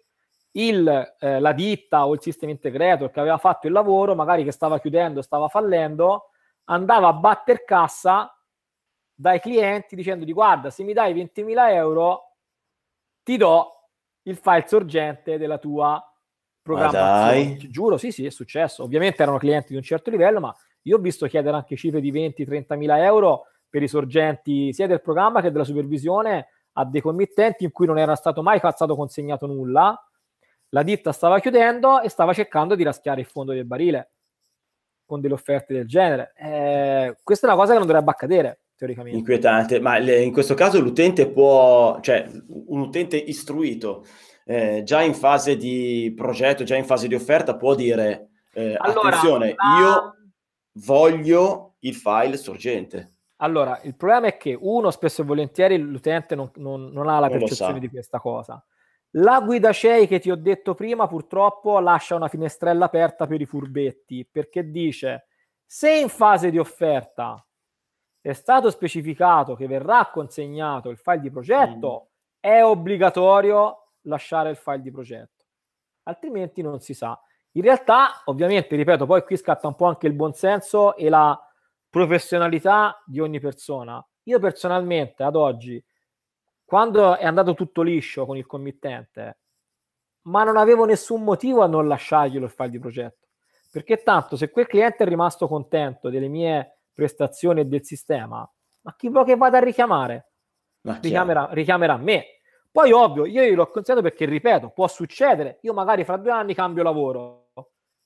il, 0.52 1.14
eh, 1.18 1.40
la 1.40 1.52
ditta 1.52 2.06
o 2.06 2.14
il 2.14 2.20
sistema 2.20 2.52
integrator 2.52 3.10
che 3.10 3.20
aveva 3.20 3.38
fatto 3.38 3.66
il 3.66 3.72
lavoro, 3.72 4.14
magari 4.14 4.44
che 4.44 4.52
stava 4.52 4.78
chiudendo, 4.78 5.22
stava 5.22 5.48
fallendo, 5.48 6.30
andava 6.64 7.08
a 7.08 7.12
batter 7.12 7.64
cassa 7.64 8.30
dai 9.14 9.40
clienti 9.40 9.94
dicendo 9.96 10.24
di 10.24 10.32
guarda 10.32 10.70
se 10.70 10.82
mi 10.84 10.92
dai 10.92 11.14
20.000 11.14 11.70
euro 11.74 12.36
ti 13.22 13.36
do 13.36 13.88
il 14.22 14.36
file 14.36 14.64
sorgente 14.66 15.38
della 15.38 15.58
tua 15.58 16.02
programmazione. 16.60 17.56
Giuro, 17.70 17.96
sì, 17.96 18.12
sì, 18.12 18.24
è 18.24 18.30
successo. 18.30 18.82
Ovviamente 18.82 19.22
erano 19.22 19.38
clienti 19.38 19.68
di 19.70 19.76
un 19.76 19.82
certo 19.82 20.10
livello, 20.10 20.40
ma 20.40 20.54
io 20.82 20.96
ho 20.96 21.00
visto 21.00 21.26
chiedere 21.26 21.56
anche 21.56 21.76
cifre 21.76 22.00
di 22.00 22.12
20-30 22.12 22.76
mila 22.76 23.02
euro 23.04 23.46
per 23.68 23.82
i 23.82 23.88
sorgenti 23.88 24.72
sia 24.72 24.86
del 24.86 25.00
programma 25.00 25.40
che 25.40 25.50
della 25.50 25.64
supervisione 25.64 26.48
a 26.72 26.84
dei 26.84 27.00
committenti 27.00 27.64
in 27.64 27.70
cui 27.70 27.86
non 27.86 27.98
era 27.98 28.14
stato 28.14 28.42
mai 28.42 28.58
stato 28.58 28.94
consegnato 28.94 29.46
nulla. 29.46 29.98
la 30.70 30.82
ditta 30.82 31.12
stava 31.12 31.38
chiudendo 31.38 32.00
e 32.00 32.08
stava 32.08 32.32
cercando 32.32 32.74
di 32.74 32.82
raschiare 32.82 33.20
il 33.20 33.26
fondo 33.26 33.52
del 33.52 33.66
barile 33.66 34.12
con 35.04 35.20
delle 35.20 35.34
offerte 35.34 35.74
del 35.74 35.86
genere. 35.86 36.32
Eh, 36.34 37.16
questa 37.22 37.46
è 37.46 37.50
una 37.50 37.58
cosa 37.58 37.72
che 37.72 37.78
non 37.78 37.86
dovrebbe 37.86 38.10
accadere, 38.10 38.60
teoricamente. 38.76 39.18
Inquietante, 39.18 39.80
ma 39.80 39.98
le, 39.98 40.22
in 40.22 40.32
questo 40.32 40.54
caso 40.54 40.80
l'utente 40.80 41.28
può, 41.28 42.00
cioè 42.00 42.26
un 42.48 42.80
utente 42.80 43.16
istruito, 43.18 44.06
eh, 44.46 44.82
già 44.84 45.02
in 45.02 45.14
fase 45.14 45.56
di 45.56 46.12
progetto, 46.16 46.64
già 46.64 46.76
in 46.76 46.86
fase 46.86 47.08
di 47.08 47.14
offerta, 47.14 47.56
può 47.56 47.74
dire, 47.74 48.30
eh, 48.54 48.74
allora, 48.78 49.08
attenzione, 49.08 49.54
la... 49.54 49.78
io 49.78 50.16
voglio 50.72 51.74
il 51.80 51.94
file 51.94 52.36
sorgente. 52.36 53.16
Allora, 53.36 53.80
il 53.82 53.96
problema 53.96 54.28
è 54.28 54.36
che 54.36 54.56
uno, 54.58 54.90
spesso 54.90 55.22
e 55.22 55.24
volentieri, 55.24 55.76
l'utente 55.76 56.34
non, 56.34 56.50
non, 56.56 56.90
non 56.92 57.08
ha 57.08 57.18
la 57.18 57.28
non 57.28 57.38
percezione 57.38 57.80
di 57.80 57.88
questa 57.88 58.20
cosa. 58.20 58.64
La 59.16 59.40
guida 59.40 59.72
CEI 59.72 60.06
che 60.06 60.20
ti 60.20 60.30
ho 60.30 60.36
detto 60.36 60.74
prima 60.74 61.06
purtroppo 61.06 61.78
lascia 61.80 62.14
una 62.14 62.28
finestrella 62.28 62.86
aperta 62.86 63.26
per 63.26 63.40
i 63.42 63.46
furbetti 63.46 64.26
perché 64.30 64.70
dice 64.70 65.26
se 65.66 65.98
in 65.98 66.08
fase 66.08 66.50
di 66.50 66.58
offerta 66.58 67.44
è 68.22 68.32
stato 68.32 68.70
specificato 68.70 69.54
che 69.54 69.66
verrà 69.66 70.08
consegnato 70.10 70.88
il 70.88 70.96
file 70.96 71.20
di 71.20 71.30
progetto, 71.30 72.10
mm. 72.10 72.40
è 72.40 72.64
obbligatorio 72.64 73.92
lasciare 74.02 74.50
il 74.50 74.56
file 74.56 74.80
di 74.80 74.90
progetto, 74.90 75.44
altrimenti 76.04 76.62
non 76.62 76.80
si 76.80 76.94
sa. 76.94 77.18
In 77.52 77.62
realtà, 77.62 78.22
ovviamente, 78.26 78.76
ripeto, 78.76 79.04
poi 79.06 79.22
qui 79.24 79.36
scatta 79.36 79.66
un 79.66 79.74
po' 79.74 79.86
anche 79.86 80.06
il 80.06 80.14
buonsenso 80.14 80.96
e 80.96 81.08
la 81.08 81.38
professionalità 81.90 83.02
di 83.04 83.20
ogni 83.20 83.40
persona. 83.40 84.04
Io 84.24 84.38
personalmente 84.38 85.22
ad 85.22 85.36
oggi 85.36 85.84
quando 86.64 87.18
è 87.18 87.26
andato 87.26 87.52
tutto 87.52 87.82
liscio 87.82 88.24
con 88.24 88.38
il 88.38 88.46
committente, 88.46 89.40
ma 90.22 90.42
non 90.42 90.56
avevo 90.56 90.86
nessun 90.86 91.22
motivo 91.22 91.60
a 91.62 91.66
non 91.66 91.86
lasciarglielo 91.86 92.46
il 92.46 92.50
file 92.50 92.70
di 92.70 92.78
progetto. 92.78 93.26
Perché 93.70 94.02
tanto 94.02 94.36
se 94.36 94.50
quel 94.50 94.66
cliente 94.66 95.04
è 95.04 95.06
rimasto 95.06 95.46
contento 95.48 96.08
delle 96.08 96.28
mie 96.28 96.78
prestazioni 96.94 97.60
e 97.60 97.64
del 97.66 97.84
sistema, 97.84 98.50
ma 98.82 98.94
chi 98.96 99.10
vuoi 99.10 99.24
che 99.24 99.36
vada 99.36 99.58
a 99.58 99.60
richiamare? 99.60 100.30
Richiamerà, 100.80 101.48
richiamerà 101.50 101.96
me. 101.98 102.24
Poi 102.70 102.90
ovvio, 102.90 103.26
io 103.26 103.42
glielo 103.42 103.64
ho 103.64 103.68
consigliato 103.68 104.02
perché, 104.02 104.24
ripeto, 104.24 104.70
può 104.70 104.88
succedere. 104.88 105.58
Io 105.62 105.74
magari 105.74 106.04
fra 106.04 106.16
due 106.16 106.30
anni 106.30 106.54
cambio 106.54 106.82
lavoro, 106.82 107.41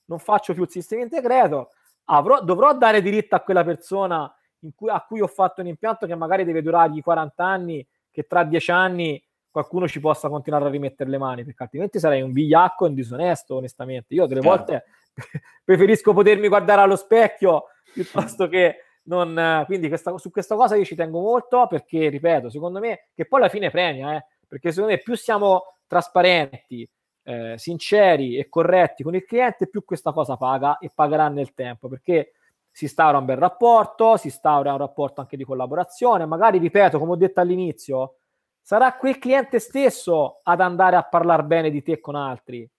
non 0.07 0.19
faccio 0.19 0.53
più 0.53 0.63
il 0.63 0.69
sistema 0.69 1.03
integrato, 1.03 1.69
avrò, 2.05 2.41
dovrò 2.41 2.75
dare 2.75 3.01
diritto 3.01 3.35
a 3.35 3.39
quella 3.39 3.63
persona 3.63 4.31
cui, 4.75 4.89
a 4.89 5.03
cui 5.07 5.21
ho 5.21 5.27
fatto 5.27 5.61
un 5.61 5.67
impianto 5.67 6.05
che 6.05 6.15
magari 6.15 6.43
deve 6.43 6.61
durargli 6.61 7.01
40 7.01 7.43
anni 7.43 7.87
che 8.11 8.23
tra 8.23 8.43
dieci 8.43 8.71
anni 8.71 9.23
qualcuno 9.49 9.87
ci 9.87 9.99
possa 9.99 10.29
continuare 10.29 10.65
a 10.65 10.69
rimettere 10.69 11.09
le 11.09 11.17
mani, 11.17 11.43
perché 11.43 11.63
altrimenti 11.63 11.99
sarei 11.99 12.21
un 12.21 12.31
vigliacco 12.31 12.85
e 12.85 12.89
un 12.89 12.93
disonesto, 12.93 13.55
onestamente. 13.55 14.13
Io 14.13 14.25
delle 14.27 14.41
certo. 14.41 14.55
volte 14.55 14.85
preferisco 15.63 16.13
potermi 16.13 16.47
guardare 16.47 16.81
allo 16.81 16.95
specchio 16.95 17.65
piuttosto 17.93 18.47
che 18.47 18.83
non... 19.03 19.63
Quindi 19.65 19.87
questa, 19.87 20.15
su 20.17 20.29
questa 20.29 20.55
cosa 20.55 20.75
io 20.75 20.85
ci 20.85 20.95
tengo 20.95 21.19
molto 21.21 21.65
perché, 21.67 22.09
ripeto, 22.09 22.49
secondo 22.49 22.79
me, 22.79 23.07
che 23.15 23.25
poi 23.25 23.39
alla 23.39 23.49
fine 23.49 23.71
premia, 23.71 24.15
eh, 24.15 24.25
perché 24.47 24.71
secondo 24.71 24.93
me 24.93 24.99
più 24.99 25.15
siamo 25.15 25.77
trasparenti, 25.87 26.87
eh, 27.27 27.57
sinceri 27.57 28.37
e 28.37 28.47
corretti 28.47 29.03
con 29.03 29.13
il 29.13 29.25
cliente, 29.25 29.67
più 29.67 29.83
questa 29.83 30.13
cosa 30.13 30.37
paga 30.37 30.77
e 30.77 30.89
pagherà 30.93 31.27
nel 31.27 31.53
tempo, 31.53 31.89
perché 31.89 32.31
si 32.71 32.85
instaura 32.85 33.17
un 33.17 33.25
bel 33.25 33.35
rapporto, 33.35 34.15
si 34.15 34.27
instaura 34.27 34.71
un 34.71 34.77
rapporto 34.77 35.19
anche 35.19 35.35
di 35.35 35.43
collaborazione, 35.43 36.25
magari, 36.25 36.57
ripeto, 36.57 36.97
come 36.97 37.11
ho 37.11 37.15
detto 37.17 37.41
all'inizio, 37.41 38.19
sarà 38.61 38.95
quel 38.95 39.19
cliente 39.19 39.59
stesso 39.59 40.39
ad 40.41 40.61
andare 40.61 40.95
a 40.95 41.03
parlare 41.03 41.43
bene 41.43 41.69
di 41.69 41.83
te 41.83 41.99
con 41.99 42.15
altri. 42.15 42.69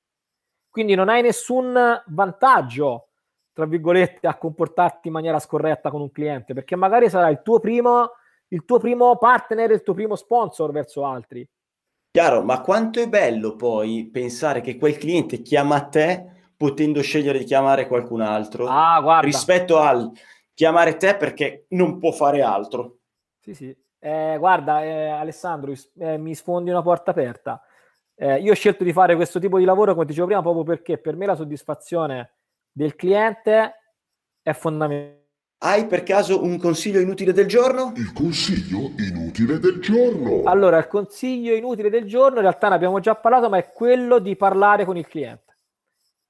Quindi 0.70 0.94
non 0.94 1.10
hai 1.10 1.20
nessun 1.20 2.02
vantaggio, 2.06 3.08
tra 3.52 3.66
virgolette, 3.66 4.26
a 4.26 4.38
comportarti 4.38 5.08
in 5.08 5.14
maniera 5.14 5.40
scorretta 5.40 5.90
con 5.90 6.00
un 6.00 6.10
cliente, 6.10 6.54
perché 6.54 6.74
magari 6.74 7.10
sarà 7.10 7.28
il 7.28 7.42
tuo 7.42 7.60
primo, 7.60 8.12
il 8.48 8.64
tuo 8.64 8.78
primo 8.78 9.16
partner, 9.18 9.72
il 9.72 9.82
tuo 9.82 9.92
primo 9.92 10.14
sponsor 10.14 10.70
verso 10.72 11.04
altri. 11.04 11.46
Chiaro, 12.18 12.42
ma 12.42 12.62
quanto 12.62 12.98
è 12.98 13.08
bello 13.08 13.54
poi 13.54 14.10
pensare 14.12 14.60
che 14.60 14.76
quel 14.76 14.98
cliente 14.98 15.40
chiama 15.40 15.82
te 15.82 16.50
potendo 16.56 17.00
scegliere 17.00 17.38
di 17.38 17.44
chiamare 17.44 17.86
qualcun 17.86 18.22
altro 18.22 18.66
ah, 18.66 19.20
rispetto 19.20 19.78
al 19.78 20.10
chiamare 20.52 20.96
te 20.96 21.14
perché 21.14 21.66
non 21.68 22.00
può 22.00 22.10
fare 22.10 22.42
altro. 22.42 22.96
Sì, 23.38 23.54
sì. 23.54 23.76
Eh, 24.00 24.34
guarda, 24.36 24.82
eh, 24.82 25.06
Alessandro, 25.06 25.72
eh, 25.96 26.18
mi 26.18 26.34
sfondi 26.34 26.70
una 26.70 26.82
porta 26.82 27.12
aperta. 27.12 27.62
Eh, 28.16 28.40
io 28.40 28.50
ho 28.50 28.56
scelto 28.56 28.82
di 28.82 28.92
fare 28.92 29.14
questo 29.14 29.38
tipo 29.38 29.56
di 29.58 29.64
lavoro, 29.64 29.92
come 29.92 30.04
dicevo 30.04 30.26
prima, 30.26 30.42
proprio 30.42 30.64
perché 30.64 30.98
per 30.98 31.14
me 31.14 31.24
la 31.26 31.36
soddisfazione 31.36 32.32
del 32.72 32.96
cliente 32.96 33.74
è 34.42 34.52
fondamentale. 34.54 35.26
Hai 35.60 35.86
per 35.86 36.04
caso 36.04 36.44
un 36.44 36.56
consiglio 36.56 37.00
inutile 37.00 37.32
del 37.32 37.46
giorno? 37.46 37.92
Il 37.96 38.12
consiglio 38.12 38.92
inutile 38.96 39.58
del 39.58 39.80
giorno. 39.80 40.42
Allora, 40.44 40.78
il 40.78 40.86
consiglio 40.86 41.52
inutile 41.52 41.90
del 41.90 42.04
giorno, 42.04 42.36
in 42.36 42.42
realtà 42.42 42.68
ne 42.68 42.76
abbiamo 42.76 43.00
già 43.00 43.16
parlato, 43.16 43.48
ma 43.48 43.58
è 43.58 43.68
quello 43.72 44.20
di 44.20 44.36
parlare 44.36 44.84
con 44.84 44.96
il 44.96 45.06
cliente 45.08 45.46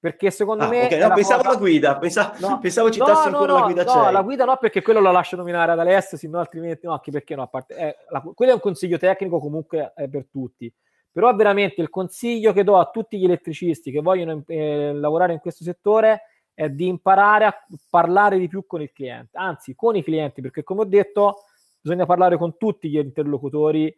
perché 0.00 0.30
secondo 0.30 0.64
ah, 0.64 0.68
me 0.68 0.84
okay. 0.84 1.00
no, 1.00 1.12
pensavo 1.12 1.42
cosa... 1.42 1.50
alla 1.50 1.58
guida 1.58 1.96
pensavo, 1.98 2.34
no. 2.38 2.58
pensavo 2.60 2.90
citassi 2.90 3.30
no, 3.30 3.36
ancora 3.36 3.52
no, 3.52 3.58
la 3.58 3.64
guida 3.64 3.84
no, 3.84 4.10
la 4.10 4.22
guida 4.22 4.44
no 4.44 4.56
perché 4.56 4.80
quello 4.80 5.00
lo 5.00 5.10
lascio 5.10 5.34
nominare 5.34 5.72
ad 5.72 5.78
Alessio 5.80 6.16
se 6.16 6.28
no 6.28 6.38
altrimenti 6.38 6.86
no 6.86 6.92
anche 6.92 7.10
perché 7.10 7.34
no 7.34 7.42
a 7.42 7.46
parte 7.48 7.74
eh, 7.74 7.96
la, 8.10 8.20
quello 8.20 8.52
è 8.52 8.54
un 8.54 8.60
consiglio 8.60 8.96
tecnico 8.96 9.40
comunque 9.40 9.92
è 9.96 10.08
per 10.08 10.26
tutti 10.30 10.72
però 11.10 11.34
veramente 11.34 11.80
il 11.80 11.90
consiglio 11.90 12.52
che 12.52 12.62
do 12.62 12.78
a 12.78 12.88
tutti 12.92 13.18
gli 13.18 13.24
elettricisti 13.24 13.90
che 13.90 14.00
vogliono 14.00 14.40
eh, 14.46 14.92
lavorare 14.94 15.32
in 15.32 15.40
questo 15.40 15.64
settore 15.64 16.12
è 16.12 16.20
di 16.66 16.88
imparare 16.88 17.44
a 17.44 17.66
parlare 17.88 18.38
di 18.38 18.48
più 18.48 18.66
con 18.66 18.82
il 18.82 18.90
cliente 18.92 19.38
anzi 19.38 19.74
con 19.74 19.94
i 19.94 20.02
clienti 20.02 20.40
perché 20.40 20.64
come 20.64 20.80
ho 20.80 20.84
detto 20.84 21.44
bisogna 21.80 22.04
parlare 22.04 22.36
con 22.36 22.56
tutti 22.56 22.88
gli 22.88 22.96
interlocutori 22.96 23.96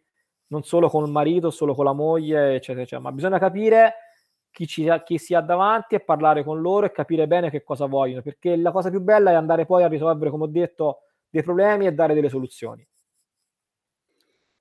non 0.49 0.63
solo 0.63 0.89
con 0.91 1.05
il 1.05 1.11
marito 1.11 1.51
solo 1.51 1.75
con 1.75 1.87
la 1.87 1.95
moglie 1.95 2.57
eccetera 2.57 2.83
eccetera 2.83 3.01
ma 3.01 3.13
bisogna 3.13 3.39
capire 3.39 3.95
chi, 4.51 4.67
ci, 4.67 4.87
chi 5.05 5.19
si 5.19 5.35
ha 5.35 5.41
davanti 5.41 5.95
e 5.95 6.01
parlare 6.01 6.45
con 6.45 6.61
loro 6.61 6.87
e 6.87 6.93
capire 6.93 7.27
bene 7.27 7.51
che 7.51 7.63
cosa 7.63 7.87
vogliono, 7.87 8.23
perché 8.23 8.57
la 8.57 8.73
cosa 8.73 8.91
più 8.91 9.01
bella 9.01 9.31
è 9.31 9.35
andare 9.35 9.67
poi 9.67 9.83
a 9.83 9.89
risolvere, 9.89 10.31
come 10.31 10.45
ho 10.45 10.49
detto, 10.49 11.03
dei 11.29 11.43
problemi 11.43 11.87
e 11.87 11.93
dare 11.93 12.15
delle 12.15 12.29
soluzioni. 12.29 12.87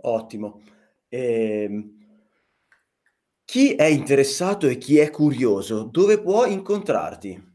Ottimo. 0.02 0.62
Eh, 1.10 1.96
chi 3.44 3.74
è 3.74 3.86
interessato 3.86 4.68
e 4.68 4.78
chi 4.78 5.00
è 5.00 5.10
curioso, 5.10 5.84
dove 5.84 6.22
può 6.22 6.46
incontrarti? 6.46 7.49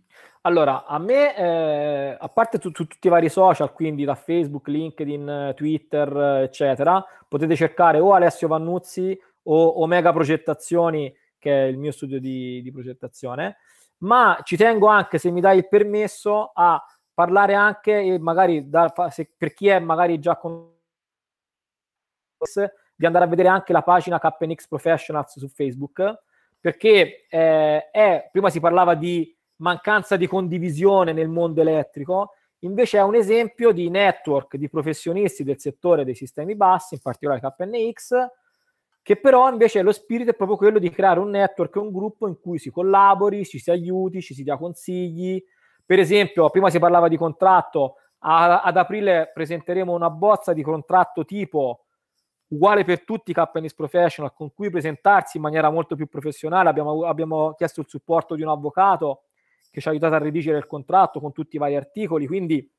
Allora, 0.46 0.84
a 0.84 0.98
me, 0.98 1.34
eh, 1.36 2.16
a 2.20 2.28
parte 2.28 2.58
su, 2.60 2.70
su, 2.74 2.86
tutti 2.86 3.06
i 3.06 3.10
vari 3.10 3.30
social, 3.30 3.72
quindi 3.72 4.04
da 4.04 4.14
Facebook, 4.14 4.68
LinkedIn, 4.68 5.54
Twitter, 5.56 6.42
eccetera, 6.42 7.02
potete 7.26 7.56
cercare 7.56 7.98
o 7.98 8.12
Alessio 8.12 8.48
Vannuzzi 8.48 9.18
o 9.44 9.80
Omega 9.80 10.12
Progettazioni 10.12 11.14
che 11.44 11.64
è 11.64 11.66
il 11.66 11.76
mio 11.76 11.92
studio 11.92 12.18
di, 12.20 12.62
di 12.62 12.72
progettazione, 12.72 13.58
ma 13.98 14.40
ci 14.44 14.56
tengo 14.56 14.86
anche, 14.86 15.18
se 15.18 15.30
mi 15.30 15.42
dai 15.42 15.58
il 15.58 15.68
permesso, 15.68 16.52
a 16.54 16.82
parlare 17.12 17.52
anche, 17.52 18.18
magari 18.18 18.68
da, 18.70 18.90
se, 19.10 19.30
per 19.36 19.52
chi 19.52 19.68
è 19.68 19.78
magari 19.78 20.18
già 20.18 20.38
con 20.38 20.72
di 22.96 23.06
andare 23.06 23.24
a 23.24 23.28
vedere 23.28 23.48
anche 23.48 23.72
la 23.72 23.82
pagina 23.82 24.18
KNX 24.18 24.68
Professionals 24.68 25.38
su 25.38 25.48
Facebook, 25.48 26.22
perché 26.60 27.26
eh, 27.28 27.90
è, 27.90 28.28
prima 28.32 28.48
si 28.48 28.60
parlava 28.60 28.94
di 28.94 29.33
mancanza 29.56 30.16
di 30.16 30.26
condivisione 30.26 31.12
nel 31.12 31.28
mondo 31.28 31.60
elettrico, 31.60 32.32
invece 32.60 32.98
è 32.98 33.02
un 33.02 33.14
esempio 33.14 33.72
di 33.72 33.88
network 33.90 34.56
di 34.56 34.68
professionisti 34.68 35.44
del 35.44 35.60
settore 35.60 36.04
dei 36.04 36.14
sistemi 36.14 36.56
bassi, 36.56 36.94
in 36.94 37.00
particolare 37.00 37.40
KNX, 37.40 38.14
che 39.02 39.16
però 39.16 39.50
invece 39.50 39.82
lo 39.82 39.92
spirito 39.92 40.30
è 40.30 40.34
proprio 40.34 40.56
quello 40.56 40.78
di 40.78 40.88
creare 40.90 41.20
un 41.20 41.28
network, 41.28 41.76
un 41.76 41.92
gruppo 41.92 42.26
in 42.26 42.40
cui 42.40 42.58
si 42.58 42.70
collabori, 42.70 43.44
ci 43.44 43.58
si 43.58 43.70
aiuti, 43.70 44.22
ci 44.22 44.32
si 44.32 44.42
dia 44.42 44.56
consigli. 44.56 45.42
Per 45.84 45.98
esempio, 45.98 46.48
prima 46.48 46.70
si 46.70 46.78
parlava 46.78 47.08
di 47.08 47.18
contratto, 47.18 47.96
a, 48.20 48.62
ad 48.62 48.76
aprile 48.78 49.30
presenteremo 49.34 49.92
una 49.92 50.08
bozza 50.08 50.54
di 50.54 50.62
contratto 50.62 51.26
tipo 51.26 51.84
uguale 52.48 52.84
per 52.84 53.04
tutti 53.04 53.32
i 53.32 53.34
KNS 53.34 53.74
Professional 53.74 54.32
con 54.32 54.52
cui 54.54 54.70
presentarsi 54.70 55.36
in 55.36 55.42
maniera 55.42 55.70
molto 55.70 55.96
più 55.96 56.06
professionale. 56.06 56.70
Abbiamo, 56.70 57.04
abbiamo 57.04 57.52
chiesto 57.54 57.80
il 57.80 57.88
supporto 57.88 58.34
di 58.34 58.42
un 58.42 58.48
avvocato 58.48 59.24
che 59.74 59.80
ci 59.80 59.88
ha 59.88 59.90
aiutato 59.90 60.14
a 60.14 60.18
redigere 60.18 60.56
il 60.56 60.68
contratto 60.68 61.18
con 61.18 61.32
tutti 61.32 61.56
i 61.56 61.58
vari 61.58 61.74
articoli, 61.74 62.28
quindi 62.28 62.72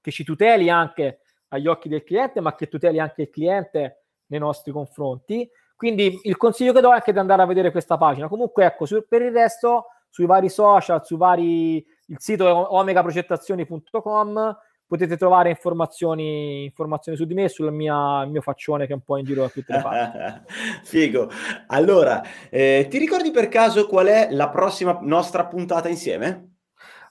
che 0.00 0.10
ci 0.10 0.24
tuteli 0.24 0.70
anche 0.70 1.20
agli 1.48 1.66
occhi 1.66 1.90
del 1.90 2.02
cliente, 2.02 2.40
ma 2.40 2.54
che 2.54 2.66
tuteli 2.66 2.98
anche 2.98 3.22
il 3.22 3.28
cliente 3.28 4.04
nei 4.28 4.40
nostri 4.40 4.72
confronti. 4.72 5.46
Quindi 5.76 6.18
il 6.22 6.38
consiglio 6.38 6.72
che 6.72 6.80
do 6.80 6.92
è 6.92 6.94
anche 6.94 7.12
di 7.12 7.18
andare 7.18 7.42
a 7.42 7.46
vedere 7.46 7.70
questa 7.70 7.98
pagina. 7.98 8.28
Comunque, 8.28 8.64
ecco, 8.64 8.86
su, 8.86 9.04
per 9.06 9.20
il 9.20 9.32
resto, 9.32 9.88
sui 10.08 10.24
vari 10.24 10.48
social, 10.48 11.04
su 11.04 11.18
vari, 11.18 11.84
il 12.06 12.16
sito 12.18 12.48
è 12.48 12.66
omegaprogettazioni.com, 12.70 14.56
potete 14.86 15.16
trovare 15.16 15.48
informazioni, 15.48 16.64
informazioni 16.64 17.16
su 17.16 17.24
di 17.24 17.34
me, 17.34 17.48
sul 17.48 17.72
mia, 17.72 18.24
mio 18.26 18.40
faccione 18.40 18.86
che 18.86 18.92
è 18.92 18.96
un 18.96 19.02
po' 19.02 19.16
in 19.16 19.24
giro 19.24 19.42
da 19.42 19.48
tutte 19.48 19.72
le 19.72 19.82
parti. 19.82 20.52
Figo. 20.84 21.30
Allora, 21.68 22.22
eh, 22.50 22.86
ti 22.88 22.98
ricordi 22.98 23.30
per 23.30 23.48
caso 23.48 23.86
qual 23.86 24.06
è 24.06 24.28
la 24.30 24.48
prossima 24.50 24.98
nostra 25.02 25.46
puntata 25.46 25.88
insieme? 25.88 26.56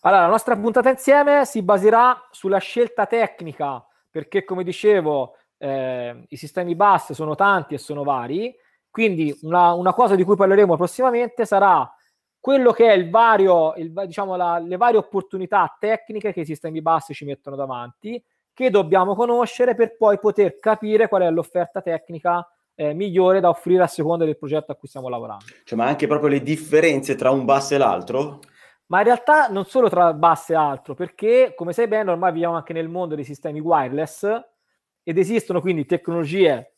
Allora, 0.02 0.24
la 0.24 0.28
nostra 0.28 0.58
puntata 0.58 0.90
insieme 0.90 1.46
si 1.46 1.62
baserà 1.62 2.28
sulla 2.30 2.58
scelta 2.58 3.06
tecnica, 3.06 3.86
perché 4.10 4.44
come 4.44 4.64
dicevo, 4.64 5.36
eh, 5.58 6.26
i 6.28 6.36
sistemi 6.36 6.76
bus 6.76 7.14
sono 7.14 7.36
tanti 7.36 7.74
e 7.74 7.78
sono 7.78 8.04
vari, 8.04 8.54
quindi 8.90 9.36
una, 9.42 9.74
una, 9.74 9.94
cosa 9.94 10.16
di 10.16 10.24
cui 10.24 10.36
parleremo 10.36 10.76
prossimamente 10.76 11.46
sarà 11.46 11.90
quello 12.44 12.74
che 12.74 12.90
è 12.90 12.92
il 12.92 13.10
vario, 13.10 13.74
il, 13.78 13.94
diciamo, 14.06 14.36
la, 14.36 14.60
le 14.60 14.76
varie 14.76 14.98
opportunità 14.98 15.78
tecniche 15.80 16.34
che 16.34 16.42
i 16.42 16.46
sistemi 16.46 16.82
bus 16.82 17.12
ci 17.14 17.24
mettono 17.24 17.56
davanti, 17.56 18.22
che 18.52 18.70
dobbiamo 18.70 19.16
conoscere 19.16 19.76
per 19.76 19.96
poi 19.96 20.20
poter 20.20 20.60
capire 20.60 21.08
qual 21.08 21.22
è 21.22 21.32
l'offerta 21.32 21.82
tecnica 21.82 22.46
eh, 22.76 22.94
migliore 22.94 23.40
da 23.40 23.48
offrire 23.48 23.84
a 23.84 23.88
seconda 23.88 24.26
del 24.26 24.38
progetto 24.38 24.74
a 24.74 24.76
cui 24.76 24.90
stiamo 24.90 25.08
lavorando. 25.08 25.46
Cioè, 25.64 25.78
ma 25.78 25.86
anche 25.86 26.06
proprio 26.06 26.28
le 26.28 26.42
differenze 26.42 27.16
tra 27.16 27.32
un 27.32 27.46
bus 27.46 27.72
e 27.72 27.78
l'altro? 27.78 28.42
Ma 28.88 28.98
in 28.98 29.06
realtà 29.06 29.48
non 29.48 29.64
solo 29.64 29.88
tra 29.88 30.14
bus 30.14 30.50
e 30.50 30.56
altro, 30.56 30.96
perché 30.96 31.54
come 31.56 31.72
sai 31.72 31.88
bene 31.88 32.12
ormai 32.12 32.34
viviamo 32.34 32.56
anche 32.56 32.74
nel 32.74 32.90
mondo 32.90 33.16
dei 33.16 33.24
sistemi 33.24 33.62
wireless 33.62 34.28
ed 35.02 35.18
esistono 35.18 35.62
quindi 35.62 35.86
tecnologie 35.86 36.74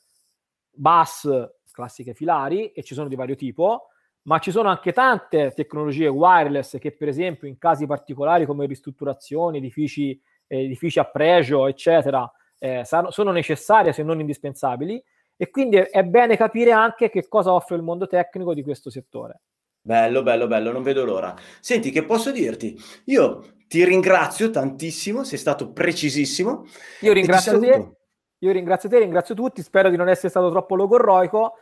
bus 0.69 1.27
classiche 1.71 2.13
filari 2.13 2.71
e 2.71 2.83
ci 2.83 2.93
sono 2.93 3.07
di 3.07 3.15
vario 3.15 3.35
tipo, 3.35 3.87
ma 4.25 4.39
ci 4.39 4.51
sono 4.51 4.69
anche 4.69 4.91
tante 4.91 5.51
tecnologie 5.55 6.07
wireless 6.07 6.77
che 6.79 6.91
per 6.91 7.07
esempio 7.07 7.47
in 7.47 7.57
casi 7.57 7.85
particolari 7.85 8.45
come 8.45 8.65
ristrutturazioni, 8.65 9.57
edifici, 9.57 10.19
eh, 10.47 10.63
edifici 10.63 10.99
a 10.99 11.05
pregio, 11.05 11.67
eccetera, 11.67 12.29
eh, 12.57 12.83
sono 12.83 13.31
necessarie 13.31 13.93
se 13.93 14.03
non 14.03 14.19
indispensabili 14.19 15.01
e 15.37 15.49
quindi 15.49 15.77
è 15.77 16.03
bene 16.03 16.37
capire 16.37 16.71
anche 16.71 17.09
che 17.09 17.27
cosa 17.27 17.53
offre 17.53 17.75
il 17.75 17.83
mondo 17.83 18.07
tecnico 18.07 18.53
di 18.53 18.63
questo 18.63 18.89
settore. 18.89 19.41
Bello, 19.81 20.23
bello, 20.23 20.47
bello, 20.47 20.71
non 20.71 20.81
vedo 20.81 21.05
l'ora. 21.05 21.35
Senti, 21.59 21.91
che 21.91 22.03
posso 22.03 22.31
dirti? 22.31 22.75
Io 23.05 23.57
ti 23.67 23.83
ringrazio 23.85 24.49
tantissimo, 24.49 25.23
sei 25.23 25.37
stato 25.37 25.71
precisissimo. 25.71 26.65
Io 27.01 27.13
ringrazio 27.13 27.59
te. 27.59 27.91
Io 28.39 28.51
ringrazio 28.51 28.89
te, 28.89 28.99
ringrazio 28.99 29.35
tutti, 29.35 29.61
spero 29.61 29.89
di 29.89 29.95
non 29.97 30.09
essere 30.09 30.29
stato 30.29 30.49
troppo 30.49 30.75
logorroico. 30.75 31.53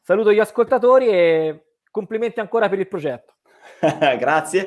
Saluto 0.00 0.32
gli 0.32 0.38
ascoltatori 0.38 1.08
e 1.08 1.71
complimenti 1.92 2.40
ancora 2.40 2.68
per 2.68 2.80
il 2.80 2.88
progetto. 2.88 3.34
Grazie. 4.18 4.64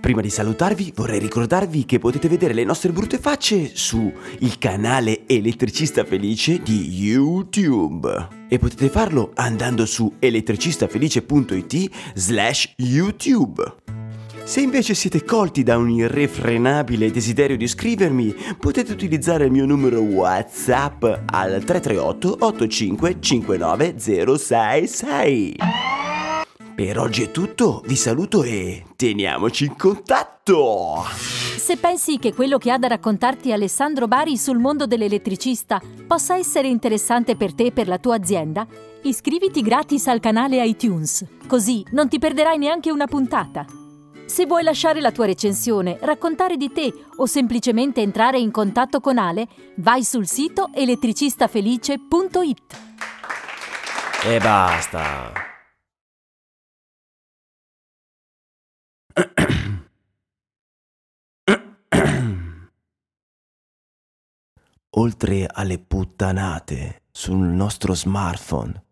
Prima 0.00 0.20
di 0.20 0.28
salutarvi 0.28 0.92
vorrei 0.94 1.18
ricordarvi 1.18 1.84
che 1.84 1.98
potete 1.98 2.28
vedere 2.28 2.52
le 2.52 2.64
nostre 2.64 2.92
brutte 2.92 3.18
facce 3.18 3.74
su 3.74 4.12
il 4.40 4.58
canale 4.58 5.26
Elettricista 5.26 6.04
Felice 6.04 6.62
di 6.62 6.88
YouTube. 6.90 8.28
E 8.48 8.58
potete 8.58 8.88
farlo 8.88 9.32
andando 9.34 9.86
su 9.86 10.16
elettricistafelice.it 10.18 11.90
slash 12.14 12.74
YouTube. 12.76 14.03
Se 14.44 14.60
invece 14.60 14.92
siete 14.92 15.24
colti 15.24 15.62
da 15.62 15.78
un 15.78 15.88
irrefrenabile 15.88 17.10
desiderio 17.10 17.56
di 17.56 17.66
scrivermi, 17.66 18.34
potete 18.58 18.92
utilizzare 18.92 19.46
il 19.46 19.50
mio 19.50 19.64
numero 19.64 20.00
WhatsApp 20.00 21.02
al 21.24 21.64
338 21.64 22.36
85 22.40 23.20
59 23.20 23.94
066. 23.98 25.56
Per 26.74 26.98
oggi 26.98 27.22
è 27.22 27.30
tutto, 27.30 27.82
vi 27.86 27.96
saluto 27.96 28.42
e 28.42 28.84
teniamoci 28.96 29.64
in 29.64 29.76
contatto! 29.76 31.04
Se 31.56 31.78
pensi 31.78 32.18
che 32.18 32.34
quello 32.34 32.58
che 32.58 32.70
ha 32.70 32.76
da 32.76 32.88
raccontarti 32.88 33.50
Alessandro 33.50 34.06
Bari 34.06 34.36
sul 34.36 34.58
mondo 34.58 34.86
dell'elettricista 34.86 35.80
possa 36.06 36.36
essere 36.36 36.68
interessante 36.68 37.34
per 37.34 37.54
te 37.54 37.66
e 37.66 37.72
per 37.72 37.88
la 37.88 37.98
tua 37.98 38.16
azienda, 38.16 38.66
iscriviti 39.04 39.62
gratis 39.62 40.06
al 40.08 40.20
canale 40.20 40.62
iTunes, 40.66 41.24
così 41.46 41.82
non 41.92 42.10
ti 42.10 42.18
perderai 42.18 42.58
neanche 42.58 42.90
una 42.90 43.06
puntata. 43.06 43.64
Se 44.34 44.46
vuoi 44.46 44.64
lasciare 44.64 45.00
la 45.00 45.12
tua 45.12 45.26
recensione, 45.26 45.96
raccontare 46.00 46.56
di 46.56 46.72
te 46.72 46.92
o 47.18 47.24
semplicemente 47.24 48.00
entrare 48.00 48.36
in 48.36 48.50
contatto 48.50 48.98
con 48.98 49.16
Ale, 49.16 49.46
vai 49.76 50.02
sul 50.02 50.26
sito 50.26 50.70
elettricistafelice.it. 50.74 52.62
E 54.24 54.38
basta! 54.40 55.32
Oltre 64.96 65.46
alle 65.48 65.78
puttanate 65.78 67.02
sul 67.12 67.36
nostro 67.36 67.94
smartphone, 67.94 68.84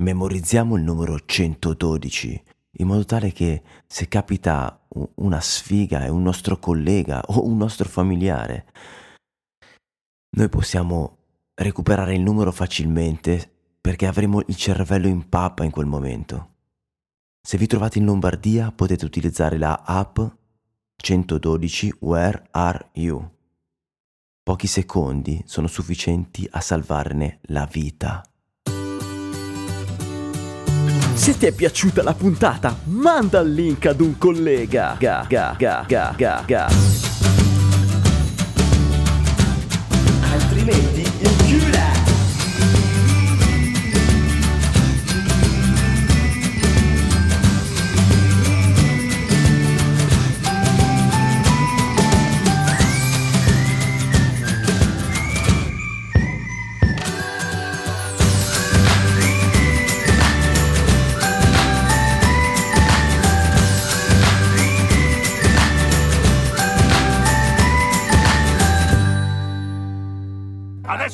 memorizziamo 0.00 0.76
il 0.76 0.82
numero 0.82 1.18
112 1.22 2.42
in 2.72 2.86
modo 2.86 3.04
tale 3.04 3.32
che 3.32 3.62
se 3.86 4.08
capita 4.08 4.86
una 5.16 5.40
sfiga 5.40 6.04
e 6.04 6.08
un 6.08 6.22
nostro 6.22 6.58
collega 6.58 7.22
o 7.28 7.44
un 7.44 7.56
nostro 7.56 7.88
familiare, 7.88 8.66
noi 10.36 10.48
possiamo 10.48 11.16
recuperare 11.54 12.14
il 12.14 12.20
numero 12.20 12.52
facilmente 12.52 13.50
perché 13.80 14.06
avremo 14.06 14.42
il 14.46 14.56
cervello 14.56 15.08
in 15.08 15.28
pappa 15.28 15.64
in 15.64 15.70
quel 15.70 15.86
momento. 15.86 16.56
Se 17.40 17.56
vi 17.56 17.66
trovate 17.66 17.98
in 17.98 18.04
Lombardia 18.04 18.70
potete 18.70 19.04
utilizzare 19.04 19.56
la 19.56 19.82
app 19.84 20.18
112 20.96 21.96
Where 22.00 22.48
Are 22.50 22.90
You. 22.92 23.36
Pochi 24.42 24.66
secondi 24.66 25.42
sono 25.46 25.66
sufficienti 25.66 26.46
a 26.50 26.60
salvarne 26.60 27.38
la 27.42 27.66
vita. 27.66 28.22
Se 31.18 31.36
ti 31.36 31.46
è 31.46 31.52
piaciuta 31.52 32.04
la 32.04 32.14
puntata, 32.14 32.78
manda 32.84 33.40
il 33.40 33.52
link 33.52 33.86
ad 33.86 34.00
un 34.00 34.16
collega. 34.16 34.94
Ga, 35.00 35.26
ga, 35.28 35.56
ga, 35.58 35.84
ga, 35.86 36.14
ga, 36.16 36.44
ga. 36.46 36.68
Altrimenti 40.32 41.10
inchiuda! 41.18 41.77